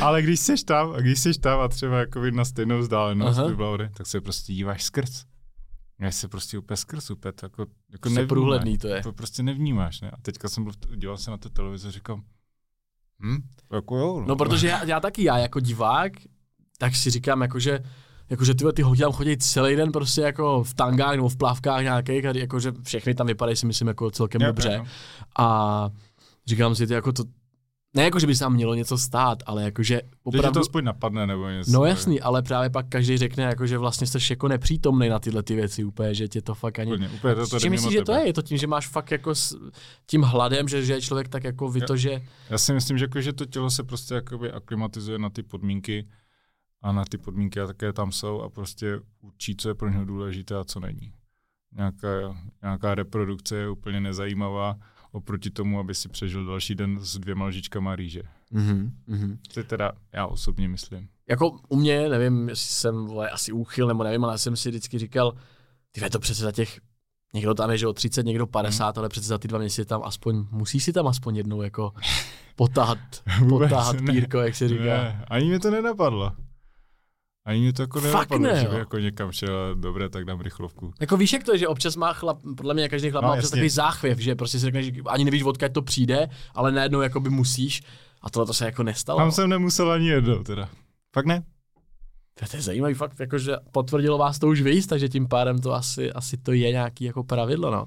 Ale 0.00 0.22
když 0.22 0.40
jsi 0.40 0.64
tam, 0.64 0.92
a 0.92 1.00
když 1.00 1.20
jsi 1.20 1.40
tam 1.40 1.60
a 1.60 1.68
třeba 1.68 1.98
jako 1.98 2.20
na 2.30 2.44
stejnou 2.44 2.78
vzdálenost, 2.78 3.40
by 3.40 3.54
tak 3.96 4.06
se 4.06 4.20
prostě 4.20 4.52
díváš 4.52 4.82
skrz. 4.82 5.24
Já 6.00 6.10
se 6.10 6.28
prostě 6.28 6.58
úplně 6.58 6.76
skrz, 6.76 7.10
úplně 7.10 7.32
to 7.32 7.46
jako, 7.46 7.66
jako 7.92 8.08
nevnímáš. 8.08 8.78
to 8.78 8.88
je. 8.88 9.02
To 9.02 9.12
prostě 9.12 9.42
nevnímáš, 9.42 10.00
ne? 10.00 10.10
A 10.10 10.16
teďka 10.22 10.48
jsem 10.48 10.64
byl, 10.64 10.72
díval 10.96 11.16
se 11.16 11.30
na 11.30 11.36
tu 11.36 11.48
televizi 11.48 11.88
a 11.88 11.90
říkám, 11.90 12.22
Hm? 13.22 13.48
Jako 13.72 13.96
jo, 13.96 14.24
No, 14.26 14.36
protože 14.36 14.68
já, 14.68 14.84
já 14.84 15.00
taky, 15.00 15.24
já 15.24 15.38
jako 15.38 15.60
divák, 15.60 16.12
tak 16.78 16.94
si 16.96 17.10
říkám, 17.10 17.42
jakože, 17.42 17.80
jakože 18.30 18.54
tyhle 18.54 18.72
ty 18.72 18.82
holky 18.82 19.00
tam 19.02 19.12
chodí 19.12 19.36
celý 19.36 19.76
den 19.76 19.92
prostě 19.92 20.20
jako 20.20 20.64
v 20.64 20.74
tangách 20.74 21.16
nebo 21.16 21.28
v 21.28 21.36
plavkách 21.36 21.82
nějakých 21.82 22.24
a 22.26 22.32
jakože 22.36 22.72
všechny 22.82 23.14
tam 23.14 23.26
vypadají 23.26 23.56
si 23.56 23.66
myslím 23.66 23.88
jako 23.88 24.10
celkem 24.10 24.40
Jo, 24.40 24.46
dobře. 24.46 24.68
jo, 24.68 24.74
jo. 24.78 24.86
A 25.38 25.90
říkám 26.46 26.74
si, 26.74 26.86
ty 26.86 26.92
jako 26.94 27.12
to, 27.12 27.24
ne 27.98 28.04
jako, 28.04 28.18
že 28.18 28.26
by 28.26 28.34
se 28.34 28.40
tam 28.40 28.54
mělo 28.54 28.74
něco 28.74 28.98
stát, 28.98 29.42
ale 29.46 29.62
jakože 29.62 30.00
opravdu, 30.22 30.54
to 30.54 30.60
aspoň 30.60 30.84
napadne 30.84 31.26
nebo 31.26 31.48
něco. 31.48 31.72
no 31.72 31.84
jasný, 31.84 32.20
ale 32.20 32.42
právě 32.42 32.70
pak 32.70 32.88
každý 32.88 33.18
řekne, 33.18 33.44
jako, 33.44 33.66
že 33.66 33.78
vlastně 33.78 34.06
jsi 34.06 34.18
jako 34.32 34.48
nepřítomný 34.48 35.08
na 35.08 35.18
tyhle 35.18 35.42
ty 35.42 35.54
věci 35.54 35.84
úplně, 35.84 36.14
že 36.14 36.28
tě 36.28 36.42
to 36.42 36.54
fakt 36.54 36.78
ani... 36.78 36.92
Úplně, 36.92 37.08
úplně 37.08 37.34
to, 37.34 37.46
to 37.46 37.60
Čím 37.60 37.70
myslíš, 37.70 37.92
že 37.92 38.02
to 38.02 38.12
je? 38.12 38.26
Je 38.26 38.32
to 38.32 38.42
tím, 38.42 38.58
že 38.58 38.66
máš 38.66 38.88
fakt 38.88 39.10
jako 39.10 39.34
s 39.34 39.56
tím 40.06 40.22
hladem, 40.22 40.68
že, 40.68 40.84
že 40.84 40.92
je 40.92 41.00
člověk 41.00 41.28
tak 41.28 41.44
jako 41.44 41.68
vy 41.68 41.80
to, 41.80 41.96
že... 41.96 42.22
Já 42.50 42.58
si 42.58 42.72
myslím, 42.72 42.98
že, 42.98 43.04
jako, 43.04 43.20
že 43.20 43.32
to 43.32 43.46
tělo 43.46 43.70
se 43.70 43.82
prostě 43.82 44.14
jakoby 44.14 44.52
aklimatizuje 44.52 45.18
na 45.18 45.30
ty 45.30 45.42
podmínky 45.42 46.08
a 46.82 46.92
na 46.92 47.04
ty 47.04 47.18
podmínky, 47.18 47.58
jaké 47.58 47.92
tam 47.92 48.12
jsou 48.12 48.40
a 48.40 48.48
prostě 48.48 49.00
určí, 49.20 49.56
co 49.56 49.68
je 49.68 49.74
pro 49.74 49.88
něho 49.88 50.04
důležité 50.04 50.54
a 50.54 50.64
co 50.64 50.80
není. 50.80 51.12
Nějaká, 51.76 52.08
nějaká 52.62 52.94
reprodukce 52.94 53.56
je 53.56 53.68
úplně 53.68 54.00
nezajímavá 54.00 54.76
oproti 55.12 55.50
tomu, 55.50 55.78
aby 55.78 55.94
si 55.94 56.08
přežil 56.08 56.46
další 56.46 56.74
den 56.74 56.98
s 57.00 57.18
dvěma 57.18 57.46
lžičkama 57.46 57.96
rýže. 57.96 58.22
Mm-hmm, 58.52 58.90
mm-hmm. 59.08 59.38
To 59.54 59.60
je 59.60 59.64
teda 59.64 59.92
já 60.12 60.26
osobně 60.26 60.68
myslím. 60.68 61.08
Jako 61.28 61.58
u 61.68 61.76
mě, 61.76 62.08
nevím, 62.08 62.48
jestli 62.48 62.70
jsem 62.70 63.06
vole, 63.06 63.30
asi 63.30 63.52
úchyl, 63.52 63.86
nebo 63.86 64.04
nevím, 64.04 64.24
ale 64.24 64.38
jsem 64.38 64.56
si 64.56 64.68
vždycky 64.68 64.98
říkal, 64.98 65.34
ty 65.92 66.10
to 66.10 66.18
přece 66.18 66.42
za 66.42 66.52
těch, 66.52 66.80
někdo 67.34 67.54
tam 67.54 67.70
je, 67.70 67.78
že 67.78 67.86
o 67.86 67.92
30, 67.92 68.22
někdo 68.22 68.46
50, 68.46 68.84
Hmm. 68.84 69.00
ale 69.00 69.08
přece 69.08 69.26
za 69.26 69.38
ty 69.38 69.48
dva 69.48 69.58
měsíce 69.58 69.84
tam 69.84 70.02
aspoň, 70.04 70.46
musí 70.50 70.80
si 70.80 70.92
tam 70.92 71.06
aspoň 71.06 71.36
jednou 71.36 71.62
jako 71.62 71.92
potáhat, 72.56 72.98
potáhat 73.48 73.96
pírko, 74.10 74.38
jak 74.38 74.54
se 74.54 74.68
říká. 74.68 74.84
Ne, 74.84 75.24
ani 75.28 75.48
mě 75.48 75.60
to 75.60 75.70
nenapadlo. 75.70 76.32
Ani 77.48 77.60
mě 77.60 77.72
to 77.72 77.82
jako 77.82 78.00
nenapadlo, 78.00 78.38
ne, 78.38 78.60
že 78.60 78.68
by 78.68 78.76
jako 78.76 78.98
někam 78.98 79.32
šel, 79.32 79.74
dobré, 79.74 80.08
tak 80.08 80.24
dám 80.24 80.40
rychlovku. 80.40 80.92
Jako 81.00 81.16
víš, 81.16 81.32
jak 81.32 81.44
to 81.44 81.52
je, 81.52 81.58
že 81.58 81.68
občas 81.68 81.96
má 81.96 82.12
chlap, 82.12 82.38
podle 82.56 82.74
mě 82.74 82.88
každý 82.88 83.10
chlap 83.10 83.22
No, 83.22 83.28
má 83.28 83.32
občas 83.34 83.44
jasně. 83.44 83.56
takový 83.56 83.68
záchvěv, 83.70 84.18
že 84.18 84.34
prostě 84.34 84.58
si 84.58 84.64
řekne, 84.64 84.82
že 84.82 84.92
ani 85.06 85.24
nevíš, 85.24 85.42
odkud 85.42 85.72
to 85.72 85.82
přijde, 85.82 86.28
ale 86.54 86.72
najednou 86.72 87.00
jakoby 87.00 87.30
musíš. 87.30 87.82
A 88.22 88.30
tohle 88.30 88.46
to 88.46 88.54
se 88.54 88.64
jako 88.64 88.82
nestalo. 88.82 89.18
Tam 89.18 89.32
jsem 89.32 89.50
nemusel 89.50 89.90
ani 89.90 90.08
jednou 90.08 90.42
teda. 90.42 90.68
Fakt 91.14 91.26
ne? 91.26 91.42
To 92.50 92.56
je 92.56 92.62
zajímavý 92.62 92.94
fakt, 92.94 93.20
jakože 93.20 93.56
potvrdilo 93.72 94.18
vás 94.18 94.38
to 94.38 94.48
už 94.48 94.62
víc, 94.62 94.86
takže 94.86 95.08
tím 95.08 95.28
pádem 95.28 95.58
to 95.58 95.74
asi, 95.74 96.12
asi 96.12 96.36
to 96.36 96.52
je 96.52 96.72
nějaký 96.72 97.04
jako 97.04 97.24
pravidlo, 97.24 97.70
no. 97.70 97.86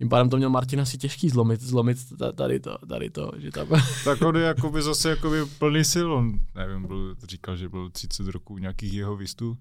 Tím 0.00 0.08
pádem 0.08 0.30
to 0.30 0.36
měl 0.36 0.50
Martin 0.50 0.80
asi 0.80 0.98
těžký 0.98 1.28
zlomit, 1.28 1.60
zlomit 1.60 1.98
ta- 2.18 2.32
tady 2.32 2.60
to, 2.60 2.78
tady 2.88 3.10
to, 3.10 3.32
že 3.38 3.50
tam... 3.50 3.68
Tak 4.04 4.22
on 4.22 4.36
je 4.36 4.42
jakoby 4.42 4.82
zase 4.82 5.10
jakoby 5.10 5.46
plný 5.58 5.84
sil. 5.92 6.08
On, 6.12 6.32
nevím, 6.54 6.86
byl, 6.86 7.16
říkal, 7.28 7.56
že 7.56 7.68
byl 7.68 7.90
30 7.90 8.26
roků 8.28 8.58
nějakých 8.58 8.92
jeho 8.92 9.16
vystů 9.16 9.58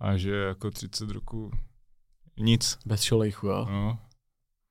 a 0.00 0.16
že 0.16 0.34
jako 0.34 0.70
30 0.70 1.10
roků 1.10 1.50
nic. 2.40 2.78
Bez 2.86 3.02
šolejchu, 3.02 3.46
jo. 3.46 3.66
No, 3.70 3.98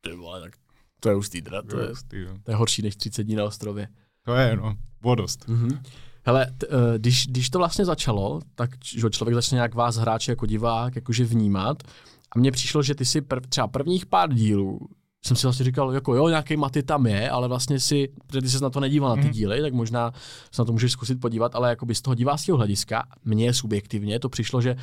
Ty 0.02 0.16
vole, 0.16 0.42
tak 0.42 0.54
to 1.00 1.10
je 1.10 1.16
hustý, 1.16 1.42
teda, 1.42 1.62
to 1.62 1.80
je, 1.80 1.88
hustý, 1.88 2.18
jo. 2.18 2.38
to 2.44 2.52
je 2.52 2.56
horší 2.56 2.82
než 2.82 2.96
30 2.96 3.24
dní 3.24 3.36
na 3.36 3.44
ostrově. 3.44 3.88
To 4.26 4.34
je, 4.34 4.58
no, 4.58 4.78
vodost. 5.02 5.48
Mhm. 5.48 5.84
Hele, 6.26 6.52
t, 6.58 6.68
eh, 6.70 7.00
když, 7.00 7.28
když 7.28 7.50
to 7.50 7.58
vlastně 7.58 7.86
začalo, 7.86 8.42
tak 8.56 8.70
že 8.86 9.10
člověk 9.10 9.36
začne 9.36 9.56
nějak 9.56 9.76
vás 9.76 9.96
hráče 9.96 10.32
jako 10.32 10.46
divák 10.46 10.96
jakože 10.96 11.26
vnímat 11.26 11.84
a 12.32 12.40
mně 12.40 12.52
přišlo, 12.52 12.84
že 12.84 12.96
ty 12.96 13.06
si 13.06 13.22
prv, 13.22 13.48
třeba 13.50 13.68
prvních 13.68 14.06
pár 14.06 14.34
dílů 14.34 14.80
jsem 15.28 15.38
si 15.38 15.48
vlastně 15.48 15.66
říkal, 15.66 15.94
jako 15.94 16.16
jo, 16.16 16.28
nějaký 16.30 16.58
maty 16.58 16.84
tam 16.84 17.08
je, 17.08 17.30
ale 17.30 17.48
vlastně 17.48 17.80
si, 17.80 18.10
protože 18.28 18.42
ty 18.42 18.50
se 18.50 18.64
na 18.64 18.70
to 18.70 18.80
nedíval 18.80 19.10
na 19.10 19.16
ty 19.16 19.22
Mhm. 19.22 19.32
díly, 19.32 19.62
tak 19.62 19.74
možná 19.74 20.12
se 20.52 20.62
na 20.62 20.66
to 20.66 20.72
můžeš 20.72 20.92
zkusit 20.92 21.20
podívat, 21.22 21.56
ale 21.56 21.70
jakoby 21.70 21.96
z 21.96 22.02
toho 22.02 22.16
diváckého 22.16 22.58
hlediska, 22.58 23.04
mně 23.26 23.54
subjektivně 23.54 24.20
to 24.20 24.30
přišlo, 24.30 24.62
že 24.62 24.76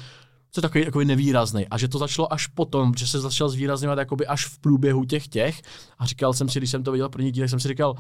to 0.54 0.58
je 0.58 0.62
takový, 0.62 0.84
takový 0.84 1.04
nevýrazný. 1.04 1.66
A 1.68 1.78
že 1.78 1.88
to 1.88 1.98
začalo 1.98 2.32
až 2.32 2.46
potom, 2.46 2.92
že 2.96 3.06
se 3.06 3.20
začal 3.20 3.48
zvýrazňovat 3.48 3.98
jakoby 3.98 4.26
až 4.26 4.46
v 4.46 4.58
průběhu 4.58 5.04
těch 5.04 5.28
těch. 5.28 5.62
A 5.98 6.06
říkal 6.06 6.32
jsem 6.32 6.48
si, 6.48 6.58
když 6.58 6.70
jsem 6.70 6.82
to 6.82 6.92
viděl 6.92 7.08
první 7.08 7.32
díl, 7.32 7.42
tak 7.42 7.50
jsem 7.50 7.60
si 7.60 7.68
říkal, 7.68 7.94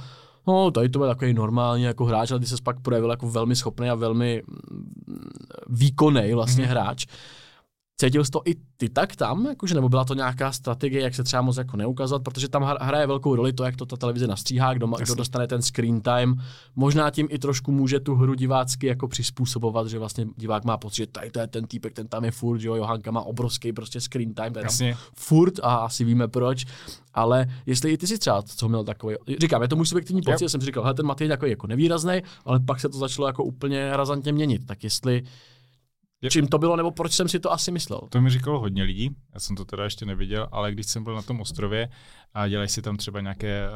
no, 0.46 0.70
tady 0.70 0.88
to 0.88 0.98
byl 0.98 1.08
takový 1.08 1.34
normální 1.34 1.82
jako 1.82 2.04
hráč, 2.04 2.30
ale 2.30 2.40
ty 2.40 2.46
se 2.46 2.56
pak 2.62 2.80
projevil 2.80 3.10
jako 3.10 3.30
velmi 3.30 3.56
schopný 3.56 3.90
a 3.90 3.94
velmi 3.94 4.42
mm, 4.46 5.28
výkonný 5.68 6.34
vlastně 6.34 6.64
mm-hmm. 6.64 6.68
hráč. 6.68 7.06
Cítil 8.00 8.24
jsi 8.24 8.30
to 8.30 8.42
i 8.44 8.54
ty 8.76 8.88
tak 8.88 9.16
tam, 9.16 9.46
jakože, 9.46 9.74
nebo 9.74 9.88
byla 9.88 10.04
to 10.04 10.14
nějaká 10.14 10.52
strategie, 10.52 11.02
jak 11.02 11.14
se 11.14 11.24
třeba 11.24 11.42
moc 11.42 11.56
jako 11.56 11.76
neukazovat, 11.76 12.22
protože 12.24 12.48
tam 12.48 12.62
hra- 12.62 12.76
hraje 12.80 13.06
velkou 13.06 13.36
roli 13.36 13.52
to, 13.52 13.64
jak 13.64 13.76
to 13.76 13.86
ta 13.86 13.96
televize 13.96 14.26
nastříhá, 14.26 14.74
kdo, 14.74 14.86
má, 14.86 14.98
kdo 14.98 15.14
dostane 15.14 15.46
ten 15.46 15.62
screen 15.62 16.00
time. 16.00 16.42
Možná 16.76 17.10
tím 17.10 17.28
i 17.30 17.38
trošku 17.38 17.72
může 17.72 18.00
tu 18.00 18.14
hru 18.14 18.34
divácky 18.34 18.86
jako 18.86 19.08
přizpůsobovat, 19.08 19.86
že 19.86 19.98
vlastně 19.98 20.26
divák 20.36 20.64
má 20.64 20.76
pocit, 20.76 20.96
že 20.96 21.06
tady 21.06 21.30
to 21.30 21.40
je 21.40 21.46
ten 21.46 21.66
týpek, 21.66 21.92
ten 21.92 22.08
tam 22.08 22.24
je 22.24 22.30
furt, 22.30 22.58
že 22.58 22.68
jo, 22.68 22.74
Johanka 22.74 23.10
má 23.10 23.20
obrovský 23.22 23.72
prostě 23.72 24.00
screen 24.00 24.34
time, 24.34 24.52
to 24.52 24.58
je 24.58 24.62
tam 24.62 24.66
Jasně. 24.66 24.96
furt 25.16 25.54
a 25.62 25.74
asi 25.74 26.04
víme 26.04 26.28
proč, 26.28 26.64
ale 27.14 27.46
jestli 27.66 27.92
i 27.92 27.98
ty 27.98 28.06
si 28.06 28.18
třeba 28.18 28.42
co 28.42 28.68
měl 28.68 28.84
takový, 28.84 29.14
říkám, 29.40 29.62
je 29.62 29.68
to 29.68 29.76
můj 29.76 29.86
subjektivní 29.86 30.22
pocit, 30.22 30.44
já 30.44 30.48
jsem 30.48 30.60
si 30.60 30.66
říkal, 30.66 30.82
hele, 30.82 30.94
ten 30.94 31.06
Matěj 31.06 31.24
je 31.24 31.28
takový 31.28 31.50
jako 31.50 31.66
nevýrazný, 31.66 32.22
ale 32.44 32.60
pak 32.60 32.80
se 32.80 32.88
to 32.88 32.98
začalo 32.98 33.26
jako 33.28 33.44
úplně 33.44 33.96
razantně 33.96 34.32
měnit, 34.32 34.66
tak 34.66 34.84
jestli 34.84 35.14
Je- 35.14 35.22
čím 36.30 36.46
to 36.46 36.58
bylo, 36.58 36.76
nebo 36.76 36.90
proč 36.90 37.12
jsem 37.12 37.28
si 37.28 37.40
to 37.40 37.52
asi 37.52 37.70
myslel. 37.70 38.00
To 38.10 38.20
mi 38.20 38.30
říkalo 38.30 38.60
hodně 38.60 38.82
lidí, 38.82 39.10
já 39.34 39.40
jsem 39.40 39.56
to 39.56 39.64
teda 39.64 39.84
ještě 39.84 40.06
neviděl, 40.06 40.48
ale 40.52 40.72
když 40.72 40.86
jsem 40.86 41.04
byl 41.04 41.14
na 41.14 41.22
tom 41.22 41.40
ostrově 41.40 41.88
a 42.34 42.48
dělají 42.48 42.68
si 42.68 42.82
tam 42.82 42.96
třeba 42.96 43.20
nějaké 43.20 43.68
uh, 43.68 43.74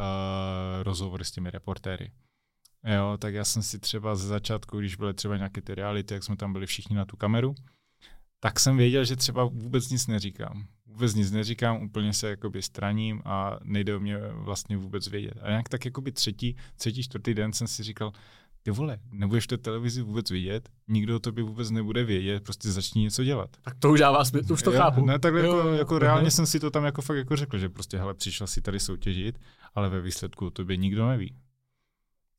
rozhovory 0.82 1.24
s 1.24 1.30
těmi 1.30 1.50
reportéry, 1.50 2.10
jo, 2.94 3.16
tak 3.18 3.34
já 3.34 3.44
jsem 3.44 3.62
si 3.62 3.78
třeba 3.78 4.16
ze 4.16 4.28
začátku, 4.28 4.78
když 4.78 4.96
byly 4.96 5.14
třeba 5.14 5.36
nějaké 5.36 5.60
ty 5.60 5.74
reality, 5.74 6.14
jak 6.14 6.24
jsme 6.24 6.36
tam 6.36 6.52
byli 6.52 6.66
všichni 6.66 6.96
na 6.96 7.04
tu 7.04 7.16
kameru, 7.16 7.54
tak 8.40 8.60
jsem 8.60 8.76
věděl, 8.76 9.04
že 9.04 9.16
třeba 9.16 9.44
vůbec 9.44 9.90
nic 9.90 10.06
neříkám. 10.06 10.66
Vůbec 10.86 11.14
nic 11.14 11.30
neříkám, 11.30 11.82
úplně 11.82 12.12
se 12.12 12.30
jakoby 12.30 12.62
straním 12.62 13.22
a 13.24 13.58
nejde 13.62 13.96
o 13.96 14.00
mě 14.00 14.18
vlastně 14.32 14.76
vůbec 14.76 15.08
vědět. 15.08 15.34
A 15.42 15.48
nějak 15.48 15.68
tak 15.68 15.84
jakoby 15.84 16.12
třetí, 16.12 16.56
třetí, 16.76 17.02
čtvrtý 17.02 17.34
den 17.34 17.52
jsem 17.52 17.66
si 17.66 17.82
říkal, 17.82 18.12
ty 18.68 18.72
vole, 18.72 18.98
nebudeš 19.12 19.46
to 19.46 19.58
televizi 19.58 20.02
vůbec 20.02 20.30
vidět, 20.30 20.68
nikdo 20.88 21.16
o 21.16 21.18
tobě 21.18 21.44
vůbec 21.44 21.70
nebude 21.70 22.04
vědět, 22.04 22.44
prostě 22.44 22.72
začni 22.72 23.02
něco 23.02 23.24
dělat. 23.24 23.50
Tak 23.62 23.74
to 23.78 23.90
už 23.92 24.00
dává 24.00 24.24
smysl, 24.24 24.46
to 24.48 24.54
už 24.54 24.62
to 24.62 24.72
Jo, 24.72 24.78
chápu. 24.78 25.04
Ne, 25.06 25.18
takhle 25.18 25.40
Jo, 25.40 25.56
jako, 25.56 25.68
jo, 25.68 25.74
jako 25.74 25.94
jo. 25.94 25.98
reálně 25.98 26.30
jsem 26.30 26.46
si 26.46 26.60
to 26.60 26.70
tam 26.70 26.84
jako 26.84 27.02
fakt 27.02 27.16
jako 27.16 27.36
řekl, 27.36 27.58
že 27.58 27.68
prostě 27.68 27.98
hele, 27.98 28.14
přišel 28.14 28.46
si 28.46 28.60
tady 28.60 28.80
soutěžit, 28.80 29.38
ale 29.74 29.88
ve 29.88 30.00
výsledku 30.00 30.46
o 30.46 30.50
tobě 30.50 30.76
nikdo 30.76 31.08
neví. 31.08 31.34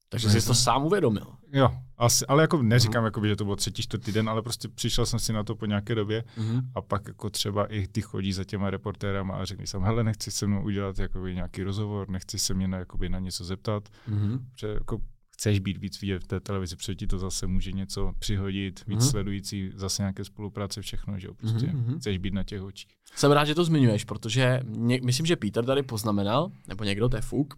Takže 0.10 0.30
jsi 0.30 0.48
to 0.48 0.56
sám 0.56 0.86
uvědomil. 0.86 1.26
Jo, 1.54 1.70
asi, 1.98 2.26
ale 2.26 2.44
jako 2.44 2.62
neříkám, 2.62 3.06
jako, 3.06 3.28
že 3.28 3.36
to 3.36 3.44
bylo 3.44 3.56
třetí, 3.56 3.84
čtvrtý 3.84 4.12
den, 4.12 4.30
ale 4.30 4.42
prostě 4.42 4.68
přišel 4.68 5.06
jsem 5.06 5.20
si 5.20 5.34
na 5.34 5.44
to 5.44 5.56
po 5.56 5.66
nějaké 5.66 5.96
době 5.96 6.24
Mhm. 6.38 6.62
a 6.76 6.82
pak 6.82 7.08
jako 7.08 7.30
třeba 7.30 7.66
i 7.66 7.88
ty 7.88 8.02
chodí 8.02 8.34
za 8.34 8.44
těma 8.44 8.70
reportérama 8.70 9.36
a 9.36 9.46
řekni 9.46 9.68
jsem, 9.68 9.82
hele, 9.82 10.04
nechci 10.04 10.32
se 10.32 10.48
mnou 10.48 10.64
udělat 10.64 11.00
jakoby, 11.00 11.36
nějaký 11.36 11.64
rozhovor, 11.64 12.10
nechci 12.10 12.40
se 12.40 12.54
mě 12.54 12.68
na, 12.68 12.78
jakoby, 12.78 13.10
na 13.10 13.20
něco 13.20 13.44
zeptat, 13.44 13.90
Mhm. 14.08 14.46
že 14.60 14.68
jako 14.68 15.00
chceš 15.40 15.60
být 15.60 15.78
víc 15.78 16.02
vidět 16.02 16.24
v 16.24 16.28
té 16.28 16.40
televizi, 16.40 16.76
protože 16.76 16.96
ti 16.96 17.08
to 17.08 17.18
zase 17.20 17.48
může 17.48 17.72
něco 17.72 18.14
přihodit, 18.20 18.84
víc 18.88 19.00
Mhm. 19.00 19.10
sledující, 19.10 19.72
zase 19.76 20.02
nějaké 20.02 20.26
spolupráce, 20.26 20.82
všechno, 20.82 21.20
že 21.20 21.28
jo, 21.28 21.34
prostě 21.34 21.68
Mhm, 21.68 21.78
mhm. 21.88 22.00
chceš 22.00 22.18
být 22.18 22.34
na 22.34 22.44
těch 22.44 22.62
očích. 22.62 22.92
Jsem 23.16 23.32
rád, 23.32 23.46
že 23.46 23.56
to 23.56 23.64
zmiňuješ, 23.66 24.04
protože 24.04 24.62
ně, 24.68 25.00
myslím, 25.04 25.26
že 25.26 25.36
Peter 25.36 25.66
tady 25.66 25.84
poznamenal, 25.84 26.52
nebo 26.68 26.84
někdo, 26.84 27.10
to 27.10 27.16
je 27.16 27.22
Fuk, 27.22 27.54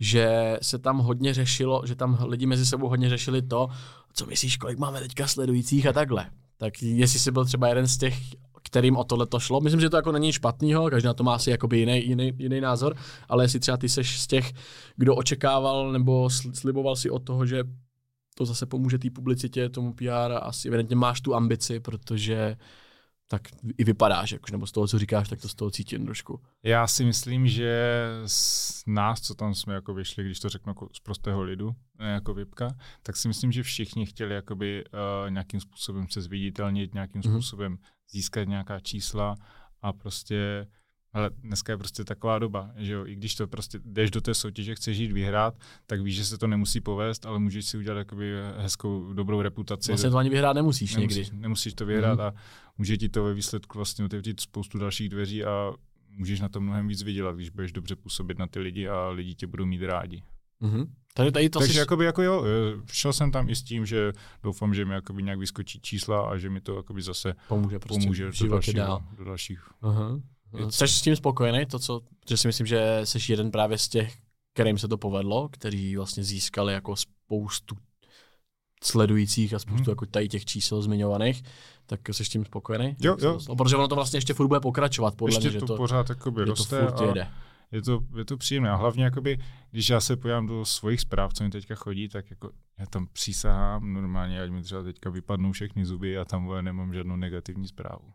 že 0.00 0.58
se 0.62 0.78
tam 0.78 0.98
hodně 0.98 1.34
řešilo, 1.34 1.82
že 1.86 1.94
tam 1.94 2.18
lidi 2.28 2.46
mezi 2.46 2.66
sebou 2.66 2.88
hodně 2.88 3.08
řešili 3.08 3.42
to, 3.42 3.68
co 4.12 4.26
myslíš, 4.26 4.56
kolik 4.56 4.78
máme 4.78 5.00
teďka 5.00 5.26
sledujících 5.26 5.86
a 5.86 5.92
takhle. 5.92 6.30
Tak 6.56 6.82
jestli 6.82 7.18
jsi 7.18 7.30
byl 7.30 7.44
třeba 7.44 7.68
jeden 7.68 7.86
z 7.88 7.98
těch, 7.98 8.18
kterým 8.62 8.96
o 8.96 9.04
tohle 9.04 9.26
to 9.26 9.40
šlo. 9.40 9.60
Myslím, 9.60 9.80
že 9.80 9.90
to 9.90 9.96
jako 9.96 10.12
není 10.12 10.32
špatného, 10.32 10.90
každý 10.90 11.06
na 11.06 11.14
to 11.14 11.24
má 11.24 11.34
asi 11.34 11.50
jakoby 11.50 11.78
jiný, 11.78 12.06
jiný, 12.08 12.32
jiný 12.38 12.60
názor, 12.60 12.96
ale 13.28 13.44
jestli 13.44 13.60
třeba 13.60 13.76
ty 13.76 13.88
seš 13.88 14.20
z 14.20 14.26
těch, 14.26 14.52
kdo 14.96 15.16
očekával 15.16 15.92
nebo 15.92 16.26
sl- 16.26 16.52
sliboval 16.52 16.96
si 16.96 17.10
od 17.10 17.18
toho, 17.24 17.46
že 17.46 17.64
to 18.34 18.44
zase 18.44 18.66
pomůže 18.66 18.98
té 18.98 19.10
publicitě, 19.10 19.68
tomu 19.68 19.92
PR 19.94 20.32
a 20.32 20.38
asi 20.38 20.68
evidentně 20.68 20.96
máš 20.96 21.20
tu 21.20 21.34
ambici, 21.34 21.80
protože 21.80 22.56
tak 23.28 23.42
i 23.78 23.84
vypadáš, 23.84 24.32
jakož, 24.32 24.50
nebo 24.50 24.66
z 24.66 24.72
toho, 24.72 24.88
co 24.88 24.98
říkáš, 24.98 25.28
tak 25.28 25.40
to 25.40 25.48
z 25.48 25.54
toho 25.54 25.70
cítím 25.70 26.04
trošku. 26.04 26.40
Já 26.62 26.86
si 26.86 27.04
myslím, 27.04 27.46
že 27.46 28.06
z 28.26 28.82
nás, 28.86 29.20
co 29.20 29.34
tam 29.34 29.54
jsme 29.54 29.74
jako 29.74 29.94
vyšli, 29.94 30.24
když 30.24 30.40
to 30.40 30.48
řeknu 30.48 30.70
jako 30.70 30.88
z 30.92 31.00
prostého 31.00 31.42
lidu, 31.42 31.74
ne 31.98 32.10
jako 32.12 32.34
vypka, 32.34 32.76
tak 33.02 33.16
si 33.16 33.28
myslím, 33.28 33.52
že 33.52 33.62
všichni 33.62 34.06
chtěli 34.06 34.34
jakoby 34.34 34.84
uh, 35.24 35.30
nějakým 35.30 35.60
způsobem 35.60 36.06
se 36.10 36.20
zviditelnit, 36.22 36.94
nějakým 36.94 37.22
Mhm. 37.24 37.32
způsobem 37.32 37.78
získat 38.12 38.48
nějaká 38.48 38.80
čísla 38.80 39.34
a 39.82 39.92
prostě 39.92 40.66
ale 41.14 41.30
dneska 41.30 41.72
je 41.72 41.76
prostě 41.76 42.04
taková 42.04 42.38
doba, 42.38 42.70
že 42.76 42.92
jo, 42.92 43.06
i 43.06 43.14
když 43.14 43.34
to 43.34 43.46
prostě 43.46 43.78
jdeš 43.84 44.10
do 44.10 44.20
té 44.20 44.34
soutěže, 44.34 44.74
chceš 44.74 44.98
jít 44.98 45.12
vyhrát, 45.12 45.54
tak 45.86 46.00
víš, 46.00 46.16
že 46.16 46.24
se 46.24 46.38
to 46.38 46.46
nemusí 46.46 46.80
povést, 46.80 47.26
ale 47.26 47.38
můžeš 47.38 47.64
si 47.66 47.78
udělat 47.78 47.98
jakoby 47.98 48.32
hezkou, 48.56 49.12
dobrou 49.12 49.42
reputaci. 49.42 49.90
Vlastně 49.92 50.10
to 50.10 50.16
ani 50.16 50.30
vyhrát 50.30 50.54
nemusíš 50.56 50.96
nemusíš, 50.96 51.30
někdy. 51.30 51.42
nemusíš 51.42 51.74
to 51.74 51.86
vyhrát 51.86 52.18
Mhm. 52.18 52.26
a 52.26 52.34
může 52.78 52.96
ti 52.96 53.08
to 53.08 53.24
ve 53.24 53.34
výsledku 53.34 53.78
vlastně 53.78 54.04
otevřít 54.04 54.40
spoustu 54.40 54.78
dalších 54.78 55.08
dveří 55.08 55.44
a 55.44 55.72
můžeš 56.08 56.40
na 56.40 56.48
to 56.48 56.60
mnohem 56.60 56.88
víc 56.88 57.02
vydělat, 57.02 57.36
když 57.36 57.50
budeš 57.50 57.72
dobře 57.72 57.96
působit 57.96 58.38
na 58.38 58.46
ty 58.46 58.58
lidi 58.58 58.88
a 58.88 59.08
lidi 59.08 59.34
tě 59.34 59.46
budou 59.46 59.66
mít 59.66 59.82
rádi. 59.82 60.22
Mhm. 60.60 60.94
Takže 61.14 61.32
tady 61.32 61.50
to 61.50 61.58
Takže 61.58 61.72
si... 61.72 61.78
jakoby, 61.78 62.04
jako 62.04 62.22
jo, 62.22 62.44
eh, 62.44 62.80
šel 62.92 63.12
jsem 63.12 63.32
tam 63.32 63.48
i 63.48 63.56
s 63.56 63.62
tím, 63.62 63.86
že 63.86 64.12
doufám, 64.42 64.74
že 64.74 64.84
mi 64.84 64.94
jakoby 64.94 65.22
nějak 65.22 65.38
vyskočí 65.38 65.80
čísla 65.80 66.28
a 66.30 66.36
že 66.36 66.50
mi 66.50 66.60
to 66.60 66.76
jakoby 66.76 67.02
zase 67.02 67.34
pomůže 67.48 67.78
prostě 67.78 68.00
pomůže 68.00 68.30
v 68.32 68.38
do 68.38 68.48
dalších, 68.48 68.74
dál. 68.74 69.02
do 69.18 69.24
dalších. 69.24 69.60
Aha. 69.82 70.20
Jsi 70.70 70.88
s 70.88 71.02
tím 71.02 71.16
spokojený, 71.16 71.66
to 71.66 71.78
co, 71.78 72.00
že 72.28 72.36
si 72.36 72.48
myslím, 72.48 72.66
že 72.66 73.00
jsi 73.04 73.32
jeden 73.32 73.50
právě 73.50 73.78
z 73.78 73.88
těch, 73.88 74.14
kterým 74.54 74.78
se 74.78 74.88
to 74.88 74.98
povedlo, 74.98 75.48
kteří 75.48 75.96
vlastně 75.96 76.24
získali 76.24 76.72
jako 76.72 76.96
spoustu 76.96 77.76
sledujících 78.84 79.54
a 79.54 79.58
spoustu 79.58 79.82
Mhm. 79.82 79.90
jako 79.90 80.06
tady 80.06 80.28
těch 80.28 80.44
čísel 80.44 80.82
zmiňovaných, 80.82 81.42
tak 81.86 82.00
jsi 82.12 82.24
s 82.24 82.28
tím 82.28 82.44
spokojený? 82.44 82.96
Jo, 83.00 83.16
jo. 83.20 83.38
Protože 83.58 83.76
ono 83.76 83.88
to 83.88 83.94
vlastně 83.94 84.16
ještě 84.16 84.34
furt 84.34 84.48
bude 84.48 84.60
pokračovat, 84.60 85.14
podle 85.14 85.36
Ještě 85.36 85.48
mě, 85.48 85.52
že 85.52 85.58
to, 85.60 85.66
to, 85.66 85.76
pořád 85.76 86.08
jakoby 86.08 86.40
že 86.40 86.44
to 86.44 86.50
roste 86.50 86.80
furt 86.80 87.00
a 87.00 87.04
jede. 87.04 87.28
Je 87.72 87.82
to, 87.82 88.00
je 88.18 88.24
to 88.24 88.36
příjemné. 88.36 88.70
A 88.70 88.74
hlavně, 88.76 89.04
jakoby, 89.04 89.38
když 89.70 89.88
já 89.88 90.00
se 90.00 90.16
podívám 90.16 90.46
do 90.46 90.64
svých 90.64 91.00
zpráv, 91.00 91.34
co 91.34 91.44
mi 91.44 91.50
teďka 91.50 91.74
chodí, 91.74 92.08
tak 92.08 92.30
jako 92.30 92.50
já 92.78 92.86
tam 92.86 93.06
přísahám 93.12 93.92
normálně, 93.92 94.42
ať 94.42 94.50
mi 94.50 94.62
třeba 94.62 94.82
teďka 94.82 95.10
vypadnou 95.10 95.52
všechny 95.52 95.84
zuby 95.86 96.18
a 96.18 96.24
tam 96.24 96.44
vole, 96.44 96.62
nemám 96.62 96.94
žádnou 96.94 97.16
negativní 97.16 97.68
zprávu. 97.68 98.12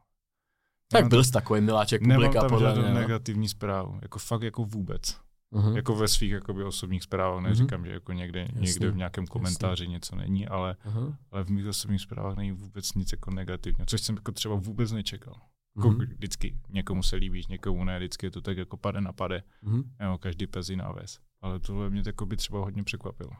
Tak 0.91 0.99
Nemám 0.99 1.09
byl 1.09 1.23
jsi 1.23 1.31
takový 1.31 1.61
miláček 1.61 2.01
Nemám 2.01 2.15
publika, 2.15 2.39
tam 2.41 2.49
podle 2.49 2.67
žádnou 2.69 2.81
mě. 2.83 2.93
no. 2.93 2.99
negativní 2.99 3.49
zprávu. 3.49 3.99
Jako 4.01 4.19
fakt 4.19 4.41
jako 4.41 4.63
vůbec. 4.65 5.19
Mhm. 5.51 5.75
Jako 5.75 5.95
ve 5.95 6.07
svých 6.07 6.31
jakoby, 6.31 6.63
osobních 6.63 7.03
zprávách. 7.03 7.43
Neříkám, 7.43 7.85
že 7.85 7.91
jako 7.91 8.13
někde, 8.13 8.47
někde 8.53 8.91
v 8.91 8.95
nějakém 8.97 9.27
komentáři 9.27 9.87
něco 9.87 10.15
není, 10.15 10.47
ale, 10.47 10.75
Aha. 10.85 11.17
ale 11.31 11.43
v 11.43 11.49
mých 11.49 11.67
osobních 11.67 12.01
zprávách 12.01 12.35
není 12.37 12.51
vůbec 12.51 12.93
nic 12.93 13.11
jako 13.11 13.31
negativního, 13.31 13.85
což 13.85 14.01
jsem 14.01 14.15
jako 14.15 14.31
třeba 14.31 14.55
vůbec 14.55 14.91
nečekal. 14.91 15.35
Jako 15.77 15.89
Mhm. 15.89 15.99
vždycky 15.99 16.57
někomu 16.69 17.03
se 17.03 17.15
líbíš, 17.15 17.47
někomu 17.47 17.83
ne, 17.83 17.97
vždycky 17.97 18.25
je 18.25 18.31
to 18.31 18.41
tak 18.41 18.57
jako 18.57 18.77
pade 18.77 19.01
na 19.01 19.13
pade. 19.13 19.43
Mhm. 19.61 19.83
Jo, 20.03 20.17
každý 20.17 20.47
pes 20.47 20.69
jiná 20.69 20.91
ves. 20.91 21.19
Ale 21.41 21.59
tohle 21.59 21.89
mě 21.89 22.03
jako 22.05 22.25
by 22.25 22.37
třeba 22.37 22.59
hodně 22.59 22.83
překvapilo. 22.83 23.31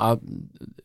A 0.00 0.16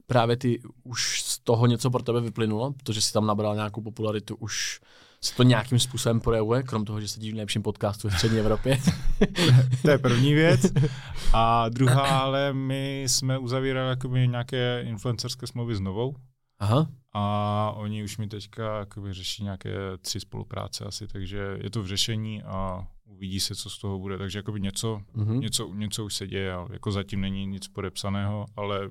právě 0.07 0.38
ty 0.38 0.62
už 0.84 1.22
z 1.22 1.39
toho 1.39 1.66
něco 1.66 1.89
pro 1.89 2.03
tebe 2.03 2.22
vyplynulo, 2.22 2.74
protože 2.74 3.01
jsi 3.01 3.14
tam 3.14 3.26
nabral 3.28 3.55
nějakou 3.55 3.82
popularitu, 3.82 4.36
už 4.36 4.80
se 5.24 5.36
to 5.36 5.43
nějakým 5.43 5.80
způsobem 5.80 6.20
projevuje, 6.20 6.64
krom 6.64 6.86
toho, 6.86 7.01
že 7.01 7.07
sedíš 7.07 7.32
v 7.32 7.36
nejlepším 7.36 7.62
podcastu 7.64 8.07
ve 8.10 8.16
střední 8.16 8.39
Evropě. 8.39 8.78
To 9.82 9.89
je 9.89 9.97
první 9.97 10.34
věc. 10.34 10.62
A 11.34 11.70
druhá, 11.70 12.20
ale 12.20 12.53
my 12.53 13.03
jsme 13.07 13.38
uzavírali 13.38 13.89
jakoby 13.89 14.28
nějaké 14.28 14.82
influencerské 14.88 15.47
smlouvy 15.47 15.76
s 15.76 15.80
Novou 15.80 16.16
Aha. 16.60 16.88
a 17.14 17.72
oni 17.76 18.03
už 18.03 18.18
mi 18.18 18.28
teďka 18.28 18.80
jakoby 18.80 19.14
řeší 19.14 19.43
nějaké 19.43 19.70
tři 20.01 20.20
spolupráce 20.20 20.86
asi, 20.86 21.07
takže 21.07 21.57
je 21.64 21.70
to 21.70 21.84
v 21.84 21.88
řešení 21.88 22.43
a 22.43 22.88
uvidí 23.05 23.39
se, 23.39 23.55
co 23.55 23.70
z 23.70 23.78
toho 23.80 23.99
bude. 23.99 24.18
Takže 24.18 24.39
jakoby 24.39 24.62
něco, 24.62 25.01
Mhm. 25.14 25.39
něco, 25.39 25.74
něco 25.74 26.05
už 26.05 26.16
se 26.16 26.28
děje, 26.28 26.53
jako 26.72 26.91
zatím 26.91 27.22
není 27.22 27.45
nic 27.45 27.68
podepsaného, 27.68 28.45
ale 28.55 28.89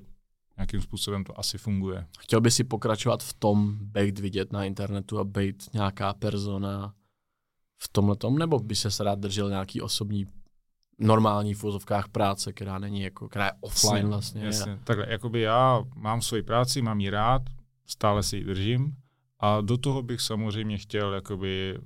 nějakým 0.57 0.81
způsobem 0.81 1.23
to 1.23 1.39
asi 1.39 1.57
funguje. 1.57 2.05
Chtěl 2.19 2.41
by 2.41 2.51
si 2.51 2.63
pokračovat 2.63 3.23
v 3.23 3.33
tom, 3.33 3.77
být 3.81 4.19
vidět 4.19 4.51
na 4.53 4.63
internetu 4.63 5.19
a 5.19 5.23
být 5.23 5.69
nějaká 5.73 6.13
persona 6.13 6.93
v 7.81 7.87
tomhle 7.89 8.15
tom, 8.15 8.37
nebo 8.37 8.59
by 8.59 8.75
se 8.75 9.03
rád 9.03 9.19
držel 9.19 9.49
nějaký 9.49 9.81
osobní 9.81 10.25
normální 10.99 11.53
v 11.53 11.63
úzovkách 11.63 12.07
práce, 12.09 12.53
která 12.53 12.79
není 12.79 13.01
jako, 13.01 13.29
která 13.29 13.45
je 13.45 13.51
offline 13.61 13.95
Jasně, 13.95 14.09
vlastně. 14.09 14.43
Jasně. 14.45 14.79
Takhle, 14.83 15.05
jakoby 15.09 15.41
já 15.41 15.83
mám 15.95 16.21
svoji 16.21 16.43
práci, 16.43 16.81
mám 16.81 16.99
ji 16.99 17.09
rád, 17.09 17.41
stále 17.89 18.23
si 18.23 18.37
ji 18.37 18.43
držím 18.43 18.95
a 19.39 19.61
do 19.61 19.77
toho 19.77 20.01
bych 20.01 20.21
samozřejmě 20.21 20.77
chtěl 20.77 21.13
jakoby 21.13 21.77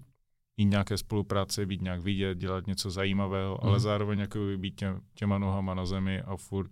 i 0.58 0.66
nějaké 0.66 0.97
spolupráce, 0.97 1.66
být 1.66 1.82
nějak 1.82 2.01
vidět, 2.01 2.38
dělat 2.38 2.68
něco 2.68 2.91
zajímavého, 2.91 3.58
Mhm. 3.62 3.70
ale 3.70 3.80
zároveň 3.80 4.20
jakoby 4.20 4.58
být 4.58 4.76
tě, 4.76 4.93
těma 5.14 5.38
nohama 5.38 5.74
na 5.74 5.86
zemi 5.86 6.22
a 6.22 6.38
furt, 6.38 6.72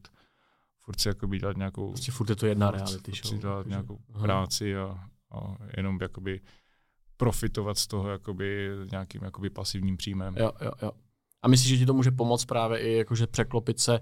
furt 0.79 0.99
si 1.01 1.07
jakoby 1.07 1.39
dělat 1.39 1.57
nějakou, 1.57 1.91
Prostě 1.91 2.11
furt 2.11 2.29
je 2.29 2.35
to 2.35 2.45
jedna 2.45 2.71
furt- 2.71 2.75
reality 2.75 3.11
furt 3.11 3.27
show. 3.29 3.39
dělat 3.39 3.65
nějakou 3.67 3.99
Aha. 4.13 4.23
práci 4.23 4.75
a, 4.77 4.99
a 5.31 5.57
jenom 5.77 5.97
jakoby 6.01 6.41
profitovat 7.17 7.77
z 7.77 7.87
toho 7.87 8.09
jakoby 8.09 8.69
nějakým 8.91 9.23
jakoby 9.23 9.49
pasivním 9.49 9.97
příjmem. 9.97 10.35
Jo, 10.37 10.51
jo, 10.61 10.71
jo. 10.81 10.91
A 11.41 11.47
myslíš, 11.47 11.69
že 11.69 11.77
ti 11.77 11.85
to 11.85 11.93
může 11.93 12.11
pomoct 12.11 12.45
právě 12.45 12.79
i 12.79 12.93
jakože 12.97 13.27
překlopit 13.27 13.79
se, 13.79 13.99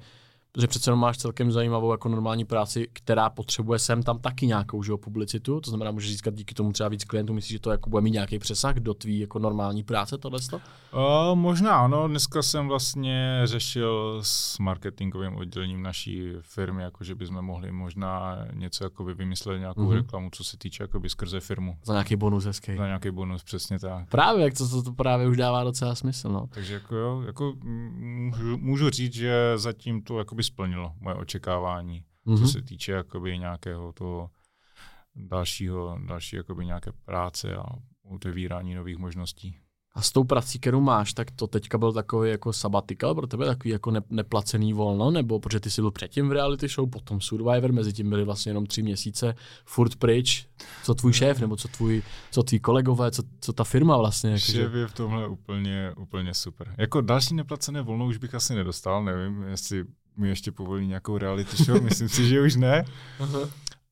protože 0.51 0.67
přece 0.67 0.89
jenom 0.89 0.99
máš 0.99 1.17
celkem 1.17 1.51
zajímavou 1.51 1.91
jako 1.91 2.09
normální 2.09 2.45
práci, 2.45 2.87
která 2.93 3.29
potřebuje 3.29 3.79
sem 3.79 4.03
tam 4.03 4.19
taky 4.19 4.47
nějakou 4.47 4.83
že 4.83 4.91
publicitu, 4.97 5.61
to 5.61 5.69
znamená, 5.69 5.91
můžeš 5.91 6.11
získat 6.11 6.33
díky 6.33 6.55
tomu 6.55 6.71
třeba 6.71 6.89
víc 6.89 7.03
klientů, 7.03 7.33
myslíš, 7.33 7.51
že 7.51 7.59
to 7.59 7.71
jako 7.71 7.89
bude 7.89 8.01
mít 8.01 8.11
nějaký 8.11 8.39
přesah 8.39 8.75
do 8.75 8.93
tvý 8.93 9.19
jako 9.19 9.39
normální 9.39 9.83
práce 9.83 10.17
tohle? 10.17 10.39
Uh, 10.51 11.35
možná 11.35 11.79
ano, 11.79 12.07
dneska 12.07 12.41
jsem 12.41 12.67
vlastně 12.67 13.41
řešil 13.43 14.19
s 14.23 14.59
marketingovým 14.59 15.35
oddělením 15.35 15.83
naší 15.83 16.31
firmy, 16.41 16.83
jako 16.83 17.03
že 17.03 17.15
bychom 17.15 17.41
mohli 17.41 17.71
možná 17.71 18.37
něco 18.53 18.83
jako 18.83 19.03
vymyslet, 19.03 19.59
nějakou 19.59 19.81
Mhm. 19.81 19.89
mm-hmm. 19.91 19.95
reklamu, 19.95 20.29
co 20.31 20.43
se 20.43 20.57
týče 20.57 20.83
jakoby 20.83 21.09
skrze 21.09 21.39
firmu. 21.39 21.77
Za 21.83 21.93
nějaký 21.93 22.15
bonus 22.15 22.45
hezký. 22.45 22.77
Za 22.77 22.85
nějaký 22.85 23.11
bonus, 23.11 23.43
přesně 23.43 23.79
tak. 23.79 24.09
Právě, 24.09 24.43
jak 24.43 24.53
to, 24.57 24.69
to, 24.69 24.83
to 24.83 24.93
právě 24.93 25.27
už 25.27 25.37
dává 25.37 25.63
docela 25.63 25.95
smysl, 25.95 26.29
no. 26.29 26.47
Takže 26.49 26.73
jako 26.73 26.95
jo, 26.95 27.21
jako 27.25 27.53
můžu, 27.99 28.57
můžu 28.57 28.89
říct, 28.89 29.13
že 29.13 29.53
zatím 29.55 30.01
to 30.01 30.19
jakoby 30.19 30.38
splnilo 30.43 30.93
moje 30.99 31.15
očekávání, 31.15 31.99
mm-hmm. 31.99 32.31
Mhm. 32.33 32.37
co 32.37 32.47
se 32.47 32.61
týče 32.61 32.91
jakoby 32.91 33.39
nějakého 33.39 33.93
toho 33.93 34.29
dalšího, 35.15 35.99
další 36.07 36.35
jakoby 36.35 36.65
nějaké 36.65 36.91
práce 37.05 37.55
a 37.55 37.65
otevírání 38.03 38.75
nových 38.75 38.97
možností. 38.97 39.57
A 39.95 40.01
s 40.01 40.11
tou 40.11 40.23
prací, 40.23 40.59
kterou 40.59 40.81
máš, 40.81 41.13
tak 41.13 41.31
to 41.31 41.47
teďka 41.47 41.77
byl 41.77 41.93
takový 41.93 42.29
jako 42.29 42.53
sabbatical 42.53 43.15
pro 43.15 43.27
tebe, 43.27 43.45
takový 43.45 43.69
jako 43.69 43.91
ne, 43.91 44.01
neplacený 44.09 44.73
volno, 44.73 45.11
nebo 45.11 45.39
protože 45.39 45.59
ty 45.59 45.69
jsi 45.69 45.81
byl 45.81 45.91
předtím 45.91 46.29
v 46.29 46.31
reality 46.31 46.67
show, 46.67 46.89
potom 46.89 47.21
Survivor, 47.21 47.71
mezi 47.71 47.93
tím 47.93 48.09
byly 48.09 48.23
vlastně 48.23 48.49
jenom 48.49 48.65
tři 48.65 48.83
měsíce, 48.83 49.35
furt 49.65 49.95
pryč. 49.95 50.47
Co 50.83 50.95
tvůj 50.95 51.13
šéf, 51.13 51.39
nebo 51.39 51.55
co 51.55 51.67
tvůj, 51.67 52.01
co 52.31 52.43
tví 52.43 52.59
kolegové, 52.59 53.11
co, 53.11 53.23
co 53.39 53.53
ta 53.53 53.63
firma 53.63 53.97
vlastně? 53.97 54.29
Jako, 54.29 54.51
Šéf 54.51 54.73
je 54.73 54.87
v 54.87 54.93
tomhle 54.93 55.27
úplně, 55.27 55.93
úplně 55.97 56.33
super. 56.33 56.75
Jako 56.77 57.01
další 57.01 57.35
neplacené 57.35 57.81
volno 57.81 58.05
už 58.05 58.17
bych 58.17 58.35
asi 58.35 58.55
nedostal, 58.55 59.03
nevím, 59.03 59.43
jestli 59.43 59.85
mi 60.19 60.29
ještě 60.29 60.51
povolí 60.51 60.87
nějakou 60.87 61.17
reality 61.17 61.63
show, 61.63 61.83
myslím 61.83 62.09
si, 62.09 62.27
že 62.27 62.41
už 62.41 62.55
ne. 62.55 62.85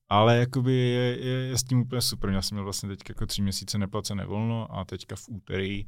Ale 0.10 0.38
jakoby 0.38 0.74
je, 0.74 1.18
je, 1.18 1.48
je, 1.48 1.58
s 1.58 1.64
tím 1.64 1.82
úplně 1.82 2.02
super. 2.02 2.30
Já 2.30 2.42
jsem 2.42 2.56
měl 2.56 2.64
vlastně 2.64 2.90
teď 2.90 3.00
jako 3.10 3.26
tři 3.26 3.42
měsíce 3.42 3.78
neplacené 3.78 4.26
volno 4.26 4.78
a 4.78 4.86
teďka 4.86 5.16
v 5.16 5.30
úterý 5.30 5.88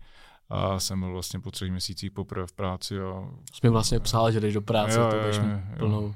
a 0.49 0.79
jsem 0.79 0.99
byl 0.99 1.11
vlastně 1.11 1.39
po 1.39 1.51
třech 1.51 1.71
měsících 1.71 2.11
poprvé 2.11 2.47
v 2.47 2.53
práci. 2.53 2.99
A... 2.99 3.31
Jsi 3.53 3.59
mi 3.63 3.69
vlastně 3.69 3.99
psal, 3.99 4.31
že 4.31 4.39
jdeš 4.39 4.53
do 4.53 4.61
práce, 4.61 4.99
Jo, 4.99 5.09
to 5.11 5.17
budeš 5.17 5.39
plnou, 5.77 6.15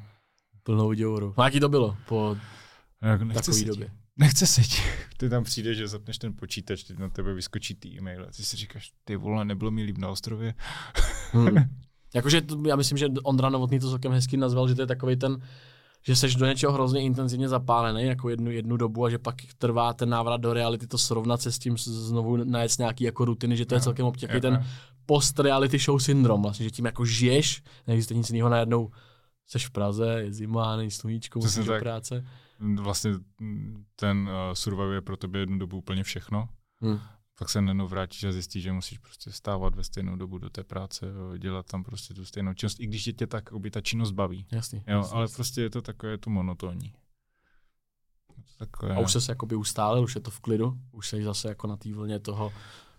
plnou 0.64 0.94
děoru. 0.94 1.34
No, 1.38 1.44
jaký 1.44 1.60
to 1.60 1.70
bylo 1.70 1.98
po 2.08 2.38
Jako 3.02 3.24
nechce 3.24 3.52
takové 3.52 3.66
době? 3.66 3.92
Nechce 4.18 4.48
se 4.48 4.62
ti. 4.62 4.82
Ty 5.18 5.30
tam 5.30 5.44
přijdeš, 5.44 5.78
že 5.78 5.88
zapneš 5.88 6.18
ten 6.18 6.34
počítač, 6.34 6.84
teď 6.84 6.98
na 6.98 7.10
tebe 7.10 7.34
vyskočí 7.34 7.76
ty 7.76 7.90
e-maily. 7.90 8.28
Ty 8.36 8.44
si 8.44 8.58
říkáš, 8.58 8.92
ty 9.04 9.16
vole, 9.16 9.46
nebylo 9.46 9.72
mi 9.72 9.84
líp 9.84 9.98
na 9.98 10.10
ostrově. 10.10 10.54
Hmm. 11.32 11.58
Jakože 12.14 12.42
to, 12.42 12.58
já 12.68 12.76
myslím, 12.76 12.98
že 12.98 13.08
Ondra 13.24 13.50
Novotný 13.50 13.80
to 13.80 13.90
celkem 13.90 14.12
hezky 14.12 14.38
nazval, 14.38 14.68
že 14.68 14.76
to 14.76 14.82
je 14.82 14.88
takový 14.88 15.16
ten, 15.16 15.42
že 16.02 16.16
seš 16.16 16.36
do 16.36 16.46
něčeho 16.46 16.74
hrozně 16.74 17.02
intenzivně 17.02 17.50
zapálený 17.50 18.04
jako 18.04 18.30
jednu, 18.30 18.52
jednu 18.52 18.78
dobu 18.78 19.06
a 19.06 19.10
že 19.10 19.18
pak 19.18 19.36
trvá 19.58 19.94
ten 19.94 20.10
návrat 20.10 20.42
do 20.42 20.54
reality, 20.54 20.88
to 20.88 20.98
srovnat 20.98 21.42
se 21.42 21.52
s 21.52 21.60
tím 21.60 21.78
znovu 21.78 22.38
najet 22.38 22.72
nějaký 22.80 23.04
jako 23.04 23.26
rutiny, 23.26 23.58
že 23.58 23.66
to 23.66 23.76
je 23.76 23.82
celkem 23.82 24.06
obtěžný 24.06 24.36
jo, 24.36 24.42
ten 24.42 24.66
post-reality 25.06 25.80
show 25.80 26.00
syndrom, 26.00 26.42
vlastně, 26.42 26.64
že 26.64 26.70
tím 26.70 26.86
jako 26.86 27.06
žiješ, 27.06 27.64
neexistuje 27.88 28.18
nic 28.18 28.30
jiného, 28.30 28.50
najednou 28.50 28.92
seš 29.48 29.68
v 29.68 29.72
Praze, 29.72 30.08
je 30.08 30.34
zima, 30.34 30.76
není 30.76 30.92
sluníčko, 30.92 31.40
musíš 31.40 31.66
do 31.66 31.80
práce. 31.80 32.26
Vlastně 32.82 33.12
ten 33.96 34.18
uh, 34.18 34.54
survival 34.54 34.92
je 34.92 35.02
pro 35.02 35.18
tebe 35.18 35.40
jednu 35.40 35.58
dobu 35.58 35.78
úplně 35.78 36.04
všechno. 36.04 36.50
Hm. 36.82 37.00
Pak 37.44 37.50
se 37.50 37.62
najednou 37.62 37.88
vrátíš 37.88 38.24
a 38.24 38.32
zjistíš, 38.32 38.64
že 38.64 38.72
musíš 38.72 38.98
prostě 38.98 39.30
vstávat 39.30 39.76
ve 39.76 39.84
stejnou 39.84 40.16
dobu 40.16 40.38
do 40.38 40.50
té 40.50 40.64
práce, 40.64 41.06
jo, 41.06 41.38
dělat 41.38 41.66
tam 41.66 41.84
prostě 41.84 42.14
tu 42.14 42.26
stejnou 42.26 42.54
činnost, 42.54 42.80
i 42.80 42.88
když 42.88 43.10
tě 43.18 43.28
tak 43.28 43.52
oby 43.52 43.72
ta 43.72 43.82
činnost 43.82 44.12
baví. 44.12 44.46
Jasný. 44.52 44.84
Jo, 44.88 44.98
jasný, 44.98 45.14
ale 45.14 45.24
jasný. 45.24 45.36
prostě 45.36 45.62
je 45.62 45.70
to 45.70 45.82
takové, 45.82 46.12
je 46.12 46.18
to 46.18 46.30
monotónní. 46.30 46.94
Je 48.38 48.44
takové, 48.58 48.96
A 48.96 49.00
už 49.00 49.12
se 49.12 49.32
jakoby 49.32 49.56
ustálil, 49.56 50.04
už 50.04 50.16
je 50.16 50.22
to 50.22 50.32
v 50.32 50.40
klidu, 50.40 50.78
už 50.92 51.08
jsi 51.08 51.24
zase 51.24 51.48
jako 51.48 51.68
na 51.68 51.78
té 51.78 51.94
vlně 51.94 52.20
toho, 52.20 52.54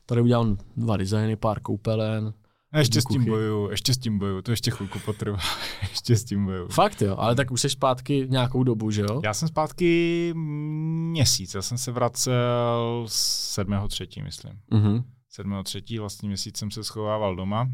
tady 0.06 0.20
udělám 0.20 0.58
dva 0.76 0.96
designy, 0.96 1.36
pár 1.36 1.60
koupelen, 1.60 2.34
a 2.74 2.78
ještě 2.78 3.00
s 3.00 3.04
tím 3.04 3.24
boju, 3.24 3.70
ještě 3.70 3.94
s 3.94 3.98
tím 3.98 4.18
boju, 4.18 4.42
to 4.42 4.50
ještě 4.50 4.70
chvilku 4.70 4.98
potrvá, 4.98 5.38
ještě 5.90 6.16
s 6.16 6.24
tím 6.24 6.44
boju. 6.44 6.68
Fakt 6.68 7.02
jo, 7.02 7.16
ale 7.18 7.34
tak 7.34 7.50
už 7.50 7.60
jsi 7.60 7.70
zpátky 7.70 8.26
nějakou 8.30 8.62
dobu, 8.64 8.90
že 8.90 9.00
jo? 9.02 9.20
Já 9.24 9.34
jsem 9.34 9.48
zpátky 9.48 10.32
měsíc, 10.36 11.54
já 11.54 11.62
jsem 11.62 11.78
se 11.78 11.92
vracel 11.92 13.04
7.3., 13.08 14.24
myslím. 14.24 14.60
Mhm. 14.70 15.04
7.3. 15.40 16.00
vlastně 16.00 16.28
měsíc 16.28 16.56
jsem 16.56 16.70
se 16.70 16.84
schovával 16.84 17.36
doma, 17.36 17.68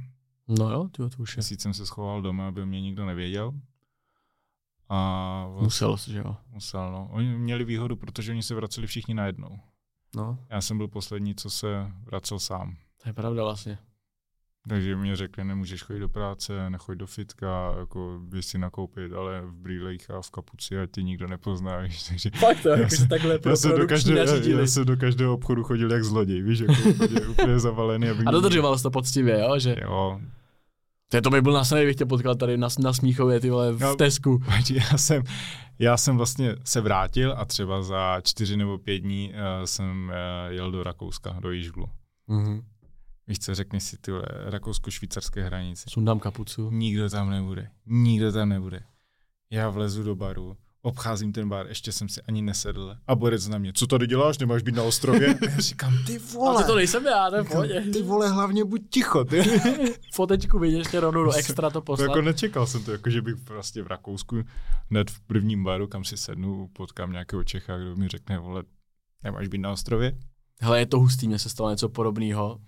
No 0.59 0.71
jo, 0.71 0.89
tyjo, 0.93 1.09
to 1.09 1.17
už 1.23 1.31
je. 1.31 1.41
měsíc 1.41 1.63
jsem 1.63 1.75
se 1.75 1.87
schoval 1.87 2.23
doma, 2.23 2.49
aby 2.49 2.67
mě 2.67 2.81
nikdo 2.81 3.07
nevěděl. 3.07 3.53
A 4.89 5.47
vlastně 5.49 5.65
Musel 5.65 5.97
že 6.13 6.19
jo. 6.19 6.37
musel, 6.53 6.93
no. 6.93 7.09
Oni 7.13 7.39
měli 7.39 7.65
výhodu, 7.65 7.97
protože 7.97 8.33
oni 8.33 8.43
se 8.43 8.55
vraceli 8.55 8.87
všichni 8.87 9.15
najednou. 9.15 9.59
No, 10.17 10.39
Já 10.51 10.61
jsem 10.61 10.77
byl 10.79 10.89
poslední, 10.89 11.35
co 11.35 11.51
se 11.51 11.93
vracel 12.05 12.39
sám. 12.39 12.77
to 13.03 13.09
je 13.09 13.13
pravda 13.13 13.43
vlastně. 13.45 13.79
Takže 14.69 14.97
mě 14.97 15.17
řekli, 15.17 15.45
nemůžeš 15.45 15.83
chodit 15.83 16.01
do 16.01 16.09
práce, 16.09 16.71
nechoď 16.71 16.99
do 16.99 17.07
fitka, 17.07 17.75
jako 17.79 18.19
běž 18.23 18.47
si 18.47 18.59
nakoupit, 18.59 19.13
ale 19.13 19.41
v 19.41 19.53
brýlech 19.53 20.11
a 20.11 20.23
v 20.23 20.31
kapuci 20.31 20.81
a 20.81 20.87
ty 20.87 21.05
nikdo 21.05 21.27
nepozná, 21.29 21.79
víš, 21.81 22.03
takže... 22.03 22.31
Fakt 22.31 22.63
to, 22.63 22.69
jako 22.69 22.91
se 22.97 23.09
takhle 23.09 23.39
Já 23.47 23.57
jsem, 23.57 23.79
do 23.79 23.87
každého, 23.87 24.27
nařídili. 24.27 24.61
já 24.61 24.67
jsem 24.67 24.85
do 24.85 24.97
každého 24.97 25.35
obchodu 25.35 25.65
chodil 25.65 25.93
jak 25.93 26.05
zloděj, 26.05 26.43
víš, 26.43 26.59
jako 26.59 26.75
úplně, 26.91 27.21
úplně 27.29 27.59
zavalený. 27.59 28.09
Aby 28.09 28.25
A 28.25 28.31
dodržoval 28.31 28.77
jsi 28.77 28.83
to 28.83 28.91
poctivě, 28.91 29.41
jo? 29.41 29.59
Že... 29.59 29.77
Jo, 29.83 30.21
To, 31.09 31.17
je, 31.17 31.23
to 31.23 31.31
by 31.31 31.43
byl 31.43 31.53
nasledný, 31.53 31.87
bych 31.87 31.97
tě 31.97 32.07
potkal 32.07 32.35
tady 32.35 32.57
na, 32.59 32.69
na 32.79 32.93
Smíchově, 32.93 33.41
ty 33.41 33.51
vole, 33.51 33.73
v 33.73 33.81
No. 33.81 33.97
Tesku. 33.97 34.43
Já 34.71 34.99
jsem, 34.99 35.23
já 35.79 35.97
jsem 35.97 36.17
vlastně 36.17 36.57
se 36.65 36.81
vrátil 36.81 37.35
a 37.37 37.45
třeba 37.45 37.83
za 37.83 38.21
čtyři 38.23 38.57
nebo 38.57 38.79
pět 38.79 38.99
dní 38.99 39.33
uh, 39.33 39.65
jsem 39.65 40.09
uh, 40.49 40.53
jel 40.53 40.71
do 40.71 40.83
Rakouska, 40.83 41.37
do 41.41 41.51
Jižglu. 41.51 41.87
Mhm. 42.29 42.63
Víš 43.31 43.39
co, 43.39 43.55
řekni 43.55 43.81
si 43.81 43.97
ty 43.99 44.11
vole, 44.11 44.25
rakousko-švýcarské 44.45 45.45
hranice. 45.45 45.85
Sundám 45.89 46.21
kapucu. 46.21 46.71
Nikdo 46.71 47.11
tam 47.11 47.31
nebude. 47.31 47.71
Nikdo 47.87 48.33
tam 48.33 48.49
nebude. 48.49 48.83
Já 49.51 49.69
vlezu 49.71 50.03
do 50.03 50.17
baru, 50.17 50.57
obcházím 50.83 51.33
ten 51.33 51.49
bar, 51.49 51.67
ještě 51.67 51.93
jsem 51.93 52.09
si 52.09 52.23
ani 52.23 52.43
nesedl 52.43 52.97
a 53.07 53.15
borec 53.15 53.49
na 53.49 53.59
mě, 53.59 53.73
co 53.73 53.87
tady 53.87 54.07
děláš, 54.07 54.39
nemáš 54.39 54.63
být 54.63 54.75
na 54.75 54.83
ostrově? 54.83 55.35
A 55.35 55.45
já 55.51 55.59
říkám, 55.59 55.93
ty 56.07 56.13
Ale 56.19 56.29
vole, 56.35 56.65
to 56.65 56.75
nejsem 56.77 57.07
já, 57.07 57.31
to 57.31 57.45
v 57.45 57.47
Říkám, 57.47 57.93
ty 57.93 58.03
vole, 58.03 58.29
hlavně 58.29 58.65
buď 58.65 58.83
ticho, 58.91 59.25
ty. 59.25 59.43
Fotečku 60.15 60.59
vidíš, 60.59 60.79
ještě 60.79 61.01
rovnou 61.01 61.25
do 61.25 61.33
extra 61.33 61.71
to 61.71 61.73
To 61.73 61.81
poslat. 61.83 62.09
jako 62.09 62.23
nečekal 62.23 62.67
jsem 62.67 62.85
to, 62.85 62.93
jako 62.93 63.11
že 63.11 63.23
bych 63.23 63.37
prostě 63.37 63.83
v 63.83 63.87
Rakousku 63.87 64.43
hned 64.91 65.11
v 65.11 65.21
prvním 65.21 65.65
baru, 65.65 65.87
kam 65.87 66.05
si 66.05 66.17
sednu, 66.17 66.69
potkám 66.73 67.13
nějakého 67.13 67.45
Čecha, 67.45 67.79
kdo 67.79 67.97
mi 67.97 68.09
řekne, 68.09 68.39
vole, 68.39 68.63
nemáš 69.25 69.49
být 69.49 69.59
na 69.59 69.73
ostrově? 69.73 70.19
Hele, 70.61 70.79
je 70.79 70.87
to 70.87 70.99
hustý, 70.99 71.29
mně 71.29 71.39
se 71.39 71.49
stalo 71.49 71.71
něco 71.71 71.89
podobného. 71.89 72.61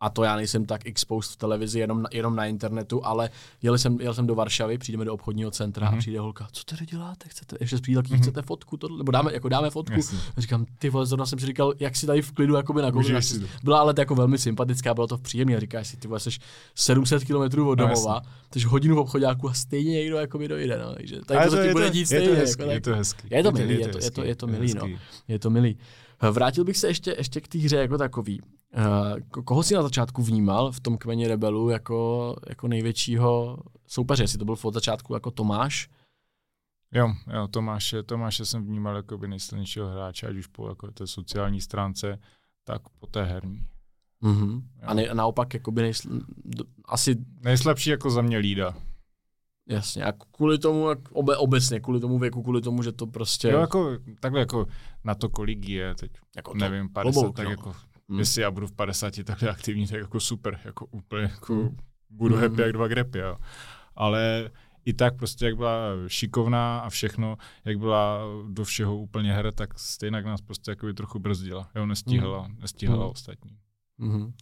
A 0.00 0.10
to 0.10 0.22
já 0.22 0.36
nejsem 0.36 0.64
tak 0.64 0.86
exposed 0.86 1.32
v 1.32 1.36
televizi, 1.36 1.78
jenom 1.78 2.02
na, 2.02 2.08
jenom 2.12 2.36
na 2.36 2.46
internetu, 2.46 3.06
ale 3.06 3.30
jel 3.62 3.78
jsem, 3.78 4.00
jel 4.00 4.14
jsem 4.14 4.26
do 4.26 4.34
Varšavy, 4.34 4.78
přijdeme 4.78 5.04
do 5.04 5.14
obchodního 5.14 5.50
centra 5.50 5.84
mm-hmm. 5.86 5.88
a 5.88 5.90
Mhm. 5.90 5.98
přijde 6.00 6.20
holka, 6.20 6.48
co 6.52 6.64
tady 6.64 6.86
děláte, 6.86 7.28
chcete, 7.28 7.56
ještě 7.60 7.76
přijde, 7.78 8.00
mm-hmm. 8.00 8.10
Mhm. 8.12 8.22
chcete 8.22 8.42
fotku, 8.42 8.76
tohle, 8.76 8.98
nebo 8.98 9.12
dáme, 9.12 9.32
jako 9.32 9.48
dáme 9.48 9.70
fotku. 9.70 9.94
Jasně. 9.96 10.18
A 10.36 10.40
říkám, 10.40 10.66
ty 10.78 10.90
vole, 10.90 11.06
zrovna 11.06 11.26
jsem 11.26 11.38
si 11.38 11.46
říkal, 11.46 11.72
jak 11.80 11.96
si 11.96 12.06
tady 12.06 12.22
v 12.22 12.32
klidu 12.32 12.54
jakoby 12.54 12.82
na 12.82 12.88
Užiješ 12.94 13.24
si 13.24 13.40
to. 13.40 13.46
Byla 13.64 13.78
ale 13.80 13.94
jako 13.98 14.14
velmi 14.14 14.38
sympatická, 14.38 14.94
bylo 14.94 15.06
to 15.06 15.18
příjemné. 15.18 15.60
Říkáš 15.60 15.88
si, 15.88 15.96
ty 15.96 16.08
vole, 16.08 16.20
jsi 16.20 16.30
700 16.74 17.24
km 17.24 17.32
od 17.40 17.54
No, 17.56 17.74
domova, 17.74 18.20
jsi 18.52 18.60
hodinu 18.66 18.96
v 18.96 18.98
obchodáku 18.98 19.48
a 19.48 19.52
stejně 19.54 19.92
někdo 19.92 20.16
jakoby 20.16 20.48
dojde. 20.48 20.78
No. 20.78 20.94
Takže 20.94 21.20
tady 21.26 21.50
to, 21.50 21.56
to 21.56 21.62
ti 21.62 21.72
bude 21.72 21.86
to- 21.86 21.92
dít 21.92 22.00
je 22.00 22.06
stejně. 22.06 22.28
to 22.28 22.34
jako 22.34 22.62
je 22.62 22.80
to 22.80 22.94
hezký. 22.94 23.28
Je 23.30 23.42
to 23.42 23.52
milý, 23.52 23.74
je 23.74 23.78
to- 23.78 23.84
je 23.86 23.92
to- 23.92 23.98
hezký, 23.98 24.20
je 24.28 24.36
to 24.36 24.46
milý, 24.46 24.74
no. 24.74 24.88
Je 25.28 25.38
to 25.38 25.50
milý. 25.50 25.78
Vrátil 26.32 26.64
bych 26.64 26.76
se 26.76 26.86
ještě, 26.88 27.14
ještě 27.18 27.40
k 27.40 27.48
té 27.48 27.58
hře 27.58 27.76
jako 27.76 27.98
takový. 27.98 28.40
Ko- 29.30 29.44
Koho 29.44 29.62
jsi 29.62 29.74
na 29.74 29.82
začátku 29.82 30.22
vnímal 30.22 30.72
v 30.72 30.80
tom 30.80 30.98
kmeni 30.98 31.28
rebelů 31.28 31.68
jako, 31.68 32.36
jako 32.48 32.68
největšího 32.68 33.58
soupeře? 33.86 34.22
Jestli 34.22 34.38
to 34.38 34.44
byl 34.44 34.56
od 34.62 34.74
začátku 34.74 35.14
jako 35.14 35.30
Tomáš? 35.30 35.88
Jo, 36.92 37.12
jo, 37.34 37.48
Tomáše, 37.48 38.02
Tomáše 38.02 38.46
jsem 38.46 38.66
vnímal 38.66 38.96
jako 38.96 39.18
by 39.18 39.28
nejsilnějšího 39.28 39.88
hráče, 39.88 40.26
ať 40.26 40.36
už 40.36 40.46
po 40.46 40.68
jako 40.68 40.90
té 40.90 41.06
sociální 41.06 41.60
stránce, 41.60 42.18
tak 42.64 42.82
po 42.98 43.06
té 43.06 43.24
herní. 43.24 43.66
Mm-hmm. 44.22 44.54
Jo. 44.54 44.82
A, 44.82 44.94
ne, 44.94 45.08
a 45.08 45.14
naopak 45.14 45.54
jakoby 45.54 45.82
nejsl, 45.82 46.08
d- 46.44 46.64
asi 46.84 47.16
Nejslabší 47.44 47.90
jako 47.90 48.10
za 48.10 48.22
mě 48.22 48.38
Lída. 48.38 48.74
jasně. 49.68 50.04
A 50.04 50.12
kvůli 50.12 50.58
tomu, 50.58 50.88
jak 50.88 50.98
obe, 51.12 51.36
obecně, 51.36 51.80
kvůli 51.80 52.00
tomu 52.00 52.18
věku, 52.18 52.42
kvůli 52.42 52.60
tomu, 52.62 52.82
že 52.82 52.92
to 52.92 53.06
prostě... 53.06 53.48
Jo, 53.48 53.60
jako, 53.60 53.98
takhle 54.20 54.40
jako 54.40 54.66
na 55.04 55.14
to, 55.14 55.28
kolik 55.28 55.68
je 55.68 55.94
teď, 55.94 56.12
jako 56.36 56.52
to, 56.52 56.58
nevím, 56.58 56.88
50, 56.88 57.12
klobouk, 57.12 57.36
tak 57.36 57.44
no. 57.44 57.50
jako, 57.50 57.74
Hmm. 58.08 58.18
jestli 58.18 58.42
já 58.42 58.50
budu 58.50 58.66
v 58.66 58.72
50 58.72 59.24
takhle 59.24 59.50
aktivní, 59.50 59.86
tak 59.86 60.00
jako 60.00 60.20
super, 60.20 60.60
jako 60.64 60.86
úplně, 60.86 61.22
jako 61.22 61.54
Hmm. 61.54 61.76
budu 62.10 62.34
Hmm. 62.36 62.42
happy 62.50 62.62
jak 62.62 62.72
dva 62.72 62.88
grepy, 62.88 63.18
jo. 63.18 63.36
Ale 63.96 64.50
i 64.84 64.92
tak 64.92 65.16
prostě, 65.16 65.46
jak 65.46 65.56
byla 65.56 65.78
šikovná 66.06 66.78
a 66.80 66.88
všechno, 66.90 67.36
jak 67.64 67.78
byla 67.78 68.20
do 68.48 68.64
všeho 68.64 68.96
úplně 68.98 69.32
her, 69.32 69.52
tak 69.52 69.78
stejně 69.78 70.22
nás 70.22 70.40
prostě 70.40 70.70
jakoby 70.70 70.94
trochu 70.94 71.18
brzdila. 71.18 71.70
Jo, 71.74 71.86
nestíhala, 71.86 72.48
nestíhala 72.58 73.02
Hmm. 73.02 73.10
ostatní. 73.10 73.58
Mm-hmm. 74.00 74.32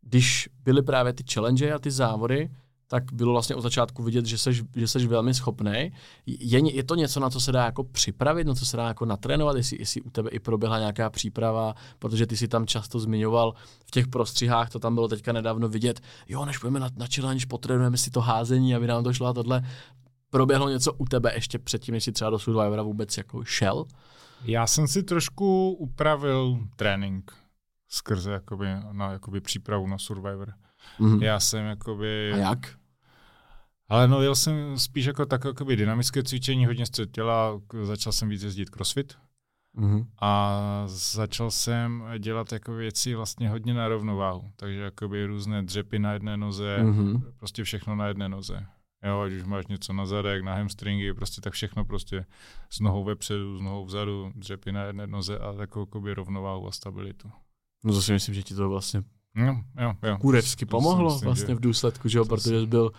Když 0.00 0.48
byly 0.64 0.82
právě 0.82 1.12
ty 1.12 1.24
challenge 1.32 1.72
a 1.72 1.78
ty 1.78 1.90
závody, 1.90 2.50
tak 2.90 3.12
bylo 3.12 3.32
vlastně 3.32 3.56
od 3.56 3.60
začátku 3.60 4.02
vidět, 4.02 4.26
že 4.26 4.38
seš, 4.38 4.62
že 4.76 4.88
seš 4.88 5.06
velmi 5.06 5.34
schopný. 5.34 5.92
Je, 6.26 6.74
je 6.74 6.84
to 6.84 6.94
něco, 6.94 7.20
na 7.20 7.30
co 7.30 7.40
se 7.40 7.52
dá 7.52 7.64
jako 7.64 7.84
připravit, 7.84 8.46
na 8.46 8.54
co 8.54 8.66
se 8.66 8.76
dá 8.76 8.88
jako 8.88 9.04
natrénovat, 9.04 9.56
jestli, 9.56 9.78
jestli 9.80 10.00
u 10.00 10.10
tebe 10.10 10.30
i 10.30 10.38
proběhla 10.38 10.78
nějaká 10.78 11.10
příprava, 11.10 11.74
protože 11.98 12.26
ty 12.26 12.36
si 12.36 12.48
tam 12.48 12.66
často 12.66 13.00
zmiňoval 13.00 13.54
v 13.86 13.90
těch 13.90 14.08
prostřihách, 14.08 14.70
to 14.70 14.78
tam 14.78 14.94
bylo 14.94 15.08
teďka 15.08 15.32
nedávno 15.32 15.68
vidět, 15.68 16.00
jo, 16.28 16.44
než 16.44 16.58
půjdeme 16.58 16.80
na, 16.80 16.88
na 16.96 17.06
challenge, 17.14 17.46
potrénujeme 17.46 17.96
si 17.96 18.10
to 18.10 18.20
házení, 18.20 18.74
aby 18.74 18.86
nám 18.86 19.04
to 19.04 19.12
šlo 19.12 19.26
a 19.26 19.32
tohle. 19.32 19.62
Proběhlo 20.30 20.68
něco 20.68 20.92
u 20.92 21.04
tebe 21.04 21.34
ještě 21.34 21.58
předtím, 21.58 21.92
než 21.94 22.04
jsi 22.04 22.12
třeba 22.12 22.30
do 22.30 22.38
Survivora 22.38 22.82
vůbec 22.82 23.16
jako 23.16 23.44
šel? 23.44 23.84
Já 24.44 24.66
jsem 24.66 24.88
si 24.88 25.02
trošku 25.02 25.72
upravil 25.72 26.58
trénink 26.76 27.32
skrze 27.88 28.32
jakoby, 28.32 28.66
na 28.92 29.12
jakoby 29.12 29.40
přípravu 29.40 29.86
na 29.86 29.98
Survivor. 29.98 30.52
Mhm. 30.98 31.22
Já 31.22 31.40
jsem 31.40 31.66
jakoby... 31.66 32.32
A 32.32 32.36
jak? 32.36 32.77
Ale 33.88 34.08
no, 34.08 34.22
jel 34.22 34.34
jsem 34.34 34.78
spíš 34.78 35.04
jako 35.04 35.26
tak 35.26 35.44
jakoby 35.44 35.76
dynamické 35.76 36.22
cvičení, 36.22 36.66
hodně 36.66 36.86
střed 36.86 37.10
těla, 37.10 37.60
začal 37.82 38.12
jsem 38.12 38.28
víc 38.28 38.42
jezdit 38.42 38.70
crossfit 38.70 39.14
Mhm. 39.76 40.06
a 40.20 40.60
začal 40.86 41.50
jsem 41.50 42.04
dělat 42.18 42.52
jako 42.52 42.72
věci 42.74 43.14
vlastně 43.14 43.48
hodně 43.48 43.74
na 43.74 43.88
rovnováhu. 43.88 44.50
Takže 44.56 44.80
jakoby 44.80 45.26
různé 45.26 45.62
dřepy 45.62 45.98
na 45.98 46.12
jedné 46.12 46.36
noze, 46.36 46.78
Mhm. 46.82 47.22
prostě 47.36 47.64
všechno 47.64 47.96
na 47.96 48.06
jedné 48.06 48.28
noze. 48.28 48.66
Jo, 49.06 49.20
ať 49.20 49.32
už 49.32 49.44
máš 49.44 49.66
něco 49.66 49.92
na 49.92 50.06
zadek, 50.06 50.42
na 50.44 50.54
hamstringy, 50.54 51.14
prostě 51.14 51.40
tak 51.40 51.52
všechno 51.52 51.84
prostě 51.84 52.26
s 52.70 52.80
nohou 52.80 53.04
vepředu, 53.04 53.58
s 53.58 53.60
nohou 53.60 53.84
vzadu, 53.84 54.32
dřepy 54.34 54.72
na 54.72 54.82
jedné 54.84 55.06
noze 55.06 55.38
a 55.38 55.52
takovou 55.52 55.82
jakoby 55.86 56.14
rovnováhu 56.14 56.68
a 56.68 56.72
stabilitu. 56.72 57.30
No 57.84 57.92
to 57.92 58.02
si 58.02 58.12
myslím, 58.12 58.34
že 58.34 58.42
ti 58.42 58.54
to 58.54 58.68
vlastně 58.68 59.02
Jo, 59.36 59.56
jo, 59.80 59.94
jo. 60.02 60.16
kurevsky 60.20 60.66
To 60.66 60.68
si 60.68 60.70
pomohlo 60.70 61.10
myslím, 61.12 61.24
vlastně 61.26 61.46
že- 61.46 61.54
v 61.54 61.60
důsledku, 61.60 62.08
že 62.08 62.18
jo, 62.18 62.24
to 62.24 62.28
protože 62.28 62.60
si- 62.60 62.66
byl 62.66 62.90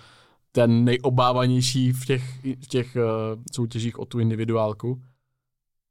ten 0.51 0.83
nejobávanější 0.83 1.91
v 1.91 2.05
těch, 2.05 2.43
v 2.43 2.67
těch 2.67 2.95
uh, 2.95 3.43
soutěžích 3.51 3.99
o 3.99 4.05
tu 4.05 4.19
individuálku. 4.19 5.03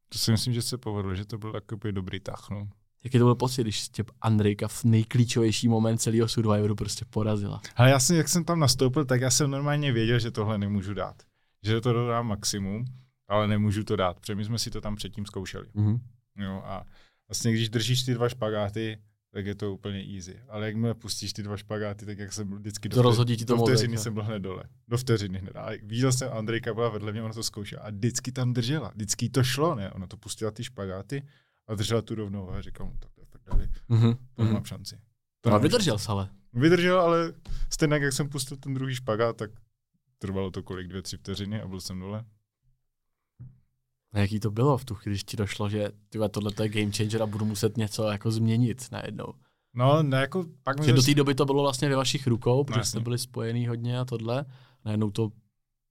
To 0.09 0.18
si 0.18 0.30
myslím, 0.30 0.54
že 0.54 0.62
se 0.62 0.78
povedlo, 0.78 1.14
že 1.14 1.24
to 1.24 1.38
byl 1.38 1.52
takový 1.52 1.92
dobrý 1.92 2.20
tah, 2.20 2.46
no. 2.50 2.68
Jaký 3.04 3.18
to 3.18 3.24
byl 3.24 3.34
pocit, 3.34 3.62
když 3.62 3.88
tě 3.88 4.04
Andrejka 4.20 4.68
v 4.68 4.84
nejklíčovější 4.84 5.68
moment 5.68 5.98
celého 5.98 6.28
Survivoru 6.28 6.74
prostě 6.74 7.04
porazila? 7.04 7.61
Ale 7.76 7.90
já 7.90 8.00
jsem, 8.00 8.16
jak 8.16 8.28
jsem 8.28 8.44
tam 8.44 8.61
nastoupil, 8.61 9.04
tak 9.04 9.20
já 9.20 9.30
jsem 9.30 9.50
normálně 9.50 9.92
věděl, 9.92 10.18
že 10.18 10.30
tohle 10.30 10.59
nemůžu 10.59 10.94
dát. 10.94 11.16
Že 11.62 11.80
to 11.80 11.92
dodám 11.92 12.26
maximum, 12.26 12.84
ale 13.28 13.48
nemůžu 13.48 13.84
to 13.84 13.96
dát, 13.96 14.20
protože 14.20 14.34
my 14.34 14.44
jsme 14.44 14.59
si 14.59 14.70
to 14.70 14.80
tam 14.80 14.96
předtím 14.96 15.26
zkoušeli. 15.26 15.66
Mhm. 15.74 16.00
Jo, 16.36 16.62
a 16.64 16.84
vlastně 17.28 17.52
když 17.52 17.68
držíš 17.68 18.02
ty 18.02 18.14
dva 18.14 18.28
špagáty, 18.28 18.98
tak 19.33 19.47
je 19.47 19.55
to 19.55 19.72
úplně 19.74 20.05
easy. 20.16 20.41
Ale 20.49 20.66
jakmile 20.66 20.95
pustíš 20.95 21.33
ty 21.33 21.43
dva 21.43 21.57
špagáty, 21.57 22.07
tak 22.07 22.18
jak 22.18 22.33
jsem 22.33 22.51
vždycky 22.55 22.89
To 22.89 22.97
do, 22.97 23.03
rozhodí 23.03 23.37
ti 23.37 23.45
to 23.45 23.57
do 23.57 23.62
vteřiny 23.62 23.99
jsem 23.99 24.14
byl 24.14 24.22
hned 24.22 24.39
dole. 24.39 24.64
Do 24.89 24.99
vteřiny 24.99 25.39
hned. 25.39 25.57
A 25.57 25.70
viděl 25.83 26.12
jsem, 26.12 26.31
Andrejka 26.33 26.74
byla 26.74 26.89
vedle 26.89 27.12
mě, 27.12 27.22
ona 27.22 27.35
to 27.35 27.43
zkoušela 27.43 27.83
a 27.83 27.91
vždycky 27.91 28.33
tam 28.33 28.53
držela. 28.53 28.89
Vždycky 28.95 29.29
to 29.31 29.45
šlo, 29.45 29.74
ne? 29.74 29.91
Ona 29.93 30.07
to 30.07 30.16
pustila 30.16 30.51
ty 30.51 30.64
špagáty 30.64 31.22
a 31.66 31.74
držela 31.74 32.03
tu 32.03 32.14
rovnou 32.14 32.51
a 32.51 32.61
říkal, 32.61 32.87
no, 32.87 32.93
tak 32.99 33.11
to 33.14 33.20
je 33.20 33.26
prdeli, 33.26 33.68
Mhm. 33.89 34.16
to 34.35 34.45
nemám 34.45 34.64
šanci. 34.64 34.99
To 35.41 35.51
No 35.51 35.57
a 35.57 35.59
vydržel 35.59 35.99
jsi 35.99 36.09
ale. 36.09 36.29
Vydržel, 36.53 37.01
ale 37.01 37.33
stejně 37.72 37.95
jak 37.95 38.12
jsem 38.12 38.29
pustil 38.29 38.57
ten 38.57 38.74
druhý 38.74 38.95
špagát, 38.95 39.37
tak 39.37 39.51
trvalo 40.18 40.51
to 40.51 40.62
kolik, 40.62 40.89
dvě, 40.89 41.03
tři 41.03 41.16
vteřiny 41.16 41.61
a 41.62 41.68
byl 41.68 41.81
jsem 41.81 42.01
dole. 42.01 42.24
A 44.12 44.18
jaký 44.18 44.40
to 44.40 44.50
bylo 44.50 44.78
v 44.78 44.84
tu 44.84 44.94
chvíli, 44.94 45.14
když 45.14 45.24
ti 45.24 45.36
došlo, 45.36 45.68
že 45.68 45.90
tyhle, 46.09 46.28
tohle 46.28 46.52
je 46.62 46.68
game 46.68 46.92
changer 46.92 47.22
a 47.22 47.26
budu 47.26 47.44
muset 47.44 47.76
něco 47.76 48.09
jako 48.09 48.30
změnit 48.30 48.86
najednou? 48.92 49.34
No, 49.74 50.02
ne, 50.02 50.20
jako 50.20 50.44
pak 50.62 50.80
mi 50.80 50.86
Že 50.86 50.92
do 50.92 51.02
té 51.02 51.14
doby 51.14 51.34
to 51.34 51.44
bylo 51.44 51.62
vlastně 51.62 51.88
ve 51.88 51.96
vašich 51.96 52.26
rukou, 52.26 52.64
protože 52.64 52.84
jste 52.84 52.98
jasně. 52.98 53.00
byli 53.00 53.18
spojený 53.18 53.66
hodně 53.66 53.98
a 53.98 54.04
tohle. 54.04 54.44
Najednou 54.84 55.11
to 55.11 55.30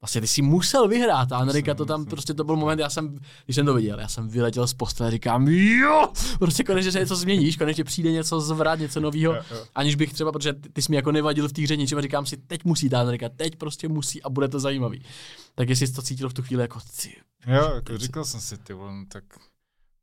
Vlastně 0.08 0.22
ty 0.22 0.28
jsi 0.28 0.42
musel 0.42 0.88
vyhrát 0.88 1.32
a 1.32 1.38
Amerika 1.38 1.74
to 1.74 1.86
tam, 1.86 2.06
prostě 2.06 2.34
to 2.34 2.44
byl 2.44 2.56
moment, 2.56 2.80
já 2.80 2.90
jsem, 2.90 3.18
když 3.46 3.56
jsem 3.56 3.66
to 3.66 3.74
viděl, 3.74 4.00
já 4.00 4.08
jsem 4.08 4.28
vyletěl 4.30 4.68
z 4.68 4.74
postele, 4.74 5.12
říkám, 5.12 5.48
jo, 5.48 6.12
prostě 6.40 6.64
konečně 6.64 6.92
se 6.92 7.00
něco 7.00 7.16
změníš, 7.16 7.58
konečně 7.58 7.84
přijde 7.84 8.12
něco 8.12 8.42
zvrat, 8.42 8.80
něco 8.80 9.00
nového, 9.00 9.34
aniž 9.76 9.96
bych 9.96 10.14
třeba, 10.14 10.32
protože 10.32 10.54
ty, 10.54 10.70
ty 10.70 10.82
jsi 10.82 10.92
mi 10.92 10.96
jako 10.96 11.12
nevadil 11.12 11.48
v 11.48 11.54
té 11.54 11.62
hře 11.62 11.78
ničem 11.78 11.98
a 11.98 12.02
říkám 12.02 12.26
si, 12.26 12.38
teď 12.38 12.64
musí 12.66 12.90
ta 12.90 13.02
Amerika, 13.02 13.30
teď 13.30 13.56
prostě 13.56 13.88
musí 13.88 14.24
a 14.24 14.30
bude 14.30 14.48
to 14.48 14.60
zajímavý. 14.60 15.04
Tak 15.56 15.70
jestli 15.70 15.88
jsi 15.88 15.94
to 15.94 16.02
cítil 16.02 16.30
v 16.30 16.34
tu 16.34 16.42
chvíli 16.42 16.62
jako, 16.62 16.80
ty, 17.02 17.16
Jo, 17.48 17.72
jako 17.76 17.92
si- 17.94 17.98
říkal 17.98 18.26
jsem 18.26 18.42
si, 18.42 18.58
ty 18.58 18.74
vole, 18.74 18.94
no 18.94 19.06
tak 19.12 19.24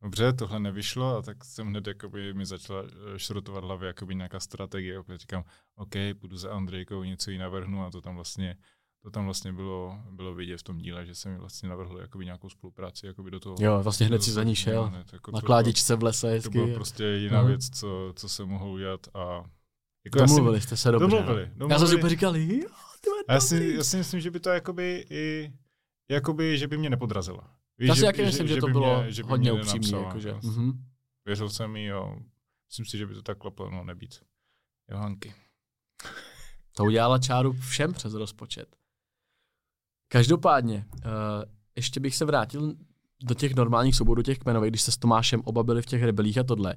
dobře, 0.03 0.33
tohle 0.33 0.61
nevyšlo. 0.61 1.17
A 1.17 1.23
tak 1.23 1.45
jsem 1.45 1.67
hned 1.67 1.87
jakoby 1.87 2.35
mi 2.35 2.47
začala 2.47 2.83
eh, 2.83 3.19
šrotovat 3.19 3.65
hlavě 3.65 3.87
jakoby 3.87 4.15
nějaká 4.15 4.41
strategie, 4.41 4.99
opět 4.99 5.21
říkám, 5.21 5.45
OK, 5.77 5.95
půjdu 6.21 6.37
za 6.37 6.51
Andrejkou, 6.51 7.03
něco 7.05 7.31
jí 7.31 7.39
navrhnu 7.39 7.85
a 7.85 7.91
to 7.91 8.01
tam 8.01 8.15
vlastně 8.15 8.57
to 9.05 9.11
tam 9.11 9.25
vlastně 9.25 9.53
bylo, 9.53 9.99
bylo 10.11 10.35
vidět 10.35 10.59
v 10.59 10.63
tom 10.63 10.79
díle, 10.79 11.07
že 11.07 11.15
jsem 11.15 11.33
mi 11.33 11.39
vlastně 11.39 11.69
navrhl 11.69 11.99
jakoby 12.01 12.25
nějakou 12.25 12.49
spolupráci 12.49 13.07
jakoby 13.07 13.31
do 13.31 13.41
toho. 13.41 13.57
jo, 13.61 13.83
vlastně 13.83 14.07
hned 14.07 14.23
si 14.23 14.31
za 14.33 14.43
ní 14.43 14.55
šel, 14.57 14.75
jo, 14.83 14.91
ne, 14.91 15.05
to 15.05 15.17
jako 15.17 15.31
na 15.31 15.41
to 15.41 15.47
kládičce 15.47 15.97
v 15.97 16.03
lese 16.03 16.27
bylo, 16.27 16.31
to 16.31 16.37
hezky. 16.37 16.51
bylo 16.59 16.75
prostě 16.75 17.05
jiná 17.05 17.39
Aha. 17.39 17.49
věc, 17.49 17.71
co, 17.71 18.13
co 18.17 18.29
jsem 18.29 18.49
mohl 18.49 18.69
udělat 18.69 19.01
a 19.15 19.45
Jako 20.05 20.19
Domluvili 20.19 20.61
jste 20.61 20.77
se 20.77 20.91
dobře. 20.91 21.07
Domluvili, 21.17 21.43
no. 21.47 21.53
domluvili. 21.57 21.73
Já 21.75 21.79
jsem 21.79 22.03
si 22.03 22.09
říkal, 22.09 22.37
jo, 22.37 22.69
A 23.29 23.33
já 23.33 23.41
si, 23.41 23.73
já 23.77 23.85
si 23.85 23.97
myslím, 23.97 24.21
že 24.21 24.31
by 24.31 24.41
to 24.41 24.51
jakoby 24.51 25.07
i, 25.11 25.53
jakoby, 26.11 26.59
že 26.59 26.69
by 26.69 26.79
mě 26.79 26.91
nepodrazila. 26.91 27.51
Víš, 27.79 27.89
Já 27.89 27.95
si 27.95 28.01
že- 28.01 28.07
taky 28.07 28.23
myslím, 28.25 28.49
že, 28.49 28.57
to 28.57 28.67
by 28.67 28.73
bylo 28.73 29.03
mě, 29.03 29.13
že 29.13 29.23
by 29.23 29.29
hodně 29.31 29.53
nenapsala, 29.53 30.07
Jakože. 30.07 30.29
jo. 30.29 30.41
Mhm. 30.43 30.73
Věřil 31.27 31.49
jsem 31.49 31.77
jí 31.77 31.91
a 31.91 32.17
myslím 32.71 32.87
si, 32.87 32.99
že 32.99 33.07
by 33.07 33.15
to 33.15 33.23
takhle 33.23 33.51
mohlo 33.59 33.85
nebýt. 33.85 34.21
Johanky. 34.91 35.35
To 36.77 36.85
udělala 36.85 37.19
čáru 37.19 37.53
všem 37.53 37.93
přes 37.93 38.15
rozpočet. 38.15 38.77
Každopádně, 40.09 40.85
uh, 40.95 41.03
ještě 41.77 42.01
bych 42.01 42.17
se 42.17 42.25
vrátil 42.25 42.75
do 43.23 43.35
těch 43.35 43.55
normálních 43.55 43.97
souborů, 43.97 44.23
těch 44.23 44.39
kmenových, 44.39 44.71
když 44.71 44.83
se 44.83 44.93
s 44.93 44.97
Tomášem 44.97 45.41
oba 45.45 45.63
byli 45.63 45.83
v 45.83 45.87
těch 45.87 46.03
rebelích 46.03 46.39
a 46.39 46.43
tohle. 46.43 46.75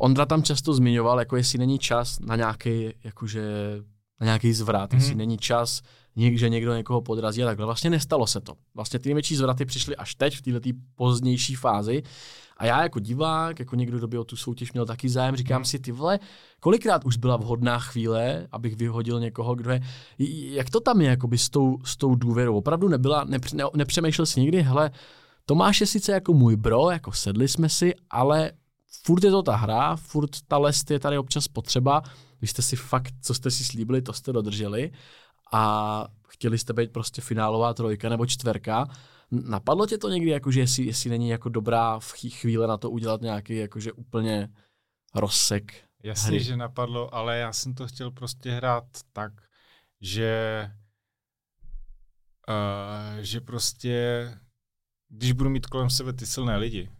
Ondra 0.00 0.26
tam 0.26 0.42
často 0.42 0.74
zmiňoval, 0.74 1.18
jako 1.18 1.36
jestli 1.36 1.58
není 1.58 1.78
čas 1.78 2.18
na 2.20 2.36
nějaký, 2.36 2.88
jakože, 3.04 3.42
na 4.20 4.24
nějaký 4.24 4.52
zvrat, 4.52 4.90
mm-hmm. 4.90 4.94
jestli 4.94 5.10
Mhm. 5.10 5.18
není 5.18 5.38
čas, 5.38 5.82
že 6.18 6.48
někdo 6.48 6.76
někoho 6.76 7.00
podrazí 7.00 7.42
a 7.42 7.46
takhle. 7.46 7.66
Vlastně 7.66 7.90
nestalo 7.90 8.26
se 8.26 8.40
to. 8.40 8.54
Vlastně 8.74 8.98
ty 8.98 9.08
největší 9.08 9.36
zvraty 9.36 9.64
přišly 9.64 9.96
až 9.96 10.14
teď, 10.14 10.36
v 10.36 10.42
této 10.42 10.68
pozdější 10.94 11.54
fázi. 11.54 12.02
A 12.56 12.66
já 12.66 12.82
jako 12.82 12.98
divák, 12.98 13.58
jako 13.58 13.76
někdo, 13.76 13.98
kdo 13.98 14.08
by 14.08 14.18
o 14.18 14.24
tu 14.24 14.36
soutěž 14.36 14.72
měl 14.72 14.86
taky 14.86 15.08
zájem, 15.08 15.36
říkám 15.36 15.64
si, 15.64 15.78
ty 15.78 15.92
vole, 15.92 16.18
kolikrát 16.60 17.04
už 17.04 17.16
byla 17.16 17.36
vhodná 17.36 17.78
chvíle, 17.78 18.48
abych 18.52 18.76
vyhodil 18.76 19.20
někoho, 19.20 19.54
kdo 19.54 19.70
je, 19.70 19.80
jak 20.54 20.70
to 20.70 20.80
tam 20.80 21.00
je 21.00 21.08
jakoby 21.08 21.38
s 21.38 21.50
tou, 21.50 21.78
s 21.84 21.96
tou 21.96 22.14
důvěrou? 22.14 22.56
Opravdu 22.56 22.88
nebyla, 22.88 23.24
nepř, 23.24 23.52
ne, 23.52 23.64
nepřemýšlel 23.74 24.26
si 24.26 24.40
nikdy, 24.40 24.62
hele, 24.62 24.90
Tomáš 25.48 25.80
je 25.80 25.86
sice 25.86 26.12
jako 26.12 26.34
můj 26.34 26.56
bro, 26.56 26.90
jako 26.90 27.12
sedli 27.12 27.48
jsme 27.48 27.68
si, 27.68 27.94
ale 28.10 28.52
furt 29.04 29.24
je 29.24 29.30
to 29.30 29.42
ta 29.42 29.56
hra, 29.56 29.96
furt 29.96 30.30
ta 30.48 30.58
lest 30.58 30.90
je 30.90 30.98
tady 30.98 31.18
občas 31.18 31.48
potřeba, 31.48 32.02
vy 32.40 32.46
jste 32.46 32.62
si 32.62 32.76
fakt, 32.76 33.14
co 33.22 33.34
jste 33.34 33.50
si 33.50 33.64
slíbili, 33.64 34.02
to 34.02 34.12
jste 34.12 34.32
dodrželi 34.32 34.90
a 35.52 36.04
chtěli 36.28 36.58
jste 36.58 36.72
být 36.72 36.92
prostě 36.92 37.22
finálová 37.22 37.74
trojka 37.74 38.08
nebo 38.08 38.26
čtverka. 38.26 38.86
Napadlo 39.30 39.86
tě 39.86 39.98
to 39.98 40.08
někdy, 40.08 40.30
jakože 40.30 40.60
jestli, 40.60 40.84
jestli 40.84 41.10
není 41.10 41.28
jako 41.28 41.48
dobrá 41.48 41.98
v 41.98 42.12
chvíle 42.28 42.66
na 42.66 42.76
to 42.76 42.90
udělat 42.90 43.20
nějaký 43.20 43.56
jakože 43.56 43.92
úplně 43.92 44.48
rozsek 45.14 45.88
Jasně, 46.02 46.28
hry. 46.28 46.40
že 46.40 46.56
napadlo, 46.56 47.14
ale 47.14 47.38
já 47.38 47.52
jsem 47.52 47.74
to 47.74 47.86
chtěl 47.86 48.10
prostě 48.10 48.50
hrát 48.50 48.84
tak, 49.12 49.32
že 50.00 50.70
uh, 52.48 53.18
že 53.20 53.40
prostě 53.40 54.28
když 55.08 55.32
budu 55.32 55.50
mít 55.50 55.66
kolem 55.66 55.90
sebe 55.90 56.12
ty 56.12 56.26
silné 56.26 56.56
lidi, 56.56 56.90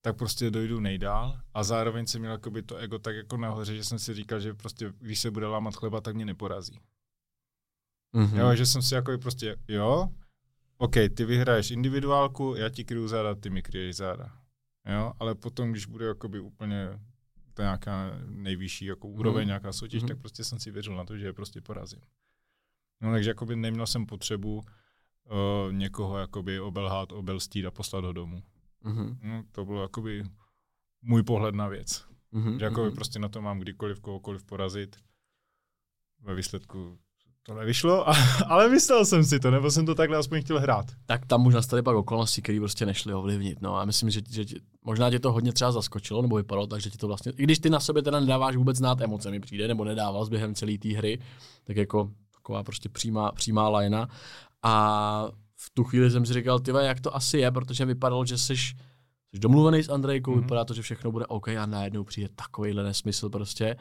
tak 0.00 0.16
prostě 0.16 0.50
dojdu 0.50 0.80
nejdál 0.80 1.40
a 1.54 1.64
zároveň 1.64 2.06
jsem 2.06 2.20
měl 2.20 2.38
to 2.66 2.76
ego 2.76 2.98
tak 2.98 3.16
jako 3.16 3.36
nahoře, 3.36 3.76
že 3.76 3.84
jsem 3.84 3.98
si 3.98 4.14
říkal, 4.14 4.40
že 4.40 4.54
prostě 4.54 4.92
když 4.98 5.20
se 5.20 5.30
bude 5.30 5.46
lámat 5.46 5.74
chleba, 5.74 6.00
tak 6.00 6.14
mě 6.14 6.24
neporazí. 6.24 6.80
Mm-hmm. 8.16 8.38
Jo, 8.38 8.54
že 8.54 8.66
jsem 8.66 8.82
si 8.82 8.94
jako 8.94 9.18
prostě, 9.18 9.56
jo, 9.68 10.08
OK, 10.78 10.94
ty 11.14 11.24
vyhraješ 11.24 11.70
individuálku, 11.70 12.54
já 12.56 12.68
ti 12.68 12.84
kryju 12.84 13.08
záda, 13.08 13.34
ty 13.34 13.50
mi 13.50 13.62
kryješ 13.62 13.96
záda. 13.96 14.32
Jo, 14.94 15.12
ale 15.20 15.34
potom, 15.34 15.70
když 15.72 15.86
bude 15.86 16.06
jakoby 16.06 16.40
úplně 16.40 16.88
to 17.54 17.62
nějaká 17.62 18.10
nejvyšší 18.26 18.84
jako 18.84 19.08
úroveň, 19.08 19.40
Mhm. 19.42 19.46
nějaká 19.46 19.72
soutěž, 19.72 20.02
Mhm. 20.02 20.08
tak 20.08 20.18
prostě 20.18 20.44
jsem 20.44 20.60
si 20.60 20.70
věřil 20.70 20.96
na 20.96 21.04
to, 21.04 21.16
že 21.18 21.26
je 21.26 21.32
prostě 21.32 21.60
porazím. 21.60 22.00
No, 23.00 23.10
takže 23.12 23.30
jakoby 23.30 23.56
neměl 23.56 23.86
jsem 23.86 24.06
potřebu 24.06 24.56
uh, 24.56 25.72
někoho 25.72 26.18
jakoby 26.18 26.60
obelhat, 26.60 27.12
obelstít 27.12 27.66
a 27.66 27.70
poslat 27.70 28.04
ho 28.04 28.12
domů. 28.12 28.42
Mm-hmm. 28.84 29.16
No, 29.22 29.44
to 29.52 29.64
bylo 29.64 29.82
jakoby 29.82 30.24
můj 31.02 31.22
pohled 31.22 31.54
na 31.54 31.68
věc. 31.68 32.04
Mm-hmm. 32.32 32.58
Že 32.58 32.64
jakoby 32.64 32.90
prostě 32.90 33.18
na 33.18 33.28
to 33.28 33.42
mám 33.42 33.58
kdykoliv 33.58 34.00
kohokoliv 34.00 34.44
porazit. 34.44 34.96
Ve 36.20 36.34
výsledku 36.34 36.98
to 37.46 37.54
nevyšlo, 37.54 38.08
a, 38.10 38.12
ale 38.46 38.68
myslel 38.68 39.04
jsem 39.04 39.24
si 39.24 39.40
to, 39.40 39.50
nebo 39.50 39.70
jsem 39.70 39.86
to 39.86 39.94
takhle 39.94 40.18
aspoň 40.18 40.42
chtěl 40.42 40.60
hrát. 40.60 40.86
tak 41.06 41.26
tam 41.26 41.46
už 41.46 41.54
nastaly 41.54 41.82
pak 41.82 41.96
okolnosti, 41.96 42.42
které 42.42 42.58
prostě 42.60 42.86
nešly 42.86 43.14
ovlivnit. 43.14 43.60
No 43.62 43.76
a 43.76 43.84
myslím, 43.84 44.10
že, 44.10 44.20
že 44.30 44.42
tě- 44.44 44.60
možná 44.84 45.10
tě 45.10 45.18
to 45.18 45.32
hodně 45.32 45.52
třeba 45.52 45.72
zaskočilo, 45.72 46.22
nebo 46.22 46.36
vypadalo 46.36 46.66
tak, 46.66 46.80
že 46.80 46.90
ti 46.90 46.98
to 46.98 47.06
vlastně, 47.06 47.32
i 47.36 47.42
když 47.42 47.58
ty 47.58 47.70
na 47.70 47.80
sobě 47.80 48.02
teda 48.02 48.20
nedáváš 48.20 48.56
vůbec 48.56 48.76
znát 48.76 49.00
emoce, 49.00 49.30
mi 49.30 49.40
přijde, 49.40 49.68
nebo 49.68 49.84
nedával 49.84 50.26
během 50.26 50.54
celé 50.54 50.78
té 50.78 50.88
hry, 50.88 51.18
tak 51.64 51.76
jako 51.76 52.10
taková 52.34 52.62
prostě 52.62 52.88
přímá, 52.88 53.32
přímá 53.32 53.68
lajna. 53.68 54.08
A 54.62 55.28
v 55.56 55.70
tu 55.74 55.84
chvíli 55.84 56.10
jsem 56.10 56.26
si 56.26 56.32
říkal, 56.32 56.60
ty 56.60 56.70
jak 56.80 57.00
to 57.00 57.16
asi 57.16 57.38
je, 57.38 57.50
protože 57.50 57.84
vypadalo, 57.84 58.24
že 58.26 58.38
jsi, 58.38 58.56
jsi 58.56 58.74
domluvený 59.34 59.82
s 59.82 59.88
Andrejkou, 59.88 60.30
Mhm. 60.30 60.40
mm-hmm. 60.40 60.44
vypadá 60.44 60.64
to, 60.64 60.74
že 60.74 60.82
všechno 60.82 61.12
bude 61.12 61.26
OK 61.26 61.48
a 61.48 61.66
najednou 61.66 62.04
přijde 62.04 62.28
takovýhle 62.36 62.82
nesmysl 62.82 63.28
prostě. 63.30 63.76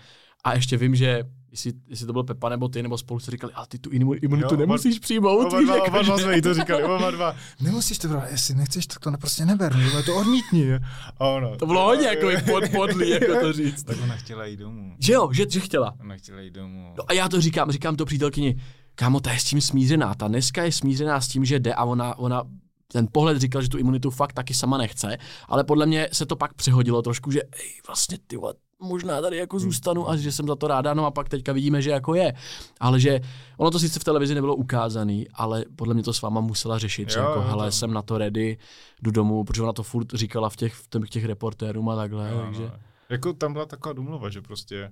A 0.46 0.54
ještě 0.54 0.78
vím, 0.78 0.96
že 0.96 1.24
jestli, 1.52 1.74
jestli 1.88 2.06
to 2.06 2.14
byl 2.14 2.24
Pepa 2.24 2.50
nebo 2.50 2.68
ty, 2.68 2.84
nebo 2.84 2.98
spolu 2.98 3.20
říkali, 3.20 3.54
ale 3.54 3.68
ty 3.68 3.80
tu 3.80 3.90
imu- 3.90 4.20
imunitu 4.22 4.48
Jo, 4.48 4.50
jo, 4.52 4.58
oba- 4.58 4.60
nemusíš 4.60 5.00
přijmout. 5.00 5.46
Oba 5.48 5.62
dva, 5.62 5.84
oba 5.84 6.02
dva 6.02 6.18
jsme 6.18 6.36
jí 6.36 6.42
to 6.42 6.54
říkali, 6.60 6.84
oba 6.84 7.12
dva. 7.12 7.36
Nemusíš 7.62 7.98
to 7.98 8.08
brát, 8.08 8.32
jestli 8.32 8.56
nechceš, 8.56 8.88
tak 8.88 9.00
to 9.00 9.12
prostě 9.20 9.46
neber, 9.46 9.76
nebo 9.76 10.04
to 10.04 10.16
odmítni. 10.16 10.74
A 11.18 11.28
ono, 11.28 11.58
To 11.58 11.66
bylo 11.66 11.84
hodně 11.86 12.08
jako 12.08 12.28
pod, 12.52 12.64
podlý, 12.72 13.10
jako 13.10 13.40
to 13.42 13.54
říct. 13.54 13.84
Tak 13.84 13.98
ona 14.04 14.16
chtěla 14.16 14.46
jít 14.46 14.58
domů. 14.58 14.96
Že 15.00 15.14
jo, 15.14 15.30
že, 15.34 15.46
že 15.50 15.60
chtěla. 15.60 15.94
Ona 16.02 16.16
chtěla 16.18 16.42
jít 16.42 16.54
domů. 16.54 16.94
No 16.98 17.04
a 17.08 17.14
já 17.14 17.30
to 17.30 17.42
říkám, 17.42 17.72
říkám 17.72 17.96
to 17.96 18.06
přítelkyni, 18.06 18.56
kámo, 18.96 19.20
ta 19.20 19.32
je 19.34 19.40
s 19.40 19.44
tím 19.44 19.62
smířená, 19.62 20.16
ta 20.16 20.28
dneska 20.28 20.64
je 20.64 20.72
smířená 20.72 21.22
s 21.22 21.28
tím, 21.28 21.46
že 21.46 21.60
jde 21.60 21.74
a 21.74 21.84
ona, 21.84 22.18
ona 22.18 22.44
ten 22.88 23.08
pohled 23.12 23.38
říkal, 23.38 23.62
že 23.62 23.70
tu 23.70 23.78
imunitu 23.78 24.10
fakt 24.10 24.34
taky 24.34 24.54
sama 24.54 24.78
nechce, 24.78 25.18
ale 25.50 25.64
podle 25.64 25.86
mě 25.86 26.08
se 26.12 26.26
to 26.26 26.36
pak 26.36 26.54
přehodilo 26.54 27.02
trošku, 27.02 27.32
že 27.32 27.42
ej, 27.42 27.70
vlastně 27.88 28.18
ty 28.28 28.38
vole, 28.38 28.54
možná 28.80 29.22
tady 29.22 29.38
jako 29.38 29.60
zůstanu 29.60 30.10
a 30.10 30.18
že 30.18 30.32
jsem 30.32 30.48
za 30.48 30.56
to 30.56 30.68
ráda, 30.68 30.94
no 30.94 31.06
a 31.06 31.12
pak 31.12 31.30
teďka 31.30 31.54
vidíme, 31.54 31.82
že 31.82 31.90
jako 31.90 32.16
je. 32.16 32.34
Ale 32.80 33.00
že 33.00 33.20
ono 33.58 33.72
to 33.72 33.80
sice 33.80 34.00
v 34.00 34.04
televizi 34.04 34.36
nebylo 34.36 34.56
ukázaný, 34.56 35.28
ale 35.34 35.66
podle 35.76 35.94
mě 35.94 36.04
to 36.04 36.14
s 36.14 36.22
váma 36.22 36.42
musela 36.42 36.78
řešit, 36.78 37.10
že 37.10 37.20
Jo, 37.20 37.26
jako 37.26 37.40
jo, 37.40 37.46
hele, 37.48 37.68
to- 37.68 37.72
jsem 37.72 37.94
na 37.94 38.02
to 38.02 38.18
ready, 38.18 38.58
jdu 39.02 39.12
domů, 39.12 39.44
protože 39.44 39.64
ona 39.64 39.74
to 39.74 39.84
furt 39.84 40.14
říkala 40.14 40.50
v 40.50 40.56
těch, 40.56 40.74
v 40.74 40.88
těch, 40.90 41.10
těch 41.10 41.26
reportérům 41.26 41.90
a 41.90 41.96
takhle, 41.96 42.30
Jo, 42.32 42.42
takže... 42.46 42.62
no. 42.62 42.72
Jako 43.10 43.34
tam 43.34 43.54
byla 43.54 43.66
taková 43.66 43.94
domluva, 43.94 44.30
že 44.30 44.42
prostě, 44.42 44.92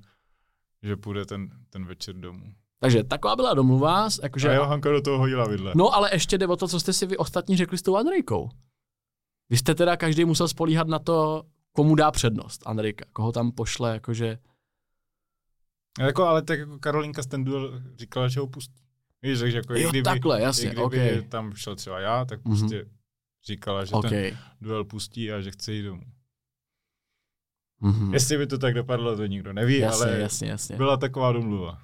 že 0.84 0.98
půjde 0.98 1.26
ten, 1.26 1.50
ten 1.70 1.86
večer 1.86 2.16
domů. 2.16 2.54
Takže 2.80 3.04
taková 3.04 3.36
byla 3.36 3.54
domluva, 3.54 4.10
jakože... 4.24 4.50
A 4.50 4.54
Johanka 4.54 4.92
do 4.92 5.02
toho 5.02 5.18
hodila 5.18 5.48
vidle. 5.48 5.74
No 5.76 5.96
ale 5.96 6.10
ještě 6.14 6.38
jde 6.38 6.48
o 6.48 6.56
to, 6.56 6.68
co 6.68 6.80
jste 6.80 6.94
si 6.94 7.06
vy 7.06 7.18
ostatní 7.18 7.58
řekli 7.58 7.78
s 7.78 7.82
tou 7.82 7.96
Andrejkou. 7.96 8.50
Vy 9.50 9.58
jste 9.58 9.76
teda 9.76 9.98
každý 9.98 10.26
musel 10.26 10.48
spolíhat 10.48 10.88
na 10.88 11.00
to, 11.00 11.44
komu 11.76 11.96
dá 11.96 12.12
přednost 12.12 12.68
Andrejka, 12.68 13.06
koho 13.14 13.32
tam 13.32 13.52
pošle, 13.52 13.94
jakože... 13.94 14.38
Jako, 16.00 16.24
ale 16.24 16.42
tak 16.42 16.60
jako 16.60 16.80
Karolinka 16.80 17.24
z 17.24 17.28
ten 17.28 17.44
duel 17.44 17.82
říkala, 17.98 18.28
že 18.28 18.40
ho 18.40 18.48
pustí. 18.48 18.84
Víš, 19.22 19.40
takže 19.40 19.58
jako 19.58 19.74
Jo, 19.74 19.90
kdyby, 19.90 20.04
takhle, 20.04 20.42
jasně, 20.42 20.66
kdyby 20.70 20.82
OK. 21.22 21.28
tam 21.30 21.54
šel 21.54 21.76
třeba 21.76 22.00
já, 22.00 22.26
tak 22.26 22.46
Mhm. 22.46 22.60
prostě 22.60 22.86
říkala, 23.46 23.86
že 23.86 23.92
OK. 23.96 24.10
ten 24.10 24.38
duel 24.62 24.86
pustí 24.86 25.32
a 25.32 25.42
že 25.42 25.52
chce 25.52 25.74
jít 25.74 25.84
domů. 25.84 26.04
Mhm. 27.80 28.14
Jestli 28.14 28.38
by 28.38 28.48
to 28.48 28.58
tak 28.58 28.74
dopadlo, 28.74 29.18
to 29.18 29.26
nikdo 29.26 29.54
neví, 29.54 29.78
Jasně, 29.80 30.06
ale 30.06 30.20
jasně, 30.20 30.50
jasně. 30.50 30.76
byla 30.78 30.98
taková 30.98 31.32
domluva. 31.32 31.82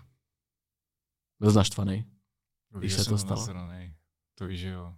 Byl 1.40 1.54
naštvaný. 1.54 1.96
Víš, 1.96 2.80
Když 2.80 2.94
se 2.94 3.10
to 3.10 3.18
stalo. 3.18 3.40
nasranej. 3.40 3.94
To 4.36 4.48
víš, 4.48 4.60
že 4.60 4.70
jo. 4.70 4.94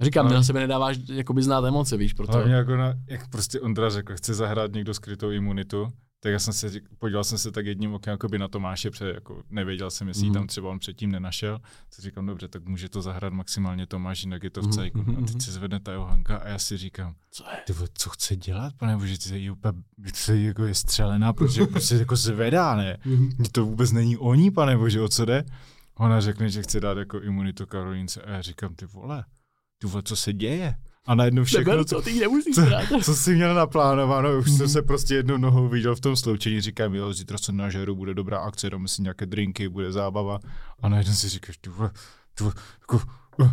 Říkám, 0.00 0.24
No. 0.24 0.28
ty 0.30 0.34
na 0.34 0.42
sebe 0.42 0.60
nedáváš 0.60 0.96
jakoby 1.12 1.42
znát 1.42 1.64
emoce, 1.64 1.96
víš, 1.96 2.12
proto... 2.12 2.32
Hlavně 2.32 2.54
jako 2.54 2.76
na, 2.76 2.94
jak 3.06 3.28
prostě 3.28 3.60
Ondra 3.60 3.90
řekl, 3.90 4.16
chce 4.16 4.34
zahrát 4.34 4.72
někdo 4.72 4.94
skrytou 4.94 5.30
imunitu, 5.30 5.88
tak 6.20 6.32
já 6.32 6.38
jsem 6.38 6.52
se, 6.52 6.70
podíval 6.98 7.24
jsem 7.24 7.38
se 7.38 7.52
tak 7.52 7.66
jedním 7.66 7.94
okem 7.94 8.10
jakoby 8.12 8.38
na 8.38 8.48
Tomáše, 8.48 8.90
protože 8.90 9.12
jako 9.14 9.42
nevěděl 9.50 9.90
jsem, 9.90 10.08
jestli 10.08 10.24
Mhm. 10.24 10.34
tam 10.34 10.46
třeba 10.46 10.70
on 10.70 10.78
předtím 10.78 11.10
nenašel. 11.12 11.58
Tak 11.96 11.98
říkám, 12.04 12.26
dobře, 12.26 12.48
tak 12.48 12.64
může 12.64 12.88
to 12.88 13.02
zahrát 13.02 13.32
maximálně 13.32 13.86
Tomáš, 13.86 14.22
jinak 14.24 14.42
je 14.44 14.50
to 14.50 14.60
v 14.60 14.64
Mhm, 14.64 14.72
cajku. 14.72 14.98
mhm, 14.98 15.10
A 15.10 15.20
teď 15.20 15.30
mhm. 15.30 15.40
se 15.40 15.52
zvedne 15.52 15.80
ta 15.80 15.92
Johanka 15.92 16.36
a 16.36 16.48
já 16.48 16.58
si 16.58 16.76
říkám, 16.76 17.14
Co 17.30 17.44
je? 17.50 17.56
ty 17.66 17.72
vole, 17.72 17.88
co 17.94 18.10
chce 18.10 18.36
dělat, 18.36 18.72
pane 18.76 18.96
bože, 18.96 19.18
ty 19.18 19.42
je 19.44 19.50
úplně, 19.52 19.72
ty 20.26 20.42
jako 20.44 20.64
je 20.64 20.74
střelená, 20.74 21.32
protože 21.32 21.66
prostě 21.66 21.94
jako 21.94 22.16
zvedá, 22.16 22.76
ne? 22.76 22.98
Mně 23.38 23.48
to 23.52 23.64
vůbec 23.66 23.92
není 23.92 24.16
o 24.16 24.34
ní, 24.34 24.50
pane 24.50 24.76
bože, 24.76 25.00
o 25.00 25.08
co 25.08 25.24
jde? 25.24 25.44
Ona 25.94 26.20
řekne, 26.20 26.48
že 26.50 26.62
chce 26.62 26.80
dát 26.80 26.98
jako 26.98 27.20
imunitu 27.20 27.66
Karolince 27.66 28.22
a 28.22 28.30
já 28.30 28.42
říkám, 28.42 28.74
ty 28.74 28.86
vole, 28.86 29.24
ty 29.78 29.88
co 30.02 30.16
se 30.16 30.32
děje? 30.32 30.74
A 31.06 31.14
najednou 31.14 31.44
všechno, 31.44 31.84
co, 31.84 31.94
to, 31.94 32.02
ty 32.02 32.20
nemusíš 32.20 32.54
co, 32.54 32.60
brát. 32.62 32.84
co 33.04 33.14
jsi 33.14 33.34
měl 33.34 33.54
naplánováno, 33.54 34.38
už 34.38 34.46
Mhm. 34.46 34.56
jsem 34.56 34.68
se 34.68 34.82
prostě 34.82 35.14
jednou 35.14 35.36
nohou 35.36 35.68
viděl 35.68 35.96
v 35.96 36.00
tom 36.00 36.16
sloučení, 36.16 36.60
říkám, 36.60 36.94
jo, 36.94 37.12
zítra 37.12 37.38
se 37.38 37.52
nažeru, 37.52 37.96
bude 37.96 38.14
dobrá 38.14 38.38
akce, 38.38 38.70
dáme 38.70 38.88
si 38.88 39.02
nějaké 39.02 39.26
drinky, 39.26 39.68
bude 39.68 39.92
zábava. 39.92 40.38
A 40.82 40.88
najednou 40.88 41.12
si 41.14 41.28
říkáš, 41.28 41.56
ty 41.58 41.70
vole, 41.70 41.90
jako, 42.80 43.00
eh, 43.44 43.50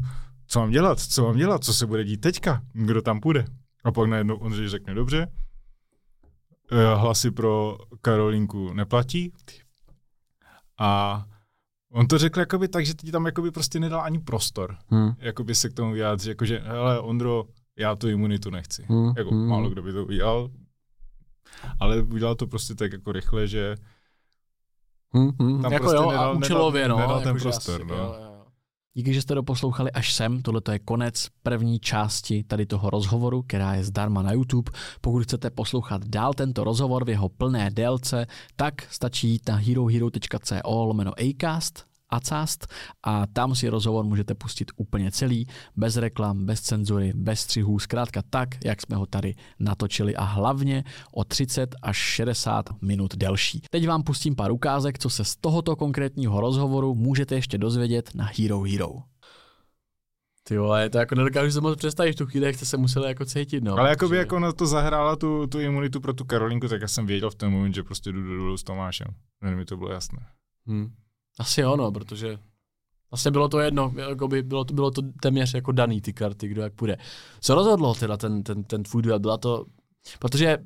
co 0.47 0.59
mám 0.59 0.71
dělat, 0.71 0.99
co 0.99 1.23
mám 1.23 1.37
dělat, 1.37 1.63
co 1.63 1.73
se 1.73 1.85
bude 1.85 2.03
dít 2.03 2.21
teďka, 2.21 2.61
kdo 2.73 3.01
tam 3.01 3.19
půjde. 3.19 3.45
A 3.83 3.91
pak 3.91 4.09
najednou 4.09 4.35
Ondřej 4.35 4.67
řekne, 4.69 4.93
dobře, 4.93 5.27
eh, 6.71 6.95
hlasy 6.95 7.31
pro 7.31 7.77
Karolinku 8.01 8.73
neplatí. 8.73 9.33
A 10.79 11.25
on 11.95 12.07
to 12.07 12.17
řekl 12.17 12.39
jakoby 12.39 12.67
tak, 12.67 12.85
že 12.85 12.93
ti 12.93 13.11
tam 13.11 13.25
jakoby 13.25 13.51
prostě 13.51 13.79
nedal 13.79 14.01
ani 14.01 14.19
prostor, 14.19 14.77
Hmm. 14.89 15.11
jakoby 15.19 15.55
se 15.55 15.69
k 15.69 15.73
tomu 15.73 15.93
vyjádřit, 15.93 16.29
jakože, 16.29 16.59
hele 16.65 16.99
Ondro, 16.99 17.43
já 17.77 17.95
tu 17.95 18.07
imunitu 18.09 18.49
nechci. 18.49 18.85
Hmm. 18.89 19.13
Jako 19.17 19.29
hmm. 19.29 19.47
málo 19.47 19.69
kdo 19.69 19.81
by 19.81 19.93
to 19.93 20.05
udělal, 20.05 20.49
ale 21.79 22.01
udělal 22.01 22.35
to 22.35 22.47
prostě 22.47 22.75
tak 22.75 22.91
jako 22.93 23.11
rychle, 23.11 23.47
že 23.47 23.75
Hmm, 25.13 25.31
hmm. 25.39 25.61
Tam 25.61 25.73
jako 25.73 25.83
prostě 25.83 25.95
jo, 26.03 26.09
nedal- 26.11 26.25
a 26.25 26.31
účelově, 26.31 26.81
nedal- 26.81 26.97
no. 26.97 27.01
nedal 27.03 27.19
ten 27.19 27.27
jakože 27.27 27.43
prostor, 27.43 27.75
asi, 27.81 27.85
no. 27.91 27.95
Jo, 27.95 28.15
jo. 28.21 28.34
Díky, 28.97 29.13
že 29.13 29.21
jste 29.21 29.35
doposlouchali 29.35 29.91
až 29.91 30.13
sem. 30.13 30.41
Tohle 30.41 30.61
je 30.71 30.79
konec 30.79 31.27
první 31.43 31.79
části 31.79 32.43
tady 32.43 32.65
toho 32.65 32.89
rozhovoru, 32.89 33.41
která 33.41 33.75
je 33.75 33.83
zdarma 33.83 34.21
na 34.21 34.31
YouTube. 34.31 34.71
Pokud 35.01 35.23
chcete 35.23 35.49
poslouchat 35.49 36.05
dál 36.05 36.33
tento 36.33 36.63
rozhovor 36.63 37.05
v 37.05 37.09
jeho 37.09 37.29
plné 37.29 37.71
délce, 37.71 38.27
tak 38.55 38.73
stačí 38.93 39.29
jít 39.29 39.49
na 39.49 39.55
herohero.co 39.55 40.83
lomeno 40.85 41.11
acast 41.19 41.94
Acast 42.09 42.67
a 43.03 43.27
tam 43.27 43.55
si 43.55 43.69
rozhovor 43.69 44.05
můžete 44.05 44.35
pustit 44.35 44.71
úplně 44.75 45.11
celý, 45.11 45.47
bez 45.75 45.97
reklam, 45.97 46.45
bez 46.45 46.61
cenzury, 46.61 47.13
bez 47.15 47.39
střihů, 47.39 47.79
zkrátka 47.79 48.21
tak, 48.29 48.49
jak 48.65 48.81
jsme 48.81 48.95
ho 48.95 49.05
tady 49.05 49.35
natočili 49.59 50.15
a 50.15 50.23
hlavně 50.23 50.83
o 51.11 51.23
30 51.23 51.75
až 51.81 51.97
60 51.97 52.65
minut 52.81 53.15
delší. 53.15 53.61
Teď 53.69 53.87
vám 53.87 54.03
pustím 54.03 54.35
pár 54.35 54.51
ukázek, 54.51 54.99
co 54.99 55.09
se 55.09 55.23
z 55.23 55.35
tohoto 55.35 55.75
konkrétního 55.75 56.41
rozhovoru 56.41 56.95
můžete 56.95 57.35
ještě 57.35 57.57
dozvědět 57.57 58.15
na 58.15 58.29
Hero 58.37 58.61
Hero. 58.61 58.89
Ty 60.47 60.57
vole, 60.57 60.89
to 60.89 60.97
jako 60.97 61.15
nedokážu 61.15 61.51
si 61.51 61.61
moc 61.61 61.77
představit 61.77 62.13
v 62.13 62.15
tu 62.15 62.25
chvíli, 62.25 62.45
jak 62.45 62.55
jste 62.55 62.65
se 62.65 62.77
museli 62.77 63.07
jako 63.07 63.25
cítit, 63.25 63.63
no. 63.63 63.77
Ale 63.77 63.89
jako 63.89 64.09
by 64.09 64.15
Že- 64.15 64.19
jako 64.19 64.39
na 64.39 64.51
to 64.51 64.65
zahrála 64.65 65.15
tu, 65.15 65.47
tu 65.47 65.59
imunitu 65.59 66.01
pro 66.01 66.13
tu 66.13 66.25
Karolinku, 66.25 66.67
tak 66.67 66.81
já 66.81 66.87
jsem 66.87 67.05
věděl 67.05 67.29
v 67.29 67.35
ten 67.35 67.51
moment, 67.51 67.75
že 67.75 67.83
prostě 67.83 68.11
jdu 68.11 68.37
do 68.49 68.57
s 68.57 68.63
Tomášem. 68.63 69.07
Hned 69.41 69.55
mi 69.55 69.65
to 69.65 69.77
bylo 69.77 69.91
jasné. 69.91 70.25
Hmm. 70.67 70.93
Asi 71.39 71.61
jo, 71.61 71.75
no, 71.75 71.91
protože 71.91 72.37
vlastně 73.11 73.31
bylo 73.31 73.49
to 73.49 73.59
jedno, 73.59 73.93
jako 74.09 74.27
by 74.27 74.43
bylo 74.43 74.65
to, 74.65 74.73
bylo 74.73 74.91
to 74.91 75.01
téměř 75.21 75.53
jako 75.53 75.71
daný 75.71 76.01
ty 76.01 76.13
karty, 76.13 76.47
kdo 76.47 76.61
jak 76.61 76.73
půjde. 76.73 76.97
Co 77.39 77.55
rozhodlo 77.55 77.93
teda 77.95 78.17
ten, 78.17 78.43
ten, 78.43 78.63
ten 78.63 78.83
tvůj 78.83 79.01
duel? 79.01 79.19
Byla 79.19 79.37
to, 79.37 79.65
protože 80.19 80.57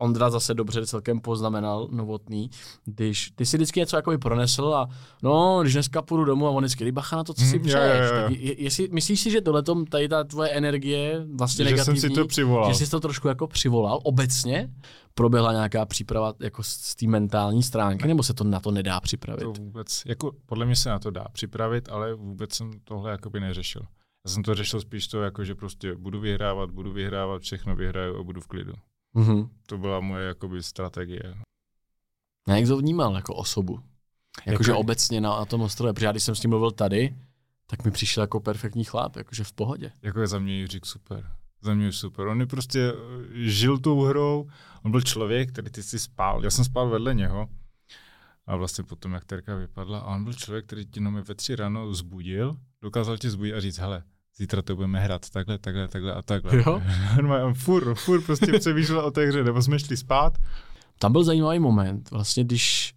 Ondra 0.00 0.30
zase 0.30 0.54
dobře 0.54 0.86
celkem 0.86 1.20
poznamenal 1.20 1.88
novotný, 1.90 2.50
když 2.84 3.30
ty 3.30 3.46
si 3.46 3.56
vždycky 3.56 3.80
něco 3.80 3.96
jakoby 3.96 4.18
pronesl 4.18 4.74
a 4.74 4.88
no, 5.22 5.58
když 5.62 5.72
dneska 5.72 6.02
půjdu 6.02 6.24
domů 6.24 6.46
a 6.46 6.50
on 6.50 6.64
vždycky 6.64 6.84
"Dej 6.84 6.92
bacha 6.92 7.16
na 7.16 7.24
to, 7.24 7.34
co 7.34 7.44
si 7.44 7.56
Hmm, 7.56 7.66
přeješ. 7.66 8.10
jo, 8.10 8.16
jo. 8.16 8.22
Tak 8.22 8.30
je, 8.30 8.62
jestli, 8.62 8.88
myslíš 8.92 9.20
si, 9.20 9.30
že 9.30 9.40
tohleto, 9.40 9.84
tady 9.84 10.08
ta 10.08 10.24
tvoje 10.24 10.50
energie 10.50 11.26
vlastně 11.38 11.64
že 11.64 11.70
negativní, 11.70 12.00
jsem 12.00 12.10
si 12.10 12.16
to 12.16 12.26
přivolal. 12.26 12.72
že 12.72 12.78
jsi 12.86 12.90
to 12.90 13.00
trošku 13.00 13.28
jako 13.28 13.46
přivolal 13.46 13.98
obecně? 14.02 14.70
Proběhla 15.14 15.52
nějaká 15.52 15.86
příprava 15.86 16.34
jako 16.40 16.62
z 16.62 16.68
z 16.68 16.94
té 16.94 17.06
mentální 17.06 17.62
stránky, 17.62 18.08
nebo 18.08 18.22
se 18.22 18.34
to 18.34 18.44
na 18.44 18.60
to 18.60 18.70
nedá 18.70 19.00
připravit? 19.00 19.42
To 19.42 19.52
vůbec, 19.52 20.02
jako 20.06 20.32
podle 20.46 20.66
mě 20.66 20.76
se 20.76 20.88
na 20.88 20.98
to 20.98 21.10
dá 21.10 21.24
připravit, 21.32 21.88
ale 21.88 22.14
vůbec 22.14 22.52
jsem 22.54 22.70
tohle 22.84 23.10
jakoby 23.10 23.40
neřešil. 23.40 23.82
Já 24.26 24.30
jsem 24.30 24.42
to 24.42 24.54
řešil 24.54 24.80
spíš 24.80 25.08
to, 25.08 25.22
jako, 25.22 25.44
že 25.44 25.54
prostě 25.54 25.94
budu 25.94 26.20
vyhrávat, 26.20 26.70
budu 26.70 26.92
vyhrávat, 26.92 27.42
všechno 27.42 27.76
vyhraju 27.76 28.20
a 28.20 28.22
budu 28.22 28.40
v 28.40 28.46
klidu. 28.46 28.72
Mhm. 29.14 29.48
To 29.66 29.78
byla 29.78 30.00
moje 30.00 30.26
jakoby 30.26 30.62
strategie. 30.62 31.34
A 32.48 32.52
jak 32.56 32.68
to 32.68 32.76
vnímal 32.76 33.14
jako 33.14 33.34
osobu? 33.34 33.80
Jakože 34.46 34.70
Jako- 34.70 34.80
obecně 34.80 35.20
na, 35.20 35.30
na 35.38 35.44
tom 35.44 35.60
ostrově, 35.60 35.92
protože 35.92 36.06
já 36.06 36.12
když 36.12 36.22
jsem 36.24 36.34
s 36.34 36.42
ním 36.42 36.50
mluvil 36.50 36.70
tady, 36.70 37.16
tak 37.66 37.84
mi 37.84 37.90
přišel 37.90 38.20
jako 38.22 38.40
perfektní 38.40 38.84
chlap, 38.84 39.16
jakože 39.16 39.44
v 39.44 39.52
pohodě. 39.52 39.92
Jako 40.02 40.20
je 40.20 40.26
za 40.26 40.38
mě 40.38 40.54
Jiřík 40.54 40.86
super. 40.86 41.30
Za 41.62 41.74
mě 41.74 41.92
super. 41.92 42.26
On 42.26 42.40
je 42.40 42.46
prostě 42.46 42.92
eh, 42.92 42.94
žil 43.32 43.78
tou 43.78 44.02
hrou, 44.02 44.48
on 44.82 44.90
byl 44.90 45.00
člověk, 45.00 45.52
který 45.52 45.70
ty 45.70 45.82
si 45.82 45.98
spál. 45.98 46.44
Já 46.44 46.50
jsem 46.50 46.64
spal 46.64 46.88
vedle 46.88 47.14
něho 47.14 47.48
a 48.46 48.56
vlastně 48.56 48.84
potom, 48.84 49.12
jak 49.12 49.24
Terka 49.24 49.54
vypadla, 49.54 49.98
a 49.98 50.14
on 50.14 50.24
byl 50.24 50.32
člověk, 50.34 50.66
který 50.66 50.86
ti 50.86 51.00
jenom 51.00 51.22
ve 51.22 51.34
tři 51.34 51.56
ráno 51.56 51.94
zbudil, 51.94 52.56
dokázal 52.82 53.18
tě 53.18 53.30
zbudit 53.30 53.54
a 53.54 53.60
říct, 53.60 53.78
hele, 53.78 54.02
zítra 54.36 54.62
to 54.62 54.76
budeme 54.76 55.00
hrát 55.00 55.30
takhle, 55.30 55.58
takhle, 55.58 55.88
takhle 55.88 56.14
a 56.14 56.22
takhle. 56.22 56.56
Jo? 56.56 56.82
Normálně 57.16 57.44
on 57.44 57.54
furt, 57.54 57.94
furt 57.94 58.22
prostě 58.22 58.58
přemýšlel 58.58 59.00
o 59.00 59.10
té 59.10 59.26
hře, 59.26 59.44
nebo 59.44 59.62
jsme 59.62 59.78
šli 59.78 59.96
spát. 59.96 60.38
Tam 60.98 61.12
byl 61.12 61.24
zajímavý 61.24 61.58
moment, 61.58 62.10
vlastně 62.10 62.44
když 62.44 62.94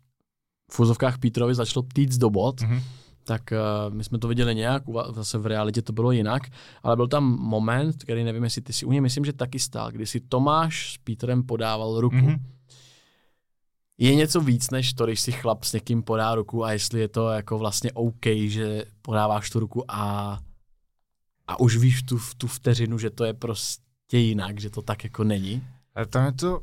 v 0.71 0.75
fuzovkách 0.75 1.17
Pítrovi 1.17 1.55
začalo 1.55 1.85
týc 1.93 2.17
do 2.17 2.29
bod, 2.29 2.61
Mhm. 2.61 2.79
tak 3.23 3.41
uh, 3.51 3.93
my 3.93 4.03
jsme 4.03 4.17
to 4.17 4.27
viděli 4.27 4.55
nějak, 4.55 4.83
zase 5.13 5.37
v 5.37 5.45
realitě 5.45 5.81
to 5.81 5.93
bylo 5.93 6.11
jinak, 6.11 6.41
ale 6.83 6.95
byl 6.95 7.07
tam 7.07 7.23
moment, 7.23 8.03
který 8.03 8.23
nevím, 8.23 8.43
jestli 8.43 8.61
ty 8.61 8.73
si 8.73 8.85
u 8.85 8.91
něj 8.91 9.01
myslím, 9.01 9.25
že 9.25 9.33
taky 9.33 9.59
stál, 9.59 9.91
kdy 9.91 10.05
si 10.05 10.19
Tomáš 10.19 10.93
s 10.93 10.97
Pítrem 10.97 11.43
podával 11.43 12.01
ruku. 12.01 12.15
Mhm. 12.15 12.35
Je 13.97 14.15
něco 14.15 14.41
víc, 14.41 14.69
než 14.69 14.93
to, 14.93 15.05
když 15.05 15.21
si 15.21 15.31
chlap 15.31 15.63
s 15.63 15.73
někým 15.73 16.03
podá 16.03 16.35
ruku 16.35 16.65
a 16.65 16.71
jestli 16.71 16.99
je 16.99 17.07
to 17.07 17.29
jako 17.29 17.57
vlastně 17.57 17.91
OK, 17.91 18.25
že 18.45 18.85
podáváš 19.01 19.49
tu 19.49 19.59
ruku 19.59 19.83
a, 19.91 20.39
a 21.47 21.59
už 21.59 21.77
víš 21.77 22.03
tu, 22.03 22.19
tu 22.37 22.47
vteřinu, 22.47 22.97
že 22.97 23.09
to 23.09 23.23
je 23.25 23.33
prostě 23.33 24.17
jinak, 24.17 24.59
že 24.61 24.69
to 24.69 24.81
tak 24.81 25.03
jako 25.03 25.23
není. 25.23 25.63
Ale 25.95 26.05
tam 26.05 26.25
je 26.25 26.31
to 26.31 26.61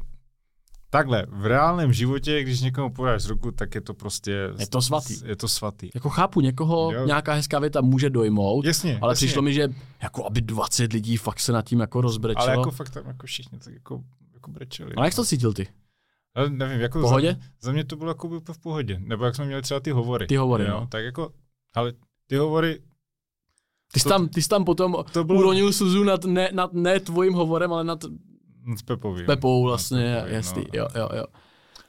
takhle, 0.90 1.26
v 1.28 1.46
reálném 1.46 1.92
životě, 1.92 2.42
když 2.42 2.60
někomu 2.60 2.90
podáš 2.94 3.26
ruku, 3.26 3.50
tak 3.50 3.74
je 3.74 3.80
to 3.80 3.94
prostě... 3.94 4.50
Je 4.58 4.66
to 4.66 4.82
svatý. 4.82 5.14
Je 5.24 5.36
to 5.36 5.48
svatý. 5.48 5.90
Jako 5.94 6.10
chápu, 6.10 6.40
někoho 6.40 6.92
Jo. 6.92 7.06
nějaká 7.06 7.34
hezká 7.34 7.58
věta 7.58 7.80
může 7.80 8.10
dojmout, 8.10 8.64
Jasně, 8.64 8.98
ale 9.02 9.12
jasně. 9.12 9.26
přišlo 9.26 9.42
mi, 9.42 9.52
že 9.54 9.68
jako 10.02 10.26
aby 10.26 10.40
20 10.40 10.92
lidí 10.92 11.16
fakt 11.16 11.40
se 11.40 11.52
nad 11.52 11.62
tím 11.62 11.80
jako 11.80 12.00
rozbrečelo. 12.00 12.46
Ale 12.46 12.56
jako 12.56 12.70
fakt 12.70 12.90
tam 12.90 13.06
jako 13.06 13.26
všichni 13.26 13.58
tak 13.58 13.74
jako, 13.74 14.02
jako 14.34 14.50
brečeli. 14.50 14.94
ale 14.94 15.06
jak 15.06 15.14
to 15.14 15.24
cítil 15.24 15.52
ty? 15.52 15.68
Ale 16.34 16.50
nevím, 16.50 16.80
jako 16.80 16.98
V 16.98 17.02
pohodě? 17.02 17.32
Za, 17.40 17.48
za, 17.60 17.72
mě 17.72 17.84
to 17.84 17.96
bylo 17.96 18.10
jako 18.10 18.28
v 18.52 18.58
pohodě. 18.58 18.98
Nebo 19.00 19.24
jak 19.24 19.36
jsme 19.36 19.46
měli 19.46 19.62
třeba 19.62 19.80
ty 19.80 19.90
hovory. 19.90 20.26
Ty 20.26 20.36
hovory, 20.36 20.64
jo? 20.64 20.70
no. 20.70 20.86
Tak 20.86 21.04
jako, 21.04 21.32
ale 21.74 21.92
ty 22.26 22.36
hovory, 22.36 22.80
Ty 23.92 24.00
jsi 24.00 24.04
To- 24.04 24.08
tam, 24.08 24.28
ty 24.28 24.42
jsi 24.42 24.48
tam 24.48 24.64
potom 24.64 24.96
to 25.12 25.24
bylo 25.24 25.38
uronil 25.38 25.72
suzu 25.72 26.04
nad 26.04 26.24
ne, 26.24 26.50
nad 26.52 26.72
ne 26.72 27.00
tvojím 27.00 27.32
hovorem, 27.34 27.72
ale 27.72 27.84
nad 27.84 28.04
s 28.76 28.82
Pepovým. 28.82 29.26
Pepou 29.26 29.64
vlastně, 29.64 30.14
Pepovým, 30.14 30.34
jasný, 30.34 30.62
no. 30.62 30.68
jo, 30.80 30.88
jo, 30.96 31.08
jo. 31.16 31.24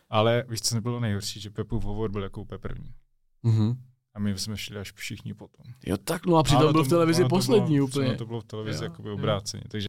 Ale 0.09 0.43
víš, 0.49 0.61
co 0.61 0.75
nebylo 0.75 0.99
nejhorší, 0.99 1.39
že 1.39 1.49
Pepův 1.49 1.83
hovor 1.83 2.11
byl 2.11 2.23
jako 2.23 2.41
úplně 2.41 2.57
první. 2.57 2.93
Mhm. 3.43 3.73
A 4.13 4.19
my 4.19 4.37
jsme 4.37 4.57
šli 4.57 4.79
až 4.79 4.91
všichni 4.93 5.33
potom. 5.33 5.65
Jo, 5.85 5.97
tak 5.97 6.25
no 6.25 6.37
a 6.37 6.43
přitom 6.43 6.63
Ale 6.63 6.71
byl 6.73 6.81
to- 6.81 6.85
v 6.85 6.89
televizi 6.89 7.25
poslední 7.25 7.75
bylo, 7.75 7.87
úplně. 7.87 8.15
To 8.15 8.25
bylo 8.25 8.41
v 8.41 8.43
televizi 8.43 8.83
Jo, 8.83 8.91
jakoby 8.91 9.11
obráceně. 9.11 9.63
Takže 9.67 9.87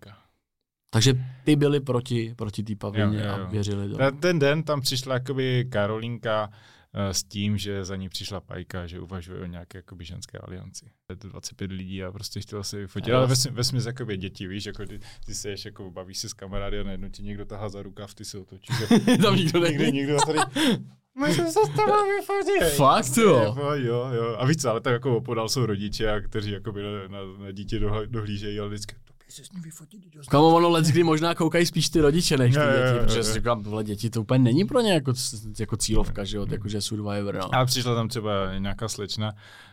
Takže 0.91 1.15
ty 1.45 1.57
byli 1.57 1.81
proti, 1.81 2.35
proti 2.37 2.63
té 2.63 2.77
Pavlině 2.77 3.19
Jo, 3.19 3.25
jo, 3.27 3.33
a 3.35 3.39
jo. 3.39 3.47
věřili 3.51 3.89
to. 3.89 3.97
ten, 3.97 4.17
ten 4.17 4.39
den 4.39 4.63
tam 4.63 4.81
přišla 4.81 5.15
jakoby 5.15 5.65
Karolinka 5.71 6.51
s 6.95 7.25
tím, 7.25 7.59
že 7.59 7.85
za 7.85 7.97
ní 7.97 8.09
přišla 8.09 8.41
Pajka, 8.41 8.87
že 8.87 9.01
uvažuje 9.01 9.41
o 9.41 9.47
nějaké 9.47 9.79
jakoby 9.79 10.05
ženské 10.05 10.39
alianci. 10.39 10.91
Je 11.11 11.17
to 11.17 11.29
25 11.29 11.73
lidí 11.73 12.05
a 12.05 12.13
prostě 12.13 12.41
chtěla 12.41 12.63
se 12.63 12.77
vyfotit. 12.79 13.15
Ale 13.15 13.27
ve, 13.27 13.35
ve 13.51 13.65
smyslu 13.65 13.89
jakoby 13.89 14.17
děti, 14.17 14.47
víš, 14.47 14.67
jako 14.67 14.87
ty, 14.87 15.01
ty 15.27 15.35
se 15.35 15.49
ještě 15.51 15.69
jako 15.69 15.91
bavíš 15.91 16.19
se 16.19 16.29
s 16.29 16.33
kamarády 16.33 16.81
a 16.81 16.83
najednou 16.83 17.09
ti 17.09 17.23
někdo 17.23 17.45
tahá 17.45 17.69
za 17.69 17.83
rukav, 17.83 18.15
ty 18.15 18.25
se 18.25 18.39
otočíš. 18.39 18.77
Tam 19.23 19.37
nikdo 19.37 19.59
Nikdy 19.59 19.79
není. 19.85 19.93
nikdo 19.99 20.17
tady 20.27 20.39
Můžu 21.15 21.33
se 21.43 21.51
s 21.51 21.69
tebou 21.69 22.07
vyfotit. 22.21 22.77
Fakt, 22.77 23.17
jo? 23.17 23.57
Jo, 23.75 24.11
jo. 24.15 24.37
A 24.39 24.47
víc, 24.47 24.65
ale 24.65 24.81
tak 24.81 24.93
jako 24.93 25.17
opodal 25.17 25.49
jsou 25.49 25.67
rodiče, 25.67 26.11
a 26.11 26.21
kteří 26.21 26.51
jako 26.51 26.73
by 26.73 26.83
na, 26.83 27.09
na, 27.09 27.19
na 27.45 27.51
dítě 27.51 27.79
dohl- 27.81 28.07
dohlížejí, 28.07 28.59
ale 28.61 28.69
vždycky, 28.69 28.95
se 29.29 29.45
s 29.45 29.53
ním 29.53 29.63
vyfotit, 29.63 30.03
Kamo, 30.31 30.55
ono 30.57 30.69
let, 30.69 30.87
kdy 30.87 31.03
možná 31.03 31.35
koukají 31.35 31.67
spíš 31.67 31.89
ty 31.89 32.01
rodiče 32.01 32.37
než 32.37 32.55
ty 32.55 32.61
jo, 32.61 32.67
děti, 32.67 32.97
jo, 32.97 33.05
protože 33.05 33.19
jo. 33.19 33.25
si 33.25 33.33
říkám, 33.33 33.63
vole, 33.63 33.85
děti 33.85 34.11
to 34.11 34.21
úplně 34.21 34.39
není 34.39 34.65
pro 34.65 34.81
ně 34.81 34.93
jako, 34.93 35.13
jako 35.59 35.77
cílovka, 35.77 36.25
že 36.25 36.37
jo, 36.37 36.47
jakože 36.51 36.81
Survivor, 36.81 37.35
no. 37.35 37.55
A 37.55 37.65
přišla 37.65 37.95
tam 37.95 38.09
třeba 38.09 38.59
nějaká 38.59 38.89
slečna 38.89 39.33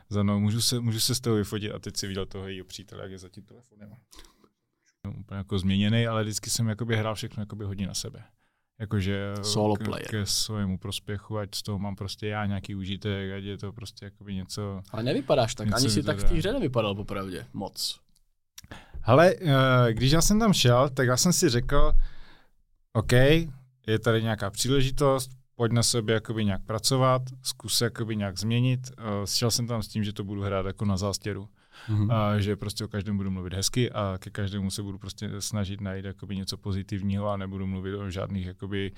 za 0.09 0.23
mnou, 0.23 0.39
můžu 0.39 0.61
se, 0.61 0.79
můžu 0.79 0.99
se 0.99 1.15
s 1.15 1.19
toho 1.19 1.35
vyfotit 1.35 1.71
a 1.71 1.79
teď 1.79 1.97
si 1.97 2.07
viděl 2.07 2.25
toho 2.25 2.47
jejího 2.47 2.65
přítele, 2.65 3.01
jak 3.03 3.11
je 3.11 3.17
za 3.17 3.29
tím 3.29 3.43
telefonem. 3.43 3.89
No, 5.05 5.11
Úplně 5.19 5.37
jako 5.37 5.59
změněný, 5.59 6.07
ale 6.07 6.23
vždycky 6.23 6.49
jsem 6.49 6.67
jakoby 6.67 6.97
hrál 6.97 7.15
všechno 7.15 7.41
jakoby 7.41 7.65
hodně 7.65 7.87
na 7.87 7.93
sebe. 7.93 8.23
Jakože 8.79 9.33
Solo 9.41 9.75
k, 9.75 9.83
player. 9.83 10.07
ke 10.07 10.25
svému 10.25 10.77
prospěchu, 10.77 11.37
ať 11.37 11.55
z 11.55 11.61
toho 11.63 11.79
mám 11.79 11.95
prostě 11.95 12.27
já 12.27 12.45
nějaký 12.45 12.75
užitek, 12.75 13.31
ať 13.31 13.43
je 13.43 13.57
to 13.57 13.73
prostě 13.73 14.05
jakoby 14.05 14.35
něco. 14.35 14.81
Ale 14.91 15.03
nevypadáš 15.03 15.55
tak, 15.55 15.67
ani 15.73 15.89
si 15.89 16.03
tak 16.03 16.17
v 16.17 16.23
té 16.23 16.35
hře 16.35 16.53
nevypadal 16.53 16.95
popravdě, 16.95 17.45
moc. 17.53 17.99
Hele, 19.09 19.35
eh, 19.41 19.93
když 19.93 20.11
já 20.11 20.21
jsem 20.21 20.39
tam 20.39 20.53
šel, 20.53 20.89
tak 20.89 21.07
já 21.07 21.17
jsem 21.17 21.33
si 21.33 21.49
řekl, 21.49 21.93
OK, 22.93 23.11
je 23.87 23.99
tady 24.03 24.23
nějaká 24.23 24.49
příležitost, 24.49 25.31
pojď 25.55 25.71
na 25.71 25.83
sobě 25.83 26.13
jakoby 26.13 26.45
nějak 26.45 26.65
pracovat, 26.65 27.21
zkus 27.41 27.77
se 27.77 27.85
jakoby 27.85 28.15
nějak 28.15 28.39
změnit. 28.39 28.79
Uh, 28.97 29.25
šel 29.25 29.51
jsem 29.51 29.67
tam 29.67 29.83
s 29.83 29.87
tím, 29.87 30.03
že 30.03 30.13
to 30.13 30.23
budu 30.23 30.41
hrát 30.41 30.65
jako 30.65 30.85
na 30.85 30.97
zástěru. 30.97 31.49
Mhm. 31.89 32.11
a 32.11 32.39
že 32.39 32.55
prostě 32.55 32.85
o 32.85 32.87
každém 32.87 33.17
budu 33.17 33.31
mluvit 33.31 33.53
hezky 33.53 33.91
a 33.91 34.17
ke 34.19 34.29
každému 34.29 34.71
se 34.71 34.83
budu 34.83 34.97
prostě 34.97 35.29
snažit 35.39 35.81
najít 35.81 36.05
jakoby 36.05 36.35
něco 36.35 36.57
pozitivního 36.57 37.29
a 37.29 37.37
nebudu 37.37 37.67
mluvit 37.67 37.95
o 37.95 38.09
žádných 38.09 38.45
jakoby 38.45 38.91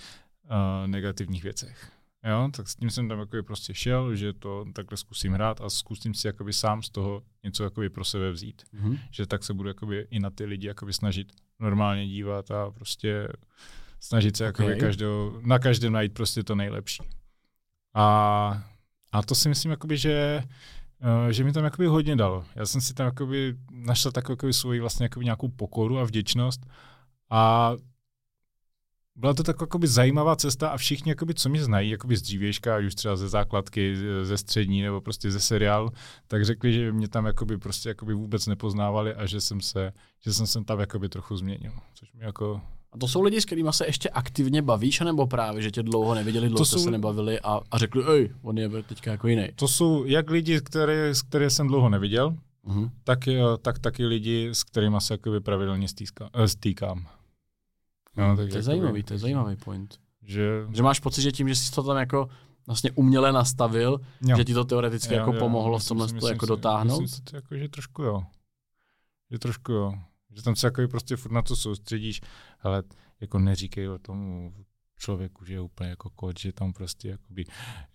uh, 0.44 0.88
negativních 0.88 1.44
věcech. 1.44 1.92
Jo, 2.30 2.50
tak 2.56 2.68
s 2.68 2.76
tím 2.76 2.90
jsem 2.90 3.10
tam 3.10 3.20
jakoby 3.20 3.44
prostě 3.44 3.74
šel, 3.74 4.16
že 4.16 4.34
to 4.34 4.66
takhle 4.74 4.98
zkusím 4.98 5.34
hrát 5.34 5.62
a 5.62 5.70
zkusím 5.70 6.14
si 6.14 6.28
jakoby 6.28 6.54
sám 6.54 6.84
z 6.84 6.90
toho 6.90 7.24
něco 7.44 7.64
jakoby 7.64 7.90
pro 7.90 8.06
sebe 8.06 8.32
vzít. 8.32 8.62
Mhm. 8.72 8.98
Že 9.12 9.26
tak 9.28 9.44
se 9.44 9.54
budu 9.54 9.68
jakoby 9.70 10.08
i 10.10 10.20
na 10.20 10.30
ty 10.30 10.46
lidi 10.46 10.68
jakoby 10.68 10.94
snažit 10.94 11.32
normálně 11.60 12.08
dívat 12.08 12.52
a 12.52 12.72
prostě 12.72 13.28
snažit 14.00 14.38
se 14.38 14.44
jakoby 14.44 14.74
Ok. 14.74 14.80
každého, 14.80 15.40
na 15.42 15.60
každém 15.60 15.94
najít 15.94 16.14
prostě 16.14 16.44
to 16.44 16.56
nejlepší. 16.56 17.04
A, 17.94 18.64
a 19.12 19.22
to 19.24 19.36
si 19.36 19.50
myslím, 19.50 19.72
jakoby, 19.72 19.98
že 19.98 20.44
eh, 21.02 21.34
že 21.34 21.44
mi 21.44 21.52
tam 21.54 21.64
jakoby 21.64 21.88
hodně 21.88 22.16
dalo. 22.16 22.46
Já 22.56 22.66
jsem 22.66 22.82
si 22.82 22.94
tam 22.94 23.06
jakoby 23.06 23.56
našel 23.72 24.12
takovou 24.12 24.34
jakoby 24.34 24.54
svoji 24.54 24.80
vlastně 24.80 25.04
jakoby 25.06 25.26
nějakou 25.26 25.48
pokoru 25.50 26.00
a 26.00 26.04
vděčnost 26.04 26.66
a 27.30 27.72
byla 29.16 29.34
to 29.34 29.44
taková 29.44 29.64
jakoby 29.64 29.88
zajímavá 29.88 30.36
cesta 30.36 30.70
a 30.70 30.78
všichni, 30.78 31.12
jakoby, 31.12 31.34
co 31.34 31.50
mě 31.50 31.64
znají 31.64 31.90
jakoby 31.90 32.18
z 32.18 32.22
dřívějška, 32.22 32.78
už 32.88 32.96
třeba 32.96 33.16
ze 33.16 33.30
základky, 33.30 33.96
ze 34.24 34.38
střední 34.38 34.82
nebo 34.82 35.02
prostě 35.02 35.32
ze 35.32 35.40
seriálu, 35.40 35.90
tak 36.28 36.46
řekli, 36.46 36.74
že 36.74 36.92
mě 36.92 37.08
tam 37.08 37.26
jakoby, 37.26 37.58
prostě 37.58 37.90
jakoby 37.90 38.14
vůbec 38.14 38.48
nepoznávali 38.48 39.14
a 39.16 39.26
že 39.26 39.42
jsem 39.42 39.62
se, 39.62 39.94
že 40.24 40.34
jsem 40.34 40.48
se 40.48 40.64
tam 40.64 40.80
jakoby 40.80 41.10
trochu 41.10 41.38
změnil. 41.38 41.72
Což 41.94 42.14
mi 42.14 42.24
jako 42.26 42.62
A 42.94 42.98
to 42.98 43.08
jsou 43.08 43.22
lidi, 43.22 43.42
s 43.42 43.46
kterými 43.46 43.70
se 43.72 43.86
ještě 43.86 44.10
aktivně 44.10 44.62
bavíš, 44.62 45.00
nebo 45.00 45.28
právě, 45.28 45.62
že 45.62 45.72
tě 45.72 45.84
dlouho 45.84 46.16
neviděli, 46.16 46.50
dlouho 46.50 46.66
jste 46.66 46.78
jsou- 46.78 46.84
se 46.84 46.92
nebavili 46.92 47.40
a, 47.40 47.60
a 47.72 47.78
řekli, 47.78 48.04
ej, 48.16 48.30
on 48.42 48.58
je 48.58 48.70
teďka 48.84 49.12
jako 49.12 49.28
jiný. 49.28 49.48
To 49.56 49.68
jsou 49.68 50.06
jak 50.06 50.30
lidi, 50.30 50.62
které, 50.62 51.16
s 51.16 51.22
které 51.22 51.50
jsem 51.50 51.68
dlouho 51.68 51.90
neviděl, 51.90 52.36
Mhm. 52.64 52.90
tak, 53.04 53.28
eh, 53.28 53.42
tak 53.62 53.80
taky 53.80 54.06
lidi, 54.06 54.50
s 54.50 54.64
kterými 54.64 54.96
se 55.00 55.14
jakoby 55.14 55.40
pravidelně 55.42 55.88
stýska, 55.88 56.30
eh, 56.34 56.48
stýkám. 56.48 57.08
No, 58.18 58.38
tak 58.38 58.50
to 58.50 58.56
je 58.56 58.64
zajímavý, 58.64 59.04
to 59.04 59.14
je 59.14 59.20
zajímavý 59.20 59.56
point. 59.56 60.00
Že, 60.24 60.50
Že 60.74 60.84
máš 60.84 61.00
pocit, 61.00 61.22
že 61.22 61.32
tím, 61.32 61.50
že 61.50 61.56
jsi 61.56 61.72
to 61.72 61.84
tam 61.84 61.98
jako 61.98 62.30
vlastně 62.68 62.92
uměle 62.92 63.32
nastavil, 63.32 64.02
jo. 64.22 64.38
že 64.38 64.46
ti 64.46 64.54
to 64.54 64.66
teoreticky 64.66 65.14
Jo, 65.14 65.20
jako 65.20 65.34
jo, 65.34 65.40
pomohlo 65.40 65.80
v 65.80 65.88
tomhle 65.88 66.08
myslím 66.08 66.32
jako 66.34 66.46
si- 66.46 66.50
dotáhnout? 66.50 67.02
Myslím 67.02 67.08
si, 67.08 67.32
to 67.32 67.36
jako, 67.36 67.56
že 67.58 67.70
trošku 67.70 68.04
jo. 68.04 68.24
Že 69.32 69.40
trošku 69.40 69.72
jo. 69.72 69.94
Že 70.36 70.42
tam 70.44 70.56
se 70.56 70.68
jako 70.68 70.88
prostě 70.88 71.16
furt 71.16 71.32
na 71.32 71.42
to 71.42 71.56
soustředíš, 71.56 72.22
ale 72.62 72.84
jako 73.22 73.40
neříkej 73.40 73.90
o 73.90 74.00
tomu 74.00 74.54
člověku, 74.98 75.46
že 75.46 75.54
je 75.54 75.62
úplně 75.62 75.90
jako 75.90 76.10
kód, 76.10 76.40
že 76.40 76.54
tam 76.54 76.74
prostě 76.74 77.10
jakoby 77.10 77.46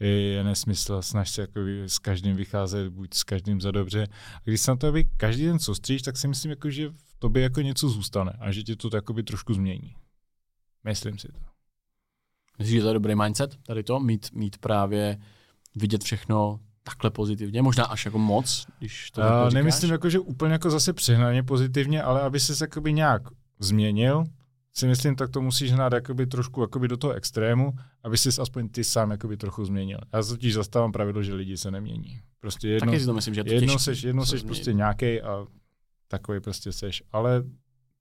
je, 0.01 0.45
nesmysl, 0.45 1.03
snaž 1.03 1.31
se 1.31 1.41
jakoby 1.41 1.83
s 1.85 1.99
každým 1.99 2.37
vycházet, 2.37 2.89
buď 2.89 3.14
s 3.14 3.25
každým 3.25 3.61
za 3.61 3.71
dobře. 3.71 4.07
A 4.35 4.41
když 4.45 4.61
se 4.61 4.71
na 4.71 4.77
to 4.77 4.87
jakoby 4.87 5.05
každý 5.17 5.45
den 5.45 5.59
soustředíš, 5.59 6.03
tak 6.03 6.17
si 6.17 6.29
myslím, 6.29 6.51
jako, 6.51 6.71
že 6.71 6.89
v 6.89 7.14
tobě 7.19 7.43
jako 7.43 7.61
něco 7.61 7.89
zůstane 7.89 8.33
a 8.41 8.53
že 8.53 8.62
tě 8.62 8.77
to 8.77 8.91
jakoby 8.95 9.23
trošku 9.23 9.55
změní. 9.55 9.95
Myslím 10.87 11.18
si 11.18 11.28
to. 11.28 11.39
Myslíš, 12.59 12.76
že 12.76 12.82
to 12.82 12.89
je 12.89 12.95
dobrý 12.95 13.14
mindset, 13.14 13.57
tady 13.66 13.82
to, 13.82 14.01
mít, 14.01 14.32
mít 14.32 14.59
právě, 14.59 15.18
vidět 15.74 16.05
všechno 16.05 16.61
takhle 16.82 17.11
pozitivně, 17.11 17.62
možná 17.62 17.84
až 17.84 18.05
jako 18.05 18.18
moc, 18.18 18.66
když 18.78 19.11
to 19.11 19.20
Uh, 19.20 19.26
říkáš? 19.26 19.55
nemyslím 19.55 19.91
jako, 19.91 20.11
že 20.11 20.18
úplně 20.18 20.53
jako 20.53 20.70
zase 20.70 20.93
přehnaně 20.93 21.43
pozitivně, 21.43 22.03
ale 22.03 22.20
aby 22.20 22.41
se 22.41 22.64
jakoby 22.64 22.93
nějak 22.93 23.22
změnil, 23.59 24.24
si 24.72 24.87
myslím, 24.87 25.16
tak 25.16 25.30
to 25.30 25.41
musíš 25.41 25.72
hnát 25.72 25.93
jakoby 25.93 26.26
trošku 26.26 26.61
jakoby 26.61 26.89
do 26.89 26.97
toho 26.97 27.12
extrému, 27.12 27.72
aby 28.03 28.18
si 28.18 28.28
aspoň 28.41 28.68
ty 28.68 28.84
sám 28.84 29.11
jakoby 29.11 29.37
trochu 29.37 29.64
změnil. 29.64 29.99
Já 30.12 30.22
totiž 30.22 30.55
zastávám 30.55 30.93
pravidlo, 30.93 31.22
že 31.22 31.34
lidi 31.34 31.57
se 31.57 31.70
nemění. 31.70 32.20
Prostě 32.41 32.68
jedno, 32.68 32.87
Taky 32.87 33.01
si 33.01 33.07
to 33.07 33.14
myslím, 33.14 33.34
že 33.34 33.41
je 33.41 33.45
to 33.45 33.53
jednou 33.53 33.74
těžký 33.74 33.84
seš, 33.84 34.03
jednou 34.03 34.24
se 34.24 34.30
seš 34.30 34.43
prostě 34.43 34.72
nějaký 34.72 35.20
a 35.20 35.47
takový 36.09 36.41
prostě 36.41 36.72
seš. 36.72 37.03
Ale 37.12 37.43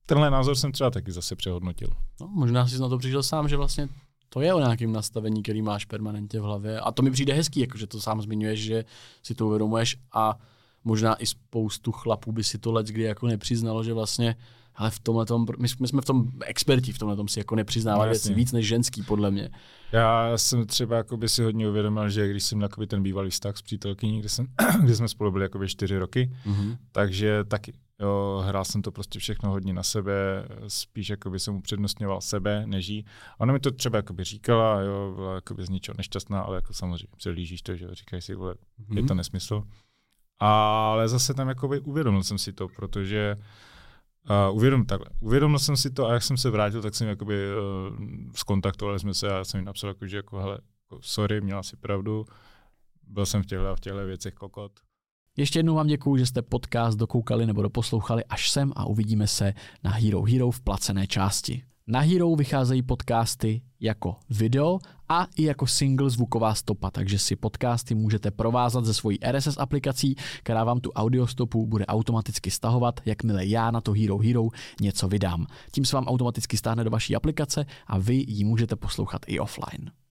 tenhle 0.05 0.31
názor 0.31 0.55
jsem 0.55 0.71
třeba 0.71 0.89
taky 0.89 1.11
zase 1.11 1.35
přehodnotil. 1.35 1.87
No, 2.21 2.27
možná 2.27 2.67
jsi 2.67 2.79
na 2.79 2.89
to 2.89 2.97
přišel 2.97 3.23
sám, 3.23 3.47
že 3.49 3.57
vlastně 3.57 3.89
to 4.29 4.41
je 4.41 4.53
o 4.53 4.59
nějakém 4.59 4.91
nastavení, 4.91 5.43
který 5.43 5.61
máš 5.61 5.85
permanentně 5.85 6.39
v 6.39 6.43
hlavě. 6.43 6.79
A 6.79 6.91
to 6.91 7.01
mi 7.03 7.11
přijde 7.11 7.33
hezký, 7.33 7.59
jakože 7.59 7.87
to 7.87 8.01
sám 8.01 8.21
zmiňuješ, 8.21 8.59
že 8.59 8.85
si 9.23 9.35
to 9.35 9.47
uvědomuješ 9.47 9.97
a 10.13 10.39
možná 10.83 11.15
i 11.15 11.25
spoustu 11.25 11.91
chlapů 11.91 12.31
by 12.31 12.43
si 12.43 12.57
to 12.57 12.71
let 12.71 12.87
kdy 12.87 13.03
jako 13.03 13.27
nepřiznalo, 13.27 13.83
že 13.83 13.93
vlastně 13.93 14.35
ale 14.77 14.91
v 14.91 14.99
tomhle 14.99 15.25
tom, 15.25 15.45
my, 15.59 15.67
my, 15.79 15.87
jsme 15.87 16.01
v 16.01 16.05
tom 16.05 16.31
experti, 16.45 16.91
v 16.91 16.99
tomhle 16.99 17.15
tom 17.15 17.27
si 17.27 17.39
jako 17.39 17.55
nepřiznávají 17.55 18.07
No, 18.09 18.11
věci 18.11 18.33
víc 18.33 18.51
než 18.51 18.67
ženský, 18.67 19.03
podle 19.03 19.31
mě. 19.31 19.49
Já 19.91 20.37
jsem 20.37 20.67
třeba 20.67 20.97
jakoby 20.97 21.29
si 21.29 21.43
hodně 21.43 21.69
uvědomil, 21.69 22.09
že 22.09 22.29
když 22.29 22.43
jsem 22.43 22.61
jakoby 22.61 22.87
ten 22.87 23.03
bývalý 23.03 23.29
vztah 23.29 23.57
s 23.57 23.61
přítelkyní, 23.61 24.19
kde, 24.19 24.29
jsem, 24.29 24.47
kde 24.81 24.95
jsme 24.95 25.07
spolu 25.07 25.31
byli 25.31 25.45
jakoby 25.45 25.67
čtyři 25.67 25.97
roky, 25.97 26.31
Mm-hmm. 26.45 26.77
takže 26.91 27.43
taky 27.43 27.73
jo, 27.99 28.43
hrál 28.45 28.65
jsem 28.65 28.81
to 28.81 28.91
prostě 28.91 29.19
všechno 29.19 29.49
hodně 29.49 29.73
na 29.73 29.83
sebe, 29.83 30.47
spíš 30.67 31.09
jakoby 31.09 31.39
jsem 31.39 31.55
upřednostňoval 31.55 32.21
sebe, 32.21 32.63
než 32.65 32.87
jí. 32.87 33.05
A 33.33 33.39
Ona 33.39 33.53
mi 33.53 33.59
to 33.59 33.71
třeba 33.71 33.97
jakoby 33.97 34.23
říkala, 34.23 34.81
jo, 34.81 35.13
byla 35.15 35.35
jakoby 35.35 35.65
z 35.65 35.69
ničeho 35.69 35.95
nešťastná, 35.97 36.41
ale 36.41 36.55
jako 36.55 36.73
samozřejmě 36.73 37.07
přelížíš 37.17 37.61
to, 37.61 37.75
že 37.75 37.87
říkají 37.91 38.21
si, 38.21 38.35
vole, 38.35 38.55
je 38.95 39.03
to 39.03 39.13
nesmysl. 39.13 39.63
Ale 40.39 41.07
zase 41.07 41.33
tam 41.33 41.49
jakoby 41.49 41.79
uvědomil 41.79 42.23
jsem 42.23 42.37
si 42.37 42.53
to, 42.53 42.67
protože 42.67 43.37
Uh, 44.49 44.57
uvědom, 44.57 44.85
takhle. 44.85 45.07
Uvědomil 45.19 45.59
jsem 45.59 45.77
si 45.77 45.91
to 45.91 46.07
a 46.07 46.13
jak 46.13 46.23
jsem 46.23 46.37
se 46.37 46.49
vrátil, 46.49 46.81
tak 46.81 46.95
jsem 46.95 47.07
jakoby 47.07 47.35
uh, 47.47 47.97
skontaktovali 48.35 48.99
jsme 48.99 49.13
se 49.13 49.29
a 49.33 49.37
já 49.37 49.43
jsem 49.43 49.59
jí 49.59 49.65
napsal, 49.65 49.87
jako, 49.87 50.07
že 50.07 50.17
jako, 50.17 50.39
hele, 50.39 50.59
jako, 50.83 51.01
sorry, 51.03 51.41
měla 51.41 51.63
si 51.63 51.77
pravdu, 51.77 52.25
byl 53.07 53.25
jsem 53.25 53.43
v 53.43 53.45
těchto 53.45 53.67
a 53.67 53.75
v 53.75 53.79
těchto 53.79 54.05
věcech 54.05 54.33
kokot. 54.33 54.71
Ještě 55.37 55.59
jednou 55.59 55.75
vám 55.75 55.87
děkuju, 55.87 56.17
že 56.17 56.25
jste 56.25 56.41
podcast 56.41 56.97
dokoukali 56.97 57.45
nebo 57.45 57.61
doposlouchali 57.61 58.23
až 58.25 58.49
sem 58.49 58.71
a 58.75 58.85
uvidíme 58.85 59.27
se 59.27 59.53
na 59.83 59.91
Hero 59.91 60.21
Hero 60.21 60.51
v 60.51 60.61
placené 60.61 61.07
části. 61.07 61.63
Na 61.87 61.99
Hero 61.99 62.35
vycházejí 62.35 62.81
podcasty 62.81 63.61
jako 63.79 64.15
video 64.29 64.79
a 65.09 65.27
i 65.37 65.43
jako 65.43 65.67
single 65.67 66.09
zvuková 66.09 66.55
stopa, 66.55 66.91
takže 66.91 67.19
si 67.19 67.35
podcasty 67.35 67.95
můžete 67.95 68.31
provázat 68.31 68.85
ze 68.85 68.93
svojí 68.93 69.17
RSS 69.31 69.57
aplikací, 69.57 70.15
která 70.43 70.63
vám 70.63 70.79
tu 70.79 70.91
audiostopu 70.91 71.65
bude 71.67 71.85
automaticky 71.85 72.51
stahovat, 72.51 72.99
jakmile 73.05 73.45
já 73.45 73.71
na 73.71 73.81
to 73.81 73.91
Hero 73.91 74.17
Hero 74.17 74.47
něco 74.81 75.07
vydám. 75.07 75.47
Tím 75.71 75.85
se 75.85 75.95
vám 75.95 76.07
automaticky 76.07 76.57
stáhne 76.57 76.83
do 76.83 76.89
vaší 76.89 77.15
aplikace 77.15 77.65
a 77.87 77.97
vy 77.97 78.25
ji 78.27 78.43
můžete 78.43 78.75
poslouchat 78.75 79.21
i 79.27 79.39
offline. 79.39 79.91